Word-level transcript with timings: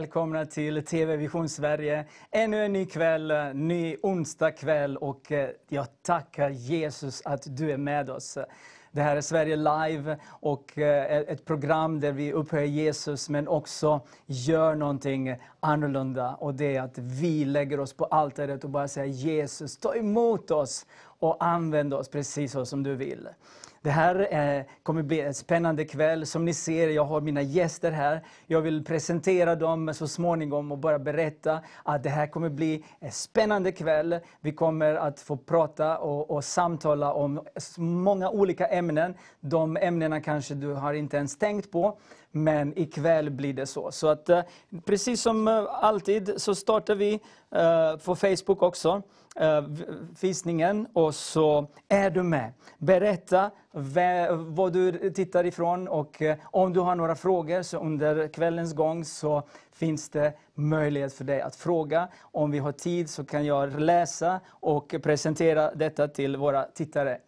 välkomna 0.00 0.46
till 0.46 0.84
TV 0.84 1.16
Vision 1.16 1.48
Sverige. 1.48 2.04
Ännu 2.30 2.64
en 2.64 2.72
ny 2.72 2.86
kväll, 2.86 3.30
eh, 3.30 3.54
ny 3.54 3.96
onsdag 4.02 4.50
kväll 4.50 4.96
och 4.96 5.32
eh, 5.32 5.50
jag 5.68 5.86
tackar 6.02 6.50
Jesus 6.50 7.22
att 7.24 7.56
du 7.56 7.70
är 7.70 7.76
med 7.76 8.10
oss. 8.10 8.38
Det 8.92 9.02
här 9.02 9.16
är 9.16 9.20
Sverige 9.20 9.56
Live 9.56 10.18
och 10.28 10.78
eh, 10.78 11.16
ett 11.18 11.44
program 11.44 12.00
där 12.00 12.12
vi 12.12 12.32
upphöjer 12.32 12.66
Jesus 12.66 13.28
men 13.28 13.48
också 13.48 14.00
gör 14.26 14.74
någonting 14.74 15.36
annorlunda. 15.60 16.34
Och 16.34 16.54
det 16.54 16.76
är 16.76 16.82
att 16.82 16.98
vi 16.98 17.44
lägger 17.44 17.80
oss 17.80 17.92
på 17.92 18.04
altaret 18.04 18.64
och 18.64 18.70
bara 18.70 18.88
säger 18.88 19.12
Jesus, 19.12 19.76
ta 19.76 19.94
emot 19.94 20.50
oss 20.50 20.86
och 21.02 21.44
använd 21.44 21.94
oss 21.94 22.08
precis 22.08 22.52
så 22.52 22.66
som 22.66 22.82
du 22.82 22.94
vill. 22.94 23.28
Det 23.86 23.92
här 23.92 24.34
eh, 24.34 24.64
kommer 24.82 25.02
bli 25.02 25.20
en 25.20 25.34
spännande 25.34 25.84
kväll. 25.84 26.26
Som 26.26 26.44
ni 26.44 26.54
ser, 26.54 26.88
jag 26.88 27.04
har 27.04 27.20
mina 27.20 27.42
gäster 27.42 27.92
här. 27.92 28.22
Jag 28.46 28.60
vill 28.60 28.84
presentera 28.84 29.54
dem 29.54 29.94
så 29.94 30.08
småningom 30.08 30.72
och 30.72 30.78
bara 30.78 30.98
berätta 30.98 31.60
att 31.82 32.02
det 32.02 32.08
här 32.08 32.26
kommer 32.26 32.48
bli 32.48 32.84
en 33.00 33.12
spännande 33.12 33.72
kväll. 33.72 34.18
Vi 34.40 34.52
kommer 34.52 34.94
att 34.94 35.20
få 35.20 35.36
prata 35.36 35.98
och, 35.98 36.30
och 36.30 36.44
samtala 36.44 37.12
om 37.12 37.42
många 37.78 38.30
olika 38.30 38.66
ämnen. 38.66 39.14
De 39.40 39.76
ämnena 39.76 40.20
kanske 40.20 40.54
du 40.54 40.72
har 40.72 40.94
inte 40.94 41.16
ens 41.16 41.38
tänkt 41.38 41.70
på. 41.70 41.98
Men 42.30 42.78
ikväll 42.78 43.30
blir 43.30 43.52
det 43.52 43.66
så. 43.66 43.92
Så 43.92 44.08
att, 44.08 44.28
eh, 44.28 44.42
precis 44.84 45.22
som 45.22 45.48
eh, 45.48 45.64
alltid 45.70 46.34
så 46.36 46.54
startar 46.54 46.94
vi 46.94 47.20
eh, 47.50 47.96
på 48.04 48.16
Facebook 48.16 48.62
också 48.62 49.02
visningen 50.20 50.86
och 50.92 51.14
så 51.14 51.66
är 51.88 52.10
du 52.10 52.22
med. 52.22 52.52
Berätta 52.78 53.50
var 53.72 54.70
du 54.70 55.10
tittar 55.10 55.46
ifrån 55.46 55.88
och 55.88 56.22
eh, 56.22 56.36
om 56.44 56.72
du 56.72 56.80
har 56.80 56.94
några 56.94 57.14
frågor 57.14 57.62
så 57.62 57.78
under 57.78 58.28
kvällens 58.28 58.74
gång 58.74 59.04
så 59.04 59.42
finns 59.72 60.08
det 60.08 60.32
möjlighet 60.54 61.12
för 61.12 61.24
dig 61.24 61.40
att 61.40 61.56
fråga. 61.56 62.08
Om 62.20 62.50
vi 62.50 62.58
har 62.58 62.72
tid 62.72 63.10
så 63.10 63.24
kan 63.24 63.44
jag 63.44 63.80
läsa 63.80 64.40
och 64.48 64.94
presentera 65.02 65.74
detta 65.74 66.08
till 66.08 66.36
våra 66.36 66.64
tittare 66.64 67.18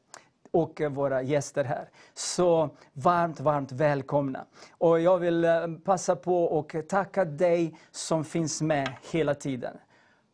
och 0.50 0.80
eh, 0.80 0.90
våra 0.90 1.22
gäster 1.22 1.64
här. 1.64 1.88
Så 2.14 2.70
varmt, 2.92 3.40
varmt 3.40 3.72
välkomna. 3.72 4.44
Och 4.78 5.00
jag 5.00 5.18
vill 5.18 5.44
eh, 5.44 5.66
passa 5.84 6.16
på 6.16 6.44
och 6.44 6.76
tacka 6.88 7.24
dig 7.24 7.74
som 7.90 8.24
finns 8.24 8.62
med 8.62 8.92
hela 9.12 9.34
tiden. 9.34 9.76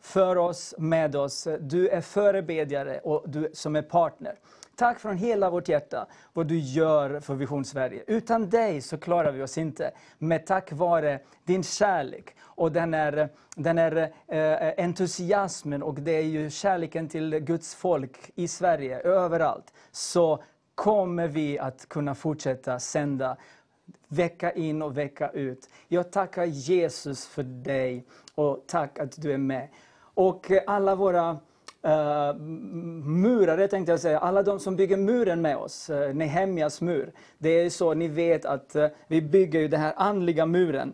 För 0.05 0.39
oss, 0.39 0.75
med 0.79 1.17
oss. 1.17 1.49
Du 1.61 1.89
är 1.89 2.01
förebedjare 2.01 2.99
och 2.99 3.25
du 3.27 3.51
som 3.53 3.77
är 3.77 3.83
partner. 3.83 4.39
Tack 4.77 4.99
från 4.99 5.17
hela 5.17 5.51
vårt 5.51 5.69
hjärta 5.69 6.07
vad 6.33 6.47
du 6.47 6.59
gör 6.59 7.21
för 7.21 7.35
Vision 7.35 7.65
Sverige. 7.65 8.05
Utan 8.07 8.51
dig 8.51 8.81
så 8.81 8.99
klarar 8.99 9.33
vi 9.33 9.43
oss 9.43 9.59
inte. 9.59 9.91
Men 10.19 10.45
tack 10.45 10.73
vare 10.73 11.19
din 11.45 11.63
kärlek 11.63 12.37
och 12.41 12.73
den 12.73 12.95
är, 12.95 13.29
den 13.57 13.79
är 13.79 14.13
eh, 14.29 14.85
entusiasmen 14.85 15.83
och 15.83 15.95
det 15.95 16.13
är 16.13 16.23
ju 16.23 16.51
kärleken 16.51 17.09
till 17.09 17.39
Guds 17.39 17.75
folk 17.75 18.31
i 18.35 18.49
Sverige, 18.49 19.01
överallt. 19.01 19.73
Så 19.93 20.43
kommer 20.75 21.29
vi 21.29 21.59
att 21.59 21.89
kunna 21.89 22.15
fortsätta 22.15 22.81
sända 22.81 23.37
vecka 24.09 24.53
in 24.53 24.83
och 24.83 24.99
vecka 24.99 25.31
ut. 25.31 25.69
Jag 25.89 26.13
tackar 26.13 26.45
Jesus 26.45 27.27
för 27.27 27.43
dig 27.43 28.05
och 28.35 28.65
tack 28.67 28.99
att 28.99 29.23
du 29.23 29.33
är 29.33 29.39
med. 29.39 29.69
Och 30.15 30.51
alla 30.67 30.95
våra 30.95 31.39
Uh, 31.87 32.37
murare 33.05 33.69
tänkte 33.69 33.93
jag 33.93 34.01
säga, 34.01 34.19
alla 34.19 34.43
de 34.43 34.61
som 34.61 34.77
bygger 34.77 34.97
muren 34.97 35.43
med 35.43 35.57
oss, 35.57 35.91
uh, 35.91 36.15
Nehemjas 36.15 36.81
mur. 36.81 37.13
Det 37.39 37.49
är 37.49 37.71
så, 37.71 37.95
ni 37.95 38.09
vet 38.09 38.45
att 38.45 38.77
uh, 38.77 38.87
vi 39.07 39.23
bygger 39.23 39.61
ju 39.61 39.69
den 39.69 39.81
här 39.81 39.95
andliga 39.97 40.47
muren 40.47 40.93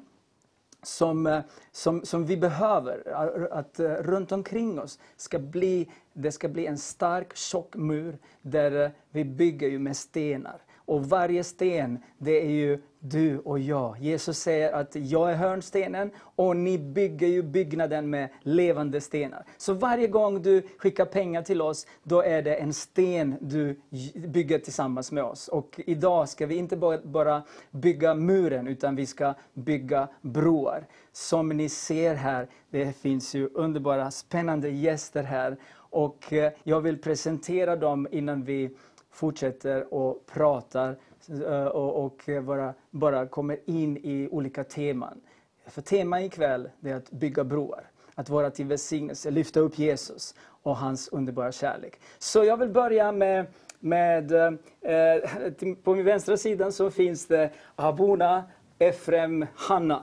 som, 0.82 1.42
som, 1.72 2.04
som 2.04 2.26
vi 2.26 2.36
behöver. 2.36 3.12
Att 3.52 3.80
runt 3.80 4.32
omkring 4.32 4.80
oss 4.80 4.98
ska 5.16 5.38
bli, 5.38 5.90
det 6.12 6.32
ska 6.32 6.48
bli 6.48 6.66
en 6.66 6.78
stark, 6.78 7.36
tjock 7.36 7.76
mur 7.76 8.18
där 8.42 8.92
vi 9.10 9.24
bygger 9.24 9.68
ju 9.68 9.78
med 9.78 9.96
stenar. 9.96 10.62
Och 10.76 11.08
varje 11.08 11.44
sten, 11.44 11.98
det 12.18 12.40
är 12.40 12.50
ju 12.50 12.82
du 13.00 13.38
och 13.38 13.58
jag. 13.58 13.98
Jesus 14.00 14.38
säger 14.38 14.72
att 14.72 14.94
jag 14.94 15.30
är 15.30 15.36
hörnstenen 15.36 16.10
och 16.18 16.56
ni 16.56 16.78
bygger 16.78 17.26
ju 17.26 17.42
byggnaden 17.42 18.10
med 18.10 18.28
levande 18.42 19.00
stenar. 19.00 19.44
Så 19.56 19.74
varje 19.74 20.06
gång 20.06 20.42
du 20.42 20.62
skickar 20.78 21.04
pengar 21.04 21.42
till 21.42 21.62
oss, 21.62 21.86
då 22.02 22.22
är 22.22 22.42
det 22.42 22.54
en 22.54 22.72
sten 22.72 23.36
du 23.40 23.80
bygger 24.14 24.58
tillsammans 24.58 25.12
med 25.12 25.24
oss. 25.24 25.48
Och 25.48 25.80
idag 25.86 26.28
ska 26.28 26.46
vi 26.46 26.54
inte 26.54 26.76
bara 27.04 27.42
bygga 27.70 28.14
muren, 28.14 28.68
utan 28.68 28.96
vi 28.96 29.06
ska 29.06 29.34
bygga 29.54 30.08
broar. 30.20 30.86
Som 31.12 31.48
ni 31.48 31.68
ser 31.68 32.14
här, 32.14 32.48
det 32.70 32.96
finns 32.96 33.34
ju 33.34 33.48
underbara, 33.54 34.10
spännande 34.10 34.70
gäster 34.70 35.22
här. 35.22 35.56
Och 35.72 36.32
eh, 36.32 36.52
jag 36.62 36.80
vill 36.80 36.98
presentera 36.98 37.76
dem 37.76 38.08
innan 38.10 38.44
vi 38.44 38.76
fortsätter 39.10 39.94
och 39.94 40.26
pratar 40.26 40.96
Eh, 41.28 41.66
och, 41.66 42.04
och 42.04 42.44
bara, 42.44 42.74
bara 42.90 43.26
kommer 43.26 43.58
in 43.64 43.96
i 43.96 44.28
olika 44.30 44.64
teman. 44.64 45.20
För 45.66 45.82
temat 45.82 46.22
ikväll 46.22 46.70
är 46.82 46.94
att 46.94 47.10
bygga 47.10 47.44
broar, 47.44 47.90
att 48.14 48.28
vara 48.28 48.50
till 48.50 48.66
välsignelse, 48.66 49.30
lyfta 49.30 49.60
upp 49.60 49.78
Jesus 49.78 50.34
och 50.62 50.76
hans 50.76 51.08
underbara 51.08 51.52
kärlek. 51.52 52.00
Så 52.18 52.44
jag 52.44 52.56
vill 52.56 52.68
börja 52.68 53.12
med, 53.12 53.46
med 53.80 54.32
eh, 54.32 55.74
på 55.82 55.94
min 55.94 56.04
vänstra 56.04 56.36
sida 56.36 56.72
så 56.72 56.90
finns 56.90 57.26
det 57.26 57.50
Abuna 57.76 58.44
Efrem 58.78 59.46
Hanna. 59.54 60.02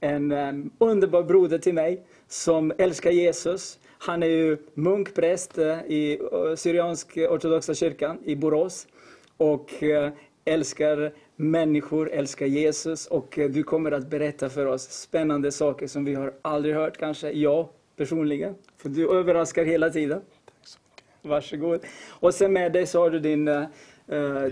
En 0.00 0.32
eh, 0.32 0.52
underbar 0.78 1.22
broder 1.22 1.58
till 1.58 1.74
mig 1.74 2.06
som 2.28 2.72
älskar 2.78 3.10
Jesus, 3.10 3.78
han 3.98 4.22
är 4.22 4.26
ju 4.26 4.56
munkpräst 4.74 5.58
eh, 5.58 5.80
i 5.86 6.18
eh, 6.32 6.54
Syriansk 6.56 7.16
ortodoxa 7.16 7.74
kyrkan 7.74 8.18
i 8.24 8.36
Borås. 8.36 8.86
Och 9.36 9.82
eh, 9.82 10.12
älskar 10.44 11.12
människor, 11.36 12.10
älskar 12.12 12.46
Jesus. 12.46 13.06
Och 13.06 13.38
du 13.50 13.62
kommer 13.62 13.92
att 13.92 14.10
berätta 14.10 14.48
för 14.48 14.66
oss 14.66 14.82
spännande 14.82 15.52
saker 15.52 15.86
som 15.86 16.04
vi 16.04 16.14
har 16.14 16.32
aldrig 16.42 16.74
hört 16.74 16.96
kanske. 16.96 17.30
Jag 17.30 17.68
personligen. 17.96 18.54
För 18.76 18.88
du 18.88 19.10
överraskar 19.10 19.64
hela 19.64 19.90
tiden. 19.90 20.20
Tack 20.20 20.54
så 20.62 20.78
mycket. 20.90 21.30
Varsågod. 21.30 21.80
Och 22.08 22.34
sen 22.34 22.52
med 22.52 22.72
dig 22.72 22.86
så 22.86 23.00
har 23.00 23.10
du 23.10 23.20
din, 23.20 23.48
uh, 23.48 23.64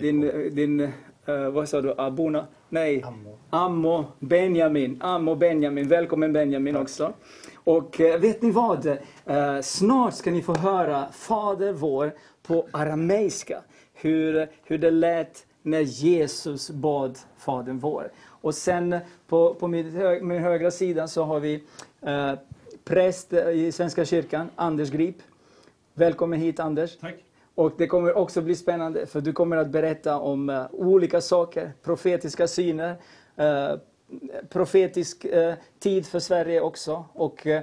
din, 0.01 0.21
din 0.55 0.81
uh, 0.81 1.51
vad 1.51 1.69
sa 1.69 1.81
du, 1.81 1.95
Abuna? 1.99 2.47
Nej, 2.69 3.03
Ammo. 3.03 3.39
Ammo 3.51 4.05
Benjamin. 4.19 4.99
Ammo 5.01 5.35
Benjamin. 5.35 5.89
Välkommen 5.89 6.33
Benjamin 6.33 6.75
Tack. 6.75 6.83
också. 6.83 7.13
Och 7.55 8.01
eh, 8.01 8.21
vet 8.21 8.43
ni 8.43 8.51
vad? 8.51 8.87
Eh, 9.27 9.61
snart 9.63 10.15
ska 10.15 10.31
ni 10.31 10.43
få 10.43 10.55
höra 10.55 11.07
Fader 11.13 11.73
vår 11.73 12.13
på 12.43 12.69
arameiska. 12.73 13.63
Hur, 13.95 14.49
hur 14.65 14.79
det 14.79 14.91
lät 14.91 15.47
när 15.71 15.81
Jesus 15.81 16.71
bad 16.71 17.19
Fadern 17.37 17.79
vår. 17.79 18.11
Och 18.27 18.55
sen 18.55 18.99
på, 19.27 19.55
på 19.55 19.69
min, 19.69 19.91
hög, 19.91 20.23
min 20.23 20.43
högra 20.43 20.71
sida 20.71 21.09
så 21.09 21.25
har 21.25 21.41
vi 21.41 21.63
eh, 22.01 22.33
präst 22.85 23.33
i 23.33 23.73
Svenska 23.73 24.05
kyrkan, 24.05 24.51
Anders 24.57 24.91
Grip. 24.91 25.17
Välkommen 25.95 26.41
hit 26.41 26.61
Anders. 26.61 26.97
Tack. 26.97 27.15
Och 27.55 27.73
det 27.79 27.87
kommer 27.87 28.17
också 28.17 28.43
bli 28.43 28.55
spännande 28.55 29.07
för 29.07 29.21
du 29.21 29.33
kommer 29.33 29.57
att 29.57 29.69
berätta 29.69 30.19
om 30.19 30.51
uh, 30.51 30.67
olika 30.73 31.21
saker, 31.21 31.73
profetiska 31.83 32.49
syner, 32.49 32.97
uh, 33.41 33.81
profetisk 34.49 35.25
eh, 35.25 35.55
tid 35.79 36.07
för 36.07 36.19
Sverige 36.19 36.61
också. 36.61 37.05
Och 37.13 37.47
eh, 37.47 37.63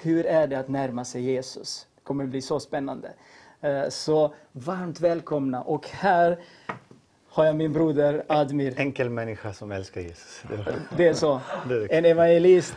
hur 0.00 0.26
är 0.26 0.46
det 0.46 0.58
att 0.58 0.68
närma 0.68 1.04
sig 1.04 1.22
Jesus? 1.22 1.86
Det 1.94 2.02
kommer 2.02 2.26
bli 2.26 2.42
så 2.42 2.60
spännande. 2.60 3.12
Eh, 3.60 3.88
så 3.88 4.34
varmt 4.52 5.00
välkomna. 5.00 5.62
Och 5.62 5.88
här 5.88 6.38
har 7.36 7.44
jag 7.44 7.56
min 7.56 7.72
broder 7.72 8.22
Admir. 8.26 8.74
Enkel 8.76 9.10
människa 9.10 9.52
som 9.52 9.72
älskar 9.72 10.00
Jesus. 10.00 10.42
Det 10.96 11.08
är 11.08 11.14
så. 11.14 11.40
En 11.90 12.04
evangelist 12.04 12.74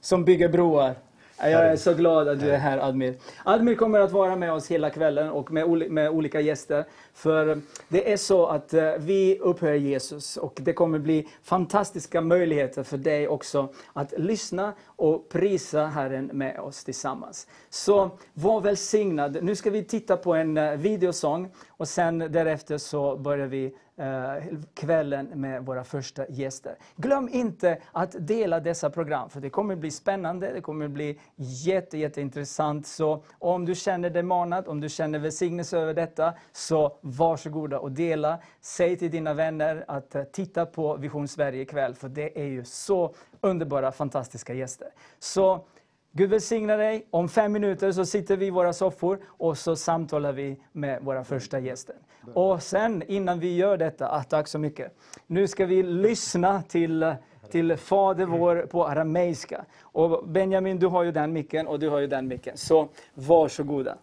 som 0.00 0.24
bygger 0.24 0.48
broar. 0.48 0.94
Jag 1.40 1.66
är 1.66 1.76
så 1.76 1.94
glad 1.94 2.28
att 2.28 2.40
du 2.40 2.50
är 2.50 2.58
här 2.58 2.78
Admir. 2.78 3.14
Admir 3.44 3.74
kommer 3.74 4.00
att 4.00 4.12
vara 4.12 4.36
med 4.36 4.52
oss 4.52 4.70
hela 4.70 4.90
kvällen 4.90 5.30
och 5.30 5.50
med, 5.50 5.90
med 5.90 6.10
olika 6.10 6.40
gäster. 6.40 6.84
För 7.14 7.60
det 7.88 8.12
är 8.12 8.16
så 8.16 8.46
att 8.46 8.74
eh, 8.74 8.92
vi 8.98 9.38
upphöjer 9.38 9.80
Jesus 9.80 10.36
och 10.36 10.58
det 10.62 10.72
kommer 10.72 10.98
bli 10.98 11.28
fantastiska 11.42 12.20
möjligheter 12.20 12.82
för 12.82 12.96
dig 12.96 13.28
också 13.28 13.68
att 13.92 14.14
lyssna 14.18 14.72
och 14.86 15.28
prisa 15.28 15.86
Herren 15.86 16.30
med 16.32 16.60
oss 16.60 16.84
tillsammans. 16.84 17.46
Så 17.70 18.10
var 18.34 18.60
välsignad. 18.60 19.38
Nu 19.42 19.54
ska 19.54 19.70
vi 19.70 19.84
titta 19.84 20.16
på 20.16 20.34
en 20.34 20.56
eh, 20.56 20.72
videosång 20.72 21.50
och 21.68 21.88
sen 21.88 22.18
därefter 22.18 22.78
så 22.78 23.16
börjar 23.16 23.46
vi 23.46 23.74
Eh, 23.98 24.44
kvällen 24.74 25.26
med 25.26 25.66
våra 25.66 25.84
första 25.84 26.28
gäster. 26.28 26.76
Glöm 26.96 27.28
inte 27.32 27.78
att 27.92 28.16
dela 28.18 28.60
dessa 28.60 28.90
program, 28.90 29.30
för 29.30 29.40
det 29.40 29.50
kommer 29.50 29.76
bli 29.76 29.90
spännande, 29.90 30.52
det 30.52 30.60
kommer 30.60 30.88
bli 30.88 31.20
jätte, 31.36 31.98
jätteintressant. 31.98 32.86
Så 32.86 33.24
om 33.38 33.64
du 33.64 33.74
känner 33.74 34.10
dig 34.10 34.22
manad, 34.22 34.68
om 34.68 34.80
du 34.80 34.88
känner 34.88 35.18
välsignelse 35.18 35.78
över 35.78 35.94
detta, 35.94 36.34
så 36.52 36.98
varsågoda 37.00 37.78
och 37.78 37.92
dela. 37.92 38.38
Säg 38.60 38.96
till 38.96 39.10
dina 39.10 39.34
vänner 39.34 39.84
att 39.88 40.14
eh, 40.14 40.22
titta 40.22 40.66
på 40.66 40.96
Vision 40.96 41.28
Sverige 41.28 41.62
ikväll, 41.62 41.94
för 41.94 42.08
det 42.08 42.40
är 42.40 42.46
ju 42.46 42.64
så 42.64 43.14
underbara, 43.40 43.92
fantastiska 43.92 44.54
gäster. 44.54 44.88
Så 45.18 45.64
Gud 46.12 46.30
välsigna 46.30 46.76
dig. 46.76 47.06
Om 47.10 47.28
fem 47.28 47.52
minuter 47.52 47.92
så 47.92 48.06
sitter 48.06 48.36
vi 48.36 48.46
i 48.46 48.50
våra 48.50 48.72
soffor 48.72 49.18
och 49.26 49.58
så 49.58 49.76
samtalar 49.76 50.32
vi 50.32 50.56
med 50.72 51.02
våra 51.02 51.24
första 51.24 51.58
gäster. 51.58 51.96
Och 52.34 52.62
sen 52.62 53.02
innan 53.06 53.40
vi 53.40 53.56
gör 53.56 53.76
detta, 53.76 54.10
ah, 54.10 54.22
tack 54.22 54.48
så 54.48 54.58
mycket. 54.58 54.92
Nu 55.26 55.48
ska 55.48 55.66
vi 55.66 55.82
lyssna 55.82 56.62
till, 56.62 57.14
till 57.50 57.76
Fader 57.76 58.26
vår 58.26 58.66
på 58.70 58.86
arameiska. 58.86 59.64
Och 59.82 60.28
Benjamin, 60.28 60.78
du 60.78 60.86
har 60.86 61.02
ju 61.02 61.12
den 61.12 61.32
micken 61.32 61.66
och 61.66 61.78
du 61.78 61.88
har 61.88 61.98
ju 61.98 62.06
den 62.06 62.28
micken. 62.28 62.56
Så 62.56 62.88
varsågoda. 63.14 63.96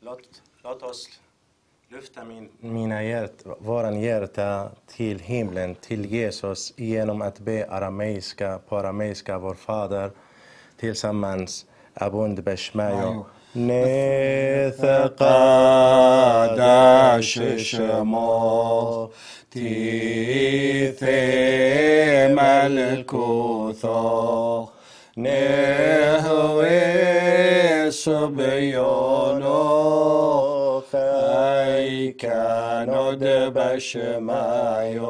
Låt, 0.00 0.42
låt 0.62 0.82
oss 0.82 1.20
lyfta 1.88 2.24
min, 2.24 2.48
mina 2.60 3.02
hjärt, 3.02 3.32
våran 3.58 4.00
hjärta 4.00 4.70
till 4.86 5.18
himlen, 5.18 5.74
till 5.74 6.06
Jesus 6.06 6.74
genom 6.76 7.22
att 7.22 7.38
be 7.38 7.70
arameiska, 7.70 8.58
på 8.68 8.76
arameiska, 8.76 9.38
vår 9.38 9.54
Fader 9.54 10.10
tillsammans 10.79 11.65
Abund 12.05 12.37
Beshmayo. 12.43 13.25
نثقادش 16.05 17.39
شما 17.57 19.09
تيثي 19.51 21.07
ملكوثا 22.35 23.95
نهوي 25.17 26.71
صبيانو 27.91 29.61
خي 30.91 32.11
كانوا 32.11 33.13
دبشمايو 33.13 35.05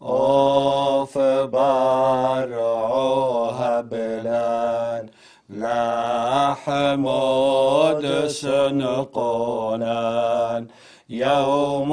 of 0.00 1.12
bar 1.50 2.48
hablan 3.58 5.08
نحمد 5.50 8.04
سنقونان. 8.26 10.66
يوم 11.10 11.92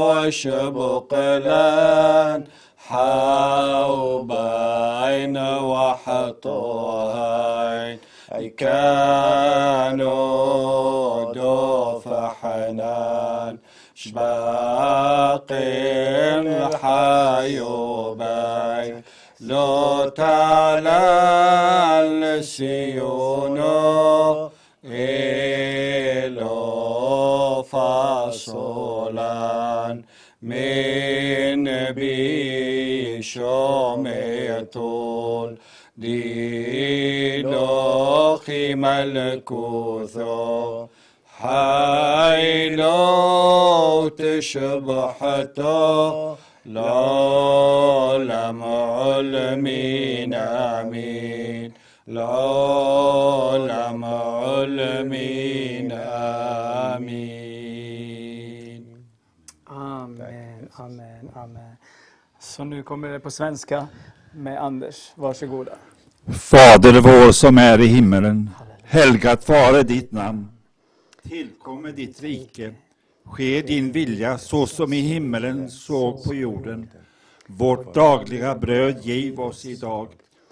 وشبق 0.00 1.14
لأن 1.14 2.44
حوبين 2.88 5.36
وحطوهين. 5.70 7.98
أي 8.34 8.48
كانوا 8.48 10.04
دفحنا 11.32 13.23
باقي 14.06 15.54
الحي 16.38 17.60
وباي 17.60 19.02
لو 19.40 20.08
تعالى 20.08 21.00
لسيونو 22.20 23.70
إلو 24.84 26.42
فاصولان. 27.62 29.14
من 30.42 31.64
بيشومتول 31.92 33.18
دي 35.96 37.42
لوخي 37.42 38.74
الكوثو 39.12 40.86
حيلو 41.43 42.97
تشبحتو 44.17 45.69
العالم 46.65 48.63
علمين 48.63 50.33
آمين 50.33 51.71
العالم 52.07 54.05
علمين 54.05 55.91
آمين 55.91 57.59
Amen, 59.71 60.69
amen, 60.77 61.29
amen. 61.35 61.75
Så 62.39 62.63
nu 62.63 62.83
kommer 62.83 63.07
det 63.07 63.19
på 63.19 63.31
svenska 63.31 63.87
med 64.33 64.63
Anders. 64.63 65.11
Varsågoda. 65.15 65.71
Fader 66.33 67.01
vår 67.01 67.31
som 67.31 67.57
är 67.57 67.79
i 67.81 67.85
himmelen. 67.87 68.49
Helgat 68.83 69.49
vare 69.49 69.83
ditt 69.83 70.11
namn. 70.11 70.47
Tillkommer 71.64 71.92
ditt 71.92 72.22
rike. 72.22 72.74
Ske 73.24 73.62
din 73.62 73.92
vilja 73.92 74.38
så 74.38 74.66
som 74.66 74.92
i 74.92 75.00
himmelen 75.00 75.70
så 75.70 76.12
på 76.12 76.34
jorden. 76.34 76.90
Vårt 77.46 77.94
dagliga 77.94 78.54
bröd 78.54 79.04
giv 79.04 79.40
oss 79.40 79.64
idag 79.66 80.08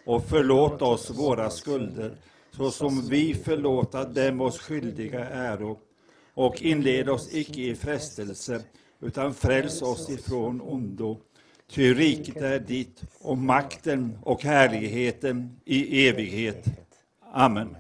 och 0.07 0.25
förlåt 0.29 0.83
oss 0.83 1.11
våra 1.11 1.51
skulder 1.51 2.17
så 2.51 2.71
som 2.71 3.09
vi 3.09 3.35
förlåta 3.35 4.05
dem 4.05 4.41
oss 4.41 4.59
skyldiga 4.59 5.29
äro. 5.29 5.79
Och 6.35 6.63
inled 6.63 7.09
oss 7.09 7.35
icke 7.35 7.61
i 7.61 7.75
frestelse 7.75 8.63
utan 9.01 9.35
fräls 9.35 9.83
oss 9.83 10.11
ifrån 10.11 10.61
ondo. 10.61 11.19
Ty 11.71 11.95
riket 11.95 12.37
är 12.37 12.59
ditt 12.59 13.03
och 13.21 13.39
makten 13.39 14.19
och 14.23 14.43
härligheten 14.43 15.61
i 15.65 16.09
evighet. 16.09 16.67
Amen. 17.33 17.77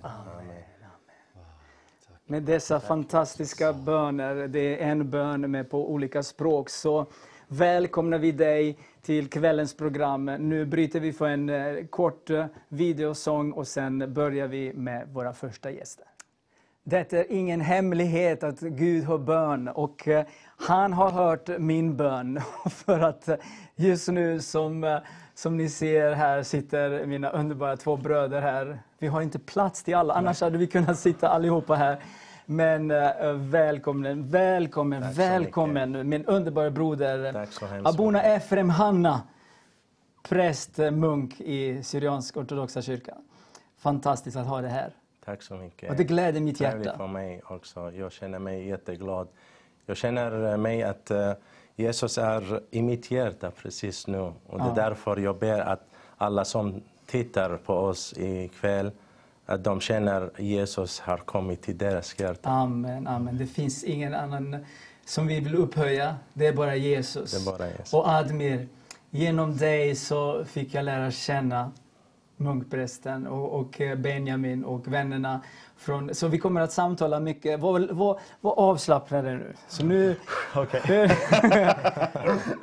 Med 2.33 2.43
dessa 2.43 2.81
fantastiska 2.81 3.73
böner, 3.73 4.49
det 4.49 4.83
är 4.83 4.91
en 4.91 5.11
bön 5.11 5.51
med 5.51 5.71
på 5.71 5.93
olika 5.93 6.23
språk, 6.23 6.71
så 6.71 7.07
välkomnar 7.49 8.19
vi 8.19 8.33
dig 8.33 8.79
till 9.03 9.29
kvällens 9.29 9.77
program. 9.77 10.25
Nu 10.25 10.65
bryter 10.65 11.01
vi 11.01 11.13
för 11.13 11.29
en 11.29 11.49
eh, 11.49 11.87
kort 11.87 12.31
eh, 12.31 12.47
videosång 12.69 13.53
och 13.53 13.69
sen 13.69 14.15
börjar 14.15 14.47
vi 14.47 14.73
med 14.75 15.09
våra 15.09 15.33
första 15.33 15.71
gäster. 15.71 16.05
Det 16.85 17.13
är 17.13 17.33
ingen 17.33 17.61
hemlighet 17.61 18.43
att 18.43 18.61
Gud 18.61 19.05
har 19.05 19.19
bön 19.19 19.69
och 19.69 20.09
eh, 20.09 20.27
han 20.57 20.93
har 20.93 21.11
hört 21.11 21.49
min 21.59 21.97
bön. 21.97 22.41
För 22.71 23.01
att 23.01 23.29
just 23.77 24.09
nu 24.09 24.41
som, 24.41 25.01
som 25.35 25.57
ni 25.57 25.69
ser 25.69 26.13
här 26.13 26.43
sitter 26.43 27.07
mina 27.07 27.31
underbara 27.31 27.77
två 27.77 27.97
bröder 27.97 28.41
här. 28.41 28.79
Vi 28.99 29.07
har 29.07 29.23
inte 29.23 29.39
plats 29.39 29.83
till 29.83 29.95
alla, 29.95 30.15
annars 30.15 30.41
hade 30.41 30.59
vi 30.59 30.67
kunnat 30.67 30.99
sitta 30.99 31.29
allihopa 31.29 31.75
här. 31.75 31.99
Men 32.53 32.91
uh, 32.91 33.33
välkommen, 33.33 34.29
välkommen, 34.31 35.03
Tack 35.03 35.19
välkommen 35.19 36.09
min 36.09 36.25
underbara 36.25 36.71
broder 36.71 37.33
Tack 37.33 37.53
så 37.53 37.67
Abuna. 37.85 38.23
Efrem 38.23 38.71
Hanna, 38.71 39.23
präst, 40.23 40.79
eh, 40.79 40.91
munk 40.91 41.41
i 41.41 41.83
Syriansk 41.83 42.37
ortodoxa 42.37 42.83
kyrkan. 42.83 43.17
Fantastiskt 43.79 44.37
att 44.37 44.47
ha 44.47 44.61
det 44.61 44.69
här. 44.69 44.93
Tack 45.25 45.43
så 45.43 45.55
mycket. 45.55 45.91
Och 45.91 45.97
det 45.97 46.05
gläder 46.05 46.41
mitt 46.41 46.59
Trevligt 46.59 46.87
hjärta. 46.87 46.99
för 46.99 47.07
mig 47.07 47.43
också. 47.45 47.93
Jag 47.93 48.13
känner 48.13 48.39
mig 48.39 48.69
jätteglad. 48.69 49.29
Jag 49.87 49.97
känner 49.97 50.53
eh, 50.53 50.57
mig 50.57 50.83
att 50.83 51.11
Jesus 51.77 52.19
är 52.19 52.61
i 52.71 52.83
mitt 52.83 53.11
hjärta 53.11 53.51
precis 53.51 54.07
nu. 54.07 54.19
Och 54.21 54.59
det 54.59 54.65
är 54.65 54.69
Ja. 54.69 54.75
därför 54.75 55.17
jag 55.17 55.39
ber 55.39 55.61
att 55.61 55.81
alla 56.17 56.45
som 56.45 56.83
tittar 57.07 57.57
på 57.57 57.75
oss 57.75 58.15
ikväll, 58.17 58.91
att 59.47 59.65
de 59.65 59.81
känner 59.81 60.31
Jesus 60.39 61.01
har 61.01 61.17
kommit 61.17 61.63
till 61.63 61.79
deras 61.79 62.21
hjärta. 62.21 62.51
Amen, 62.51 63.07
amen. 63.07 63.39
Det 63.39 63.47
finns 63.47 63.85
ingen 63.85 64.15
annan 64.15 64.57
som 65.05 65.27
vi 65.27 65.41
vill 65.41 65.55
upphöja. 65.55 66.17
Det 66.33 66.47
är 66.47 66.53
bara 66.53 66.77
Jesus. 66.77 67.33
Det 67.33 67.51
är 67.51 67.59
bara 67.59 67.69
Jesus. 67.69 67.95
Och 67.95 68.09
Admir, 68.09 68.69
genom 69.11 69.57
dig 69.57 69.97
så 69.97 70.45
fick 70.45 70.75
jag 70.75 70.85
lära 70.85 71.11
känna 71.11 71.73
munkprästen 72.37 73.27
och, 73.27 73.61
och 73.61 73.81
eh, 73.81 73.97
Benjamin 73.97 74.65
och 74.65 74.89
vännerna. 74.89 75.41
Från, 75.77 76.15
så 76.15 76.29
vi 76.29 76.39
kommer 76.39 76.61
att 76.61 76.73
samtala 76.73 77.21
mycket. 77.21 77.61
Var, 77.61 77.89
var, 77.93 78.21
var 78.41 78.59
avslappnade 78.59 79.35
nu. 79.35 79.55
Så 79.69 79.85
nu 79.85 80.17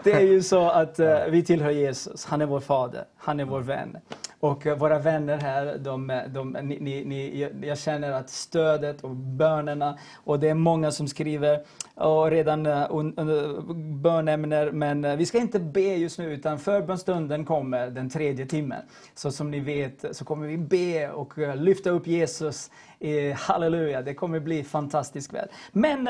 det 0.03 0.11
är 0.11 0.19
ju 0.19 0.43
så 0.43 0.69
att 0.69 0.99
eh, 0.99 1.19
vi 1.29 1.43
tillhör 1.43 1.71
Jesus. 1.71 2.25
Han 2.25 2.41
är 2.41 2.45
vår 2.45 2.59
fader. 2.59 3.05
Han 3.17 3.39
är 3.39 3.45
vår 3.45 3.61
vän. 3.61 3.97
Och 4.39 4.67
eh, 4.67 4.77
våra 4.77 4.99
vänner 4.99 5.37
här, 5.37 5.77
de, 5.77 6.09
eh, 6.09 6.23
de, 6.27 6.51
ni, 6.51 6.77
ni, 6.79 7.05
ni, 7.05 7.49
jag- 7.67 7.77
känner 7.77 8.11
att 8.11 8.29
stödet 8.29 9.01
och 9.01 9.15
bönerna, 9.15 9.97
och 10.23 10.39
det 10.39 10.49
är 10.49 10.53
många 10.53 10.91
som 10.91 11.07
skriver 11.07 11.63
och 11.95 12.31
redan 12.31 12.65
eh, 12.65 12.85
under 12.89 13.61
bönämner, 13.93 14.71
men 14.71 15.17
vi 15.17 15.25
ska 15.25 15.37
inte 15.37 15.59
be 15.59 15.81
just 15.81 16.19
nu 16.19 16.33
utan 16.33 16.59
förbönstunden 16.59 17.45
kommer 17.45 17.87
den 17.89 18.09
tredje 18.09 18.45
timmen. 18.45 18.81
Så 19.15 19.31
som 19.31 19.51
ni 19.51 19.59
vet 19.59 20.05
så 20.11 20.25
kommer 20.25 20.47
vi 20.47 20.57
be 20.57 21.09
och 21.11 21.33
lyfta 21.55 21.89
upp 21.89 22.07
Jesus. 22.07 22.71
Halleluja, 23.35 24.01
det 24.01 24.13
kommer 24.13 24.39
bli 24.39 24.63
fantastiskt 24.63 25.31
kväll. 25.31 25.47
Men 25.71 26.09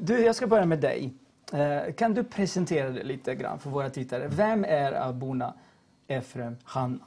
du, 0.00 0.24
jag 0.24 0.34
ska 0.36 0.46
börja 0.46 0.64
med 0.66 0.78
dig. 0.80 1.14
Kan 1.96 2.14
du 2.14 2.24
presentera 2.24 2.90
dig 2.90 3.04
lite 3.04 3.34
grann 3.34 3.58
för 3.58 3.70
våra 3.70 3.90
tittare? 3.90 4.28
Vem 4.28 4.64
är 4.64 5.08
Abuna 5.08 5.54
Efrem 6.08 6.56
Hanna? 6.64 6.98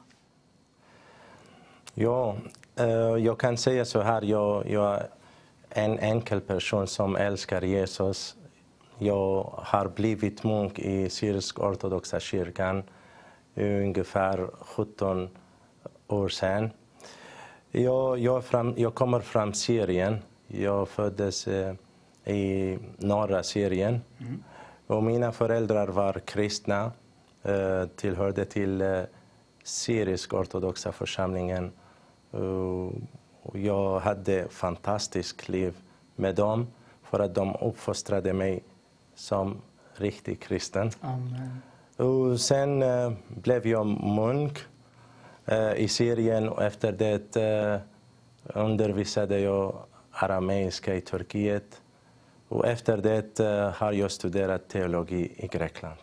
Ja, 2.00 2.36
eh, 2.76 2.88
jag 3.26 3.40
kan 3.40 3.58
säga 3.58 3.86
så 3.86 4.02
här, 4.02 4.22
jag, 4.22 4.70
jag 4.70 4.96
är 5.70 5.86
en 5.86 6.00
enkel 6.00 6.42
person 6.42 6.88
som 6.88 7.16
älskar 7.16 7.62
Jesus. 7.62 8.36
Jag 8.98 9.54
har 9.58 9.88
blivit 9.88 10.44
munk 10.44 10.80
i 10.80 11.10
syrisk 11.10 11.60
ortodoxa 11.60 12.20
kyrkan 12.20 12.84
i 13.56 13.64
ungefär 13.64 14.50
17 14.60 15.30
år 16.08 16.30
sedan. 16.30 16.70
Jag, 17.72 18.20
jag, 18.20 18.46
fram, 18.46 18.74
jag 18.78 18.96
kommer 18.96 19.20
från 19.20 19.54
Syrien. 19.54 20.18
Jag 20.48 20.90
föddes 20.90 21.48
eh, 21.48 21.74
i 22.26 22.78
norra 22.98 23.44
Syrien. 23.44 24.02
Och 24.88 25.04
mina 25.04 25.32
föräldrar 25.32 25.88
var 25.88 26.14
kristna, 26.14 26.92
eh, 27.44 27.86
tillhörde 27.96 28.46
till 28.46 28.82
eh, 28.82 29.02
syrisk 29.64 30.34
ortodoxa 30.34 30.92
församlingen. 30.92 31.72
Och 33.42 33.60
jag 33.60 34.00
hade 34.00 34.40
ett 34.40 34.54
fantastiskt 34.54 35.50
liv 35.50 35.74
med 36.16 36.36
dem 36.36 36.68
för 37.04 37.20
att 37.20 37.36
de 37.36 37.56
uppfostrade 37.62 38.34
mig 38.34 38.64
som 39.16 39.62
riktig 39.94 40.40
kristen. 40.40 40.92
Amen. 41.02 41.62
Och 41.98 42.40
sen 42.40 42.82
eh, 42.82 43.12
blev 43.28 43.68
jag 43.68 43.88
munk 43.88 44.60
eh, 45.46 45.74
i 45.74 45.88
Syrien 45.88 46.50
och 46.50 46.64
efter 46.64 46.92
det 46.92 47.36
eh, 47.36 47.80
undervisade 48.44 49.40
jag 49.40 49.76
arameiska 50.12 50.96
i 50.96 51.02
Turkiet. 51.02 51.82
Och 52.48 52.68
efter 52.68 52.98
det 52.98 53.40
eh, 53.40 53.72
har 53.72 53.92
jag 53.92 54.12
studerat 54.12 54.70
teologi 54.70 55.32
i 55.36 55.48
Grekland. 55.48 56.00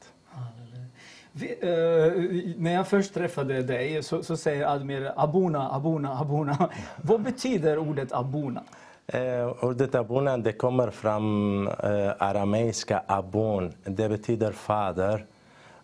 Vi, 1.36 1.50
eh, 1.60 2.60
när 2.62 2.74
jag 2.74 2.88
först 2.88 3.14
träffade 3.14 3.62
dig 3.62 4.02
så, 4.02 4.22
så 4.22 4.36
säger 4.36 4.66
Admir 4.66 5.12
Abuna, 5.16 5.74
Abuna, 5.74 6.18
Abuna. 6.18 6.70
Vad 7.02 7.22
betyder 7.22 7.78
ordet 7.78 8.12
Abuna? 8.12 8.62
Eh, 9.06 9.64
ordet 9.64 9.94
abuna 9.94 10.38
det 10.38 10.52
kommer 10.52 10.90
från 10.90 11.66
eh, 11.68 12.12
arameiska 12.18 13.02
abon. 13.06 13.72
Det 13.84 14.08
betyder 14.08 14.52
fader. 14.52 15.26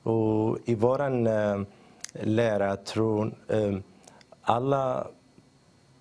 Och 0.02 0.58
I 0.64 0.74
vår 0.74 1.00
eh, 1.28 1.60
lära 2.12 2.76
tror 2.76 3.34
eh, 3.48 3.76
alla, 4.42 5.06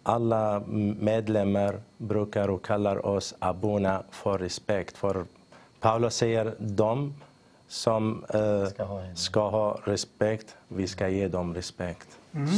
alla 0.03 0.63
medlemmar 1.00 1.79
brukar 1.98 2.50
och 2.50 2.65
kallar 2.65 3.06
oss 3.06 3.36
abuna 3.39 4.03
för 4.12 4.38
respekt. 4.38 4.98
För 4.98 5.25
Paulus 5.79 6.15
säger 6.15 6.56
de 6.60 7.13
som 7.70 8.24
eh, 8.34 8.66
Ska 8.70 8.84
ha 8.84 9.02
en- 9.02 9.16
ska 9.16 9.50
ha 9.50 9.80
respekt, 9.84 10.56
vi 10.68 10.88
ska 10.88 11.08
ge 11.10 11.28
dem 11.28 11.54
respekt. 11.56 12.08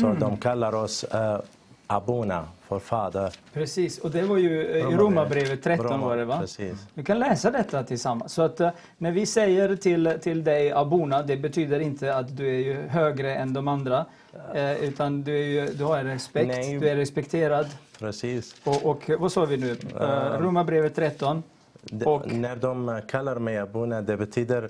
Så 0.01 0.13
de 0.19 0.37
kallar 0.37 0.75
oss 0.75 1.03
eh, 1.03 1.39
abuna 1.87 2.45
för 2.67 2.79
fader. 2.79 3.33
Precis, 3.53 3.99
och 3.99 4.11
det 4.11 4.21
var 4.21 4.37
ju 4.37 4.71
eh, 4.71 4.77
i 4.77 4.81
Romarbrevet. 4.81 4.99
Romarbrevet 4.99 5.63
13 5.63 5.87
Roma- 5.87 6.05
var 6.07 6.17
det 6.17 6.25
va? 6.25 6.37
precis. 6.39 6.73
Vi 6.93 7.03
kan 7.03 7.19
läsa 7.19 7.51
detta 7.51 7.83
tillsammans. 7.83 8.33
Så 8.33 8.41
att 8.41 8.59
eh, 8.59 8.69
när 8.97 9.11
vi 9.11 9.25
säger 9.25 9.75
till, 9.75 10.13
till 10.21 10.43
dig 10.43 10.71
Abuna, 10.71 11.21
det 11.21 11.37
betyder 11.37 11.79
inte 11.79 12.15
att 12.15 12.37
du 12.37 12.47
är 12.47 12.59
ju 12.59 12.87
högre 12.87 13.35
än 13.35 13.53
de 13.53 13.67
andra. 13.67 14.05
Eh, 14.53 14.83
utan 14.83 15.21
du, 15.23 15.39
är 15.39 15.45
ju, 15.45 15.67
du 15.73 15.83
har 15.83 16.03
respekt, 16.03 16.47
Nej. 16.47 16.79
du 16.79 16.89
är 16.89 16.95
respekterad. 16.95 17.65
Precis. 17.99 18.55
Och, 18.63 18.85
och 18.85 19.09
vad 19.19 19.31
sa 19.31 19.45
vi 19.45 19.57
nu? 19.57 19.71
Uh, 19.71 20.07
Romarbrevet 20.39 20.95
13. 20.95 21.43
Det, 21.83 22.05
Och- 22.05 22.33
När 22.33 22.55
de 22.55 22.89
eh, 22.89 22.99
kallar 23.07 23.39
mig 23.39 23.57
abuna, 23.57 24.01
det 24.01 24.17
betyder 24.17 24.69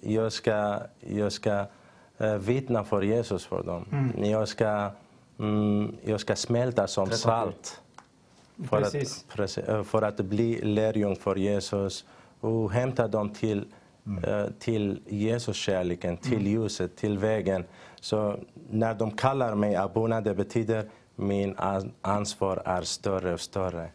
jag 0.00 0.32
ska, 0.32 0.80
jag 1.00 1.32
ska 1.32 1.66
eh, 2.18 2.34
vittna 2.34 2.84
för 2.84 3.02
Jesus 3.02 3.46
för 3.46 3.62
dem. 3.62 4.12
Jag, 4.16 4.48
ska, 4.48 4.90
mm, 5.38 5.96
jag 6.04 6.20
ska 6.20 6.36
smälta 6.36 6.86
som 6.86 7.10
salt. 7.10 7.80
För 8.68 8.76
att, 8.76 8.92
Precis. 9.28 9.58
eh, 9.58 9.82
för 9.82 10.02
att 10.02 10.16
bli 10.16 10.60
lärjung 10.62 11.16
för 11.16 11.36
Jesus 11.36 12.04
och 12.40 12.72
hämta 12.72 13.08
dem 13.08 13.30
till, 13.30 13.64
eh, 14.26 14.46
till 14.58 15.00
Jesus-kärleken, 15.06 16.16
till 16.16 16.46
ljuset, 16.46 16.96
till 16.96 17.18
vägen. 17.18 17.64
Så 18.00 18.38
när 18.70 18.94
de 18.94 19.10
kallar 19.10 19.54
mig 19.54 19.76
abuna, 19.76 20.20
det 20.20 20.34
betyder 20.34 20.84
min 21.20 21.54
an- 21.56 21.92
ansvar 22.02 22.62
är 22.64 22.82
större 22.82 23.32
och 23.34 23.40
större. 23.40 23.88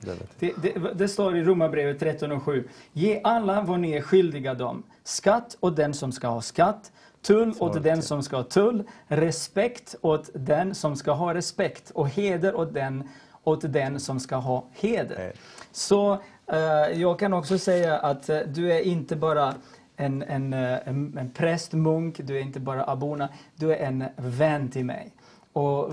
Det 0.00 0.18
betyder. 0.40 0.54
Det, 0.62 0.74
det, 0.74 0.92
det 0.94 1.08
står 1.08 1.36
i 1.36 1.44
Romarbrevet 1.44 2.00
13 2.00 2.32
och 2.32 2.42
7. 2.42 2.68
Ge 2.92 3.20
alla 3.24 3.60
vad 3.62 3.80
ni 3.80 3.92
är 3.92 4.00
skyldiga 4.02 4.54
dem. 4.54 4.82
Skatt 5.04 5.56
åt 5.60 5.76
den 5.76 5.94
som 5.94 6.12
ska 6.12 6.28
ha 6.28 6.40
skatt. 6.40 6.92
Tull 7.22 7.54
åt 7.58 7.82
den 7.82 8.02
som 8.02 8.22
ska 8.22 8.36
ha 8.36 8.42
tull. 8.44 8.84
Respekt 9.08 9.94
åt 10.00 10.30
den 10.34 10.74
som 10.74 10.96
ska 10.96 11.12
ha 11.12 11.34
respekt. 11.34 11.90
Och 11.90 12.08
heder 12.08 12.54
åt 12.54 12.74
den, 12.74 13.08
åt 13.44 13.72
den 13.72 14.00
som 14.00 14.20
ska 14.20 14.36
ha 14.36 14.64
heder. 14.72 15.16
Heder. 15.16 15.32
Så 15.72 16.12
eh, 16.46 17.00
jag 17.00 17.18
kan 17.18 17.32
också 17.32 17.58
säga 17.58 17.98
att 17.98 18.28
eh, 18.28 18.38
du 18.38 18.72
är 18.72 18.80
inte 18.80 19.16
bara 19.16 19.54
en, 19.96 20.22
en, 20.22 20.52
eh, 20.52 20.88
en, 20.88 21.18
en 21.18 21.30
präst, 21.30 21.72
munk, 21.72 22.18
du 22.18 22.36
är 22.36 22.40
inte 22.40 22.60
bara 22.60 22.84
abona, 22.84 23.28
du 23.56 23.72
är 23.72 23.76
en 23.86 24.04
vän 24.16 24.68
till 24.70 24.84
mig. 24.84 25.12
Och, 25.52 25.90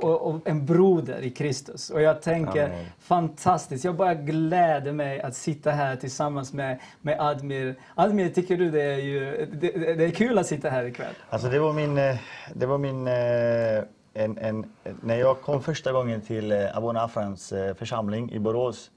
och, 0.00 0.28
och 0.28 0.40
en 0.44 0.66
broder 0.66 1.20
i 1.20 1.30
Kristus. 1.30 1.90
Och 1.90 2.02
jag 2.02 2.22
tänker, 2.22 2.64
Amen. 2.64 2.84
fantastiskt. 2.98 3.84
Jag 3.84 3.94
bara 3.94 4.14
gläder 4.14 4.92
mig 4.92 5.20
att 5.20 5.34
sitta 5.34 5.70
här 5.70 5.96
tillsammans 5.96 6.52
med, 6.52 6.80
med 7.00 7.20
Admir. 7.20 7.74
Admir, 7.94 8.28
tycker 8.28 8.56
du 8.56 8.70
det 8.70 8.82
är, 8.82 8.98
ju, 8.98 9.48
det, 9.52 9.94
det 9.94 10.04
är 10.04 10.10
kul 10.10 10.38
att 10.38 10.46
sitta 10.46 10.70
här 10.70 10.84
ikväll? 10.84 11.14
Alltså 11.30 11.48
det 11.48 11.58
var 11.58 11.72
min, 11.72 11.98
eh, 11.98 12.16
det 12.54 12.66
var 12.66 12.78
min 12.78 13.06
eh, 13.06 13.84
en, 14.14 14.38
en, 14.38 14.72
när 15.02 15.16
jag 15.16 15.40
kom 15.40 15.62
första 15.62 15.92
gången 15.92 16.20
till 16.20 16.52
eh, 16.52 16.76
Abona 16.76 17.00
Aframs 17.02 17.52
eh, 17.52 17.74
församling 17.74 18.32
i 18.32 18.38
Borås. 18.38 18.90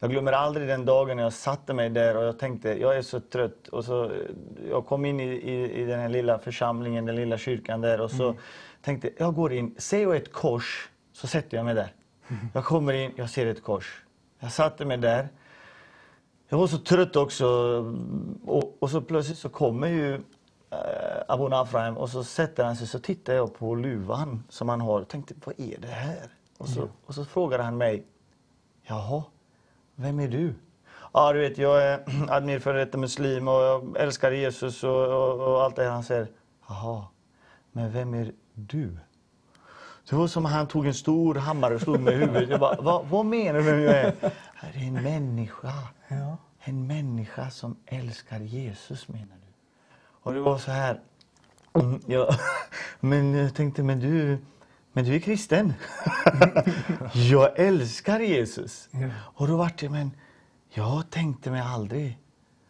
Jag 0.00 0.10
glömmer 0.10 0.32
aldrig 0.32 0.68
den 0.68 0.84
dagen 0.84 1.16
när 1.16 1.24
jag 1.24 1.32
satte 1.32 1.74
mig 1.74 1.90
där 1.90 2.16
och 2.16 2.24
jag 2.24 2.38
tänkte, 2.38 2.80
jag 2.80 2.96
är 2.96 3.02
så 3.02 3.20
trött. 3.20 3.68
Och 3.68 3.84
så, 3.84 4.10
jag 4.70 4.86
kom 4.86 5.04
in 5.04 5.20
i, 5.20 5.24
i, 5.24 5.82
i 5.82 5.84
den 5.84 6.00
här 6.00 6.08
lilla 6.08 6.38
församlingen, 6.38 7.06
den 7.06 7.16
lilla 7.16 7.38
kyrkan 7.38 7.80
där 7.80 8.00
och 8.00 8.10
så 8.10 8.34
tänkte 8.82 9.10
jag 9.18 9.34
går 9.34 9.52
in, 9.52 9.74
ser 9.78 10.02
jag 10.02 10.16
ett 10.16 10.32
kors 10.32 10.90
så 11.12 11.26
sätter 11.26 11.56
jag 11.56 11.64
mig 11.66 11.74
där. 11.74 11.94
Jag 12.54 12.64
kommer 12.64 12.92
in, 12.92 13.12
jag 13.16 13.30
ser 13.30 13.46
ett 13.46 13.62
kors. 13.62 14.04
Jag 14.38 14.52
satte 14.52 14.84
mig 14.84 14.96
där. 14.96 15.28
Jag 16.48 16.58
var 16.58 16.66
så 16.66 16.78
trött 16.78 17.16
också 17.16 17.46
och, 18.44 18.76
och 18.78 18.90
så 18.90 19.00
plötsligt 19.00 19.38
så 19.38 19.48
kommer 19.48 19.88
ju 19.88 20.14
eh, 20.70 21.22
Abuna 21.28 21.60
Afraim 21.60 21.96
och 21.96 22.10
så 22.10 22.24
sätter 22.24 22.64
han 22.64 22.76
sig 22.76 22.86
så 22.86 22.98
tittar 22.98 23.32
jag 23.32 23.54
på 23.54 23.74
luvan 23.74 24.44
som 24.48 24.68
han 24.68 24.80
har 24.80 25.00
och 25.00 25.08
tänkte 25.08 25.34
vad 25.44 25.60
är 25.60 25.78
det 25.78 25.88
här? 25.88 26.34
Och 26.58 26.68
så, 26.68 26.88
och 27.06 27.14
så 27.14 27.24
frågar 27.24 27.58
han 27.58 27.76
mig 27.76 28.04
Jaha, 28.82 29.22
vem 29.94 30.20
är 30.20 30.28
du? 30.28 30.54
Ja 31.12 31.32
du 31.32 31.40
vet 31.40 31.58
jag 31.58 31.82
är 31.82 32.04
Admir 32.28 32.58
före 32.58 32.78
detta 32.78 32.98
muslim 32.98 33.48
och 33.48 33.54
jag 33.54 33.96
älskar 33.96 34.32
Jesus 34.32 34.84
och, 34.84 35.06
och, 35.06 35.40
och 35.40 35.62
allt 35.62 35.76
det 35.76 35.82
här. 35.82 35.90
Han 35.90 36.04
säger 36.04 36.26
Jaha, 36.68 37.04
men 37.72 37.92
vem 37.92 38.14
är 38.14 38.32
du? 38.54 38.98
Det 40.10 40.16
var 40.16 40.26
som 40.26 40.44
han 40.44 40.66
tog 40.66 40.86
en 40.86 40.94
stor 40.94 41.34
hammare 41.34 41.74
och 41.74 41.80
slog 41.80 42.00
mig 42.00 42.14
i 42.14 42.16
huvudet. 42.16 42.48
Jag 42.48 42.60
bara, 42.60 42.80
vad, 42.80 43.06
vad 43.06 43.26
menar 43.26 43.58
du 43.58 43.64
med 43.64 43.86
är? 43.86 44.14
Det 44.72 44.78
är 44.78 44.86
en 44.86 45.02
människa. 45.02 45.72
Ja. 46.08 46.36
En 46.60 46.86
människa 46.86 47.50
som 47.50 47.76
älskar 47.86 48.40
Jesus 48.40 49.08
menar 49.08 49.26
du? 49.26 49.52
Och 50.22 50.34
det 50.34 50.40
var 50.40 50.58
så 50.58 50.70
här. 50.70 51.00
Mm, 51.72 52.00
ja, 52.06 52.36
men 53.00 53.34
jag 53.34 53.54
tänkte, 53.54 53.82
men 53.82 54.00
du, 54.00 54.38
men 54.92 55.04
du 55.04 55.14
är 55.14 55.18
kristen. 55.18 55.72
jag 57.12 57.58
älskar 57.58 58.20
Jesus. 58.20 58.88
Och 59.14 59.48
då 59.48 59.56
vart 59.56 59.78
det, 59.78 59.88
men 59.88 60.10
jag 60.68 61.10
tänkte 61.10 61.50
mig 61.50 61.60
aldrig 61.60 62.18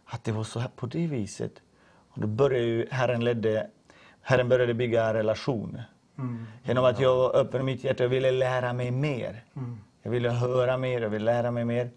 att 0.04 0.24
det 0.24 0.32
var 0.32 0.44
så 0.44 0.60
här 0.60 0.70
på 0.76 0.86
det 0.86 1.06
viset. 1.06 1.52
Och 2.08 2.20
då 2.20 2.26
började 2.26 2.64
ju, 2.64 2.86
Herren 2.90 3.24
ledde, 3.24 3.70
Herren 4.22 4.48
började 4.48 4.74
bygga 4.74 5.04
en 5.04 5.14
relation. 5.14 5.80
Genom 6.64 6.84
att 6.84 7.00
jag 7.00 7.46
i 7.54 7.58
mitt 7.62 7.84
hjärta, 7.84 8.02
jag 8.04 8.08
ville 8.10 8.30
lära 8.30 8.72
mig 8.72 8.90
mer. 8.90 9.44
Jag 10.02 10.10
ville 10.10 10.30
höra 10.30 10.76
mer, 10.76 11.00
jag 11.00 11.08
ville 11.10 11.24
lära 11.24 11.50
mig 11.50 11.64
mer. 11.64 11.90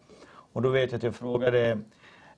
Och 0.54 0.62
då 0.62 0.70
vet 0.70 0.92
jag 0.92 0.98
att 0.98 1.04
jag 1.04 1.16
frågade, 1.16 1.78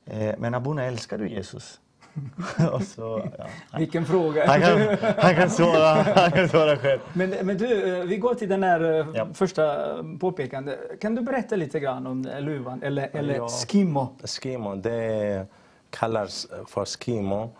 eh, 0.05 0.35
men 0.37 0.53
Abuna, 0.53 0.83
älskar 0.83 1.17
du 1.17 1.29
Jesus? 1.29 1.79
och 2.71 2.81
så, 2.81 3.29
ja. 3.37 3.45
Vilken 3.77 4.05
fråga. 4.05 4.47
han, 4.47 4.61
kan, 4.61 4.97
han, 5.17 5.35
kan 5.35 5.49
svara, 5.49 6.03
han 6.15 6.31
kan 6.31 6.49
svara 6.49 6.77
själv. 6.77 6.99
Men, 7.13 7.29
men 7.29 7.57
du, 7.57 7.97
eh, 7.99 8.03
vi 8.05 8.17
går 8.17 8.33
till 8.35 8.49
den 8.49 8.63
här 8.63 8.99
eh, 8.99 9.07
Ja. 9.13 9.27
första 9.33 9.91
eh, 9.97 10.03
påpekande. 10.19 10.77
Kan 11.01 11.15
du 11.15 11.21
berätta 11.21 11.55
lite 11.55 11.79
grann 11.79 12.07
om 12.07 12.27
eh, 12.27 12.41
luvan, 12.41 12.83
eller, 12.83 13.09
eller 13.13 13.35
Ja. 13.35 13.47
skimmo? 13.47 14.15
Skimo, 14.23 14.75
det 14.75 15.45
kallas 15.89 16.47
för 16.67 16.85
skimo. 16.85 17.51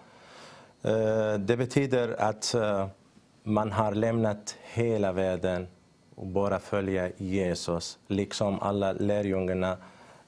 Eh, 0.84 1.34
Det 1.40 1.58
betyder 1.58 2.22
att 2.22 2.54
eh, 2.54 2.88
man 3.44 3.72
har 3.72 3.92
lämnat 3.92 4.56
hela 4.74 5.12
världen 5.12 5.68
och 6.16 6.26
bara 6.28 6.60
följa 6.60 7.10
Jesus. 7.18 7.98
Liksom 8.08 8.60
alla 8.60 8.92
lärjungarna 8.92 9.78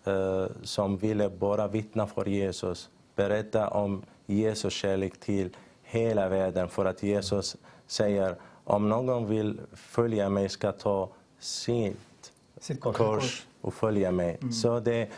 eh, 0.06 0.46
som 0.64 0.98
ville 0.98 1.30
bara 1.30 1.68
vittna 1.68 2.08
för 2.08 2.26
Jesus, 2.26 2.90
berätta 3.16 3.68
om 3.68 4.02
Jesus 4.26 4.74
kärlek 4.74 5.20
till 5.20 5.50
hela 5.84 6.30
världen. 6.30 6.70
För 6.70 6.86
att 6.86 7.04
Jesus 7.04 7.56
säger, 7.88 8.36
om 8.64 8.90
någon 8.90 9.28
vill 9.28 9.60
följa 9.74 10.30
mig 10.30 10.50
ska 10.50 10.72
ta 10.72 11.10
sitt 11.40 12.32
Sitt 12.60 12.82
kors. 12.82 12.98
kors 12.98 13.46
och 13.62 13.74
följa 13.74 14.12
mig. 14.12 14.38
Så 14.54 14.80
det 14.80 14.96
är 14.96 15.10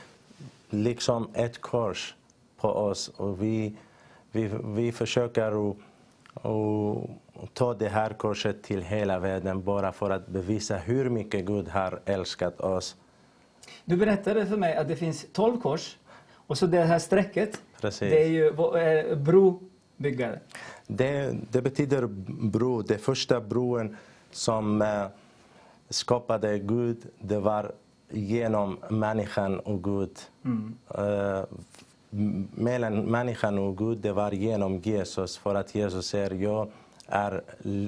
liksom 0.70 1.30
ett 1.34 1.62
kors 1.62 2.16
på 2.58 2.68
oss 2.70 3.08
och 3.18 3.44
vi, 3.44 3.76
vi, 4.32 4.52
vi 4.64 4.92
försöker 4.92 5.70
att, 5.70 5.78
att 7.44 7.54
ta 7.54 7.74
det 7.74 7.88
här 7.90 8.10
korset 8.14 8.64
till 8.64 8.82
hela 8.82 9.20
världen 9.20 9.64
bara 9.64 9.92
för 9.92 10.10
att 10.10 10.28
bevisa 10.28 10.78
hur 10.78 11.10
mycket 11.10 11.46
Gud 11.46 11.68
har 11.68 12.00
älskat 12.06 12.62
oss. 12.62 12.96
Du 13.86 13.98
berättade 13.98 14.46
för 14.46 14.58
mig 14.58 14.76
att 14.76 14.88
det 14.88 14.96
finns 14.96 15.26
12 15.34 15.62
kors 15.62 15.98
och 16.34 16.58
så 16.58 16.66
det 16.68 16.84
här 16.84 17.00
strecket, 17.00 17.62
Precis. 17.82 18.00
det 18.00 18.24
är 18.24 18.28
ju 18.28 18.48
eh, 18.48 19.18
brobyggare. 19.18 20.40
Det, 20.88 21.36
det 21.52 21.62
betyder 21.62 22.08
bro. 22.50 22.82
Det 22.82 22.98
första 22.98 23.42
broen 23.42 23.98
som 24.32 24.82
eh, 24.82 25.06
skapade 25.90 26.60
Gud, 26.60 26.98
det 27.20 27.40
var 27.40 27.72
genom 28.10 28.78
människan 28.90 29.60
och 29.60 29.84
Gud. 29.84 30.20
Eh, 30.46 30.46
m- 30.46 31.48
mellan 32.56 33.02
människan 33.06 33.60
och 33.60 33.78
Gud, 33.78 33.98
det 33.98 34.12
var 34.12 34.32
genom 34.32 34.78
Jesus. 34.78 35.38
För 35.38 35.56
att 35.56 35.76
Jesus 35.76 36.08
säger, 36.08 36.32
jag 36.32 36.68
är 37.08 37.42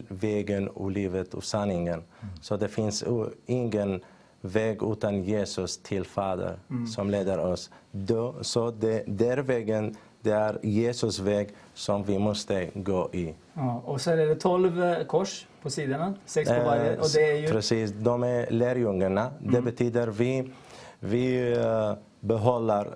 vägen 0.07 0.67
och 0.67 0.91
livet 0.91 1.33
och 1.33 1.43
sanningen. 1.43 2.03
Så 2.41 2.57
det 2.57 2.67
finns 2.67 3.03
ingen 3.45 4.01
väg 4.41 4.83
utan 4.83 5.23
Jesus 5.23 5.77
till 5.77 6.05
Fader 6.05 6.59
som 6.95 7.09
leder 7.09 7.39
oss. 7.39 7.69
Då, 7.91 8.35
så 8.41 8.71
det, 8.71 9.03
där 9.07 9.37
vägen, 9.37 9.95
det 10.21 10.31
är 10.31 10.59
Jesus 10.63 11.19
väg 11.19 11.49
som 11.73 12.03
vi 12.03 12.19
måste 12.19 12.69
gå 12.73 13.09
i. 13.13 13.33
Ja, 13.53 13.81
och 13.85 14.01
så 14.01 14.11
är 14.11 14.17
det 14.17 14.35
12 14.35 14.83
eh, 14.83 15.03
kors 15.03 15.47
på 15.61 15.69
sidorna, 15.69 16.13
sex 16.25 16.49
på 16.49 16.63
varje. 16.65 16.93
Eh, 16.93 16.99
Och 16.99 17.07
det 17.13 17.31
är 17.31 17.35
ju... 17.35 17.47
Precis, 17.47 17.91
de 17.91 18.23
är 18.23 18.51
lärjungarna. 18.51 19.31
Det 19.39 19.61
betyder 19.61 20.07
vi, 20.07 20.51
vi 20.99 21.51
eh, 21.57 21.93
behåller 22.19 22.85
eh, 22.85 22.93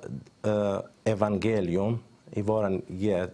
evangelium 1.03 1.99
i 2.31 2.41
våra 2.41 2.71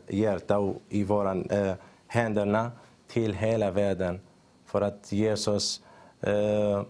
hjärta 0.08 0.60
och 0.60 0.75
i 0.89 1.03
våra 1.03 1.36
uh, 1.36 1.74
händerna 2.08 2.72
till 3.08 3.34
hela 3.34 3.72
världen. 3.72 4.20
För 4.65 4.82
att 4.82 5.12
Jesus, 5.12 5.82
eh, 6.22 6.84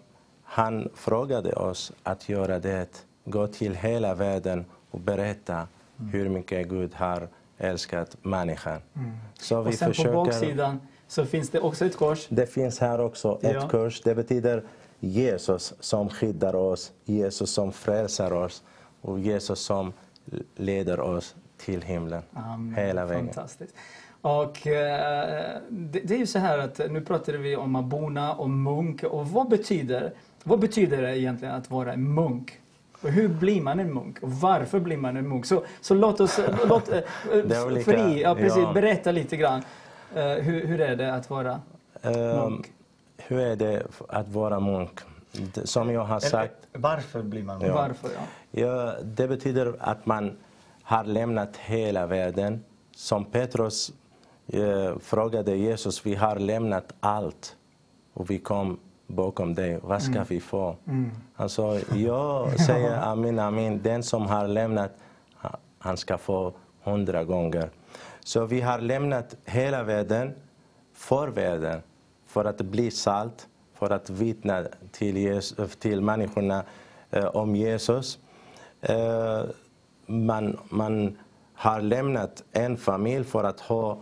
han 0.44 0.90
frågade 0.96 1.54
oss 1.54 1.92
att 2.04 2.30
göra 2.30 2.60
det. 2.60 3.06
Gå 3.26 3.48
till 3.48 3.76
hela 3.76 4.16
världen 4.16 4.66
och 4.92 5.00
berätta 5.00 5.68
hur 6.12 6.30
mycket 6.30 6.68
Gud 6.68 6.94
har 6.94 7.28
älskat 7.58 8.18
människan. 8.22 8.82
Så 9.40 9.60
Och 9.60 9.74
sen 9.74 9.94
på 9.94 10.12
baksidan 10.12 10.80
så 11.08 11.26
finns 11.26 11.50
det 11.50 11.60
också 11.60 11.86
ett 11.86 11.98
kors. 11.98 12.28
det 12.30 12.46
finns 12.48 12.80
här 12.80 13.02
också 13.02 13.40
ett 13.42 13.54
Ja. 13.54 13.70
kors. 13.70 14.02
Det 14.02 14.16
betyder 14.16 14.64
Jesus 15.00 15.74
som 15.80 16.10
skyddar 16.10 16.56
oss, 16.56 16.92
Jesus 17.06 17.50
som 17.52 17.72
frälsar 17.72 18.34
oss 18.34 18.64
och 19.02 19.20
Jesus 19.20 19.60
som 19.60 19.94
leder 20.56 21.00
oss 21.00 21.36
till 21.58 21.82
himlen 21.82 22.22
Amen. 22.34 22.76
hela 22.76 23.06
vägen. 23.06 23.26
Fantastiskt. 23.26 23.76
Och 24.22 24.68
eh, 24.68 25.58
det, 25.70 26.00
det 26.00 26.14
är 26.14 26.18
ju 26.18 26.28
så 26.28 26.40
här 26.40 26.58
att 26.58 26.82
nu 26.90 27.02
pratade 27.02 27.38
vi 27.38 27.56
om 27.56 27.76
abona 27.76 28.34
och 28.34 28.50
munk. 28.50 29.04
Och 29.04 29.28
vad 29.28 29.50
betyder, 29.50 30.14
vad 30.44 30.60
betyder 30.60 31.02
det 31.02 31.20
egentligen 31.20 31.56
att 31.56 31.72
vara 31.72 31.94
en 31.94 32.14
munk? 32.14 32.60
Och 33.02 33.10
hur 33.10 33.28
blir 33.28 33.62
man 33.62 33.80
en 33.80 33.94
munk? 33.94 34.24
Och 34.24 34.32
varför 34.32 34.80
blir 34.80 34.98
man 34.98 35.18
en 35.18 35.28
munk? 35.28 35.46
Så, 35.46 35.64
så 35.82 35.94
låt 35.94 36.20
oss 36.20 36.40
låt, 36.68 36.90
eh, 36.90 37.00
Det 37.48 37.56
är 37.56 37.66
olika, 37.66 37.92
fri, 37.92 38.22
ja, 38.22 38.36
precis, 38.36 38.64
ja. 38.64 38.74
berätta 38.74 39.12
lite 39.12 39.38
grann. 39.38 39.64
Eh, 40.16 40.24
hur, 40.24 40.68
hur 40.68 40.82
är 40.82 40.96
det 40.96 41.14
att 41.14 41.30
vara 41.30 41.62
munk? 42.04 42.72
hur 43.18 43.40
är 43.40 43.56
det 43.56 43.84
att 44.10 44.28
vara 44.30 44.60
munk? 44.60 45.00
Som 45.64 45.92
jag 45.92 46.02
har 46.02 46.18
Eller, 46.18 46.30
sagt, 46.30 46.56
varför 46.74 47.22
blir 47.22 47.44
man 47.44 47.62
Ja. 47.62 47.74
Varför? 47.74 48.10
Ja. 48.16 48.22
Ja, 48.56 48.94
det 49.04 49.28
betyder 49.28 49.76
att 49.80 50.06
man 50.06 50.38
har 50.84 51.04
lämnat 51.04 51.58
hela 51.58 52.06
världen. 52.06 52.64
Som 52.96 53.26
Petrus 53.26 53.94
eh, 54.48 54.98
frågade 55.00 55.56
Jesus, 55.56 56.06
vi 56.06 56.16
har 56.16 56.36
lämnat 56.36 56.94
allt 57.00 57.56
och 58.14 58.30
vi 58.32 58.40
kom 58.40 58.80
bakom 59.08 59.56
dig. 59.56 59.80
Vad 59.84 60.02
ska 60.02 60.24
vi 60.24 60.40
få? 60.40 60.76
Han 61.36 61.50
sa, 61.50 61.80
jag 61.96 62.60
säger 62.60 62.98
amin, 63.12 63.40
amin. 63.40 63.80
Den 63.84 64.04
som 64.04 64.26
har 64.26 64.48
lämnat, 64.48 64.92
ha- 65.42 65.58
han 65.80 65.98
ska 65.98 66.18
få 66.18 66.54
hundra 66.84 67.24
gånger. 67.24 67.70
Så 68.20 68.46
vi 68.46 68.62
har 68.62 68.80
lämnat 68.80 69.36
hela 69.46 69.84
världen 69.84 70.34
för 70.94 71.28
världen, 71.28 71.82
för 72.28 72.46
att 72.46 72.62
bli 72.62 72.92
salt, 72.92 73.48
för 73.74 73.90
att 73.90 74.10
vittna 74.10 74.64
till, 74.92 75.18
Jesus, 75.18 75.76
till 75.76 76.02
människorna 76.02 76.64
eh, 77.12 77.26
om 77.26 77.56
Jesus. 77.56 78.20
Eh, 78.84 79.44
man, 80.06 80.58
man 80.70 81.18
har 81.54 81.82
lämnat 81.82 82.44
en 82.52 82.78
familj 82.78 83.24
för 83.24 83.44
att 83.44 83.60
ha 83.60 83.98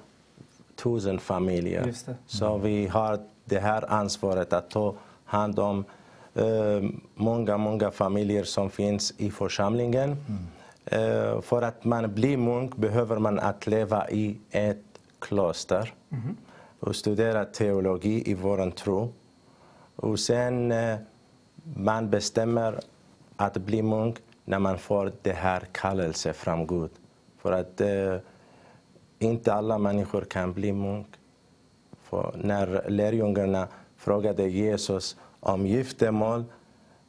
tusen 0.76 1.20
familjer. 1.20 1.94
Så 2.26 2.58
vi 2.58 2.88
har 2.88 3.20
det 3.46 3.60
här 3.60 3.92
ansvaret 3.92 4.54
att 4.54 4.70
ta 4.70 4.96
hand 5.26 5.60
om 5.60 5.86
eh, 6.34 6.90
många, 7.16 7.58
många 7.58 7.92
familjer 7.92 8.44
som 8.44 8.70
finns 8.70 9.14
i 9.18 9.32
församlingen. 9.32 10.18
Eh, 10.86 11.42
för 11.42 11.62
att 11.62 11.86
man 11.86 12.14
blir 12.14 12.38
munk 12.38 12.76
behöver 12.76 13.20
man 13.20 13.40
att 13.40 13.68
leva 13.68 14.10
i 14.10 14.38
ett 14.52 14.84
kloster 15.20 15.94
och 16.80 16.96
studera 16.96 17.46
teologi 17.46 18.32
i 18.32 18.34
vår 18.34 18.72
tro. 18.72 19.14
Och 19.96 20.20
sen 20.20 20.74
man 21.76 22.10
bestämmer 22.10 22.80
att 23.36 23.58
bli 23.58 23.82
munk 23.82 24.18
när 24.52 24.60
man 24.60 24.78
får 24.78 25.12
det 25.22 25.34
här 25.34 25.64
kallelse 25.72 26.34
från 26.34 26.68
Gud. 26.68 26.90
För 27.38 27.52
att 27.52 27.82
eh, 27.82 28.16
inte 29.20 29.54
alla 29.54 29.78
människor 29.78 30.22
kan 30.22 30.54
bli 30.54 30.74
munk. 30.74 31.08
För 32.04 32.36
när 32.38 32.90
lärjungarna 32.90 33.68
frågade 33.98 34.44
Jesus 34.50 35.18
om 35.40 35.68
giftermål, 35.68 36.44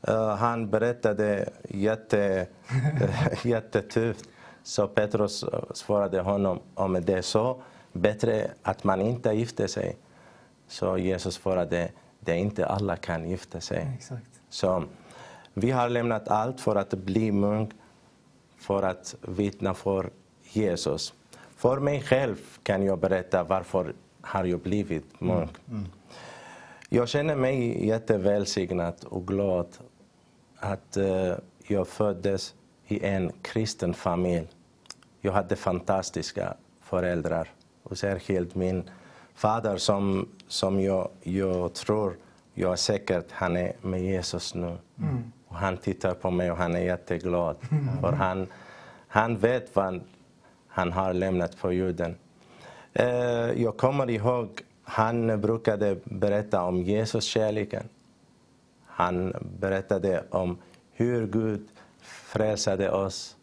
eh, 0.02 0.36
han 0.36 0.70
berättade 0.70 1.48
jätte, 1.68 2.46
jättetufft. 3.44 4.28
Så 4.62 4.88
Petrus 4.88 5.42
eh, 5.42 5.60
svarade 5.74 6.20
honom, 6.20 6.60
om 6.74 6.92
det 6.92 7.12
är 7.12 7.22
så, 7.22 7.62
bättre 7.92 8.50
att 8.62 8.84
man 8.84 9.00
inte 9.00 9.32
gifter 9.32 9.66
sig. 9.66 9.96
Så 10.68 10.98
Jesus 10.98 11.34
svarade, 11.34 11.90
det 12.20 12.32
är 12.32 12.36
inte 12.36 12.66
alla 12.66 12.96
kan 12.96 13.30
gifta 13.30 13.60
sig. 13.60 13.90
Exakt. 13.98 14.40
Så 14.48 14.84
vi 15.54 15.70
har 15.70 15.88
lämnat 15.88 16.28
allt 16.28 16.60
för 16.60 16.76
att 16.76 16.94
bli 16.94 17.32
munk, 17.32 17.70
för 18.56 18.82
att 18.82 19.14
vittna 19.20 19.74
för 19.74 20.10
Jesus. 20.42 21.14
För 21.56 21.80
mig 21.80 22.02
själv 22.02 22.36
kan 22.62 22.82
jag 22.82 22.98
berätta 22.98 23.44
varför 23.44 23.94
har 24.20 24.44
jag 24.44 24.60
blivit 24.60 25.20
munk. 25.20 25.50
Jag 26.88 27.08
känner 27.08 27.36
mig 27.36 27.86
jättevälsignad 27.86 28.94
och 29.04 29.26
glad 29.26 29.66
att 30.56 30.96
eh, 30.96 31.34
jag 31.66 31.88
föddes 31.88 32.54
i 32.86 33.04
en 33.04 33.32
kristen 33.42 33.94
familj. 33.94 34.46
Jag 35.20 35.32
hade 35.32 35.56
fantastiska 35.56 36.54
föräldrar. 36.80 37.48
Och 37.82 37.98
särskilt 37.98 38.54
min 38.54 38.90
fader 39.34 39.76
som, 39.76 40.28
som 40.48 40.80
jag, 40.80 41.08
jag 41.22 41.74
tror, 41.74 42.16
jag 42.54 42.72
är 42.72 42.76
säker 42.76 43.22
han 43.30 43.56
är 43.56 43.72
med 43.80 44.02
Jesus 44.02 44.54
nu. 44.54 44.76
Och 45.52 45.58
han 45.58 45.76
tittar 45.76 46.14
på 46.14 46.30
mig 46.30 46.50
och 46.50 46.56
han 46.56 46.76
är 46.76 46.80
jätteglad. 46.80 47.56
För 48.00 48.12
han, 48.12 48.46
han 49.08 49.36
vet 49.36 49.76
vad 49.76 50.00
han 50.68 50.92
har 50.92 51.12
lämnat 51.12 51.58
på 51.58 51.72
jorden. 51.72 52.16
Eh, 52.92 53.06
jag 53.62 53.76
kommer 53.76 54.10
ihåg, 54.10 54.60
han 54.84 55.40
brukade 55.40 55.96
berätta 56.04 56.62
om 56.62 56.82
Jesus 56.82 57.24
kärleken. 57.24 57.88
Han 58.86 59.32
berättade 59.60 60.24
om 60.30 60.58
hur 60.92 61.26
Gud 61.26 61.68
frälsade 62.00 62.90
oss. 62.90 63.36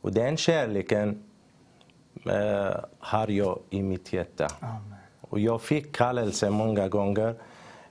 Och 0.00 0.12
den 0.12 0.36
kärleken 0.36 1.22
eh, 2.26 2.76
har 2.98 3.28
jag 3.28 3.58
i 3.70 3.82
mitt 3.82 4.12
hjärta. 4.12 4.46
Amen. 4.60 4.94
Och 5.20 5.38
jag 5.38 5.62
fick 5.62 5.96
kallelse 5.96 6.50
många 6.50 6.88
gånger. 6.88 7.34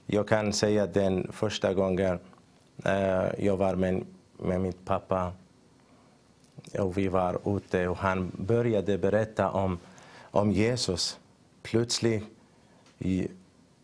Jag 0.06 0.28
kan 0.28 0.54
säga 0.54 0.88
den 0.88 1.32
första 1.32 1.74
gången 1.74 2.20
jag 3.38 3.58
var 3.58 3.76
med, 3.76 4.06
med 4.38 4.62
min 4.62 4.74
pappa 4.74 5.32
och 6.80 6.98
vi 6.98 7.08
var 7.08 7.58
ute 7.58 7.88
och 7.88 7.98
han 7.98 8.32
började 8.38 8.98
berätta 8.98 9.50
om, 9.50 9.80
om 10.32 10.52
Jesus. 10.52 11.20
Plötsligt 11.62 12.24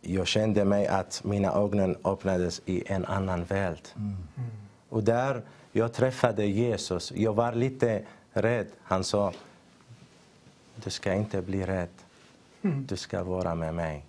jag 0.01 0.27
kände 0.27 0.65
mig 0.65 0.87
att 0.87 1.23
mina 1.23 1.53
ögon 1.53 1.95
öppnades 2.03 2.61
i 2.65 2.83
en 2.85 3.05
annan 3.05 3.43
värld. 3.43 3.87
Och 4.89 5.03
där 5.03 5.41
jag 5.71 5.93
träffade 5.93 6.45
Jesus. 6.45 7.11
Jag 7.15 7.33
var 7.33 7.53
lite 7.53 8.03
rädd. 8.33 8.67
Han 8.83 9.03
sa, 9.03 9.33
du 10.75 10.89
ska 10.89 11.13
inte 11.13 11.41
bli 11.41 11.65
rädd. 11.65 11.89
Du 12.61 12.97
ska 12.97 13.23
vara 13.23 13.55
med 13.55 13.73
mig. 13.73 14.05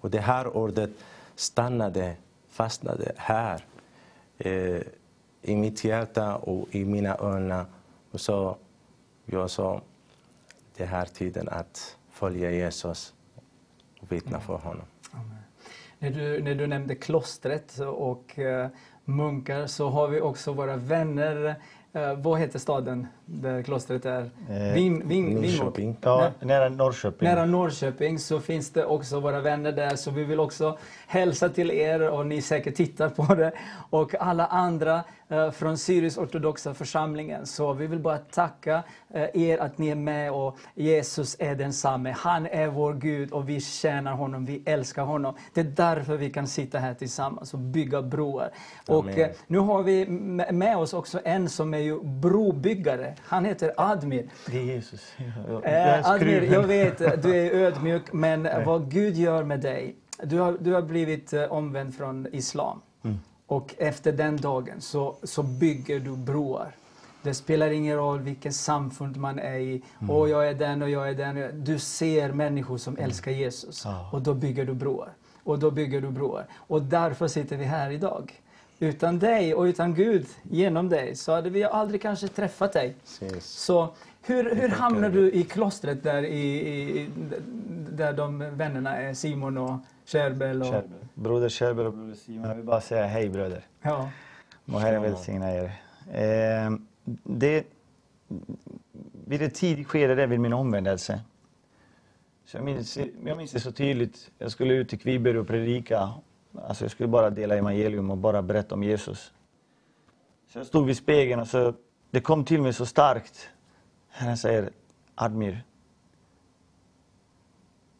Och 0.00 0.10
det 0.10 0.20
här 0.20 0.56
ordet 0.56 0.90
stannade, 1.36 2.16
fastnade 2.50 3.12
här 3.16 3.64
eh, 4.38 4.80
i 5.42 5.56
mitt 5.56 5.84
hjärta 5.84 6.36
och 6.36 6.74
i 6.74 6.84
mina 6.84 7.14
ögon. 7.14 7.64
Och 8.10 8.20
så 8.20 8.56
jag 9.24 9.50
sa, 9.50 9.82
det 10.76 10.84
här 10.84 11.04
tiden 11.04 11.48
att 11.48 11.96
följa 12.10 12.50
Jesus 12.50 13.14
och 14.00 14.12
vittna 14.12 14.40
för 14.40 14.56
honom. 14.56 14.86
När 15.98 16.10
du, 16.10 16.42
när 16.42 16.54
du 16.54 16.66
nämnde 16.66 16.94
klostret 16.94 17.78
och 17.78 18.38
eh, 18.38 18.68
munkar 19.04 19.66
så 19.66 19.88
har 19.88 20.08
vi 20.08 20.20
också 20.20 20.52
våra 20.52 20.76
vänner. 20.76 21.54
Eh, 21.92 22.14
vad 22.14 22.40
heter 22.40 22.58
staden 22.58 23.06
där 23.30 23.62
klostret 23.62 24.06
är? 24.06 24.30
Eh, 24.50 24.74
Vin, 24.74 25.08
vin. 25.08 25.34
Norrköping. 25.34 25.96
Ja, 26.00 26.30
nära 26.40 26.68
Norrköping. 26.68 27.28
Nära 27.28 27.46
Norrköping 27.46 28.18
så 28.18 28.40
finns 28.40 28.70
det 28.70 28.84
också 28.84 29.20
våra 29.20 29.40
vänner 29.40 29.72
där 29.72 29.96
så 29.96 30.10
vi 30.10 30.24
vill 30.24 30.40
också 30.40 30.78
hälsa 31.06 31.48
till 31.48 31.70
er 31.70 32.10
och 32.10 32.26
ni 32.26 32.42
säkert 32.42 32.74
tittar 32.74 33.08
på 33.08 33.34
det 33.34 33.52
och 33.90 34.14
alla 34.20 34.46
andra 34.46 35.04
eh, 35.28 35.50
från 35.50 35.78
Syrisk 35.78 36.18
ortodoxa 36.18 36.74
församlingen. 36.74 37.46
Så 37.46 37.72
vi 37.72 37.86
vill 37.86 37.98
bara 37.98 38.18
tacka 38.18 38.82
eh, 39.14 39.42
er 39.42 39.58
att 39.58 39.78
ni 39.78 39.88
är 39.88 39.94
med 39.94 40.32
och 40.32 40.56
Jesus 40.74 41.36
är 41.38 41.54
densamme. 41.54 42.14
Han 42.18 42.46
är 42.46 42.66
vår 42.68 42.94
Gud 42.94 43.32
och 43.32 43.48
vi 43.48 43.60
tjänar 43.60 44.12
honom, 44.12 44.44
vi 44.44 44.62
älskar 44.66 45.02
honom. 45.02 45.34
Det 45.54 45.60
är 45.60 45.64
därför 45.64 46.16
vi 46.16 46.30
kan 46.30 46.46
sitta 46.46 46.78
här 46.78 46.94
tillsammans 46.94 47.54
och 47.54 47.60
bygga 47.60 48.02
broar. 48.02 48.50
Och 48.88 49.04
Amen. 49.04 49.20
eh, 49.20 49.28
nu 49.46 49.58
har 49.58 49.82
vi 49.82 50.06
med 50.52 50.76
oss 50.76 50.92
också 50.92 51.20
en 51.24 51.48
som 51.48 51.74
är 51.74 51.78
ju 51.78 52.00
brobyggare. 52.02 53.14
Han 53.22 53.44
heter 53.44 53.72
Admir. 53.76 54.26
Det 54.46 54.58
är 54.58 54.62
Jesus. 54.62 55.12
Jag, 55.16 55.62
jag, 55.64 55.98
Eh, 55.98 56.10
Admir, 56.10 56.52
jag 56.52 56.62
vet 56.62 57.22
du 57.22 57.36
är 57.36 57.54
ödmjuk, 57.54 58.12
men 58.12 58.48
vad 58.66 58.90
Gud 58.90 59.16
gör 59.16 59.44
med 59.44 59.60
dig. 59.60 59.96
Du 60.22 60.38
har, 60.38 60.56
du 60.60 60.72
har 60.72 60.82
blivit 60.82 61.32
eh, 61.32 61.42
omvänd 61.42 61.94
från 61.94 62.26
islam. 62.32 62.80
Och 63.46 63.74
efter 63.78 64.12
den 64.12 64.36
dagen 64.36 64.80
så, 64.80 65.16
så 65.22 65.42
bygger 65.42 66.00
du 66.00 66.16
broar. 66.16 66.74
Det 67.22 67.34
spelar 67.34 67.70
ingen 67.70 67.96
roll 67.96 68.20
vilken 68.20 68.52
samfund 68.52 69.16
man 69.16 69.38
är 69.38 69.58
i. 69.58 69.82
Och 70.08 70.28
jag 70.28 70.48
är 70.48 70.54
den 70.54 70.82
och 70.82 70.90
jag 70.90 71.08
är 71.08 71.14
den. 71.14 71.64
Du 71.64 71.78
ser 71.78 72.32
människor 72.32 72.78
som 72.78 72.96
älskar 72.96 73.32
Jesus. 73.32 73.82
Ja. 73.84 74.10
Och 74.12 74.22
då 74.22 74.34
bygger 74.34 74.64
du 74.64 74.74
broar. 74.74 75.12
Och 75.44 75.58
då 75.58 75.70
bygger 75.70 76.00
du 76.00 76.08
broar. 76.10 76.46
Och 76.54 76.82
därför 76.82 77.28
sitter 77.28 77.56
vi 77.56 77.64
här 77.64 77.90
idag. 77.90 78.40
Utan 78.80 79.18
dig 79.18 79.54
och 79.54 79.62
utan 79.62 79.94
Gud, 79.94 80.26
genom 80.42 80.88
dig, 80.88 81.16
så 81.16 81.32
hade 81.32 81.50
vi 81.50 81.64
aldrig 81.64 82.02
kanske 82.02 82.28
träffat 82.28 82.72
dig. 82.72 82.94
Precis. 83.00 83.44
Så 83.44 83.94
hur, 84.22 84.54
hur 84.54 84.68
hamnar 84.68 85.10
du 85.10 85.32
i 85.32 85.44
klostret 85.44 86.02
där, 86.02 86.22
i, 86.22 86.68
i, 86.68 87.10
där 87.90 88.12
de 88.12 88.38
vännerna 88.38 88.96
är 88.96 89.14
Simon 89.14 89.58
och 89.58 89.78
Sherbel? 90.06 90.62
Och. 90.62 90.84
Broder 91.14 91.48
Kjellberg 91.48 91.86
och 91.86 91.92
broder 91.92 92.14
Simon, 92.14 92.48
jag 92.48 92.54
vill 92.54 92.64
bara 92.64 92.80
säga 92.80 93.06
hej 93.06 93.28
bröder. 93.28 93.66
Ja. 93.82 94.10
Må 94.64 94.78
Herren 94.78 95.02
välsigna 95.02 95.52
er. 95.52 95.72
Eh, 96.12 96.70
det, 97.24 97.64
vid 99.26 99.42
ett 99.42 99.54
tidigt 99.54 99.86
skede 99.86 100.14
där 100.14 100.26
vid 100.26 100.40
min 100.40 100.52
omvändelse, 100.52 101.20
så 102.44 102.56
jag, 102.56 102.64
minns, 102.64 102.98
jag 103.24 103.36
minns 103.36 103.50
det 103.52 103.60
så 103.60 103.72
tydligt. 103.72 104.30
Jag 104.38 104.50
skulle 104.50 104.74
ut 104.74 104.88
till 104.88 104.98
Kviberg 104.98 105.38
och 105.38 105.46
predika. 105.46 106.10
Alltså 106.66 106.84
jag 106.84 106.90
skulle 106.90 107.08
bara 107.08 107.30
dela 107.30 107.56
evangelium 107.56 108.10
och 108.10 108.18
bara 108.18 108.42
berätta 108.42 108.74
om 108.74 108.82
Jesus. 108.82 109.32
Så 110.52 110.58
jag 110.58 110.66
stod 110.66 110.86
vid 110.86 110.96
spegeln 110.96 111.40
och 111.40 111.48
så, 111.48 111.74
det 112.10 112.20
kom 112.20 112.44
till 112.44 112.62
mig 112.62 112.72
så 112.72 112.86
starkt. 112.86 113.48
Herren 114.08 114.36
säger, 114.36 114.70
Admir, 115.14 115.64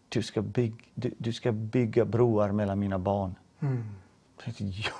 du 0.09 0.23
ska, 0.23 0.43
bygg, 0.43 0.93
du, 0.95 1.15
du 1.19 1.33
ska 1.33 1.53
bygga 1.53 2.05
broar 2.05 2.53
mellan 2.53 2.79
mina 2.79 2.99
barn. 2.99 3.35
Mm. 3.61 3.85
Jag. 4.45 4.93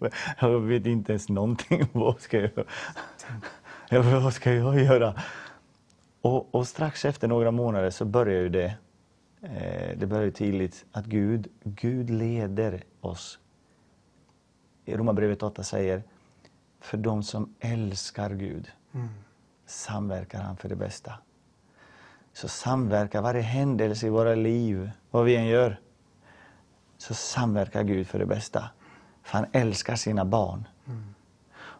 Jag 0.40 0.60
vet 0.60 0.86
inte 0.86 1.12
ens 1.12 1.28
någonting. 1.28 1.88
Vad 1.92 2.20
ska 2.20 2.40
jag, 2.40 2.50
ja, 3.88 4.02
vad 4.20 4.34
ska 4.34 4.52
jag 4.52 4.82
göra? 4.82 5.14
Och, 6.20 6.54
och 6.54 6.66
strax 6.66 7.04
efter 7.04 7.28
några 7.28 7.50
månader 7.50 7.90
så 7.90 8.04
börjar 8.04 8.40
ju 8.40 8.48
det. 8.48 8.74
Eh, 9.54 9.98
det 9.98 10.06
börjar 10.06 10.30
tydligt 10.30 10.84
att 10.92 11.04
Gud, 11.06 11.48
Gud 11.64 12.10
leder 12.10 12.82
oss. 13.00 13.38
I 14.84 14.96
Romarbrevet 14.96 15.42
8 15.42 15.62
säger, 15.62 16.02
för 16.80 16.96
de 16.96 17.22
som 17.22 17.54
älskar 17.60 18.30
Gud 18.30 18.70
samverkar 19.66 20.42
han 20.42 20.56
för 20.56 20.68
det 20.68 20.76
bästa. 20.76 21.12
Så 22.32 22.48
samverkar 22.48 23.22
varje 23.22 23.42
händelse 23.42 24.06
i 24.06 24.10
våra 24.10 24.34
liv, 24.34 24.90
vad 25.10 25.24
vi 25.24 25.36
än 25.36 25.46
gör, 25.46 25.80
så 26.98 27.14
samverkar 27.14 27.82
Gud 27.82 28.06
för 28.06 28.18
det 28.18 28.26
bästa. 28.26 28.70
För 29.22 29.38
han 29.38 29.46
älskar 29.52 29.96
sina 29.96 30.24
barn. 30.24 30.68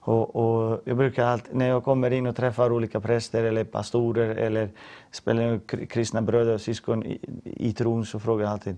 Och, 0.06 0.36
och 0.36 0.80
jag 0.84 0.96
brukar 0.96 1.26
alltid, 1.26 1.54
när 1.54 1.68
jag 1.68 1.84
kommer 1.84 2.10
in 2.10 2.26
och 2.26 2.36
träffar 2.36 2.72
olika 2.72 3.00
präster 3.00 3.44
eller 3.44 3.64
pastorer 3.64 4.36
eller 4.36 4.70
spelar 5.10 5.42
kr- 5.42 5.86
kristna 5.86 6.22
bröder 6.22 6.54
och 6.54 6.60
syskon 6.60 7.04
i, 7.06 7.20
i 7.44 7.72
tron 7.72 8.06
så 8.06 8.20
frågar 8.20 8.44
jag 8.44 8.52
alltid, 8.52 8.76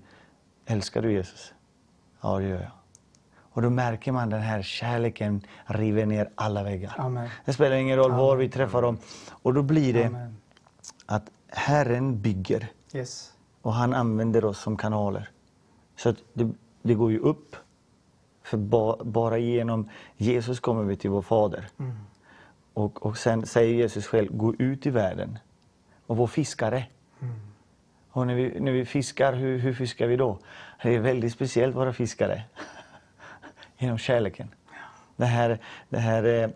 älskar 0.67 1.03
du 1.03 1.13
Jesus? 1.13 1.53
Ja, 2.21 2.39
det 2.39 2.45
gör 2.49 2.61
jag. 2.61 2.71
Och 3.39 3.63
då 3.63 3.71
märker 3.71 4.13
man 4.13 4.31
den 4.31 4.41
här 4.41 4.63
kärleken 4.63 5.41
river 5.67 6.07
ner 6.07 6.31
alla 6.35 6.63
väggar. 6.63 6.95
Amen. 6.99 7.29
Det 7.45 7.53
spelar 7.53 7.77
ingen 7.77 7.97
roll 7.97 8.13
var 8.13 8.37
vi 8.37 8.49
träffar 8.49 8.83
dem. 8.83 8.99
Och 9.31 9.55
då 9.55 9.63
blir 9.63 9.95
det 9.95 10.05
Amen. 10.07 10.37
att 11.07 11.31
Herren 11.49 12.21
bygger 12.23 12.69
Yes. 12.95 13.33
och 13.63 13.73
han 13.75 13.95
använder 13.95 14.45
oss 14.45 14.59
som 14.59 14.77
kanaler. 14.77 15.31
Så 15.97 16.15
det, 16.33 16.51
det 16.83 16.95
går 16.95 17.11
ju 17.13 17.19
upp. 17.19 17.57
För 18.49 18.57
ba, 18.57 18.97
bara 19.05 19.39
genom 19.39 19.91
Jesus 20.17 20.61
kommer 20.61 20.83
vi 20.83 20.97
till 20.97 21.11
vår 21.11 21.23
Fader. 21.23 21.69
Och, 22.73 23.07
och 23.07 23.19
sen 23.19 23.47
säger 23.47 23.75
Jesus 23.75 24.07
själv, 24.07 24.37
gå 24.37 24.55
ut 24.55 24.87
i 24.87 24.91
världen 24.91 25.39
och 26.07 26.17
var 26.17 26.27
fiskare. 26.27 26.85
Och 28.11 28.27
när 28.27 28.35
vi, 28.35 28.61
när 28.61 28.73
vi 28.73 28.85
fiskar, 28.85 29.33
hur, 29.33 29.59
hur 29.59 29.73
fiskar 29.73 30.07
vi 30.07 30.17
då? 30.17 30.39
Det 30.83 30.95
är 30.95 31.01
väldigt 31.01 31.33
speciellt 31.33 31.73
att 31.73 31.79
vara 31.79 31.93
fiskare. 31.93 32.43
Genom 33.79 33.99
kärleken. 33.99 34.55
Det 35.17 35.27
här, 35.27 35.59
det 35.89 35.99
här, 35.99 36.25
eh, 36.25 36.51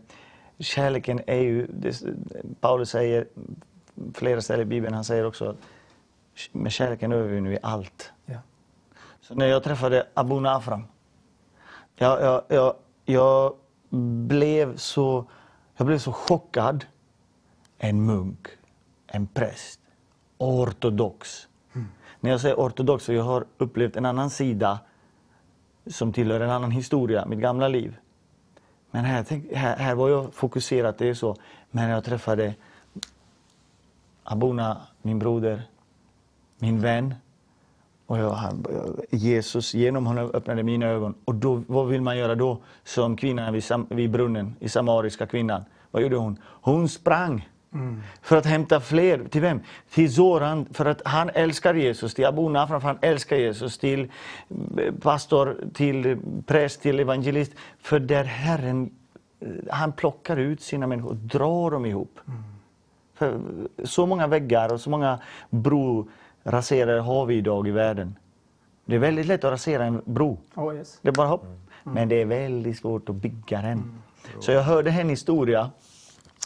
kärleken 0.59 1.21
är 1.27 1.41
ju, 1.41 1.67
det, 1.67 2.03
Paulus 2.61 2.91
säger 2.91 3.27
flera 4.15 4.41
ställen 4.41 4.67
i 4.67 4.71
Bibeln, 4.71 4.95
han 4.95 5.05
säger 5.05 5.27
också 5.27 5.49
att 5.49 5.57
med 6.53 6.73
kärleken 6.73 7.13
övervinner 7.13 7.51
vi 7.51 7.59
allt. 7.63 8.13
Ja. 8.27 8.39
Så 9.21 9.35
när 9.35 9.47
jag 9.47 9.63
träffade 9.63 10.07
Abu 10.15 10.41
Nafram, 10.41 10.85
jag, 12.03 12.23
jag, 12.23 12.43
jag, 12.49 12.75
jag, 13.05 13.55
blev 14.27 14.77
så, 14.77 15.25
jag 15.77 15.87
blev 15.87 15.99
så 15.99 16.13
chockad. 16.13 16.85
En 17.79 18.07
munk, 18.07 18.49
en 19.07 19.27
präst, 19.27 19.81
ortodox. 20.39 21.49
När 22.21 22.31
jag 22.31 22.41
säger 22.41 22.55
ortodox 22.55 23.05
så 23.05 23.13
jag 23.13 23.23
har 23.23 23.45
upplevt 23.59 23.97
en 23.97 24.07
annan 24.07 24.31
sida 24.31 24.79
som 25.87 26.13
tillhör 26.13 26.41
en 26.41 26.51
annan 26.51 26.71
historia, 26.71 27.27
mitt 27.27 27.39
gamla 27.39 27.69
liv. 27.69 27.97
Men 28.91 29.05
här, 29.05 29.25
tänk, 29.29 29.53
här, 29.53 29.77
här 29.77 29.95
var 29.95 30.09
jag 30.09 30.35
fokuserad, 30.35 30.95
det 30.99 31.09
är 31.09 31.15
så. 31.15 31.37
Men 31.71 31.89
jag 31.89 32.05
träffade 32.05 32.55
Abuna, 34.25 34.81
min 35.03 35.19
broder, 35.19 35.63
min 36.59 36.81
vän. 36.81 37.15
Och 38.07 38.19
jag, 38.19 38.31
han, 38.31 38.65
Jesus 39.11 39.75
genom 39.75 40.07
honom 40.07 40.31
öppnade 40.35 40.63
mina 40.63 40.87
ögon. 40.87 41.15
Och 41.25 41.35
då, 41.35 41.63
vad 41.67 41.89
vill 41.89 42.03
man 42.03 42.19
göra 42.19 42.35
då? 42.35 42.59
Som 42.85 43.17
kvinnan 43.17 43.53
vid, 43.53 43.65
Sam, 43.65 43.87
vid 43.91 44.11
brunnen, 44.11 44.57
i 44.61 44.69
Samariska 44.69 45.27
kvinnan. 45.27 45.65
Vad 45.91 46.03
gjorde 46.03 46.17
hon? 46.17 46.39
Hon 46.45 46.89
sprang. 46.89 47.49
För 48.23 48.37
att 48.37 48.47
hämta 48.47 48.81
fler. 48.81 49.25
Till 49.25 49.41
vem? 49.41 49.61
Till 49.91 50.15
Zoran, 50.15 50.67
för 50.73 50.87
att 50.87 51.03
han 51.05 51.31
älskar 51.35 51.75
Jesus. 51.75 52.15
Till 52.15 52.27
Abu 52.27 52.49
Nafran, 52.49 52.81
för 52.81 52.89
han 52.89 52.99
älskar 53.01 53.37
Jesus. 53.37 53.79
Till 53.79 54.11
eh, 54.79 54.95
pastor, 55.01 55.57
till 55.75 56.19
präst, 56.47 56.83
till 56.83 57.01
evangelist. 57.01 57.53
För 57.79 58.01
där 58.01 58.25
Herren, 58.25 58.91
eh, 59.41 59.49
han 59.71 59.93
plockar 59.93 60.37
ut 60.37 60.61
sina 60.61 60.87
människor 60.87 61.11
och 61.11 61.17
drar 61.17 61.71
dem 61.71 61.87
ihop. 61.87 62.21
För 63.15 63.41
så 63.85 64.07
många 64.07 64.27
väggar 64.27 64.73
och 64.73 64.81
så 64.81 64.91
många 64.91 65.19
broraserare 66.45 67.01
har 67.01 67.27
vi 67.27 67.35
idag 67.35 67.69
i 67.69 67.71
världen. 67.71 68.17
Det 68.85 68.95
är 68.95 68.99
väldigt 68.99 69.27
lätt 69.27 69.45
att 69.45 69.53
rasera 69.53 69.85
en 69.85 70.03
bro. 70.05 70.39
Oh, 70.55 70.75
yes. 70.77 70.99
Det 71.03 71.09
är 71.09 71.13
bara 71.13 71.27
hopp. 71.29 71.45
Men 71.85 72.09
det 72.09 72.21
är 72.21 72.25
väldigt 72.25 72.79
svårt 72.79 73.09
att 73.09 73.15
bygga 73.15 73.63
den. 73.63 74.03
Så 74.41 74.53
jag 74.53 74.63
hörde 74.63 74.91
en 74.91 75.09
historia. 75.09 75.71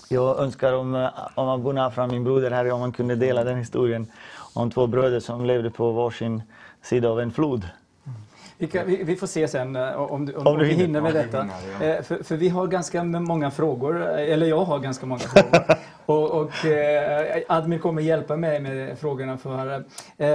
Jag 0.09 0.39
önskar 0.41 0.73
om, 0.73 0.95
eh, 0.95 1.09
om 1.35 1.49
Abu 1.49 1.73
Nafra, 1.73 2.07
min 2.07 2.25
broder 2.25 2.51
här, 2.51 2.71
om 2.73 2.81
man 2.81 2.93
kunde 2.93 3.15
dela 3.17 3.45
den 3.45 3.59
historien. 3.59 4.07
Om 4.55 4.71
två 4.71 4.87
bröder 4.87 5.21
som 5.21 5.45
levde 5.45 5.71
på 5.71 5.91
varsin 5.93 6.43
sida 6.83 7.09
av 7.09 7.21
en 7.21 7.31
flod. 7.33 7.69
Vi, 8.59 8.67
kan, 8.67 8.87
vi, 8.87 9.05
vi 9.05 9.17
får 9.17 9.27
se 9.27 9.49
sen 9.49 9.77
eh, 9.77 9.93
om 9.95 10.27
du, 10.27 10.35
om, 10.35 10.47
Om 10.47 10.59
du 10.59 10.65
vi 10.65 10.71
hinner. 10.71 10.87
hinner 10.87 11.01
med 11.01 11.15
Ja, 11.15 11.23
detta. 11.23 11.43
hinner, 11.79 11.97
Eh, 11.97 12.03
För, 12.03 12.23
för 12.23 12.37
vi 12.37 12.49
har 12.49 12.67
ganska 12.67 13.05
många 13.05 13.51
frågor, 13.51 14.03
eller 14.07 14.47
jag 14.47 14.65
har 14.65 14.79
ganska 14.79 15.07
många 15.07 15.21
frågor. 15.21 15.65
och 16.07 16.31
och 16.31 16.65
eh, 16.65 17.43
Admir 17.49 17.79
kommer 17.79 18.03
hjälpa 18.03 18.37
mig 18.37 18.61
med 18.61 18.99
frågorna. 18.99 19.39
För, 19.39 19.85
eh, 20.17 20.29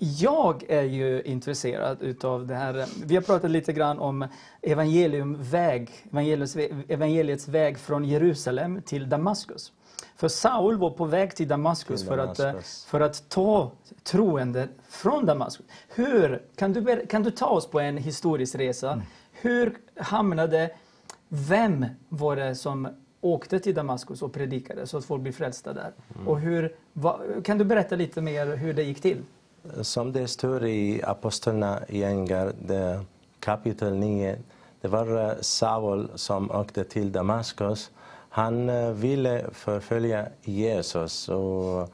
jag 0.00 0.64
är 0.68 0.82
ju 0.82 1.22
intresserad 1.22 2.02
utav 2.02 2.46
det 2.46 2.54
här. 2.54 2.86
Vi 3.06 3.14
har 3.14 3.22
pratat 3.22 3.50
lite 3.50 3.72
grann 3.72 3.98
om 3.98 4.28
evangeliumväg, 4.62 5.90
evangeliets, 6.12 6.56
evangeliets 6.88 7.48
väg 7.48 7.78
från 7.78 8.04
Jerusalem 8.04 8.82
till 8.82 9.08
Damaskus. 9.08 9.72
För 10.16 10.28
Saul 10.28 10.78
var 10.78 10.90
på 10.90 11.04
väg 11.04 11.36
till 11.36 11.48
Damaskus, 11.48 12.00
Till 12.00 12.08
För, 12.08 12.18
att, 12.18 12.38
eh, 12.38 12.46
Damaskus. 12.46 12.84
för 12.84 13.00
att 13.00 13.28
ta 13.28 13.72
troende 14.02 14.68
från 14.88 15.26
Damaskus. 15.26 15.66
Hur, 15.88 16.42
kan, 16.56 16.72
du, 16.72 17.06
kan 17.06 17.22
du 17.22 17.30
ta 17.30 17.46
oss 17.46 17.70
på 17.70 17.80
en 17.80 17.96
historisk 17.96 18.54
resa? 18.54 18.92
Mm. 18.92 19.04
Hur 19.32 19.78
hamnade, 19.96 20.70
vem 21.28 21.86
var 22.08 22.36
det 22.36 22.54
som 22.54 22.88
åkte 23.20 23.58
till 23.58 23.74
Damaskus 23.74 24.22
och 24.22 24.32
predikade 24.32 24.86
så 24.86 24.98
att 24.98 25.04
folk 25.04 25.22
blir 25.22 25.32
frälsta 25.32 25.72
där? 25.72 25.92
Mm. 26.14 26.28
Och 26.28 26.40
hur, 26.40 26.74
va, 26.92 27.20
kan 27.44 27.58
du 27.58 27.64
berätta 27.64 27.96
lite 27.96 28.20
mer 28.20 28.56
hur 28.56 28.74
det 28.74 28.82
gick 28.82 29.00
till? 29.00 29.22
Som 29.82 30.12
det 30.12 30.28
står 30.28 30.66
i 30.66 31.02
Apostlarna 31.02 31.80
gängar, 31.88 32.52
det, 32.66 33.04
kapitel 33.40 33.94
9, 33.94 34.38
det 34.80 34.88
var 34.88 35.24
eh, 35.24 35.32
Saul 35.40 36.10
som 36.14 36.50
åkte 36.50 36.84
till 36.84 37.12
Damaskus. 37.12 37.90
Han 38.28 38.68
eh, 38.68 38.90
ville 38.90 39.44
förfölja 39.52 40.28
Jesus 40.42 41.28
och, 41.28 41.88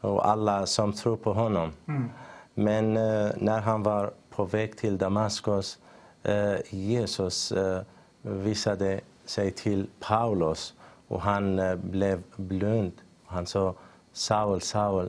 och 0.00 0.28
alla 0.28 0.66
som 0.66 0.92
tror 0.92 1.16
på 1.16 1.32
honom. 1.32 1.72
Men 2.54 2.96
eh, 2.96 3.30
när 3.36 3.60
han 3.60 3.82
var 3.82 4.10
på 4.30 4.44
väg 4.44 4.76
till 4.76 4.98
Damaskus, 4.98 5.78
Jesus 6.70 7.52
visade 8.22 9.00
sig 9.26 9.50
till 9.50 9.86
Paulus 10.00 10.74
och 11.08 11.20
han 11.20 11.58
eh, 11.58 11.76
blev 11.76 12.22
blind. 12.36 12.92
Han 13.26 13.46
sa 13.46 13.74
Saul, 14.12 14.60
Saul, 14.60 15.08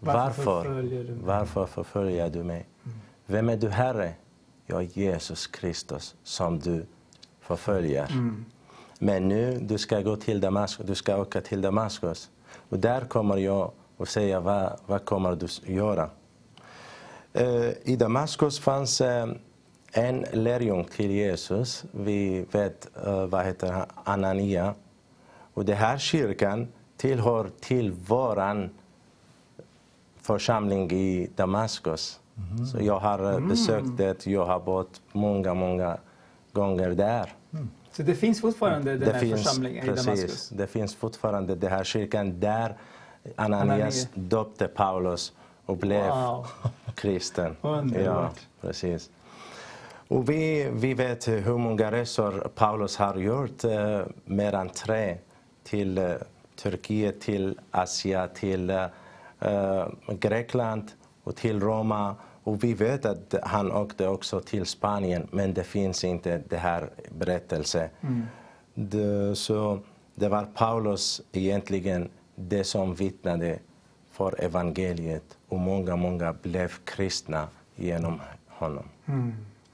Varför 0.00 0.44
varför, 0.44 0.62
förföljer 0.62 1.04
du 1.04 1.12
mig?" 1.12 1.24
varför 1.24 1.66
förföljer 1.66 2.30
du 2.30 2.44
mig? 2.44 2.66
Vem 3.26 3.48
är 3.48 3.56
du, 3.56 3.68
Herre? 3.68 4.14
Jag 4.66 4.82
är 4.82 4.98
Jesus 4.98 5.46
Kristus 5.46 6.14
som 6.22 6.58
du 6.58 6.86
förföljer. 7.40 8.08
Men 8.98 9.28
nu 9.28 9.58
du 9.60 9.78
ska 9.78 10.00
gå 10.00 10.16
till 10.16 10.40
Damaskus, 10.40 10.86
du 10.86 10.94
ska 10.94 11.16
åka 11.16 11.40
till 11.40 11.60
Damaskus. 11.60 12.30
Och 12.68 12.78
där 12.78 13.00
kommer 13.00 13.36
jag 13.36 13.72
att 13.98 14.08
säga 14.08 14.40
vad, 14.40 14.80
vad 14.86 15.04
kommer 15.04 15.36
du 15.36 15.72
göra. 15.74 16.10
Eh, 17.32 17.70
I 17.82 17.96
Damaskus 17.96 18.58
fanns 18.60 19.00
eh, 19.00 19.26
en 19.92 20.24
lärjung 20.32 20.84
till 20.84 21.10
Jesus. 21.10 21.84
Vi 21.90 22.44
vet 22.52 22.88
eh, 23.06 23.26
vad 23.26 23.44
heter 23.44 23.72
han, 23.72 23.86
Anania. 24.04 24.74
Och 25.54 25.64
den 25.64 25.76
här 25.76 25.98
kyrkan 25.98 26.68
tillhör 26.96 27.50
till 27.60 27.92
våran 27.92 28.70
församling 30.20 30.90
i 30.90 31.30
Damaskus. 31.36 32.20
Så 32.72 32.84
jag 32.84 32.98
har 32.98 33.32
eh, 33.32 33.40
besökt 33.48 33.96
det, 33.96 34.26
jag 34.26 34.46
har 34.46 34.60
bott 34.60 35.00
många, 35.12 35.54
många 35.54 35.98
gånger 36.52 36.90
där. 36.90 37.32
Så 37.92 38.02
det 38.02 38.14
finns 38.14 38.40
fortfarande 38.40 38.96
den 38.96 39.14
här 39.14 39.36
församlingen 39.36 39.84
i 39.84 39.86
Damaskus? 39.86 40.20
precis, 40.20 40.48
det 40.48 40.66
finns 40.66 40.94
fortfarande 40.94 41.54
den 41.54 41.70
här 41.70 41.84
kyrkan 41.84 42.40
där 42.40 42.76
Ananias 43.36 43.62
Ananias. 43.62 44.08
döpte 44.14 44.68
Paulus 44.68 45.32
och 45.66 45.76
blev 45.76 46.10
Wow. 46.10 46.46
kristen. 46.94 47.56
Underbart. 47.62 48.36
Ja, 48.60 48.68
precis. 48.68 49.10
Och 50.08 50.28
vi, 50.28 50.70
vi 50.72 50.94
vet 50.94 51.28
hur 51.28 51.58
många 51.58 51.90
resor 51.90 52.50
Paulus 52.54 52.96
har 52.96 53.16
gjort, 53.16 53.64
eh, 53.64 54.00
mer 54.24 54.54
än 54.54 54.68
tre, 54.68 55.18
till 55.62 55.98
eh, 55.98 56.12
Turkiet, 56.56 57.20
till 57.20 57.58
Asien, 57.70 58.28
till 58.34 58.70
eh, 58.70 58.86
eh, 59.40 59.88
Grekland 60.20 60.92
och 61.24 61.36
till 61.36 61.60
Roma. 61.60 62.14
Och 62.44 62.64
vi 62.64 62.74
vet 62.74 63.06
att 63.06 63.34
han 63.42 63.72
åkte 63.72 64.08
också 64.08 64.40
till 64.40 64.66
Spanien, 64.66 65.28
men 65.30 65.54
det 65.54 65.64
finns 65.64 66.04
inte 66.04 66.42
det 66.48 66.56
här 66.56 66.90
berättelse. 67.10 67.90
Det, 68.74 69.36
så 69.36 69.80
det 70.14 70.28
var 70.28 70.44
Paulus 70.54 71.22
egentligen 71.32 72.08
det 72.34 72.64
som 72.64 72.94
vittnade 72.94 73.58
för 74.10 74.44
evangeliet 74.44 75.38
och 75.48 75.58
många, 75.58 75.96
många 75.96 76.32
blev 76.32 76.72
kristna 76.84 77.48
genom 77.76 78.20
honom. 78.48 78.84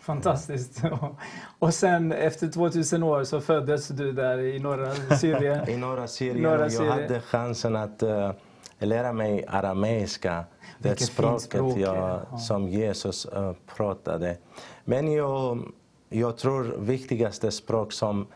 Fantastiskt. 0.05 0.83
Och 1.59 1.75
sen 1.75 2.13
efter 2.13 2.49
2000 2.49 3.03
år 3.03 3.25
så 3.25 3.41
föddes 3.41 3.89
du 3.89 4.13
där 4.13 4.39
i 4.39 4.59
norra 4.59 4.95
Syrien. 4.95 5.69
I 5.69 5.77
norra 5.77 6.07
Syrien 6.07 6.43
Norra 6.43 6.57
och 6.57 6.63
jag 6.63 6.73
Syrien. 6.73 6.93
hade 6.93 7.21
chansen 7.21 7.77
att 7.77 8.03
eh, 8.03 8.33
lära 8.79 9.13
mig 9.13 9.45
arameiska. 9.49 10.45
Det 10.79 11.01
språket 11.01 11.43
språk, 11.43 11.79
jag, 11.79 11.97
ja. 12.31 12.39
som 12.39 12.69
Jesus 12.69 13.27
eh, 13.27 13.53
pratade. 13.77 14.37
Men 14.85 15.13
jag, 15.13 15.73
jag 16.09 16.37
tror 16.37 16.77
viktigaste 16.79 17.51
språk 17.51 17.93
som 17.93 18.27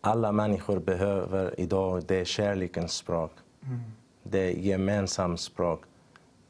alla 0.00 0.32
människor 0.32 0.78
behöver 0.78 1.60
idag, 1.60 2.02
det 2.06 2.20
är 2.20 2.24
kärlekens 2.24 2.92
språk. 2.92 3.32
Mm. 3.62 3.80
Det 4.22 4.38
är 4.38 4.50
gemensamt 4.50 5.40
språk. 5.40 5.82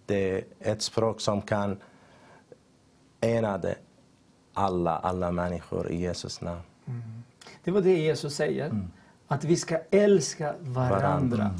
Det 0.06 0.30
är 0.30 0.44
ett 0.60 0.82
språk 0.82 1.20
som 1.20 1.42
kan 1.42 1.76
ena 3.20 3.58
det 3.58 3.74
alla, 4.54 4.96
alla 4.96 5.32
människor 5.32 5.90
i 5.90 5.96
Jesus 5.96 6.40
namn. 6.40 6.60
Det 7.64 7.70
var 7.70 7.80
det 7.80 7.98
Jesus 7.98 8.34
säger. 8.34 8.72
Att 9.28 9.44
vi 9.44 9.56
ska 9.56 9.78
älska 9.90 10.54
varandra. 10.60 10.98
Varandra. 10.98 11.50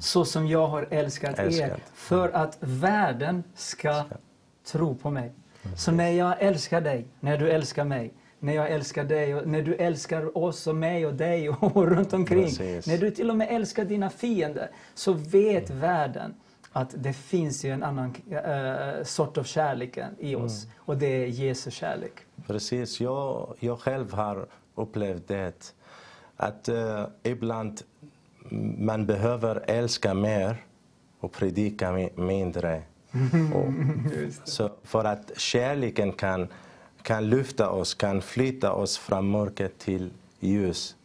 Så 0.00 0.24
som 0.24 0.46
jag 0.46 0.66
har 0.66 0.86
älskat, 0.90 1.38
er. 1.38 1.44
Älskat. 1.44 1.80
För 1.94 2.28
att 2.28 2.56
världen 2.60 3.44
ska 3.54 4.04
tro 4.66 4.94
på 4.94 5.10
mig. 5.10 5.32
Så 5.76 5.92
när 5.92 6.10
jag 6.10 6.42
älskar 6.42 6.80
dig, 6.80 7.06
när 7.20 7.38
du 7.38 7.50
älskar 7.50 7.84
mig, 7.84 8.12
när 8.38 8.54
jag 8.54 8.70
älskar 8.70 9.04
dig 9.04 9.34
och 9.34 9.48
när 9.48 9.62
du 9.62 9.74
älskar 9.74 10.38
oss 10.38 10.66
och 10.66 10.76
mig 10.76 11.06
och 11.06 11.14
dig 11.14 11.48
och 11.48 11.76
runt 11.88 12.12
omkring. 12.12 12.44
Precis. 12.44 12.86
När 12.86 12.98
du 12.98 13.10
till 13.10 13.30
och 13.30 13.36
med 13.36 13.48
älskar 13.50 13.84
dina 13.84 14.10
fiender 14.10 14.70
så 14.94 15.12
vet 15.12 15.70
världen 15.70 16.34
att 16.76 16.94
det 16.96 17.12
finns 17.12 17.64
ju 17.64 17.70
en 17.70 17.82
annan 17.82 18.14
äh, 18.30 19.04
sort 19.04 19.38
av 19.38 19.44
kärlek 19.44 19.98
i 20.18 20.34
oss. 20.34 20.66
Och 20.76 20.96
det 20.96 21.06
är 21.06 21.26
Jesu 21.26 21.70
kärlek. 21.70 22.12
Precis, 22.46 23.00
jag, 23.00 23.54
jag 23.60 23.80
själv 23.80 24.12
har 24.12 24.46
upplevt 24.74 25.28
det. 25.28 25.72
Att 26.36 26.68
eh, 26.68 27.06
ibland 27.22 27.82
man 28.78 29.06
behöver 29.06 29.64
älska 29.66 30.14
mer 30.14 30.64
och 31.20 31.32
predika 31.32 31.92
mi- 31.92 32.20
mindre. 32.20 32.82
och, 33.54 33.72
så 34.44 34.70
för 34.82 35.04
att 35.04 35.30
kärleken 35.36 36.12
kan, 36.12 36.48
kan 37.02 37.30
lyfta 37.30 37.70
oss, 37.70 37.94
kan 37.94 38.22
flytta 38.22 38.72
oss 38.72 38.98
från 38.98 39.30
mörker 39.30 39.70
till 39.78 40.10
ljus. 40.40 40.96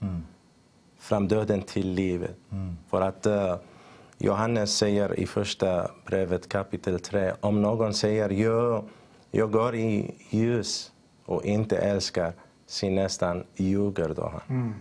Från 1.00 1.28
döden 1.28 1.62
till 1.62 1.90
livet. 1.92 2.36
För 2.90 3.02
att 3.02 3.26
eh, 3.26 3.56
Johannes 4.22 4.78
säger 4.78 5.20
i 5.20 5.26
första 5.26 5.92
brevet 6.06 6.50
kapitel 6.50 7.00
3, 7.00 7.34
om 7.40 7.62
någon 7.62 7.94
säger 7.94 8.30
jag, 8.30 8.84
jag 9.32 9.52
går 9.52 9.76
i 9.76 10.16
ljus 10.30 10.92
och 11.26 11.46
inte 11.46 11.78
älskar 11.78 12.34
sin 12.66 12.96
nästan 12.96 13.44
ljuger 13.56 14.14
då 14.16 14.32
han. 14.34 14.74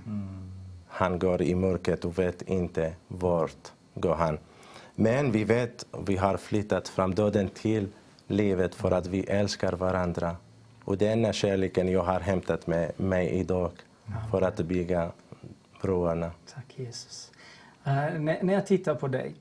Han 0.86 1.18
går 1.18 1.42
i 1.42 1.54
mörkret 1.54 2.04
och 2.04 2.18
vet 2.18 2.42
inte 2.42 2.94
vart 3.08 3.72
går 3.94 4.14
han. 4.14 4.38
Men 4.94 5.32
vi 5.32 5.44
vet, 5.44 5.86
vi 6.06 6.16
har 6.16 6.36
flyttat 6.36 6.88
från 6.88 7.10
döden 7.10 7.48
till 7.48 7.88
livet 8.26 8.74
för 8.74 8.90
att 8.90 9.06
vi 9.06 9.20
älskar 9.20 9.72
varandra. 9.72 10.36
Och 10.84 10.98
denna 10.98 11.32
kärleken 11.32 11.88
jag 11.88 12.02
har 12.02 12.20
hämtat 12.20 12.66
med 12.66 13.00
mig 13.00 13.28
idag 13.28 13.70
för 14.30 14.42
att 14.42 14.56
bygga 14.56 15.10
broarna. 15.82 16.30
Tack 16.54 16.74
Jesus. 16.76 17.32
Eh, 17.84 17.92
när, 17.92 18.42
när 18.42 18.54
jag 18.54 18.66
tittar 18.66 18.94
på 18.94 19.08
dig, 19.08 19.34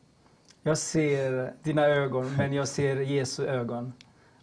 jag 0.64 0.78
ser 0.78 1.54
dina 1.64 1.86
ögon, 1.86 2.36
men 2.38 2.54
jag 2.54 2.68
ser 2.68 2.96
Jesu 2.96 3.46
ögon. 3.46 3.94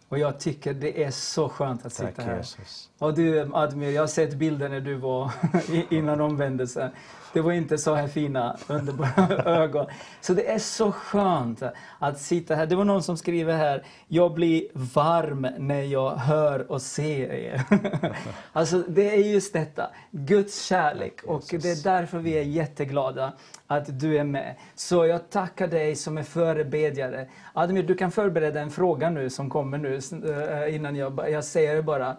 Och 0.09 0.19
jag 0.19 0.39
tycker 0.39 0.73
det 0.73 1.03
är 1.03 1.11
så 1.11 1.49
skönt 1.49 1.85
att 1.85 1.93
sitta 1.93 2.11
Tack 2.11 2.25
här. 2.25 2.37
Jesus. 2.37 2.89
Och 2.99 3.13
du 3.13 3.49
Admir, 3.53 3.91
jag 3.91 4.01
har 4.01 4.07
sett 4.07 4.33
bilder 4.33 4.69
när 4.69 4.79
du 4.79 4.95
var 4.95 5.31
innan 5.93 6.21
omvändelsen. 6.21 6.91
Det 7.33 7.41
var 7.41 7.51
inte 7.51 7.77
så 7.77 7.93
här 7.93 8.07
fina, 8.07 8.57
underbara 8.67 9.43
ögon. 9.45 9.85
Så 10.21 10.33
det 10.33 10.51
är 10.51 10.59
så 10.59 10.91
skönt 10.91 11.63
att 11.99 12.19
sitta 12.19 12.55
här. 12.55 12.65
Det 12.65 12.75
var 12.75 12.85
någon 12.85 13.03
som 13.03 13.17
skriver 13.17 13.57
här, 13.57 13.83
jag 14.07 14.33
blir 14.33 14.63
varm 14.73 15.47
när 15.57 15.81
jag 15.81 16.15
hör 16.15 16.71
och 16.71 16.81
ser 16.81 17.33
er. 17.33 17.61
Alltså 18.53 18.83
det 18.87 19.15
är 19.15 19.19
just 19.19 19.53
detta, 19.53 19.89
Guds 20.11 20.65
kärlek. 20.65 21.23
Och 21.23 21.43
det 21.49 21.69
är 21.69 21.83
därför 21.83 22.19
vi 22.19 22.31
är 22.37 22.43
jätteglada 22.43 23.33
att 23.67 23.99
du 23.99 24.17
är 24.17 24.23
med. 24.23 24.55
Så 24.75 25.05
jag 25.05 25.29
tackar 25.29 25.67
dig 25.67 25.95
som 25.95 26.17
är 26.17 26.23
förebedjare. 26.23 27.27
Admir, 27.53 27.83
du 27.83 27.95
kan 27.95 28.11
förbereda 28.11 28.61
en 28.61 28.71
fråga 28.71 29.09
nu 29.09 29.29
som 29.29 29.49
kommer 29.49 29.77
nu 29.77 29.95
eh, 29.95 30.75
innan 30.75 30.95
jag, 30.95 31.31
jag 31.31 31.43
säger 31.43 31.75
det 31.75 31.83
bara. 31.83 32.17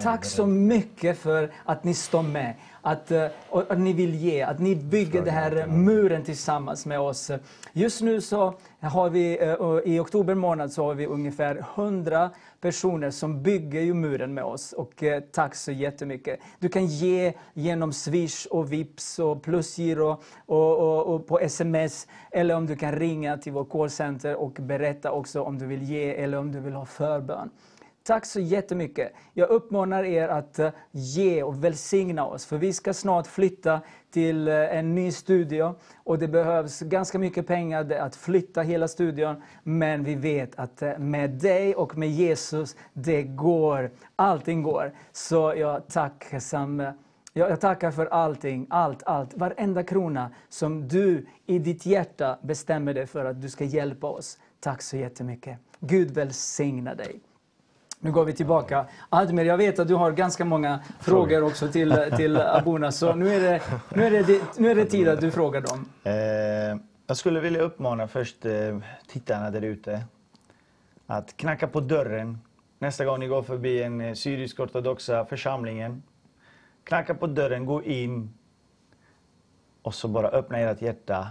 Tack 0.00 0.24
så 0.24 0.46
mycket 0.46 1.18
för 1.18 1.50
att 1.64 1.84
ni 1.84 1.94
står 1.94 2.22
med. 2.22 2.54
Att, 2.84 3.10
eh, 3.10 3.26
att 3.50 3.78
ni 3.78 3.92
vill 3.92 4.14
ge, 4.14 4.42
att 4.42 4.58
ni 4.58 4.76
bygger 4.76 5.22
den 5.22 5.34
här 5.34 5.66
muren 5.66 6.24
tillsammans 6.24 6.86
med 6.86 7.00
oss. 7.00 7.30
Just 7.72 8.00
nu 8.00 8.20
så 8.20 8.54
har 8.80 9.10
vi, 9.10 9.38
eh, 9.40 9.92
i 9.92 9.98
oktober 9.98 10.34
månad 10.34 10.72
så 10.72 10.84
har 10.84 10.94
vi 10.94 11.06
ungefär 11.06 11.64
100 11.74 12.30
personer 12.60 13.10
som 13.10 13.42
bygger 13.42 13.80
ju 13.80 13.94
muren 13.94 14.34
med 14.34 14.44
oss. 14.44 14.72
Och 14.72 15.02
eh, 15.02 15.20
tack 15.20 15.54
så 15.54 15.72
jättemycket. 15.72 16.40
Du 16.58 16.68
kan 16.68 16.86
ge 16.86 17.32
genom 17.54 17.92
Swish 17.92 18.46
och 18.46 18.72
Vips 18.72 19.18
och 19.18 19.42
Plusgiro 19.42 20.20
och, 20.46 20.78
och, 20.78 21.14
och 21.14 21.26
på 21.26 21.40
sms. 21.40 22.06
Eller 22.30 22.56
om 22.56 22.66
du 22.66 22.76
kan 22.76 22.92
ringa 22.92 23.36
till 23.36 23.52
vår 23.52 23.64
callcenter 23.64 24.36
och 24.36 24.52
berätta 24.52 25.12
också 25.12 25.42
om 25.42 25.58
du 25.58 25.66
vill 25.66 25.82
ge 25.82 26.14
eller 26.14 26.38
om 26.38 26.52
du 26.52 26.60
vill 26.60 26.74
ha 26.74 26.86
förbön. 26.86 27.50
Tack 28.04 28.26
så 28.26 28.40
jättemycket. 28.40 29.12
Jag 29.34 29.50
uppmanar 29.50 30.04
er 30.04 30.28
att 30.28 30.58
eh, 30.58 30.70
ge 30.90 31.42
och 31.42 31.64
välsigna 31.64 32.26
oss, 32.26 32.46
för 32.46 32.58
vi 32.58 32.72
ska 32.72 32.94
snart 32.94 33.26
flytta 33.26 33.80
till 34.10 34.48
eh, 34.48 34.54
en 34.54 34.94
ny 34.94 35.12
studio 35.12 35.74
och 35.96 36.18
det 36.18 36.28
behövs 36.28 36.80
ganska 36.80 37.18
mycket 37.18 37.46
pengar 37.46 37.90
att 37.92 38.16
flytta 38.16 38.62
hela 38.62 38.88
studion. 38.88 39.42
Men 39.62 40.04
vi 40.04 40.14
vet 40.14 40.58
att 40.58 40.82
eh, 40.82 40.98
med 40.98 41.30
dig 41.30 41.74
och 41.74 41.96
med 41.98 42.10
Jesus, 42.10 42.76
det 42.92 43.22
går. 43.22 43.90
Allting 44.16 44.62
går. 44.62 44.92
Så 45.12 45.54
jag 45.56 45.88
tacksam 45.88 46.82
jag 47.34 47.60
tackar 47.60 47.90
för 47.90 48.06
allting, 48.06 48.66
allt, 48.70 49.02
allt, 49.02 49.34
varenda 49.34 49.82
krona 49.82 50.30
som 50.48 50.88
du 50.88 51.26
i 51.46 51.58
ditt 51.58 51.86
hjärta 51.86 52.38
bestämmer 52.42 52.94
dig 52.94 53.06
för 53.06 53.24
att 53.24 53.42
du 53.42 53.48
ska 53.48 53.64
hjälpa 53.64 54.06
oss. 54.06 54.38
Tack 54.60 54.82
så 54.82 54.96
jättemycket. 54.96 55.58
Gud 55.80 56.10
välsigna 56.10 56.94
dig. 56.94 57.20
Nu 58.04 58.12
går 58.12 58.24
vi 58.24 58.32
tillbaka. 58.32 58.86
Admir, 59.08 59.44
jag 59.44 59.56
vet 59.56 59.78
att 59.78 59.88
du 59.88 59.94
har 59.94 60.12
ganska 60.12 60.44
många 60.44 60.80
frågor 61.00 61.42
också 61.42 61.68
till, 61.68 61.96
till 62.16 62.36
Abuna, 62.40 62.92
så 62.92 63.14
nu 63.14 63.28
är, 63.34 63.40
det, 63.40 63.62
nu, 63.94 64.06
är 64.06 64.10
det, 64.10 64.40
nu 64.58 64.70
är 64.70 64.74
det 64.74 64.84
tid 64.84 65.08
att 65.08 65.20
du 65.20 65.30
frågar 65.30 65.60
dem. 65.60 65.88
Eh, 66.04 66.82
jag 67.06 67.16
skulle 67.16 67.40
vilja 67.40 67.60
uppmana 67.60 68.08
först 68.08 68.46
eh, 68.46 68.78
tittarna 69.06 69.50
där 69.50 69.62
ute 69.62 70.04
att 71.06 71.36
knacka 71.36 71.68
på 71.68 71.80
dörren 71.80 72.38
nästa 72.78 73.04
gång 73.04 73.20
ni 73.20 73.26
går 73.26 73.42
förbi 73.42 73.82
en 73.82 74.00
eh, 74.00 74.14
syrisk-ortodoxa 74.14 75.24
församlingen. 75.24 76.02
Knacka 76.84 77.14
på 77.14 77.26
dörren, 77.26 77.66
gå 77.66 77.82
in 77.82 78.34
och 79.82 79.94
så 79.94 80.08
bara 80.08 80.28
öppna 80.28 80.58
ert 80.58 80.82
hjärta. 80.82 81.26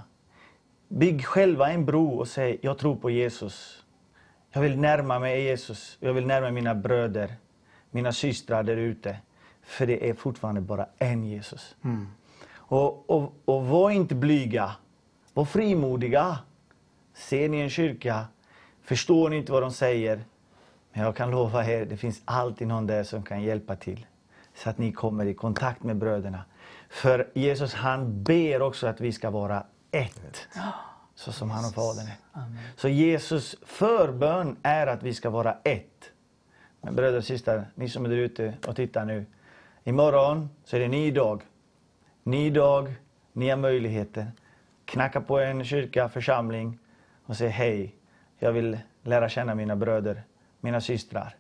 Bygg 0.87 1.25
själva 1.25 1.71
en 1.71 1.85
bro 1.85 2.19
och 2.19 2.27
säg 2.27 2.59
jag 2.61 2.77
tror 2.77 2.95
på 2.95 3.09
Jesus. 3.09 3.80
Jag 4.51 4.61
vill 4.61 4.79
närma 4.79 5.19
mig 5.19 5.43
Jesus. 5.43 5.97
Jag 5.99 6.13
vill 6.13 6.27
närma 6.27 6.51
mina 6.51 6.75
bröder, 6.75 7.35
mina 7.91 8.11
systrar 8.11 8.63
där 8.63 8.77
ute. 8.77 9.17
För 9.61 9.87
det 9.87 10.09
är 10.09 10.13
fortfarande 10.13 10.61
bara 10.61 10.87
en 10.97 11.23
Jesus. 11.23 11.75
Mm. 11.83 12.07
Och, 12.53 13.09
och, 13.09 13.33
och 13.45 13.65
var 13.65 13.89
inte 13.89 14.15
blyga. 14.15 14.75
Var 15.33 15.45
frimodiga. 15.45 16.39
Ser 17.13 17.49
ni 17.49 17.59
en 17.59 17.69
kyrka, 17.69 18.25
förstår 18.81 19.29
ni 19.29 19.37
inte 19.37 19.51
vad 19.51 19.61
de 19.61 19.71
säger. 19.71 20.23
Men 20.93 21.03
jag 21.03 21.15
kan 21.15 21.31
lova 21.31 21.65
er, 21.65 21.85
det 21.85 21.97
finns 21.97 22.21
alltid 22.25 22.67
någon 22.67 22.87
där 22.87 23.03
som 23.03 23.23
kan 23.23 23.41
hjälpa 23.41 23.75
till. 23.75 24.05
Så 24.55 24.69
att 24.69 24.77
ni 24.77 24.91
kommer 24.91 25.25
i 25.25 25.33
kontakt 25.33 25.83
med 25.83 25.97
bröderna. 25.97 26.45
För 26.89 27.29
Jesus 27.33 27.73
han 27.73 28.23
ber 28.23 28.61
också 28.61 28.87
att 28.87 29.01
vi 29.01 29.11
ska 29.11 29.29
vara 29.29 29.63
ett 29.91 30.47
så 31.21 31.31
som 31.31 31.51
han 31.51 31.65
och 31.65 31.73
Fadern 31.73 32.07
är. 32.07 32.17
Amen. 32.31 32.57
Så 32.75 32.87
Jesus 32.87 33.55
förbön 33.65 34.57
är 34.63 34.87
att 34.87 35.03
vi 35.03 35.13
ska 35.13 35.29
vara 35.29 35.57
ett. 35.63 36.11
Men 36.81 36.95
bröder 36.95 37.17
och 37.17 37.23
systrar, 37.23 37.71
ni 37.75 37.89
som 37.89 38.05
är 38.05 38.09
där 38.09 38.15
ute 38.15 38.53
och 38.67 38.75
tittar 38.75 39.05
nu. 39.05 39.25
Imorgon 39.83 40.49
så 40.65 40.75
är 40.75 40.79
det 40.79 40.87
ny 40.87 41.11
dag. 41.11 41.41
Ny 42.23 42.49
dag, 42.49 42.93
nya 43.33 43.55
möjligheter. 43.55 44.31
Knacka 44.85 45.21
på 45.21 45.39
en 45.39 45.65
kyrka, 45.65 46.09
församling 46.09 46.79
och 47.25 47.37
säg 47.37 47.49
hej. 47.49 47.95
Jag 48.39 48.51
vill 48.51 48.79
lära 49.03 49.29
känna 49.29 49.55
mina 49.55 49.75
bröder, 49.75 50.23
mina 50.59 50.81
systrar. 50.81 51.35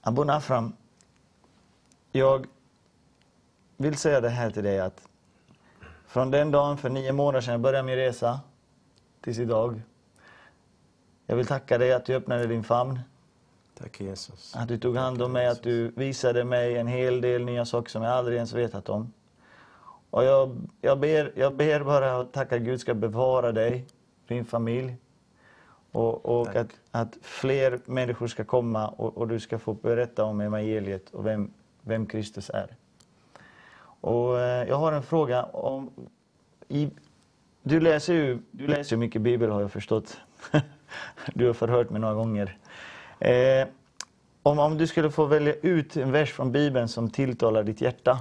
Abu 0.00 0.24
Nafram, 0.24 0.76
jag 2.12 2.46
vill 3.76 3.96
säga 3.96 4.20
det 4.20 4.28
här 4.28 4.50
till 4.50 4.64
dig 4.64 4.80
att 4.80 5.08
från 6.06 6.30
den 6.30 6.50
dagen 6.50 6.78
för 6.78 6.90
nio 6.90 7.12
månader 7.12 7.40
sedan 7.40 7.52
jag 7.52 7.60
började 7.60 7.86
min 7.86 7.96
resa 7.96 8.40
tills 9.22 9.38
idag. 9.38 9.82
Jag 11.26 11.36
vill 11.36 11.46
tacka 11.46 11.78
dig 11.78 11.92
att 11.92 12.04
du 12.04 12.14
öppnade 12.14 12.46
din 12.46 12.64
famn. 12.64 13.00
Tack 13.78 14.00
Jesus. 14.00 14.56
Att 14.56 14.68
du 14.68 14.78
tog 14.78 14.96
hand 14.96 15.22
om 15.22 15.32
mig, 15.32 15.46
att 15.46 15.62
du 15.62 15.88
visade 15.88 16.44
mig 16.44 16.76
en 16.76 16.86
hel 16.86 17.20
del 17.20 17.44
nya 17.44 17.64
saker 17.64 17.90
som 17.90 18.02
jag 18.02 18.12
aldrig 18.12 18.36
ens 18.36 18.52
vetat 18.52 18.88
om. 18.88 19.12
Och 20.10 20.24
jag, 20.24 20.56
jag, 20.80 20.98
ber, 21.00 21.32
jag 21.36 21.54
ber 21.54 21.84
bara 21.84 22.20
att 22.20 22.32
tacka 22.32 22.58
Gud 22.58 22.80
ska 22.80 22.94
bevara 22.94 23.52
dig, 23.52 23.86
din 24.28 24.44
familj. 24.44 24.96
Och, 25.92 26.40
och 26.40 26.56
att, 26.56 26.70
att, 26.90 27.18
fler 27.22 27.80
människor 27.84 28.26
ska 28.26 28.44
komma 28.44 28.88
och, 28.88 29.18
och, 29.18 29.28
du 29.28 29.40
ska 29.40 29.58
få 29.58 29.74
berätta 29.74 30.24
om 30.24 30.40
evangeliet 30.40 31.10
och 31.10 31.26
vem, 31.26 31.50
vem 31.82 32.06
Kristus 32.06 32.50
är. 32.50 32.76
Och 34.00 34.40
eh, 34.40 34.68
jag 34.68 34.76
har 34.76 34.92
en 34.92 35.02
fråga. 35.02 35.42
om 35.42 35.90
i, 36.68 36.90
du 37.62 37.80
läser 37.80 38.14
ju 38.14 38.38
du 38.50 38.66
läser 38.66 38.96
mycket 38.96 39.22
Bibel 39.22 39.50
har 39.50 39.60
jag 39.60 39.72
förstått. 39.72 40.20
du 41.34 41.46
har 41.46 41.54
förhört 41.54 41.90
mig 41.90 42.00
några 42.00 42.14
gånger. 42.14 42.58
Eh, 43.18 43.68
om, 44.42 44.58
om 44.58 44.78
du 44.78 44.86
skulle 44.86 45.10
få 45.10 45.24
välja 45.24 45.54
ut 45.54 45.96
en 45.96 46.12
vers 46.12 46.32
från 46.32 46.52
Bibeln 46.52 46.88
som 46.88 47.10
tilltalar 47.10 47.62
ditt 47.62 47.80
hjärta. 47.80 48.20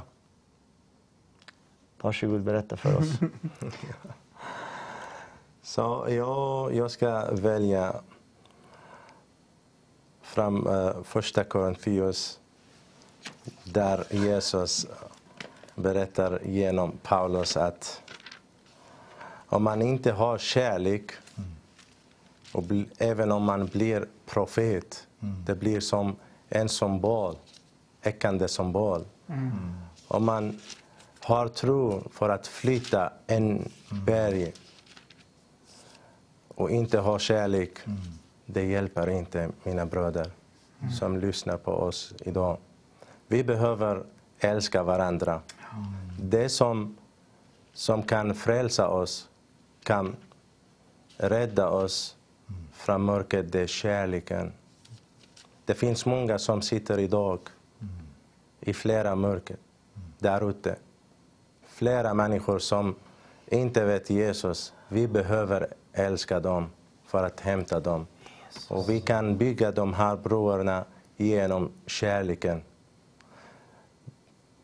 Varsågod, 2.01 2.41
berätta 2.41 2.77
för 2.77 2.97
oss. 2.97 3.07
Så 5.61 6.07
jag, 6.09 6.75
jag 6.75 6.91
ska 6.91 7.31
välja 7.31 7.95
från 10.21 10.67
uh, 10.67 10.73
eh, 10.73 11.03
första 11.03 11.43
Korinthios. 11.43 12.39
där 13.63 14.03
Jesus 14.09 14.87
berättar 15.75 16.39
genom 16.45 16.91
Paulus 17.03 17.57
att 17.57 18.00
om 19.51 19.63
man 19.63 19.81
inte 19.81 20.11
har 20.11 20.37
kärlek, 20.37 21.11
och 22.53 22.63
även 22.97 23.31
om 23.31 23.43
man 23.43 23.65
blir 23.65 24.05
profet, 24.25 25.07
mm. 25.21 25.45
det 25.45 25.55
blir 25.55 25.79
som 25.79 26.15
en 26.49 26.69
symbol, 26.69 27.35
äckande 28.01 28.47
symbol. 28.47 29.05
Mm. 29.27 29.51
Om 30.07 30.25
man 30.25 30.59
har 31.19 31.47
tro 31.47 32.03
för 32.11 32.29
att 32.29 32.47
flytta 32.47 33.13
en 33.27 33.71
berg 34.05 34.53
och 36.47 36.71
inte 36.71 36.99
har 36.99 37.19
kärlek, 37.19 37.71
mm. 37.85 37.99
det 38.45 38.63
hjälper 38.63 39.09
inte 39.09 39.49
mina 39.63 39.85
bröder 39.85 40.31
mm. 40.79 40.91
som 40.91 41.19
lyssnar 41.19 41.57
på 41.57 41.71
oss 41.71 42.13
idag. 42.19 42.57
Vi 43.27 43.43
behöver 43.43 44.03
älska 44.39 44.83
varandra. 44.83 45.41
Det 46.19 46.49
som, 46.49 46.97
som 47.73 48.03
kan 48.03 48.35
frälsa 48.35 48.87
oss 48.87 49.27
kan 49.83 50.15
rädda 51.17 51.69
oss 51.69 52.15
från 52.71 53.01
mörkret, 53.01 53.51
det 53.51 53.61
är 53.61 53.67
kärleken. 53.67 54.53
Det 55.65 55.73
finns 55.73 56.05
många 56.05 56.39
som 56.39 56.61
sitter 56.61 56.99
idag 56.99 57.39
i 58.59 58.73
flera 58.73 59.15
mörker 59.15 59.57
där 60.19 60.49
ute. 60.49 60.75
Flera 61.65 62.13
människor 62.13 62.59
som 62.59 62.95
inte 63.47 63.85
vet 63.85 64.09
Jesus. 64.09 64.73
Vi 64.87 65.07
behöver 65.07 65.67
älska 65.93 66.39
dem 66.39 66.69
för 67.05 67.23
att 67.23 67.39
hämta 67.39 67.79
dem. 67.79 68.07
Och 68.69 68.89
vi 68.89 69.01
kan 69.01 69.37
bygga 69.37 69.71
de 69.71 69.93
här 69.93 70.15
broarna 70.15 70.85
genom 71.17 71.71
kärleken. 71.85 72.61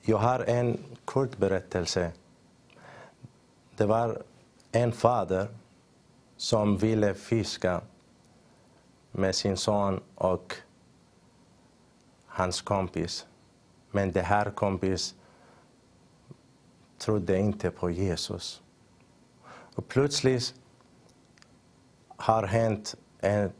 Jag 0.01 0.17
har 0.17 0.39
en 0.39 0.79
kort 1.05 1.37
berättelse. 1.37 2.11
Det 3.75 3.85
var 3.85 4.21
en 4.77 4.91
fader 4.91 5.47
som 6.35 6.77
ville 6.77 7.13
fiska 7.13 7.81
med 9.11 9.35
sin 9.35 9.57
son 9.57 10.01
och 10.15 10.55
hans 12.25 12.61
kompis. 12.61 13.27
Men 13.91 14.11
den 14.11 14.25
här 14.25 14.51
kompis 14.51 15.15
trodde 16.97 17.39
inte 17.39 17.71
på 17.71 17.89
Jesus. 17.89 18.61
Och 19.75 19.87
plötsligt 19.87 20.55
har 22.07 22.43
hänt 22.43 22.95
en 23.19 23.51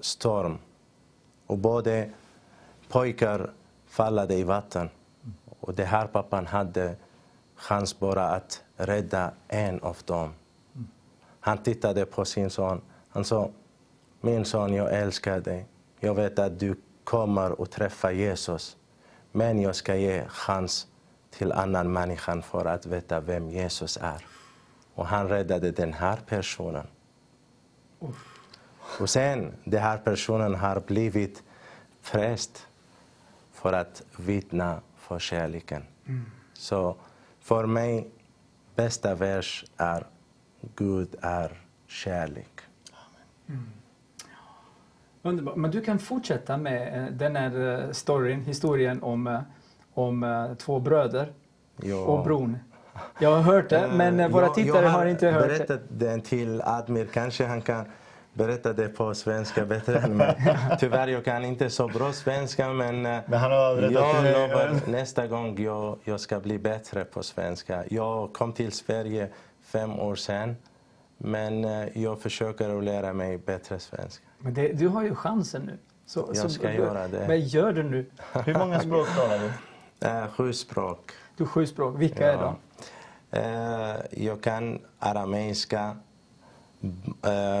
storm 0.00 0.58
och 1.46 1.58
både 1.58 2.10
pojkar 2.88 3.52
fallade 3.86 4.34
i 4.34 4.42
vatten. 4.42 4.90
Och 5.60 5.74
det 5.74 5.84
här 5.84 6.06
pappan 6.06 6.46
hade 6.46 6.96
chans 7.54 7.98
bara 7.98 8.28
att 8.28 8.64
rädda 8.76 9.32
en 9.48 9.80
av 9.80 9.96
dem. 10.04 10.34
Han 11.44 11.58
tittade 11.58 12.06
på 12.06 12.24
sin 12.24 12.50
son. 12.50 12.80
Han 13.08 13.24
sa, 13.24 13.50
min 14.20 14.44
son, 14.44 14.74
jag 14.74 14.94
älskar 14.94 15.40
dig. 15.40 15.66
Jag 16.00 16.14
vet 16.14 16.38
att 16.38 16.58
du 16.58 16.76
kommer 17.04 17.62
att 17.62 17.70
träffa 17.70 18.12
Jesus. 18.12 18.76
Men 19.32 19.60
jag 19.60 19.76
ska 19.76 19.96
ge 19.96 20.24
chans 20.28 20.86
till 21.30 21.52
annan 21.52 21.92
människa 21.92 22.42
för 22.42 22.64
att 22.64 22.86
veta 22.86 23.20
vem 23.20 23.50
Jesus 23.50 23.98
är. 24.02 24.26
Och 24.94 25.06
han 25.06 25.28
räddade 25.28 25.70
den 25.70 25.92
här 25.92 26.18
personen. 26.26 26.86
Och 29.00 29.10
sen, 29.10 29.54
den 29.64 29.82
här 29.82 29.98
personen 29.98 30.54
har 30.54 30.80
blivit 30.80 31.42
präst 32.10 32.66
för 33.52 33.72
att 33.72 34.02
vittna 34.16 34.80
för 34.96 35.18
kärleken. 35.18 35.84
Så 36.52 36.96
för 37.40 37.66
mig, 37.66 38.10
bästa 38.74 39.14
vers 39.14 39.64
är 39.76 40.06
Gud 40.76 41.08
är 41.20 41.60
kärlek. 41.86 42.60
Underbart. 45.22 45.56
Men 45.56 45.70
du 45.70 45.80
kan 45.80 45.98
fortsätta 45.98 46.56
med 46.56 47.02
eh, 47.02 47.12
den 47.12 47.36
här 47.36 47.84
eh, 47.84 47.90
storyn, 47.92 48.40
historien 48.44 49.02
om, 49.02 49.26
eh, 49.26 49.40
om 49.94 50.46
två 50.58 50.80
bröder 50.80 51.32
Ja. 51.76 51.96
och 51.96 52.24
bron. 52.24 52.58
Jag 53.18 53.30
har 53.30 53.42
hört 53.42 53.70
det, 53.70 53.90
men 53.94 54.30
våra 54.32 54.44
jag, 54.44 54.54
tittare 54.54 54.84
jag 54.84 54.90
har 54.90 55.06
inte 55.06 55.28
hört 55.28 55.42
det. 55.42 55.48
berättat 55.48 55.80
den 55.88 56.20
till 56.20 56.62
Admir. 56.64 57.06
Kanske 57.12 57.46
han 57.46 57.62
kan 57.62 57.84
berätta 58.34 58.72
det 58.72 58.88
på 58.88 59.14
svenska 59.14 59.64
bättre 59.66 59.98
än 59.98 60.16
mig. 60.16 60.36
Tyvärr, 60.80 61.08
jag 61.08 61.24
kan 61.24 61.44
inte 61.44 61.70
så 61.70 61.88
bra 61.88 62.12
svenska, 62.12 62.68
men, 62.72 63.02
Men 63.02 63.22
han 63.32 63.50
har 63.50 63.82
jag 63.82 63.92
lovar 64.24 64.90
nästa 64.90 65.26
gång 65.26 65.62
jag, 65.62 65.98
jag 66.04 66.20
ska 66.20 66.40
bli 66.40 66.58
bättre 66.58 67.04
på 67.04 67.22
svenska. 67.22 67.84
Jag 67.90 68.32
kom 68.32 68.52
till 68.52 68.72
Sverige 68.72 69.28
fem 69.72 70.00
år 70.00 70.14
sedan, 70.14 70.56
men 71.18 71.64
eh, 71.64 71.98
jag 72.02 72.20
försöker 72.20 72.78
att 72.78 72.84
lära 72.84 73.12
mig 73.12 73.38
bättre 73.38 73.78
svenska. 73.78 74.24
Men 74.38 74.54
det, 74.54 74.68
du 74.72 74.88
har 74.88 75.02
ju 75.02 75.14
chansen 75.14 75.62
nu. 75.62 75.78
Så, 76.06 76.24
Jag 76.28 76.36
så, 76.36 76.48
ska 76.48 76.68
du, 76.68 76.74
göra 76.74 77.08
det. 77.08 77.28
Men 77.28 77.40
gör 77.40 77.72
det 77.72 77.82
nu. 77.82 78.06
Hur 78.32 78.54
många 78.58 78.80
språk 78.80 79.08
talar 79.16 79.38
du? 79.38 79.50
Eh, 80.08 80.28
Sju 80.28 80.52
språk. 80.52 81.10
Du 81.36 81.46
sju 81.46 81.66
språk. 81.66 81.94
Vilka 81.98 82.32
är 82.32 82.38
de? 82.38 82.56
Eh, 83.30 84.24
jag 84.24 84.42
kan 84.42 84.78
arameiska, 84.98 85.96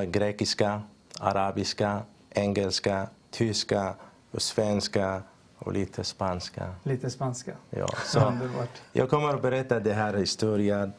grekiska, 0.06 0.82
arabiska, 1.20 2.00
engelska, 2.30 3.06
tyska, 3.30 3.94
och 4.30 4.42
svenska 4.42 5.22
och 5.58 5.72
lite 5.72 6.04
spanska. 6.04 6.74
Lite 6.82 7.10
spanska. 7.10 7.52
Ja, 7.70 7.86
så 8.04 8.20
Underbart. 8.20 8.82
jag 8.92 9.10
kommer 9.10 9.28
att 9.28 9.42
berätta 9.42 9.80
den 9.80 9.94
här 9.94 10.14
historien. 10.14 10.92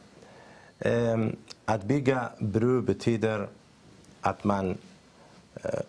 Ehm, 0.78 1.36
att 1.64 1.84
bygga 1.84 2.30
bro 2.38 2.82
betyder 2.82 3.48
att 4.20 4.44
man 4.44 4.78
eh, 5.54 5.80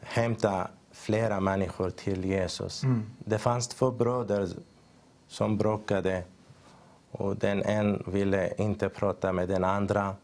hämtar 0.00 0.70
flera 0.92 1.40
människor 1.40 1.90
till 1.90 2.24
Jesus. 2.24 2.82
Det 3.18 3.38
fanns 3.38 3.68
två 3.68 3.90
bröder 3.90 4.48
som 5.28 5.56
bråkade 5.56 6.22
och 7.10 7.36
den 7.36 7.62
en 7.62 8.02
ville 8.06 8.54
inte 8.58 8.88
prata 8.88 9.32
med 9.32 9.48
den 9.48 9.64
andra. 9.64 10.14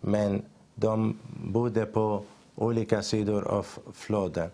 Men 0.00 0.42
de 0.74 1.18
bodde 1.44 1.86
på 1.86 2.24
olika 2.54 3.02
sidor 3.02 3.48
av 3.48 3.66
floden. 3.92 4.50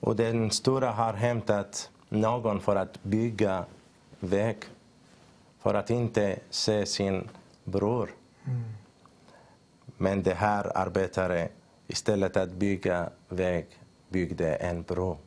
Och 0.00 0.16
den 0.16 0.50
stora 0.50 0.90
har 0.90 1.12
hämtat 1.12 1.90
någon 2.08 2.60
för 2.60 2.76
att 2.76 3.02
bygga 3.02 3.64
väg 4.20 4.56
för 5.68 5.74
att 5.74 5.90
inte 5.90 6.38
se 6.50 6.86
sin 6.86 7.28
bror. 7.64 8.10
Men 9.96 10.22
det 10.22 10.34
här 10.34 10.76
arbetare, 10.78 11.48
istället 11.86 12.36
att 12.36 12.50
bygga 12.50 13.10
väg, 13.28 13.66
byggde 14.08 14.54
en 14.54 14.82
bro. 14.82 15.18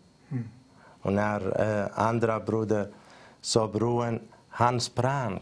Och 1.01 1.13
när 1.13 1.61
eh, 1.61 1.87
andra 1.93 2.39
broder 2.39 2.87
såg 3.41 3.71
bron, 3.71 4.19
han 4.47 4.79
sprang 4.79 5.41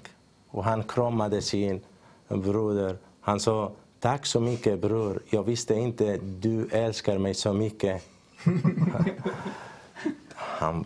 och 0.49 0.63
han 0.63 0.83
kramade 0.83 1.41
sin 1.41 1.81
broder. 2.27 2.97
Han 3.21 3.39
sa, 3.39 3.71
tack 3.99 4.25
så 4.25 4.39
mycket 4.39 4.81
bror, 4.81 5.21
jag 5.29 5.43
visste 5.43 5.73
inte 5.73 6.17
du 6.17 6.67
älskar 6.71 7.17
mig 7.17 7.33
så 7.33 7.53
mycket. 7.53 8.03
Han 10.35 10.85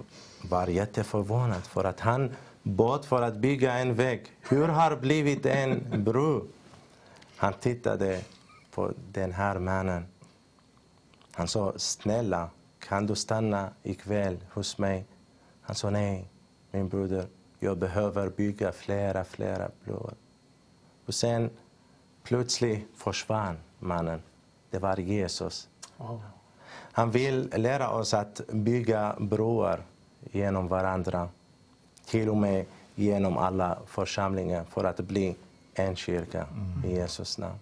var 0.50 0.68
jätteförvånad 0.68 1.64
för 1.64 1.84
att 1.84 2.00
han 2.00 2.32
bad 2.64 3.06
för 3.06 3.22
att 3.22 3.36
bygga 3.36 3.74
en 3.74 3.96
väg. 3.96 4.26
Hur 4.42 4.68
har 4.68 4.96
blivit 4.96 5.46
en 5.46 6.04
bro? 6.04 6.48
Han 7.38 7.54
tittade 7.54 8.22
på 8.72 8.92
den 9.12 9.32
här 9.32 9.60
mannen. 9.60 10.06
Han 11.32 11.48
sa, 11.48 11.74
snälla, 11.76 12.50
kan 12.80 13.08
du 13.08 13.16
stanna 13.16 13.70
ikväll 13.84 14.38
hos 14.54 14.78
mig? 14.78 15.06
Han 15.62 15.76
sa, 15.76 15.90
nej, 15.90 16.30
min 16.72 16.90
broder, 16.90 17.28
jag 17.60 17.78
behöver 17.78 18.30
bygga 18.30 18.72
flera, 18.72 19.24
flera 19.24 19.70
broar. 19.86 20.14
Och 21.06 21.14
sen 21.14 21.50
plötsligt 22.24 22.88
försvann 22.96 23.58
mannen. 23.80 24.22
Det 24.70 24.80
var 24.80 24.98
Jesus. 24.98 25.70
Han 26.72 27.12
vill 27.12 27.54
lära 27.58 27.90
oss 27.90 28.14
att 28.14 28.42
bygga 28.48 29.16
broar 29.20 29.84
genom 30.32 30.68
varandra. 30.68 31.30
Till 32.06 32.30
och 32.30 32.38
med 32.38 32.66
genom 32.96 33.38
alla 33.38 33.78
församlingar 33.88 34.64
för 34.70 34.84
att 34.84 35.00
bli 35.00 35.36
en 35.74 35.96
kyrka 35.96 36.46
i 36.86 36.92
Jesus 36.96 37.38
namn. 37.38 37.56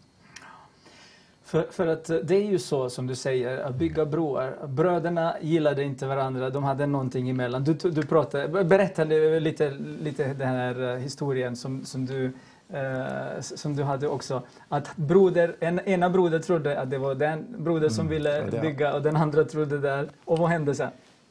För, 1.43 1.67
för 1.71 1.87
att 1.87 2.09
eh, 2.09 2.17
det 2.17 2.35
är 2.35 2.45
ju 2.45 2.59
så 2.59 2.89
som 2.89 3.07
du 3.07 3.15
säger, 3.15 3.57
att 3.57 3.75
bygga 3.75 4.05
broar. 4.05 4.57
Bröderna 4.67 5.35
gillade 5.41 5.83
inte 5.83 6.05
varandra, 6.05 6.49
de 6.49 6.63
hade 6.63 6.85
någonting 6.85 7.29
emellan. 7.29 7.63
Du, 7.63 7.73
du 7.73 8.05
pratade, 8.05 8.63
berättade 8.63 9.39
lite, 9.39 9.69
lite 10.03 10.33
den 10.33 10.47
här 10.47 10.93
eh, 10.93 10.97
historien 10.97 11.55
som, 11.55 11.85
som, 11.85 12.05
du, 12.05 12.25
eh, 12.73 13.41
som 13.41 13.75
du 13.75 13.83
hade 13.83 14.07
också. 14.07 14.41
Att 14.69 14.95
broder, 14.95 15.55
en, 15.59 15.79
ena 15.79 16.09
broder 16.09 16.39
trodde 16.39 16.79
att 16.81 16.89
det 16.89 16.97
var 16.97 17.15
den 17.15 17.55
broder 17.57 17.89
som 17.89 18.07
ville 18.07 18.37
Mm. 18.41 18.55
Ja. 18.55 18.61
bygga 18.61 18.93
och 18.93 19.01
den 19.01 19.15
andra 19.15 19.43
trodde 19.43 19.79
där. 19.79 20.09
Och 20.25 20.37
vad 20.37 20.49
hände 20.49 20.75
sen? 20.75 20.89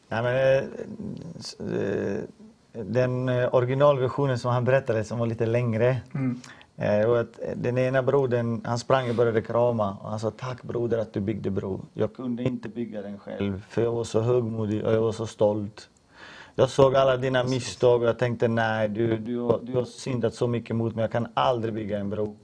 Nej, 0.08 0.22
men, 0.22 0.34
eh, 0.34 2.16
eh, 2.16 2.20
den 2.72 3.28
eh, 3.28 3.54
originalversionen 3.54 4.38
som 4.38 4.50
han 4.50 4.64
berättade, 4.64 5.04
som 5.04 5.18
var 5.18 5.26
lite 5.26 5.46
längre. 5.46 5.96
Mm. 6.14 6.40
Eh, 6.76 7.10
och 7.10 7.20
att 7.20 7.40
den 7.56 7.78
ena 7.78 8.02
brodern, 8.02 8.60
han 8.64 8.78
sprang 8.78 9.10
och 9.10 9.14
började 9.14 9.42
krama 9.42 9.96
och 10.02 10.10
han 10.10 10.20
sa 10.20 10.30
tack 10.30 10.62
broder 10.62 10.98
att 10.98 11.12
du 11.12 11.20
byggde 11.20 11.50
bro. 11.50 11.80
Jag 11.94 12.14
kunde 12.14 12.42
inte 12.42 12.68
bygga 12.68 13.02
den 13.02 13.18
själv 13.18 13.64
för 13.68 13.82
jag 13.82 13.92
var 13.92 14.04
så 14.04 14.20
högmodig 14.20 14.84
och 14.84 14.92
jag 14.92 15.00
var 15.00 15.12
så 15.12 15.26
stolt. 15.26 15.88
Jag 16.54 16.70
såg 16.70 16.96
alla 16.96 17.16
dina 17.16 17.44
misstag 17.44 18.02
och 18.02 18.08
jag 18.08 18.18
tänkte 18.18 18.48
nej, 18.48 18.88
du, 18.88 19.16
du, 19.16 19.58
du 19.62 19.74
har 19.74 19.84
syndat 19.84 20.34
så 20.34 20.46
mycket 20.46 20.76
mot 20.76 20.94
mig, 20.94 21.02
jag 21.02 21.12
kan 21.12 21.28
aldrig 21.34 21.74
bygga 21.74 21.98
en 21.98 22.10
bro. 22.10 22.36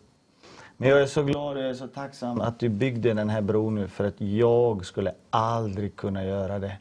Men 0.76 0.88
jag 0.88 1.02
är 1.02 1.06
så 1.06 1.22
glad 1.22 1.56
och 1.56 1.62
jag 1.62 1.70
är 1.70 1.74
så 1.74 1.86
tacksam 1.86 2.40
att 2.40 2.58
du 2.58 2.68
byggde 2.68 3.14
den 3.14 3.30
här 3.30 3.40
bron 3.40 3.74
nu 3.74 3.88
för 3.88 4.04
att 4.04 4.20
jag 4.20 4.86
skulle 4.86 5.12
aldrig 5.30 5.96
kunna 5.96 6.24
göra 6.24 6.58
det. 6.58 6.76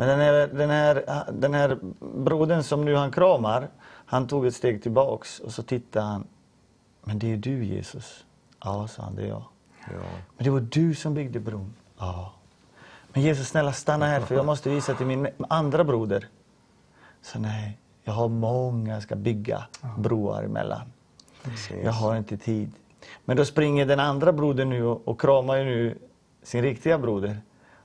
Men 0.00 0.08
den 0.08 0.20
här, 0.20 0.46
den, 0.46 0.70
här, 0.70 1.24
den 1.32 1.54
här 1.54 1.78
brodern 2.00 2.62
som 2.62 2.84
nu 2.84 2.94
han 2.94 3.10
kramar, 3.10 3.68
han 4.06 4.26
tog 4.26 4.46
ett 4.46 4.54
steg 4.54 4.82
tillbaks 4.82 5.40
och 5.40 5.52
så 5.52 5.62
tittade 5.62 6.06
han. 6.06 6.26
Men 7.02 7.18
det 7.18 7.32
är 7.32 7.36
du 7.36 7.64
Jesus. 7.64 8.24
Ja, 8.64 8.88
sa 8.88 9.02
han, 9.02 9.14
det 9.14 9.22
är 9.22 9.26
jag. 9.26 9.44
Ja. 9.86 9.92
Men 10.36 10.44
det 10.44 10.50
var 10.50 10.60
du 10.60 10.94
som 10.94 11.14
byggde 11.14 11.40
bron. 11.40 11.74
Ja. 11.98 12.32
Men 13.12 13.22
Jesus, 13.22 13.48
snälla 13.48 13.72
stanna 13.72 14.06
här 14.06 14.20
för 14.20 14.34
jag 14.34 14.46
måste 14.46 14.70
visa 14.70 14.94
till 14.94 15.06
min 15.06 15.28
andra 15.48 15.84
broder. 15.84 16.28
Så 17.22 17.38
nej, 17.38 17.78
jag 18.04 18.12
har 18.12 18.28
många 18.28 18.92
jag 18.92 19.02
ska 19.02 19.16
bygga 19.16 19.64
broar 19.98 20.42
emellan. 20.42 20.92
Precis. 21.42 21.76
Jag 21.84 21.92
har 21.92 22.16
inte 22.16 22.36
tid. 22.36 22.72
Men 23.24 23.36
då 23.36 23.44
springer 23.44 23.86
den 23.86 24.00
andra 24.00 24.32
brodern 24.32 24.68
nu 24.68 24.84
och, 24.84 25.08
och 25.08 25.20
kramar 25.20 25.56
ju 25.56 25.64
nu 25.64 25.98
sin 26.42 26.62
riktiga 26.62 26.98
broder. 26.98 27.40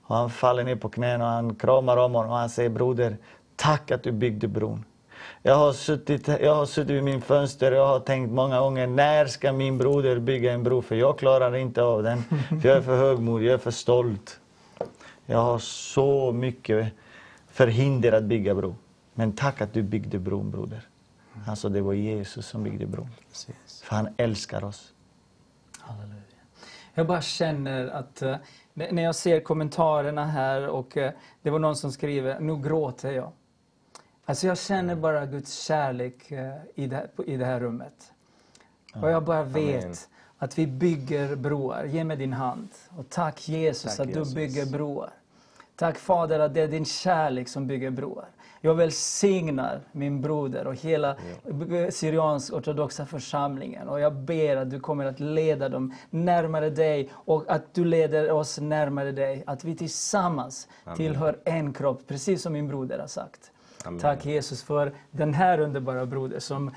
Och 0.07 0.15
han 0.15 0.29
faller 0.29 0.63
ner 0.63 0.75
på 0.75 0.89
knäna 0.89 1.25
och 1.25 1.31
han 1.31 1.55
kramar 1.55 1.97
om 1.97 2.15
honom 2.15 2.31
och 2.31 2.37
han 2.37 2.49
säger 2.49 2.69
broder, 2.69 3.17
tack 3.55 3.91
att 3.91 4.03
du 4.03 4.11
byggde 4.11 4.47
bron. 4.47 4.85
Jag 5.41 5.55
har 5.55 5.73
suttit, 5.73 6.27
jag 6.27 6.55
har 6.55 6.65
suttit 6.65 6.95
vid 6.95 7.03
min 7.03 7.21
fönster 7.21 7.71
och 7.71 7.77
jag 7.77 7.87
har 7.87 7.99
tänkt 7.99 8.31
många 8.31 8.59
gånger, 8.59 8.87
när 8.87 9.25
ska 9.25 9.51
min 9.51 9.77
broder 9.77 10.19
bygga 10.19 10.53
en 10.53 10.63
bro? 10.63 10.81
För 10.81 10.95
jag 10.95 11.19
klarar 11.19 11.55
inte 11.55 11.83
av 11.83 12.03
den. 12.03 12.23
För 12.61 12.69
jag 12.69 12.77
är 12.77 12.81
för 12.81 12.97
högmodig, 12.97 13.45
jag 13.47 13.53
är 13.53 13.57
för 13.57 13.71
stolt. 13.71 14.39
Jag 15.25 15.37
har 15.37 15.59
så 15.59 16.31
mycket 16.31 16.93
förhinder 17.47 18.11
att 18.11 18.23
bygga 18.23 18.55
bro. 18.55 18.75
Men 19.13 19.31
tack 19.31 19.61
att 19.61 19.73
du 19.73 19.83
byggde 19.83 20.19
bron 20.19 20.51
broder. 20.51 20.81
Alltså 21.47 21.69
det 21.69 21.81
var 21.81 21.93
Jesus 21.93 22.47
som 22.47 22.63
byggde 22.63 22.85
bron. 22.85 23.09
Precis. 23.29 23.81
För 23.83 23.95
han 23.95 24.07
älskar 24.17 24.63
oss. 24.63 24.93
Halleluja. 25.79 26.21
Jag 26.93 27.07
bara 27.07 27.21
känner 27.21 27.87
att 27.87 28.21
eh, 28.21 28.35
när 28.75 29.03
jag 29.03 29.15
ser 29.15 29.39
kommentarerna 29.39 30.25
här 30.25 30.67
och 30.67 30.97
eh, 30.97 31.11
det 31.41 31.49
var 31.49 31.59
någon 31.59 31.75
som 31.75 31.91
skriver, 31.91 32.39
nu 32.39 32.57
gråter 32.57 33.11
jag. 33.11 33.31
Alltså 34.25 34.47
jag 34.47 34.57
känner 34.57 34.95
bara 34.95 35.25
Guds 35.25 35.59
kärlek 35.63 36.31
eh, 36.31 36.53
i 36.75 36.87
det, 36.87 36.95
här- 36.95 37.09
i 37.29 37.37
det 37.37 37.45
här 37.45 37.59
rummet. 37.59 38.11
Och 39.01 39.09
jag 39.11 39.23
bara 39.23 39.43
vet 39.43 39.83
Amen. 39.83 39.95
att 40.37 40.57
vi 40.57 40.67
bygger 40.67 41.35
broar. 41.35 41.83
Ge 41.83 42.03
mig 42.03 42.17
din 42.17 42.33
hand. 42.33 42.69
Och 42.97 43.09
tack 43.09 43.47
Jesus 43.49 43.97
Tack, 43.97 44.07
att 44.07 44.13
du 44.13 44.19
Jesus. 44.19 44.35
bygger 44.35 44.65
broar. 44.65 45.09
Tack 45.75 45.97
Fader 45.97 46.39
att 46.39 46.53
det 46.53 46.61
är 46.61 46.67
din 46.67 46.85
kärlek 46.85 47.47
som 47.47 47.67
bygger 47.67 47.89
broar. 47.89 48.25
Jag 48.65 48.75
välsignar 48.75 49.81
min 49.91 50.21
broder 50.21 50.67
och 50.67 50.75
hela 50.75 51.15
Syriansk 51.89 52.53
ortodoxa 52.53 53.05
församlingen. 53.05 53.87
Och 53.89 53.99
jag 53.99 54.13
ber 54.13 54.57
att 54.57 54.69
du 54.69 54.79
kommer 54.79 55.05
att 55.05 55.19
leda 55.19 55.69
dem 55.69 55.93
närmare 56.09 56.69
dig 56.69 57.09
och 57.13 57.43
att 57.47 57.73
du 57.73 57.85
leder 57.85 58.31
oss 58.31 58.59
närmare 58.59 59.11
dig. 59.11 59.43
Att 59.47 59.63
vi 59.63 59.75
tillsammans 59.75 60.67
tillhör 60.95 61.39
en 61.45 61.73
kropp, 61.73 62.01
precis 62.07 62.41
som 62.41 62.53
min 62.53 62.67
broder 62.67 62.99
har 62.99 63.07
sagt. 63.07 63.51
Amen. 63.83 63.99
Tack 63.99 64.25
Jesus 64.25 64.63
för 64.63 64.93
den 65.11 65.33
här 65.33 65.59
underbara 65.59 66.05
broder 66.05 66.39
som 66.39 66.71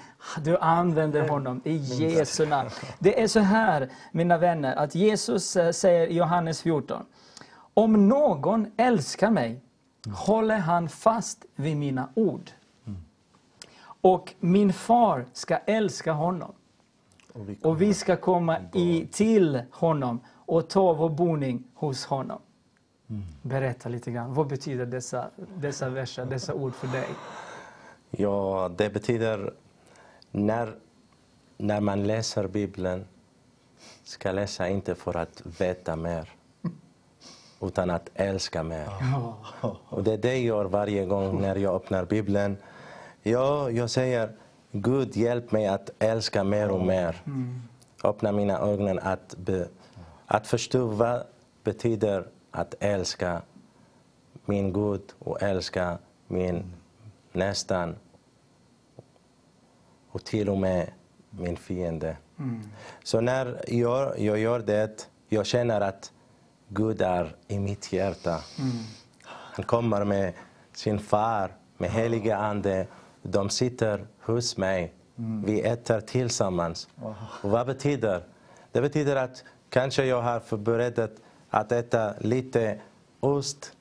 du 0.45 0.59
använder 0.59 1.29
honom 1.29 1.61
i 1.65 1.77
Jesu 1.77 2.47
namn. 2.47 2.71
Det 2.99 3.23
är 3.23 3.27
så 3.27 3.41
här, 3.41 3.89
mina 4.13 4.39
vänner, 4.39 4.77
att 4.77 4.95
Jesus 4.95 5.57
eh, 5.57 5.71
säger 5.71 6.07
i 6.07 6.17
Johannes 6.17 6.63
14. 6.63 7.05
Om 7.75 8.09
någon 8.09 8.67
älskar 8.77 9.31
mig 9.31 9.63
håller 10.07 10.59
han 10.59 10.89
fast 10.89 11.45
vid 11.55 11.77
mina 11.77 12.09
ord. 12.15 12.51
Och 14.01 14.35
min 14.41 14.73
far 14.73 15.27
ska 15.33 15.57
älska 15.57 16.13
honom. 16.13 16.53
Och 17.33 17.49
vi 17.49 17.59
Och 17.63 17.83
vi 17.83 17.95
ska 17.95 18.17
komma 18.17 18.59
i, 18.73 19.07
till 19.07 19.63
honom 19.71 20.21
och 20.35 20.69
ta 20.69 20.93
vår 20.93 21.09
boning 21.11 21.65
hos 21.75 22.05
honom. 22.05 22.41
Berätta 23.43 23.89
lite 23.89 24.11
grann. 24.11 24.35
Vad 24.35 24.47
betyder 24.47 24.87
dessa, 24.87 25.31
dessa 25.57 25.89
verser, 25.89 26.25
dessa 26.25 26.55
ord 26.55 26.75
för 26.75 26.87
dig? 26.89 27.09
Ja, 28.11 28.71
det 28.77 28.91
betyder 28.91 29.53
när, 30.31 30.75
när 31.57 31.81
man 31.81 32.07
läser 32.07 32.47
Bibeln 32.47 33.05
ska 34.05 34.33
läsa 34.33 34.69
inte 34.69 34.95
för 34.95 35.17
att 35.17 35.43
veta 35.61 35.97
mer 35.97 36.38
utan 37.61 37.91
att 37.91 38.11
älska 38.15 38.63
mer. 38.63 38.89
Och 39.89 40.05
det 40.05 40.13
är 40.13 40.19
det 40.19 40.33
jag 40.33 40.41
gör 40.41 40.65
varje 40.65 41.05
gång 41.07 41.41
när 41.41 41.57
jag 41.57 41.75
öppnar 41.75 42.05
Bibeln. 42.05 42.57
Ja, 43.23 43.71
jag 43.71 43.91
säger 43.91 44.33
Gud 44.73 45.17
hjälp 45.17 45.53
mig 45.53 45.67
att 45.67 45.91
älska 45.99 46.45
mer 46.45 46.71
och 46.71 46.87
mer. 46.87 47.23
Öppna 48.05 48.33
mina 48.33 48.59
ögon 48.59 48.99
att, 48.99 49.35
be, 49.39 49.69
att 50.27 50.47
förstå 50.47 50.87
vad 50.87 51.23
betyder 51.65 52.27
att 52.51 52.75
älska 52.81 53.43
min 54.45 54.73
Gud 54.73 55.03
och 55.19 55.43
älska 55.43 55.99
min 56.27 56.73
nästan 57.33 57.97
och 60.11 60.25
till 60.25 60.49
och 60.49 60.59
med 60.59 60.91
min 61.31 61.57
fiende. 61.57 62.17
Så 63.05 63.21
när 63.21 63.65
jag, 63.69 64.19
jag 64.19 64.39
gör 64.39 64.59
det, 64.59 65.09
jag 65.29 65.47
känner 65.47 65.81
att 65.81 66.13
Gud 66.69 67.03
är 67.03 67.37
i 67.49 67.59
mitt 67.59 67.93
hjärta. 67.93 68.41
Han 69.27 69.65
kommer 69.65 70.05
med 70.05 70.33
sin 70.73 70.99
far, 70.99 71.51
med 71.79 71.91
heliga 71.91 72.37
ande. 72.37 72.87
De 73.23 73.51
sitter 73.51 74.07
hos 74.21 74.57
mig. 74.57 74.93
Vi 75.45 75.61
äter 75.61 76.01
tillsammans. 76.01 76.89
Och 77.43 77.51
vad 77.51 77.67
betyder? 77.67 78.23
Det 78.73 78.81
betyder 78.81 79.17
att 79.17 79.45
kanske 79.71 80.05
jag 80.05 80.23
har 80.23 80.41
förberett 80.41 80.99
att 81.51 81.73
äta 81.73 82.15
lite 82.21 82.81
ost 83.21 83.73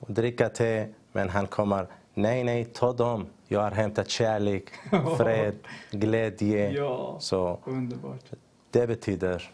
och 0.00 0.12
dricka 0.12 0.48
te, 0.48 0.88
men 1.12 1.28
han 1.28 1.46
kommer, 1.46 1.86
nej, 2.14 2.44
nej, 2.44 2.64
ta 2.64 2.92
dem. 2.92 3.26
Jag 3.48 3.60
har 3.60 3.70
hämtat 3.70 4.08
kärlek, 4.08 4.64
fred, 5.18 5.54
glädje. 5.90 6.70
Ja. 6.70 7.16
Så 7.20 7.58
Underbart. 7.64 8.24
det 8.70 8.86
betyder 8.86 9.50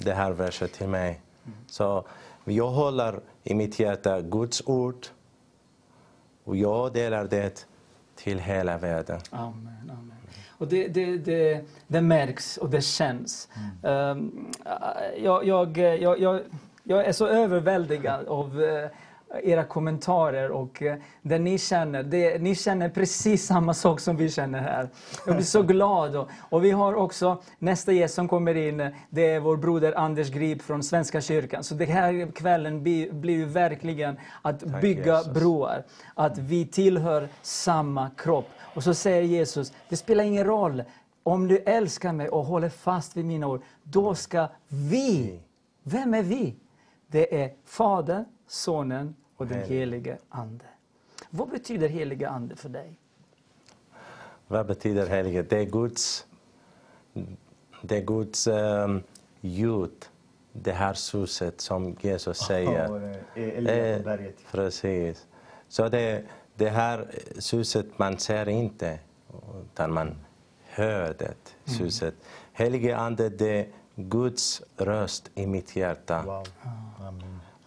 det 0.00 0.12
här 0.12 0.32
verset 0.32 0.72
till 0.72 0.88
mig. 0.88 1.20
Så 1.66 2.04
jag 2.44 2.70
håller 2.70 3.20
i 3.44 3.54
mitt 3.54 3.80
hjärta 3.80 4.20
Guds 4.20 4.62
ord 4.66 5.06
och 6.44 6.56
jag 6.56 6.92
delar 6.92 7.24
det 7.24 7.66
till 8.14 8.38
hela 8.38 8.78
världen. 8.78 9.20
Amen. 9.30 9.90
amen. 9.90 10.12
Och 10.58 10.68
det, 10.68 10.88
det, 10.88 11.18
det, 11.18 11.64
det 11.86 12.00
märks 12.00 12.56
och 12.56 12.70
det 12.70 12.80
känns. 12.80 13.48
Ehm, 13.82 14.52
jag, 15.18 15.46
jag, 15.46 15.78
jag, 15.78 16.20
jag, 16.20 16.40
jag 16.82 17.06
är 17.06 17.12
så 17.12 17.26
överväldigad 17.26 18.26
av 18.26 18.62
eh, 18.62 18.90
era 19.42 19.64
kommentarer 19.64 20.50
och 20.50 20.82
eh, 20.82 20.96
det 21.22 21.38
ni 21.38 21.58
känner. 21.58 22.02
Det, 22.02 22.42
ni 22.42 22.54
känner 22.54 22.88
precis 22.88 23.46
samma 23.46 23.74
sak 23.74 24.00
som 24.00 24.16
vi 24.16 24.30
känner 24.30 24.60
här. 24.60 24.88
Jag 25.26 25.34
blir 25.36 25.44
så 25.46 25.62
glad. 25.62 26.16
Och, 26.16 26.28
och 26.48 26.64
vi 26.64 26.70
har 26.70 26.94
också 26.94 27.42
nästa 27.58 27.92
gäst 27.92 28.14
som 28.14 28.28
kommer 28.28 28.54
in. 28.54 28.80
eh, 28.80 28.88
Det 29.10 29.26
är 29.30 29.40
vår 29.40 29.56
broder 29.56 29.98
Anders 29.98 30.30
Grip 30.30 30.62
från 30.62 30.82
Svenska 30.82 31.20
kyrkan. 31.20 31.64
Så 31.64 31.74
det 31.74 31.84
här 31.84 32.32
kvällen 32.32 32.82
blir, 32.82 33.12
blir 33.12 33.46
verkligen 33.46 34.16
att 34.42 34.62
bygga 34.80 35.16
Jesus. 35.16 35.32
broar. 35.34 35.84
Att 36.14 36.38
vi 36.38 36.66
tillhör 36.66 37.28
samma 37.42 38.10
kropp. 38.16 38.48
Och 38.74 38.82
så 38.82 38.94
säger 38.94 39.22
Jesus, 39.22 39.72
det 39.88 39.96
spelar 39.96 40.24
ingen 40.24 40.44
roll 40.44 40.82
om 41.22 41.48
du 41.48 41.58
älskar 41.58 42.12
mig 42.12 42.28
och 42.28 42.44
håller 42.44 42.68
fast 42.68 43.16
vid 43.16 43.24
mina 43.24 43.46
ord. 43.46 43.62
Då 43.82 44.14
ska 44.14 44.48
vi, 44.68 45.40
vem 45.82 46.14
är 46.14 46.22
vi? 46.22 46.54
Det 47.10 47.42
är 47.42 47.50
Fadern, 47.64 48.24
Sonen 48.46 49.16
och 49.36 49.46
den 49.46 49.58
Helige. 49.58 49.74
helige 49.78 50.18
Ande. 50.28 50.64
Vad 51.30 51.50
betyder 51.50 51.88
helige 51.88 52.28
Ande 52.28 52.56
för 52.56 52.68
dig? 52.68 52.98
Vad 54.48 54.66
betyder 54.66 55.06
helighet? 55.06 55.50
Det 55.50 55.58
är 55.58 55.64
Guds, 55.64 56.26
det 57.82 57.96
är 57.96 58.02
Guds 58.02 58.46
um, 58.46 59.02
ljud, 59.40 60.06
det 60.52 60.72
här 60.72 60.94
suset 60.94 61.60
som 61.60 61.96
Jesus 62.00 62.38
säger. 62.38 62.90
Och, 62.90 63.00
eh, 63.38 63.66
Eh. 63.66 64.30
Precis. 64.50 65.26
Så 65.68 65.88
det, 65.88 66.24
det 66.54 66.68
här 66.68 67.10
suset 67.38 67.98
man 67.98 68.18
ser 68.18 68.48
inte, 68.48 68.98
utan 69.64 69.92
man 69.92 70.14
hör 70.64 71.14
det 71.18 71.34
suset. 71.64 72.14
Helige 72.52 72.96
Ande, 72.96 73.28
det 73.28 73.60
är 73.60 73.66
Guds 73.96 74.62
röst 74.76 75.30
i 75.34 75.46
mitt 75.46 75.76
hjärta. 75.76 76.22
Wow. 76.26 76.46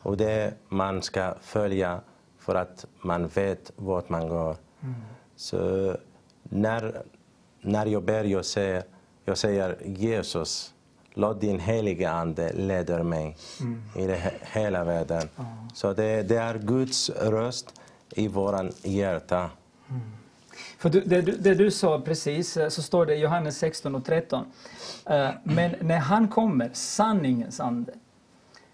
Och 0.02 0.18
det 0.18 0.54
man 0.70 1.02
ska 1.02 1.34
följa 1.41 2.00
för 2.39 2.56
att 2.56 2.86
man 3.02 3.28
vet 3.28 3.72
vart 3.76 4.10
man 4.10 4.28
går. 4.30 4.56
Så 5.36 5.95
när, 6.43 7.02
när 7.62 7.86
jag 7.86 8.04
ber, 8.04 8.24
jag 8.24 8.45
säger, 8.45 8.84
jag 9.26 9.38
säger 9.38 9.78
Jesus, 9.86 10.74
låt 11.14 11.41
din 11.41 11.60
heliga 11.60 12.12
Ande 12.12 12.54
leda 12.54 13.04
mig 13.04 13.38
i 13.95 14.08
det, 14.08 14.16
he- 14.16 14.32
hela 14.60 14.84
världen. 14.84 15.30
Så 15.74 15.93
det, 15.93 16.24
det 16.24 16.38
är 16.38 16.58
Guds 16.58 17.10
röst 17.10 17.82
i 18.10 18.28
våran 18.28 18.72
hjärta. 18.84 19.50
För 20.78 20.89
du, 20.89 21.02
det, 21.02 21.22
du- 21.22 21.38
det 21.38 21.54
du 21.56 21.72
sa 21.72 22.02
precis, 22.02 22.58
eh, 22.58 22.70
så 22.70 22.82
står 22.82 23.06
det 23.06 23.16
i 23.16 23.20
Johannes 23.20 23.58
16 23.58 23.95
och 23.95 24.06
13. 24.06 24.45
Eh, 25.06 25.30
Men 25.43 25.76
när 25.82 25.97
han 26.00 26.28
kommer, 26.28 26.70
sanningens 26.74 27.60
ande, 27.60 27.93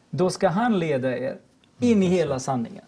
då 0.09 0.29
ska 0.29 0.47
han 0.47 0.79
leda 0.79 1.17
er 1.17 1.37
in 1.79 2.03
i 2.03 2.05
hela 2.05 2.39
sanningen. 2.39 2.85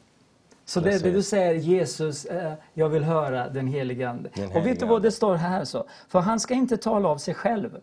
Så 0.66 0.80
det, 0.80 1.04
det 1.04 1.12
du 1.12 1.24
säger, 1.24 1.54
Jesus, 1.54 2.26
eh, 2.26 2.54
jag 2.74 2.90
vill 2.90 3.04
höra 3.04 3.50
den 3.50 3.68
helige 3.68 4.10
Ande. 4.10 4.30
Den 4.36 4.52
Och 4.52 4.66
vet 4.66 4.80
du 4.80 4.86
vad 4.86 5.02
det 5.02 5.12
står 5.12 5.36
här 5.36 5.64
så? 5.66 5.86
För 6.08 6.20
han 6.20 6.40
ska 6.40 6.54
inte 6.54 6.78
tala 6.78 7.10
av 7.10 7.18
sig 7.18 7.34
själv, 7.34 7.78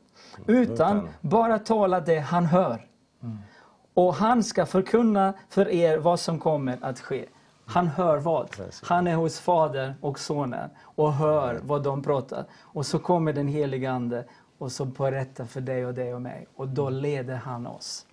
utan 0.47 0.72
Utan. 0.72 1.09
bara 1.20 1.59
tala 1.59 2.01
det 2.01 2.18
han 2.18 2.47
hör. 2.47 2.87
Och 3.95 4.14
han 4.14 4.43
ska 4.43 4.66
förkunna 4.66 5.35
för 5.49 5.68
er 5.68 5.99
vad 5.99 6.20
som 6.20 6.39
kommer 6.39 6.78
att 6.80 7.01
ske. 7.01 7.24
Han 7.66 7.87
hör 7.87 8.18
vad? 8.18 8.51
Precis. 8.51 8.82
Han 8.85 9.07
är 9.07 9.14
hos 9.14 9.41
Fadern 9.41 9.93
och 10.01 10.18
Sonen 10.18 10.70
och 10.82 11.12
hör 11.12 11.61
vad 11.62 11.82
de 11.82 12.03
pratar. 12.03 12.45
Och 12.61 12.87
så 12.87 12.99
kommer 12.99 13.32
den 13.32 13.49
helige 13.49 13.91
Ande 13.91 14.24
och 14.59 14.72
så 14.72 14.85
berättar 14.85 15.45
för 15.45 15.61
dig 15.61 15.87
och 15.87 15.95
dig 15.95 16.14
och 16.14 16.22
mig. 16.22 16.47
Och 16.57 16.68
då 16.68 16.91
leder 16.91 17.37
han 17.37 17.66
oss. 17.66 18.07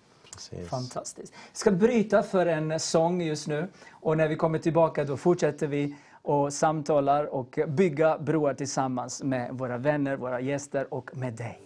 Precis. 0.50 0.70
Fantastiskt. 0.70 1.34
Vi 1.34 1.58
ska 1.58 1.72
bryta 1.72 2.24
för 2.24 2.46
en 2.46 2.80
sång 2.80 3.22
just 3.22 3.48
nu. 3.48 3.68
Och 3.92 4.18
när 4.18 4.28
vi 4.28 4.36
kommer 4.36 4.60
tillbaka 4.60 5.04
då 5.04 5.18
fortsätter 5.18 5.68
vi 5.68 5.96
och 6.22 6.54
samtalar 6.54 7.26
och 7.26 7.60
bygga 7.68 8.18
broar 8.18 8.54
tillsammans 8.54 9.24
med 9.24 9.54
våra 9.54 9.78
vänner, 9.78 10.16
våra 10.16 10.40
gäster 10.40 10.94
och 10.94 11.18
med 11.18 11.34
dig. 11.34 11.62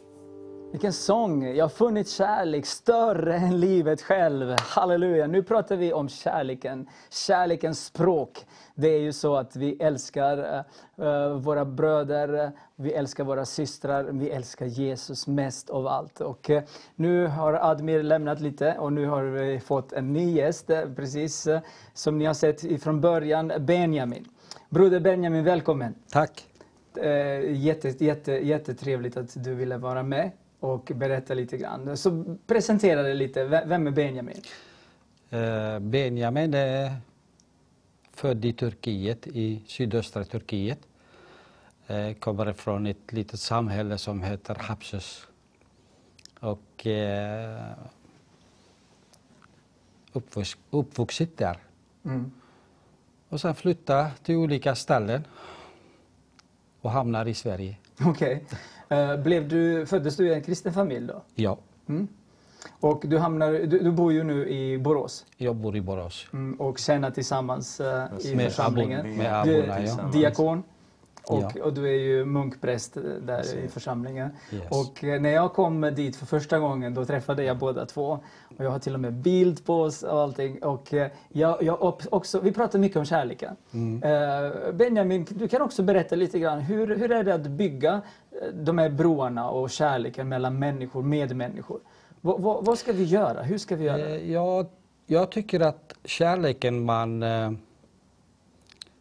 Vilken 0.71 0.93
sång! 0.93 1.43
Jag 1.43 1.65
har 1.65 1.69
funnit 1.69 2.09
kärlek 2.09 2.65
större 2.65 3.35
än 3.35 3.59
livet 3.59 4.01
själv. 4.01 4.55
Halleluja! 4.59 5.27
Nu 5.27 5.43
pratar 5.43 5.75
vi 5.75 5.93
om 5.93 6.09
kärleken, 6.09 6.89
kärlekens 7.09 7.85
språk. 7.85 8.45
Det 8.77 8.87
är 8.87 8.99
ju 8.99 9.13
så 9.13 9.35
att 9.35 9.55
vi 9.55 9.77
älskar 9.79 10.37
eh, 10.97 11.05
eh, 11.07 11.29
våra 11.29 11.65
bröder, 11.65 12.43
eh, 12.43 12.49
vi 12.75 12.93
älskar 12.93 13.23
våra 13.23 13.45
systrar, 13.45 14.03
vi 14.03 14.29
älskar 14.29 14.65
Jesus 14.65 15.27
mest 15.27 15.69
av 15.69 15.87
allt. 15.87 16.21
Och 16.21 16.51
nu 16.95 17.27
har 17.27 17.53
Admir 17.53 18.03
lämnat 18.03 18.39
lite 18.41 18.75
och 18.77 18.93
nu 18.93 19.05
har 19.05 19.23
vi 19.23 19.59
fått 19.59 19.93
en 19.93 20.13
ny 20.13 20.31
gäst, 20.31 20.67
precis 20.95 21.47
som 21.93 22.17
ni 22.17 22.25
har 22.25 22.33
sett 22.33 22.63
ifrån 22.63 23.01
början, 23.01 23.51
Benjamin. 23.59 24.25
Broder 24.69 24.99
Benjamin, 24.99 25.43
välkommen. 25.43 25.95
Tack. 26.11 26.47
Jätte, 27.47 28.05
jätte, 28.05 28.31
jättetrevligt 28.31 29.17
att 29.17 29.43
du 29.43 29.53
ville 29.55 29.77
vara 29.77 30.03
med 30.03 30.31
och 30.59 30.91
berätta 30.95 31.33
lite 31.33 31.57
grann. 31.57 31.97
Så 31.97 32.37
presentera 32.47 33.01
dig 33.01 33.15
lite. 33.15 33.43
Vem 33.43 33.87
är 33.87 33.91
Benjamin? 33.91 34.41
Benjamin 35.81 36.53
är 36.53 36.91
född 38.15 38.45
i 38.45 38.53
Turkiet, 38.53 39.27
i 39.27 39.61
sydöstra 39.67 40.23
Turkiet. 40.23 40.79
Eh, 41.87 42.13
Kommer 42.13 42.53
från 42.53 42.85
ett 42.87 43.13
litet 43.13 43.39
samhälle 43.39 43.97
som 43.97 44.21
heter 44.23 44.55
Hapsus. 44.55 45.27
Och 46.39 46.87
eh, 46.87 47.71
uppvux, 50.13 50.57
uppvuxit 50.71 51.37
där. 51.37 51.57
Mm. 52.05 52.31
Och 53.29 53.41
sen 53.41 53.55
flytta 53.55 54.11
till 54.23 54.35
olika 54.35 54.75
ställen 54.75 55.23
och 56.81 56.91
hamnar 56.91 57.25
i 57.27 57.33
Sverige. 57.33 57.77
Okej. 58.05 58.45
Eh, 58.89 59.17
blev 59.17 59.47
du, 59.47 59.85
föddes 59.85 60.17
du 60.17 60.27
i 60.27 60.33
en 60.33 60.43
kristen 60.43 60.73
familj 60.73 61.07
då? 61.07 61.21
Ja, 61.35 61.57
Mm. 61.87 62.07
Och 62.79 63.01
du, 63.05 63.17
hamnar, 63.17 63.51
du, 63.51 63.79
du 63.79 63.91
bor 63.91 64.13
ju 64.13 64.23
nu 64.23 64.49
i 64.49 64.77
Borås 64.77 65.25
jag 65.37 65.55
bor 65.55 65.75
i 65.75 65.81
Borås. 65.81 66.27
mm, 66.33 66.59
och 66.59 66.77
tjänar 66.77 67.11
tillsammans 67.11 67.79
eh, 67.79 68.03
i 68.21 68.35
Med 68.35 68.45
församlingen. 68.45 69.01
abon- 69.05 69.17
med 69.17 69.45
du 69.47 69.55
abborna, 69.55 69.81
ja. 69.81 70.07
är 70.07 70.11
diakon 70.11 70.63
och, 71.27 71.43
Ja. 71.55 71.63
och 71.63 71.73
du 71.73 71.85
är 71.87 71.99
ju 71.99 72.25
munkpräst 72.25 72.97
eh, 72.97 73.03
där 73.03 73.55
i 73.65 73.67
församlingen. 73.67 74.29
Yes. 74.51 74.63
Och 74.69 75.03
eh, 75.03 75.21
när 75.21 75.29
jag 75.29 75.53
kom 75.53 75.81
dit 75.81 76.15
för 76.15 76.25
första 76.25 76.59
gången 76.59 76.93
då 76.93 77.05
träffade 77.05 77.43
jag 77.43 77.57
båda 77.57 77.85
två. 77.85 78.19
Och 78.57 78.65
jag 78.65 78.69
har 78.71 78.79
till 78.79 78.93
och 78.93 78.99
med 78.99 79.13
bild 79.13 79.65
på 79.65 79.81
oss 79.81 80.03
och 80.03 80.19
allting. 80.21 80.63
Och 80.63 80.93
jag, 81.29 81.63
jag 81.63 81.97
också, 82.13 82.39
vi 82.39 82.51
pratar 82.51 82.79
mycket 82.79 82.97
om 82.97 83.05
kärleken. 83.05 83.55
Mm. 83.73 84.01
Benjamin, 84.77 85.25
du 85.29 85.47
kan 85.47 85.61
också 85.61 85.83
berätta 85.83 86.15
lite 86.15 86.39
grann. 86.39 86.59
Hur, 86.59 86.95
hur 86.95 87.11
är 87.11 87.23
det 87.23 87.33
att 87.33 87.47
bygga 87.47 88.01
de 88.53 88.77
här 88.77 88.89
broarna 88.89 89.49
och 89.49 89.69
kärleken 89.69 90.29
mellan 90.29 90.59
människor, 90.59 91.03
med 91.03 91.35
människor? 91.35 91.79
Vad, 92.25 92.41
vad, 92.41 92.65
vad 92.65 92.77
ska 92.77 92.93
vi 92.93 93.03
göra? 93.03 93.41
Hur 93.41 93.57
ska 93.57 93.75
vi 93.75 93.85
göra? 93.85 94.09
Eh, 94.09 94.31
Jag, 94.31 94.67
jag 95.05 95.31
tycker 95.31 95.59
att 95.59 95.93
kärleken 96.03 96.85
man 96.85 97.23
eh, 97.23 97.51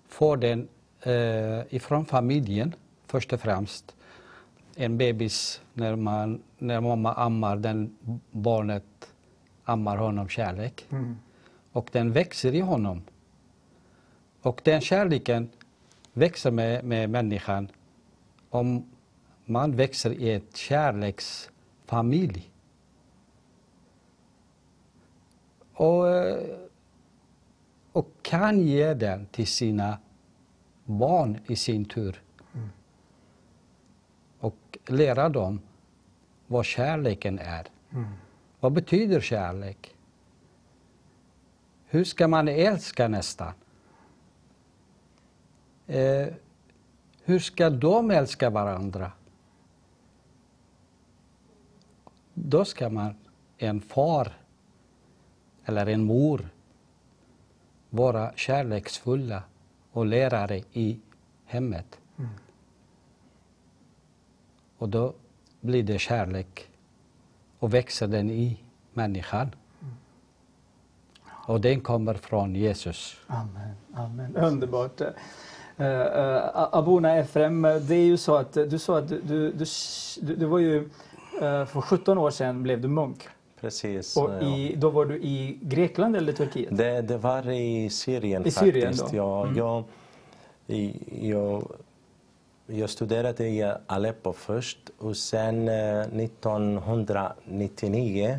får 0.08 0.36
den 0.36 0.68
eh, 1.02 1.74
ifrån 1.74 2.06
familjen 2.06 2.74
först 3.06 3.32
och 3.32 3.40
främst. 3.40 3.94
En 4.76 4.98
bebis, 4.98 5.60
när, 5.72 5.96
man, 5.96 6.42
när 6.58 6.80
mamma 6.80 7.12
ammar, 7.12 7.56
den 7.56 7.96
barnet 8.30 9.12
ammar 9.64 9.96
honom 9.96 10.28
kärlek. 10.28 10.86
Mm. 10.90 11.16
Och 11.72 11.88
den 11.92 12.12
växer 12.12 12.54
i 12.54 12.60
honom. 12.60 13.02
Och 14.42 14.60
den 14.64 14.80
kärleken 14.80 15.50
växer 16.12 16.50
med, 16.50 16.84
med 16.84 17.10
människan 17.10 17.68
om 18.50 18.84
man 19.44 19.76
växer 19.76 20.10
i 20.10 20.32
ett 20.32 20.56
kärleksfamilj. 20.56 22.50
Och, 25.74 26.08
eh, 26.08 26.56
och 27.92 28.08
kan 28.22 28.60
ge 28.60 28.94
den 28.94 29.26
till 29.26 29.46
sina 29.46 29.98
barn 30.84 31.38
i 31.46 31.56
sin 31.56 31.84
tur. 31.84 32.22
Och 34.38 34.78
lära 34.86 35.28
dem 35.28 35.60
vad 36.46 36.64
kärleken 36.64 37.38
är. 37.38 37.66
Vad 38.60 38.72
betyder 38.72 39.20
kärlek? 39.20 39.96
Hur 41.86 42.04
ska 42.04 42.28
man 42.28 42.48
älska 42.48 43.08
nästan? 43.08 43.52
Eh, 45.86 46.26
hur 47.24 47.38
ska 47.38 47.70
de 47.70 48.10
älska 48.10 48.50
varandra? 48.50 49.12
Då 52.34 52.64
ska 52.64 52.90
man, 52.90 53.14
en 53.58 53.80
far 53.80 54.32
eller 55.64 55.86
en 55.86 56.04
mor, 56.04 56.48
vara 57.90 58.32
kärleksfulla 58.36 59.42
och 59.92 60.06
lärare 60.06 60.62
i 60.72 61.00
hemmet. 61.44 61.98
Och 64.78 64.88
då 64.88 65.14
blir 65.60 65.82
det 65.82 65.98
kärlek 65.98 66.68
och 67.58 67.74
växer 67.74 68.06
den 68.06 68.30
i 68.30 68.60
människan. 68.92 69.54
Och 71.46 71.60
den 71.60 71.80
kommer 71.80 72.14
från 72.14 72.54
Jesus. 72.54 73.16
Amen, 73.26 73.74
amen. 73.94 74.36
Underbart. 74.36 75.00
Uh, 75.00 75.86
uh, 75.86 76.74
Abuna 76.74 77.16
Efrem, 77.16 77.62
det 77.62 77.94
är 77.94 78.04
ju 78.04 78.16
så 78.16 78.36
att 78.36 78.52
du 78.52 78.78
sa 78.78 78.98
att 78.98 79.08
du, 79.08 79.20
du, 79.20 79.52
du, 79.52 79.64
du, 80.20 80.36
du 80.36 80.46
var 80.46 80.58
ju 80.58 80.80
uh, 80.80 81.64
för 81.64 81.80
17 81.80 82.18
år 82.18 82.30
sedan 82.30 82.62
blev 82.62 82.80
du 82.80 82.88
munk. 82.88 83.28
Precis. 83.64 84.16
Och 84.16 84.30
ja. 84.30 84.42
i, 84.56 84.74
då 84.76 84.90
var 84.90 85.04
du 85.04 85.16
i 85.16 85.58
Grekland 85.62 86.16
eller 86.16 86.32
Turkiet? 86.32 86.76
Det, 86.76 87.02
det 87.02 87.16
var 87.16 87.50
i 87.50 87.90
Syrien 87.90 88.46
I 88.46 88.50
Syrien 88.50 88.92
faktiskt. 88.94 89.10
då? 89.12 89.16
Ja, 89.16 89.42
Mm. 89.46 89.56
jag, 89.56 89.84
jag, 91.20 91.72
jag 92.66 92.90
studerade 92.90 93.46
i 93.48 93.72
Aleppo 93.86 94.32
först 94.32 94.78
och 94.98 95.16
sen 95.16 95.68
eh, 95.68 96.00
1999 96.00 98.38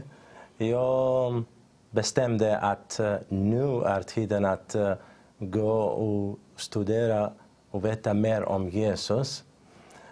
jag 0.58 1.44
bestämde 1.92 2.58
att 2.58 3.00
eh, 3.00 3.16
nu 3.30 3.82
är 3.82 4.02
tiden 4.02 4.46
att 4.46 4.76
eh, 4.76 4.94
gå 5.40 5.72
och 5.82 6.40
studera 6.56 7.32
och 7.72 7.86
veta 7.86 8.14
mer 8.14 8.44
om 8.44 8.70
Jesus. 8.70 9.44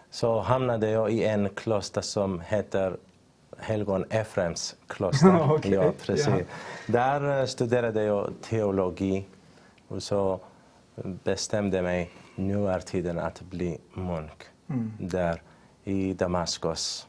Så 0.10 0.40
hamnade 0.40 0.90
jag 0.90 1.12
i 1.12 1.24
en 1.24 1.50
kloster 1.50 2.02
som 2.02 2.40
heter 2.40 2.98
Helgon 3.64 4.06
Efrems 4.10 4.76
kloster. 4.88 5.52
Okej, 5.52 5.72
ja, 5.74 5.92
precis. 6.06 6.28
ja. 6.28 6.38
Där 6.88 7.40
eh, 7.40 7.46
studerade 7.46 8.04
jag 8.04 8.34
teologi 8.42 9.26
och 9.88 10.04
så 10.04 10.40
bestämde 11.24 11.82
mig 11.82 12.12
nu 12.36 12.68
är 12.68 12.80
tiden 12.80 13.20
att 13.20 13.42
bli 13.42 13.78
munk 13.94 14.44
Mm. 14.70 14.92
där 15.00 15.42
i 15.84 16.14
Damaskus. 16.14 17.08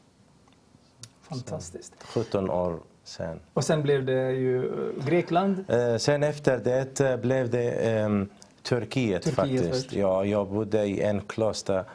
Fantastiskt. 1.21 1.93
17 2.03 2.49
år 2.49 2.79
sedan. 3.03 3.39
Och 3.53 3.63
sen 3.63 3.81
blev 3.81 4.05
det 4.05 4.31
ju 4.31 4.65
eh, 4.65 5.05
Grekland. 5.05 5.65
Eh, 5.69 5.97
sen 5.97 6.23
efter 6.23 6.57
det 6.57 6.99
eh, 6.99 7.17
blev 7.17 7.49
det 7.49 7.71
ehm, 7.71 8.29
Turkiet, 8.63 9.23
Turkiet 9.23 9.35
faktiskt. 9.35 9.69
först. 9.69 9.93
Ja, 9.93 10.25
jag 10.25 10.47
bodde 10.47 10.85
i 10.85 11.01
en 11.01 11.21
kloster 11.21 11.77
eh, 11.79 11.85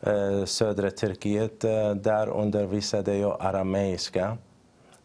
Eh, 0.00 0.44
södra 0.44 0.90
Turkiet. 0.90 1.64
Eh, 1.64 1.94
där 1.94 2.28
undervisade 2.28 3.16
jag 3.16 3.36
arameiska 3.40 4.36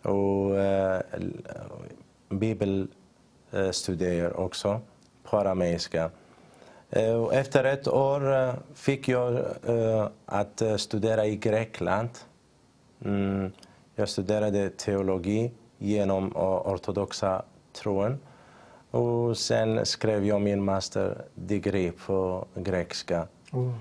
och 0.02 0.58
eh, 0.58 1.02
bibelstudier 2.30 4.40
också 4.40 4.82
på 5.24 5.38
arameiska. 5.38 6.10
Efter 7.32 7.64
ett 7.64 7.88
år 7.88 8.54
fick 8.76 9.08
jag 9.08 9.40
att 10.26 10.62
studera 10.78 11.26
i 11.26 11.36
Grekland. 11.36 12.10
Mm, 13.06 13.52
jag 13.96 14.10
studerade 14.10 14.70
teologi 14.70 15.52
genom 15.78 16.36
ortodoxa 16.66 17.44
tron. 17.74 18.20
Och 18.92 19.38
sen 19.38 19.86
skrev 19.86 20.26
jag 20.26 20.42
min 20.42 20.64
masterdegree 20.64 21.92
på 21.92 22.46
grekiska. 22.56 23.28
Oh. 23.52 23.72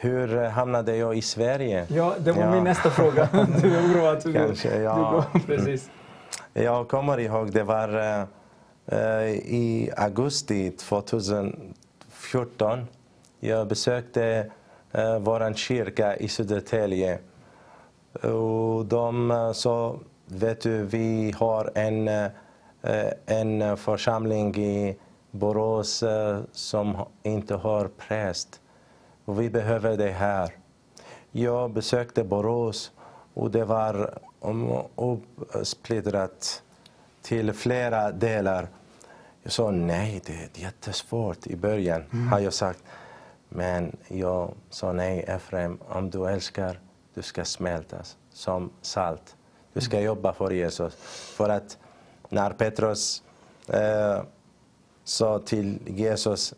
Hur 0.00 0.42
eh, 0.42 0.48
hamnade 0.50 0.96
jag 0.96 1.16
i 1.16 1.22
Sverige? 1.22 1.86
Ja, 1.88 2.14
det 2.18 2.32
var 2.32 2.42
Ja. 2.42 2.50
min 2.50 2.64
nästa 2.64 2.90
fråga. 2.90 3.28
Du 3.62 3.76
är 3.76 3.82
oroad. 3.92 4.20
Du, 4.24 4.32
Kanske, 4.32 4.80
ja. 4.80 4.94
du 4.96 5.02
går, 5.02 5.24
precis. 5.46 5.90
Jag 6.52 6.88
kommer 6.88 7.20
ihåg, 7.20 7.52
det 7.52 7.62
var 7.62 7.88
eh, 7.98 8.22
eh, 8.86 9.28
i 9.34 9.90
augusti 9.96 10.70
2014. 10.70 12.86
Jag 13.40 13.68
besökte 13.68 14.46
uh, 14.98 15.18
vår 15.18 15.54
kyrka 15.54 16.16
i 16.16 16.28
Södertälje. 16.28 17.18
Och 18.22 18.86
de 18.86 19.30
eh, 19.30 19.52
sa, 19.52 19.96
vet 20.26 20.60
du, 20.60 20.84
vi 20.84 21.34
har 21.38 21.70
en, 21.74 22.08
eh, 22.08 22.26
en 23.26 23.76
församling 23.76 24.54
i 24.56 24.96
Borås 25.30 26.02
eh, 26.02 26.38
som 26.52 26.96
inte 27.22 27.54
har 27.54 27.88
präst. 28.08 28.60
Och 29.28 29.40
vi 29.40 29.50
behöver 29.50 29.96
det 29.96 30.10
här. 30.10 30.52
Jag 31.30 31.70
besökte 31.70 32.24
Borås 32.24 32.92
och 33.34 33.50
det 33.50 33.64
var 33.64 34.18
uppsplittrat 34.96 36.62
till 37.22 37.52
flera 37.52 38.12
delar. 38.12 38.68
Jag 39.42 39.52
sa 39.52 39.70
nej, 39.70 40.22
det 40.26 40.32
är 40.32 40.48
jättesvårt 40.54 41.46
i 41.46 41.56
början, 41.56 42.28
har 42.30 42.38
jag 42.38 42.52
sagt. 42.52 42.82
Men 43.48 43.96
jag 44.08 44.54
sa 44.70 44.92
nej, 44.92 45.24
Efraim, 45.28 45.78
om 45.88 46.10
du 46.10 46.28
älskar, 46.28 46.80
du 47.14 47.22
ska 47.22 47.44
smältas 47.44 48.16
som 48.32 48.70
salt. 48.82 49.36
Du 49.72 49.80
ska 49.80 50.00
jobba 50.00 50.32
för 50.32 50.50
Jesus. 50.50 50.94
För 51.36 51.48
att 51.48 51.78
när 52.28 52.50
Petrus 52.50 53.22
eh, 53.66 54.22
sa 55.04 55.38
till 55.38 55.78
Jesus 55.86 56.54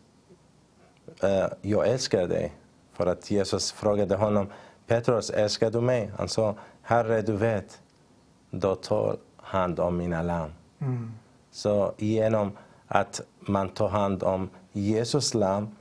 eh, 1.23 1.47
jag 1.61 1.87
älskar 1.87 2.27
dig. 2.27 2.53
För 3.01 3.07
att 3.07 3.31
Jesus 3.31 3.71
frågade 3.71 4.15
honom, 4.15 4.47
Petrus, 4.87 5.29
älskar 5.29 5.71
du 5.71 5.81
mig? 5.81 6.11
Han 6.17 6.29
sa, 6.29 6.55
Herre, 6.81 7.21
du 7.21 7.33
vet. 7.33 7.81
Då 8.51 8.75
tar 8.75 9.17
hand 9.37 9.79
om 9.79 9.97
mina 9.97 10.21
lamm. 10.21 10.51
Så 11.51 11.93
genom 11.97 12.51
att 12.87 13.21
man 13.39 13.69
tar 13.69 13.89
hand 13.89 14.23
om 14.23 14.49
Jesus 14.71 15.33
lamm, 15.33 15.75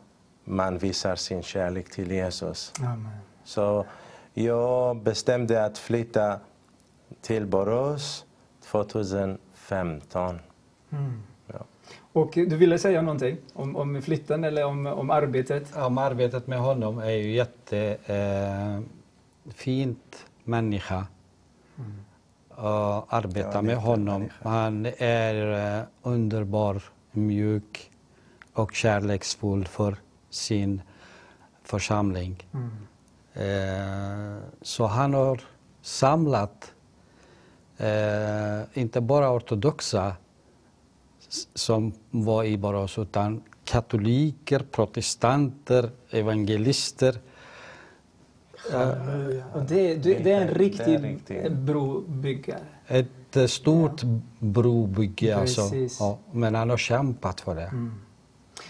man 0.45 0.79
visar 0.79 1.17
sin 1.17 1.43
kärlek 1.43 1.91
till 1.91 2.11
Jesus. 2.11 2.73
Amen. 2.79 3.09
Så 3.45 3.87
jag 4.35 4.97
bestämde 4.97 5.65
att 5.65 5.79
flytta 5.79 6.41
till 7.21 7.47
Borås 7.47 8.25
2015. 8.65 10.39
Ja. 10.91 10.99
Och 12.13 12.31
du 12.35 12.57
ville 12.57 12.79
säga 12.79 13.03
någonting 13.03 13.37
om, 13.53 13.77
om 13.77 14.03
flytten 14.03 14.45
eller 14.45 14.65
om, 14.65 14.87
om 14.87 15.11
arbetet? 15.11 15.77
Om 15.77 15.99
arbetet 15.99 16.47
med 16.47 16.59
honom 16.59 16.99
är 16.99 17.11
ju 17.11 17.31
jättefint 17.33 18.79
eh, 20.13 20.21
människa. 20.45 21.07
Och 22.49 23.15
arbeta 23.15 23.51
Ja, 23.55 23.63
med 23.63 23.77
honom. 23.77 24.21
människa. 24.21 24.49
Han 24.49 24.87
är 24.99 25.77
eh, 25.79 25.83
underbar, 26.03 26.83
mjuk 27.13 27.91
och 28.53 28.75
kärleksfull 28.75 29.67
för 29.67 29.97
sin 30.31 30.83
församling. 31.63 32.47
Eh, 33.35 34.37
så 34.63 34.87
han 34.87 35.15
har 35.15 35.41
samlat 35.83 36.73
eh, 37.79 38.61
inte 38.81 39.01
bara 39.01 39.31
ortodoxa 39.31 40.13
som 41.55 41.93
var 42.11 42.45
i 42.45 42.59
Borås 42.59 42.99
utan 42.99 43.43
katoliker, 43.65 44.59
protestanter, 44.71 45.91
evangelister. 46.11 47.19
Och 49.53 49.63
det, 49.63 49.95
det, 49.95 50.15
det 50.15 50.33
är 50.33 50.41
en 50.41 50.49
riktig 50.49 51.53
brobyggare. 51.53 52.61
Ett 52.87 53.37
eh, 53.37 53.47
stort 53.47 54.03
brobygge 54.39 55.37
alltså. 55.37 55.63
Precis. 55.63 56.01
Ja, 56.01 56.19
men 56.33 56.55
han 56.55 56.71
har 56.71 56.77
kämpat 56.77 57.41
för 57.41 57.55
det. 57.55 57.73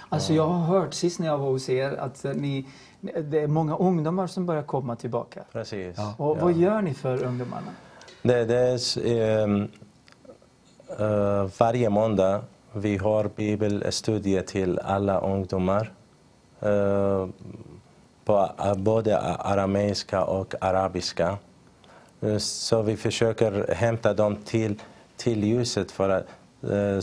Alltså 0.09 0.35
jag 0.35 0.47
har 0.47 0.67
hört 0.67 0.95
sist 0.95 1.19
när 1.19 1.27
jag 1.27 1.39
var 1.39 1.51
hos 1.51 1.69
er 1.69 1.93
att 1.93 2.25
eh, 2.25 2.33
ni, 2.33 2.67
det 3.01 3.41
är 3.41 3.47
många 3.47 3.77
ungdomar 3.77 4.27
som 4.27 4.47
börjar 4.47 4.63
komma 4.63 4.97
tillbaka. 4.97 5.45
Precis. 5.53 5.97
Och 6.17 6.39
vad 6.39 6.57
gör 6.57 6.83
ni 6.83 6.95
för 6.95 7.25
ungdomarna? 7.25 7.71
Det, 8.23 8.45
det 8.45 8.59
är, 8.59 9.49
eh, 9.49 9.67
Eh, 10.99 11.47
varje 11.59 11.91
måndag 11.91 12.43
vi 12.73 12.97
har 12.97 13.31
bibelstudier 13.37 14.43
till 14.43 14.79
alla 14.79 15.21
ungdomar. 15.21 15.93
eh, 16.61 17.29
på 18.25 18.51
eh, 18.59 18.75
både 18.75 19.19
arameiska 19.21 20.25
och 20.25 20.55
arabiska. 20.61 21.39
Eh, 22.21 22.39
så 22.39 22.83
vi 22.83 22.97
försöker 22.97 23.75
hämta 23.75 24.15
dem 24.15 24.37
till, 24.37 24.83
till 25.17 25.45
ljuset 25.45 25.91
för 25.91 26.09
att, 26.09 26.27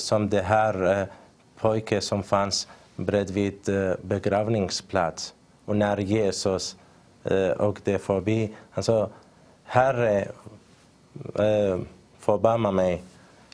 som 0.02 0.30
det 0.30 0.42
här 0.42 1.02
eh, 1.02 2.00
som 2.00 2.24
fanns 2.24 2.68
bredvid 2.96 3.70
eh, 3.70 3.96
begravningsplats. 4.02 5.34
Och 5.66 5.76
när 5.76 5.98
Jesus 5.98 6.76
eh, 7.24 7.62
åkte 7.62 7.98
förbi, 8.00 8.56
han 8.72 8.84
sa 8.84 9.10
Herre, 9.64 10.28
eh, 11.36 11.78
förbarma 12.20 12.72
mig. 12.72 13.02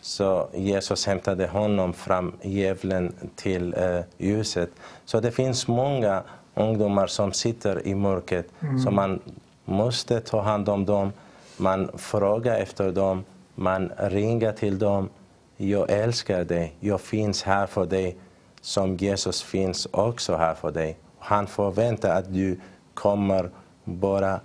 Så 0.03 0.47
Jesus 0.53 1.05
hämtade 1.05 1.47
honom 1.47 1.93
fram 1.93 2.33
djävulen 2.41 3.13
till 3.35 3.73
eh, 3.73 3.99
ljuset. 4.17 4.69
Så 5.05 5.19
det 5.19 5.31
finns 5.31 5.67
många 5.67 6.23
ungdomar 6.55 7.07
som 7.07 7.33
sitter 7.33 7.87
i 7.87 7.95
mörkret. 7.95 8.47
Så 8.83 8.91
man 8.91 9.19
måste 9.65 10.19
ta 10.19 10.41
hand 10.41 10.69
om 10.69 10.85
dem. 10.85 11.11
Man 11.57 11.89
frågar 11.97 12.55
efter 12.59 12.91
dem. 12.91 13.23
Man 13.55 13.91
ringer 13.97 14.51
till 14.51 14.79
dem. 14.79 15.09
Jag 15.57 15.91
älskar 15.91 16.43
dig. 16.43 16.73
Jag 16.79 17.01
finns 17.01 17.43
här 17.43 17.67
för 17.67 17.85
dig. 17.85 18.17
Som 18.61 18.97
Jesus 18.97 19.43
finns 19.43 19.87
också 19.91 20.35
här 20.35 20.53
för 20.53 20.71
dig. 20.71 20.97
Han 21.19 21.47
förväntar 21.47 22.17
att 22.19 22.33
du 22.33 22.59
kommer 22.93 23.49
bara 23.83 24.39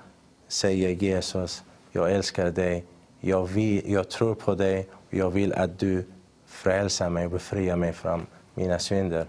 säga 0.48 0.90
Jesus, 0.90 1.62
jag 1.92 2.12
älskar 2.12 2.50
dig. 2.50 2.84
Jag, 3.20 3.46
vill, 3.46 3.92
jag 3.92 4.10
tror 4.10 4.34
på 4.34 4.54
dig. 4.54 4.88
Jag 5.10 5.30
vill 5.30 5.52
att 5.52 5.78
du 5.78 6.04
frälsar 6.46 7.10
mig 7.10 7.24
och 7.24 7.30
befriar 7.30 7.76
mig 7.76 7.92
från 7.92 8.26
mina 8.54 8.78
synder. 8.78 9.26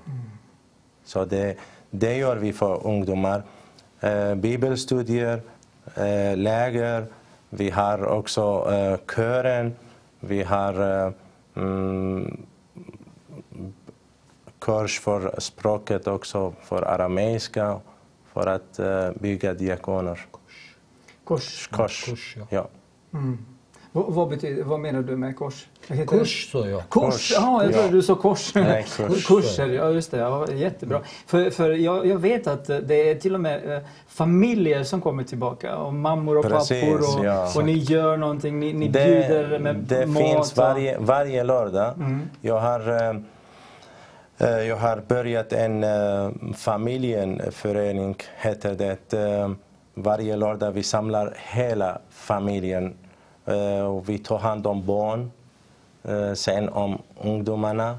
Så 1.03 1.25
det, 1.25 1.57
det 1.89 2.17
gör 2.17 2.35
vi 2.35 2.53
för 2.53 2.87
ungdomar. 2.87 3.43
Eh, 3.99 4.35
bibelstudier, 4.35 5.41
eh, 5.95 6.37
läger. 6.37 7.05
Vi 7.49 7.69
har 7.69 8.05
också 8.05 8.71
eh, 8.71 9.15
kören. 9.15 9.75
Vi 10.19 10.43
har 10.43 11.05
eh, 11.05 11.13
mm, 11.55 12.45
kurs 14.59 14.99
för 14.99 15.35
språket 15.39 16.07
också, 16.07 16.53
för 16.61 16.81
arameiska, 16.81 17.79
för 18.33 18.47
att 18.47 18.79
eh, 18.79 19.11
bygga 19.11 19.53
diakoner. 19.53 20.25
Kors. 21.23 21.67
Kors. 21.67 22.05
Kurs, 22.05 22.35
ja. 22.37 22.45
ja. 22.49 22.69
Vad, 23.11 23.37
vad, 23.91 24.29
betyder, 24.29 24.63
vad 24.63 24.79
menar 24.79 25.01
du 25.01 25.17
med 25.17 25.35
kors? 25.35 25.67
Det? 25.87 26.05
Kurs, 26.05 26.51
sa 26.51 26.67
jag. 26.67 26.89
Kors, 26.89 27.03
Kors, 27.03 27.31
ja, 27.35 27.63
jag 27.63 27.73
ja. 27.73 27.77
trodde 27.77 27.95
du 27.97 28.01
sa 28.01 28.15
kors. 28.15 28.55
Nej, 28.55 28.85
kurs. 28.97 29.27
Kurser, 29.27 29.67
ja 29.67 29.89
just 29.89 30.11
det. 30.11 30.17
Ja, 30.17 30.51
jättebra. 30.51 31.01
För, 31.27 31.49
för 31.49 31.69
jag, 31.69 32.05
jag 32.05 32.17
vet 32.17 32.47
att 32.47 32.67
det 32.67 33.09
är 33.09 33.15
till 33.15 33.33
och 33.35 33.41
med 33.41 33.75
eh, 33.75 33.81
familjer 34.07 34.83
som 34.83 35.01
kommer 35.01 35.23
tillbaka. 35.23 35.77
Och 35.77 35.93
mammor 35.93 36.37
och 36.37 36.45
Precis, 36.45 36.81
pappor 36.81 37.19
och, 37.19 37.25
ja. 37.25 37.51
och 37.55 37.65
ni 37.65 37.73
gör 37.73 38.17
någonting, 38.17 38.59
ni, 38.59 38.73
ni 38.73 38.89
bjuder 38.89 39.59
med 39.59 39.75
det 39.75 40.05
mat. 40.05 40.23
finns 40.23 40.57
va? 40.57 40.63
varje, 40.63 40.97
varje 40.99 41.43
lördag. 41.43 41.93
Jag, 42.41 42.59
har, 42.59 42.79
eh, 42.89 43.15
eh, 44.49 44.67
jag 44.67 44.75
har 44.75 45.03
börjat 45.07 45.53
en 45.53 45.85
familjeförening, 46.53 48.15
heter 48.41 48.75
det. 48.75 49.55
Varje 49.93 50.35
lördag 50.35 50.71
vi 50.71 50.83
samlar 50.83 51.33
hela 51.37 52.01
familjen. 52.09 52.93
Eh, 53.49 53.85
och 53.85 54.09
vi 54.09 54.17
tar 54.17 54.37
hand 54.37 54.67
om 54.67 54.85
barn, 54.85 55.31
eh, 56.03 56.33
sen 56.33 56.69
om 56.69 57.01
ungdomarna. 57.23 57.97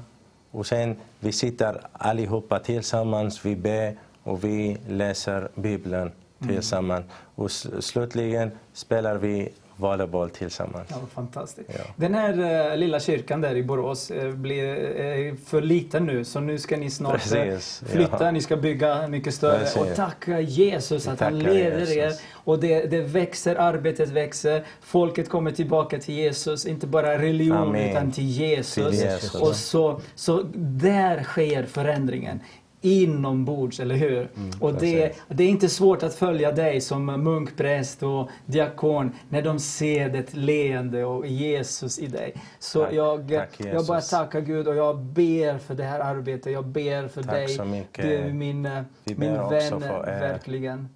Och 0.51 0.65
sen 0.65 0.95
vi 1.19 1.31
sitter 1.31 1.81
allihopa 1.93 2.59
tillsammans, 2.59 3.45
vi 3.45 3.55
ber 3.55 3.95
och 4.23 4.43
vi 4.43 4.77
läser 4.87 5.49
Bibeln 5.55 6.11
tillsammans. 6.47 7.05
Och 7.35 7.45
s- 7.45 7.67
slutligen 7.85 8.51
spelar 8.73 9.15
vi 9.15 9.49
volleyboll 9.81 10.29
tillsammans. 10.29 10.87
Ja, 10.89 10.97
fantastiskt. 11.13 11.69
Ja. 11.73 11.83
Den 11.95 12.13
här 12.13 12.69
eh, 12.71 12.77
lilla 12.77 12.99
kyrkan 12.99 13.41
där 13.41 13.55
i 13.55 13.63
Borås 13.63 14.11
eh, 14.11 14.31
blir 14.31 14.99
eh, 15.01 15.35
för 15.45 15.61
liten 15.61 16.05
nu 16.05 16.25
så 16.25 16.39
nu 16.39 16.57
ska 16.57 16.77
ni 16.77 16.89
snart 16.89 17.13
Precis, 17.13 17.83
flytta, 17.85 18.25
ja. 18.25 18.31
ni 18.31 18.41
ska 18.41 18.57
bygga 18.57 19.07
mycket 19.07 19.33
större. 19.33 19.59
Precis. 19.59 19.81
Och 19.81 19.95
tacka 19.95 20.39
Jesus 20.39 21.07
att 21.07 21.19
han 21.19 21.39
leder 21.39 21.79
Jesus. 21.79 21.95
er. 21.95 22.13
Och 22.33 22.59
det, 22.59 22.91
det 22.91 23.01
växer, 23.01 23.55
arbetet 23.55 24.09
växer, 24.09 24.63
folket 24.81 25.29
kommer 25.29 25.51
tillbaka 25.51 25.99
till 25.99 26.15
Jesus, 26.15 26.65
inte 26.65 26.87
bara 26.87 27.17
religion 27.17 27.57
Amen. 27.57 27.89
utan 27.89 28.11
till 28.11 28.27
Jesus. 28.27 28.99
Till 28.99 29.09
Jesus. 29.09 29.35
Och 29.35 29.55
så, 29.55 30.01
så 30.15 30.43
där 30.55 31.23
sker 31.23 31.65
förändringen. 31.65 32.39
Inombords, 32.81 33.79
eller 33.79 33.95
hur? 33.95 34.17
Mm, 34.17 34.51
och 34.59 34.73
det, 34.73 35.13
det 35.27 35.43
är 35.43 35.49
inte 35.49 35.69
svårt 35.69 36.03
att 36.03 36.13
följa 36.13 36.51
dig 36.51 36.81
som 36.81 37.05
munkpräst 37.05 38.03
och 38.03 38.29
diakon 38.45 39.11
när 39.29 39.41
de 39.41 39.59
ser 39.59 40.09
det 40.09 40.33
leende 40.33 41.05
och 41.05 41.27
Jesus 41.27 41.99
i 41.99 42.07
dig. 42.07 42.33
Så 42.59 42.83
Tack. 42.83 42.93
jag, 42.93 43.29
Tack, 43.29 43.49
jag 43.57 43.85
bara 43.85 44.01
tackar 44.01 44.41
Gud 44.41 44.67
och 44.67 44.75
jag 44.75 44.99
ber 44.99 45.57
för 45.57 45.75
det 45.75 45.83
här 45.83 45.99
arbetet. 45.99 46.53
Jag 46.53 46.65
ber 46.65 47.07
för 47.07 47.23
Tack 47.23 47.31
dig. 47.31 47.47
så 47.47 47.65
mycket. 47.65 48.05
Du 48.05 48.13
är 48.13 48.33
min, 48.33 48.65
eh, 48.65 48.81
min 49.03 49.19
vän, 49.19 49.83
er. 49.83 50.19
verkligen. 50.19 50.89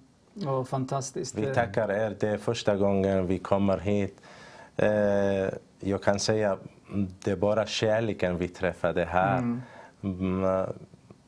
Och 0.46 0.68
fantastiskt. 0.68 1.38
Vi 1.38 1.54
tackar 1.54 1.90
er. 1.90 2.16
Det 2.20 2.28
är 2.28 2.38
första 2.38 2.76
gången 2.76 3.26
vi 3.26 3.38
kommer 3.38 3.78
hit. 3.78 4.20
Eh, 4.76 4.88
jag 5.80 6.02
kan 6.02 6.20
säga 6.20 6.58
det 7.24 7.30
är 7.30 7.36
bara 7.36 7.66
kärleken 7.66 8.38
vi 8.38 8.48
träffade 8.48 9.04
här. 9.04 9.38
Mm, 10.02 10.66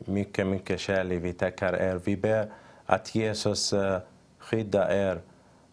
mycket, 0.09 0.47
mycket 0.47 0.81
kärlek. 0.81 1.23
Vi 1.23 1.33
tackar 1.33 1.73
er. 1.73 2.01
Vi 2.05 2.17
ber 2.17 2.51
att 2.87 3.15
Jesus 3.15 3.73
eh, 3.73 3.99
skyddar 4.39 4.91
er 4.91 5.21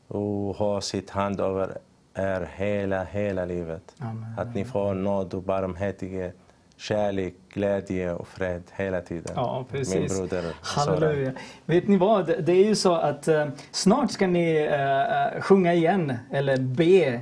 och 0.07 0.55
har 0.55 0.81
sitt 0.81 1.09
hand 1.09 1.39
över 1.39 1.77
er 2.15 2.49
hela, 2.55 3.03
hela 3.03 3.45
livet. 3.45 3.95
Amen. 3.99 4.33
Att 4.37 4.55
ni 4.55 4.65
får 4.65 4.93
nåd 4.93 5.33
och 5.33 5.43
barmhärtighet 5.43 6.35
kärlek, 6.77 7.33
glädje 7.53 8.13
och 8.13 8.27
fred 8.27 8.63
hela 8.75 9.01
tiden. 9.01 9.33
Ja, 9.35 9.65
precis. 9.71 9.95
Min 9.95 10.07
broder. 10.07 10.43
Halleluja. 10.61 11.31
Vet 11.65 11.87
ni 11.87 11.97
vad? 11.97 12.25
Det 12.45 12.51
är 12.51 12.65
ju 12.65 12.75
så 12.75 12.93
att 12.95 13.27
eh, 13.27 13.45
snart 13.71 14.11
ska 14.11 14.27
ni 14.27 14.67
eh, 14.71 15.41
sjunga 15.41 15.73
igen, 15.73 16.13
eller 16.31 16.57
be, 16.57 17.05
eh, 17.13 17.21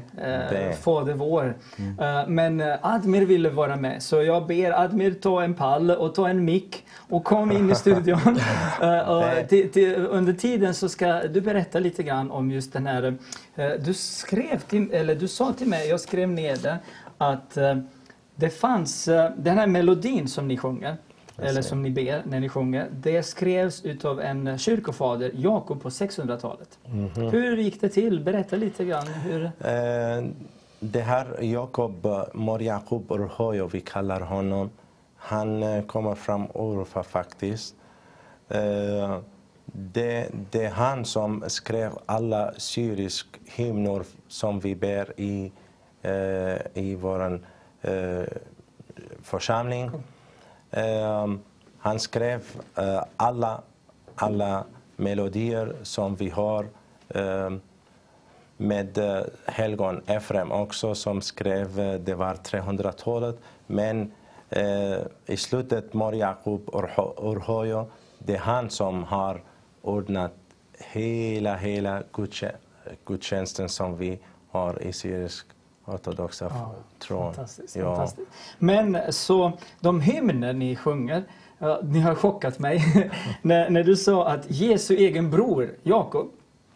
Be. 0.50 0.74
Fader 0.82 1.14
vår. 1.14 1.56
Eh, 2.00 2.28
men 2.28 2.62
eh, 2.62 2.76
Admir 2.82 3.26
ville 3.26 3.50
vara 3.50 3.76
med, 3.76 4.04
så 4.04 4.24
jag 4.24 4.48
ber 4.48 4.72
Admir 4.72 5.12
ta 5.14 5.44
en 5.44 5.54
pall 5.54 5.92
och 5.92 6.16
ta 6.16 6.30
en 6.30 6.46
mick 6.46 6.86
och 7.10 7.24
kom 7.24 7.52
in 7.52 7.72
i 7.72 7.76
studion. 7.76 8.40
Eh, 8.82 9.00
och 9.10 9.24
under 10.10 10.34
tiden 10.34 10.74
så 10.74 10.90
ska 10.90 11.14
du 11.22 11.42
berätta 11.42 11.80
lite 11.80 12.04
grann 12.04 12.32
om 12.32 12.52
just 12.52 12.74
den 12.74 12.88
här... 12.88 13.16
eh, 13.56 13.68
du 13.80 13.94
skrev 13.94 14.60
till, 14.60 14.92
eller 14.94 15.16
du 15.16 15.28
sa 15.28 15.54
till 15.54 15.68
mig, 15.68 15.90
jag 15.90 16.00
skrev 16.00 16.30
ner 16.30 16.56
det, 16.56 16.78
att 17.18 17.58
eh, 17.58 17.76
det 18.36 18.50
fanns 18.50 19.08
eh, 19.08 19.32
den 19.38 19.58
här 19.58 19.68
melodin 19.68 20.28
som 20.28 20.48
ni 20.48 20.58
sjunger, 20.58 20.98
eller 21.38 21.62
som 21.62 21.82
ni 21.82 21.90
ber 21.92 22.22
när 22.26 22.40
ni 22.40 22.50
sjunger, 22.50 22.90
det 22.92 23.24
skrevs 23.24 23.86
utav 23.86 24.22
en 24.22 24.58
kyrkofader, 24.58 25.32
Jakob 25.34 25.82
på 25.82 25.90
600-talet. 25.90 26.80
Hur 27.32 27.58
gick 27.58 27.82
det 27.82 27.90
till? 27.90 28.20
Berätta 28.24 28.56
lite 28.56 28.86
grann. 28.86 29.08
Hur... 29.08 29.44
Eh, 29.46 30.24
Det 30.80 31.02
här 31.02 31.44
Jakob, 31.44 32.06
eh, 32.06 32.24
Mor 32.34 32.62
Jakob 32.62 33.12
Urhoyo, 33.12 33.68
vi 33.68 33.82
kallar 33.82 34.22
honom, 34.22 34.70
han 35.16 35.64
eh, 35.64 35.84
kommer 35.84 36.16
från 36.16 36.48
Urfa 36.56 37.04
faktiskt. 37.04 37.76
Eh, 38.50 39.18
Det, 39.66 40.30
det 40.52 40.66
är 40.66 40.70
han 40.72 41.06
som 41.06 41.44
skrev 41.48 41.92
alla 42.06 42.54
syrisk 42.58 43.28
hymner 43.46 44.04
som 44.28 44.60
vi 44.60 44.76
ber 44.76 45.14
i, 45.20 45.52
eh, 46.02 46.58
i 46.84 46.96
vår 47.02 47.26
eh, 47.34 47.40
Eh, 47.84 48.24
församling. 49.24 49.92
Eh, 50.72 51.28
Han 51.78 52.00
skrev 52.00 52.44
eh, 52.78 53.04
alla, 53.18 53.62
alla 54.16 54.64
melodier 54.96 55.76
som 55.84 56.16
vi 56.16 56.30
har. 56.30 56.68
eh, 57.10 57.50
med 58.58 58.98
eh, 58.98 59.24
helgon 59.46 60.02
Efrem 60.06 60.52
också 60.52 60.96
som 60.96 61.22
skrev, 61.22 61.80
eh, 61.80 62.00
det 62.00 62.16
var 62.16 62.34
300-talet. 62.36 63.36
Men 63.68 64.12
eh, 64.50 64.98
i 65.26 65.38
slutet 65.38 65.94
Mor 65.94 66.16
Jakob 66.16 66.70
Urhojo, 66.74 67.32
Urhoyo, 67.32 67.86
det 68.20 68.36
är 68.36 68.40
han 68.40 68.70
som 68.70 69.04
har 69.04 69.42
ordnat 69.82 70.34
hela, 70.80 71.56
hela 71.56 72.04
gudstjänsten 73.06 73.70
som 73.70 73.98
vi 73.98 74.20
har 74.52 74.82
i 74.84 74.94
syrisk 74.94 75.48
ortodoxa 75.86 76.52
tron. 77.00 77.34
Fantastiskt, 77.34 77.76
Ja. 77.76 77.84
fantastiskt. 77.96 78.28
Men 78.60 78.98
så 79.10 79.52
de 79.80 80.02
hymner 80.02 80.54
ni 80.54 80.76
sjunger, 80.76 81.24
ja, 81.60 81.80
ni 81.84 82.00
har 82.00 82.16
chockat 82.16 82.60
mig 82.60 83.10
när, 83.42 83.70
när 83.70 83.84
du 83.84 83.96
sa 83.96 84.28
att 84.28 84.46
Jesu 84.48 84.96
egen 84.96 85.32
bror 85.32 85.70
Jakob 85.84 86.28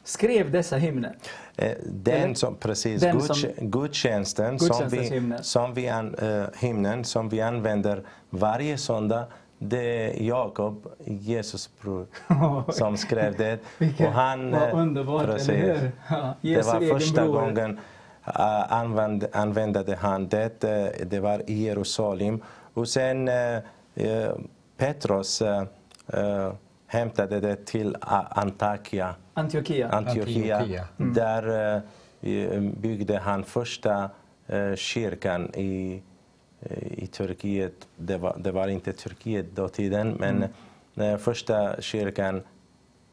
skrev 0.03 0.51
dessa 0.51 0.75
hymner. 0.77 1.15
Eh, 1.55 1.71
Den 1.85 2.35
som, 2.35 2.55
precis, 2.55 3.01
Den 3.01 3.21
som- 3.21 3.49
gudstjänsten 3.61 4.59
som 4.59 4.89
vi, 4.89 5.23
som 5.41 5.73
vi, 5.73 5.89
an, 5.89 6.15
eh, 6.15 6.43
hymnen 6.59 7.03
som 7.03 7.29
vi 7.29 7.41
använder 7.41 8.03
varje 8.29 8.77
söndag, 8.77 9.25
det 9.59 9.79
är 10.19 10.23
Jakob, 10.23 10.87
Jesus 11.05 11.69
bror, 11.81 12.05
som 12.71 12.97
skrev 12.97 13.37
det. 13.37 13.59
Vilket 13.77 14.09
han, 14.13 14.51
var 14.51 14.67
eh, 14.67 14.77
underbart, 14.79 15.25
precis. 15.25 15.49
eller 15.49 15.75
hur? 15.79 15.91
Ja, 16.09 16.33
Det 16.41 16.49
Jesu 16.49 16.69
var 16.71 16.81
egen 16.81 16.99
första 16.99 17.21
bror. 17.23 17.33
gången 17.33 17.71
uh, 17.71 17.79
använde, 18.69 19.29
använde 19.33 19.95
han 19.95 20.27
det. 20.27 20.63
eh, 20.63 21.07
Det 21.07 21.19
var 21.19 21.49
i 21.49 21.63
Jerusalem. 21.63 22.41
Och 22.73 22.87
sen 22.89 23.27
eh, 23.27 23.55
eh, 23.95 24.31
Petrus 24.77 25.41
eh, 25.41 25.63
eh, 26.13 26.53
hämtade 26.87 27.39
det 27.39 27.65
till 27.65 27.95
A- 28.01 28.27
Antiochia. 28.29 29.15
Antiochia. 29.33 29.89
Antiochia. 29.89 30.57
Antiochia. 30.57 30.87
Där 30.97 31.75
eh, 32.21 32.61
byggde 32.61 33.17
han 33.19 33.43
första 33.43 34.09
eh, 34.47 34.75
kyrkan 34.75 35.51
i, 35.55 36.01
eh, 36.61 37.03
i 37.03 37.07
Turkiet. 37.07 37.87
Det 37.95 38.17
var, 38.17 38.35
det 38.39 38.51
var 38.51 38.67
inte 38.67 38.93
Turkiet 38.93 39.45
då 39.55 39.67
tiden, 39.69 40.11
men 40.19 40.45
eh, 40.95 41.17
första 41.17 41.81
kyrkan 41.81 42.41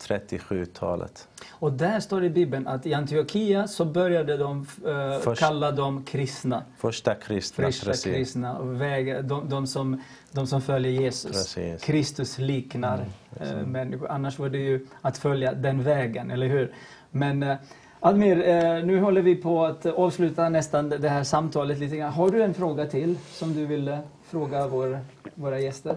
37-talet. 0.08 1.28
Och 1.50 1.72
där 1.72 2.00
står 2.00 2.20
det 2.20 2.26
i 2.26 2.30
Bibeln 2.30 2.66
att 2.66 2.86
i 2.86 2.94
Antiochia 2.94 3.68
så 3.68 3.84
började 3.84 4.36
de 4.36 4.66
eh, 4.86 5.18
Först- 5.20 5.40
kalla 5.40 5.72
dem 5.72 6.04
kristna. 6.04 6.62
Första 6.78 7.14
kristna, 7.14 7.64
Första 7.64 7.86
precis. 7.86 8.04
kristna 8.14 8.62
väg, 8.62 9.24
de, 9.24 9.48
de, 9.48 9.66
som, 9.66 10.00
de 10.30 10.46
som 10.46 10.62
följer 10.62 10.92
Jesus. 10.92 11.32
Precis. 11.32 11.82
Kristus 11.82 12.38
liknar 12.38 13.04
eh, 13.40 13.56
människor. 13.66 14.10
Annars 14.10 14.38
var 14.38 14.48
det 14.48 14.58
ju 14.58 14.86
att 15.00 15.18
följa 15.18 15.52
den 15.52 15.82
vägen, 15.82 16.30
eller 16.30 16.46
hur? 16.46 16.72
Men 17.10 17.42
eh, 17.42 17.56
Admir, 18.00 18.48
eh, 18.48 18.84
nu 18.84 19.00
håller 19.00 19.22
vi 19.22 19.36
på 19.36 19.64
att 19.64 19.86
avsluta 19.86 20.48
nästan 20.48 20.88
det 20.88 21.08
här 21.08 21.24
samtalet 21.24 21.78
lite 21.78 21.96
grann. 21.96 22.12
Har 22.12 22.30
du 22.30 22.42
en 22.42 22.54
fråga 22.54 22.86
till 22.86 23.18
som 23.32 23.54
du 23.54 23.66
vill 23.66 23.88
eh, 23.88 23.98
fråga 24.30 24.66
vår, 24.68 25.00
våra 25.34 25.60
gäster? 25.60 25.96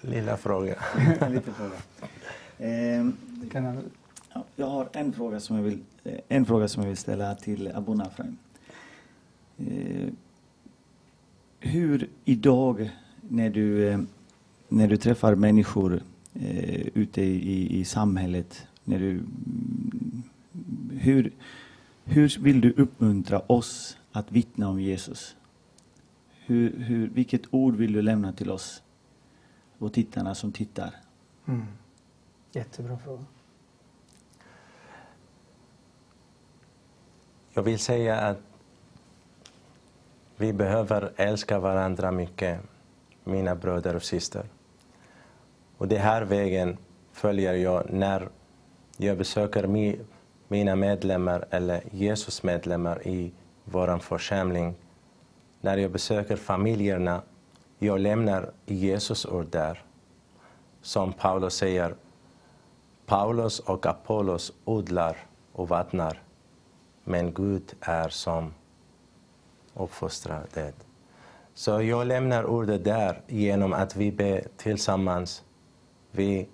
Lilla 0.00 0.36
fråga. 0.36 0.74
En 1.20 1.32
liten 1.34 1.54
fråga. 1.54 1.70
Ehm, 2.58 3.16
Kan 3.52 3.64
jag... 3.64 3.76
ja, 4.34 4.44
jag 4.56 4.66
har 4.66 4.88
en 4.92 5.12
fråga 5.12 5.40
som 5.40 5.56
jag 5.56 5.62
vill, 5.62 5.78
eh, 6.04 6.18
en 6.28 6.46
fråga 6.46 6.68
som 6.68 6.82
jag 6.82 6.88
vill 6.88 6.96
ställa 6.96 7.34
till 7.34 7.72
Abuna 7.74 8.04
Afraim. 8.04 8.36
Eh, 9.58 10.08
hur 11.60 12.08
idag 12.24 12.90
när 13.20 13.50
du, 13.50 13.88
eh, 13.88 14.00
när 14.68 14.88
du 14.88 14.96
träffar 14.96 15.34
människor 15.34 16.02
eh, 16.34 16.86
ute 16.94 17.22
i, 17.22 17.80
i, 17.80 17.84
samhället, 17.84 18.66
när 18.84 18.98
du, 18.98 19.22
hur, 20.90 21.32
hur 22.04 22.42
vill 22.42 22.60
du 22.60 22.72
uppmuntra 22.72 23.38
oss 23.46 23.96
att 24.12 24.32
vittna 24.32 24.68
om 24.68 24.80
Jesus? 24.80 25.36
Hur, 26.46 26.78
hur, 26.78 27.08
vilket 27.08 27.42
ord 27.50 27.76
vill 27.76 27.92
du 27.92 28.02
lämna 28.02 28.32
till 28.32 28.50
oss 28.50 28.82
och 29.78 29.92
tittarna 29.92 30.34
som 30.34 30.52
tittar? 30.52 30.94
Mm. 31.46 31.66
Jättebra 32.56 32.98
fråga. 32.98 33.24
Jag 37.52 37.62
vill 37.62 37.78
säga 37.78 38.16
att 38.16 38.38
vi 40.36 40.52
behöver 40.52 41.12
älska 41.16 41.58
varandra 41.58 42.10
mycket, 42.10 42.60
mina 43.24 43.54
bröder 43.54 43.96
och 43.96 44.02
systrar. 44.02 44.46
Och 45.78 45.88
den 45.88 46.00
här 46.00 46.22
vägen 46.22 46.76
följer 47.12 47.54
jag 47.54 47.92
när 47.92 48.28
jag 48.96 49.18
besöker 49.18 49.66
mi, 49.66 50.00
mina 50.48 50.76
medlemmar 50.76 51.46
eller 51.50 51.82
Jesus 51.90 52.42
medlemmar 52.42 53.06
i 53.06 53.32
vår 53.64 53.98
församling. 53.98 54.74
När 55.60 55.76
jag 55.76 55.90
besöker 55.90 56.36
familjerna, 56.36 57.22
jag 57.78 58.00
lämnar 58.00 58.52
Jesus 58.66 59.26
ord 59.26 59.46
där. 59.46 59.82
Som 60.82 61.12
Paulus 61.12 61.54
säger, 61.54 61.94
Paulus 63.06 63.60
och 63.60 63.86
Apollos 63.86 64.52
odlar 64.64 65.16
och 65.52 65.68
vattnar, 65.68 66.22
men 67.04 67.34
Gud 67.34 67.74
är 67.80 68.08
som 68.08 68.54
uppfostrar 69.74 70.46
det. 70.54 70.72
Så 71.54 71.82
jag 71.82 72.06
lämnar 72.06 72.44
ordet 72.44 72.84
där 72.84 73.20
genom 73.26 73.72
att 73.72 73.96
vi 73.96 74.12
ber 74.12 74.44
tillsammans. 74.56 75.44
Vi 76.10 76.48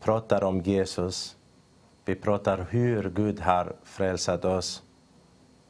pratar 0.00 0.44
om 0.44 0.60
Jesus. 0.60 1.36
Vi 2.04 2.14
pratar 2.14 2.66
hur 2.70 3.10
Gud 3.10 3.40
har 3.40 3.72
frälsat 3.82 4.44
oss. 4.44 4.82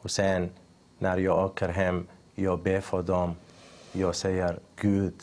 Och 0.00 0.10
sen 0.10 0.50
när 0.98 1.18
jag 1.18 1.44
åker 1.44 1.68
hem, 1.68 2.06
jag 2.34 2.62
ber 2.62 2.80
för 2.80 3.02
dem. 3.02 3.34
Jag 3.92 4.14
säger 4.14 4.58
Gud, 4.76 5.14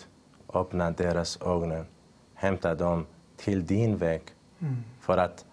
öppna 0.53 0.91
deras 0.91 1.41
ögon. 1.41 1.85
Hämta 2.33 2.75
dem 2.75 3.05
till 3.38 3.65
din 3.65 3.97
väg. 3.97 4.21
För 5.01 5.18
att 5.18 5.45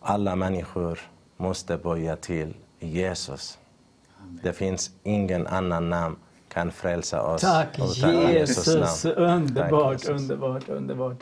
alla 0.00 0.36
människor 0.36 0.98
måste 1.36 1.76
böja 1.76 2.16
till 2.16 2.54
Jesus. 2.80 3.58
Det 4.42 4.52
finns 4.52 4.90
ingen 5.02 5.46
annan 5.46 5.88
namn 5.88 6.16
kan 6.48 6.72
frälsa 6.72 7.22
oss. 7.22 7.40
Tack 7.40 7.78
Jesus! 7.78 9.04
namn. 9.04 9.16
Underbart, 9.18 9.92
Tack, 9.92 9.92
Jesus. 9.92 10.22
underbart, 10.22 10.68
underbart. 10.68 11.16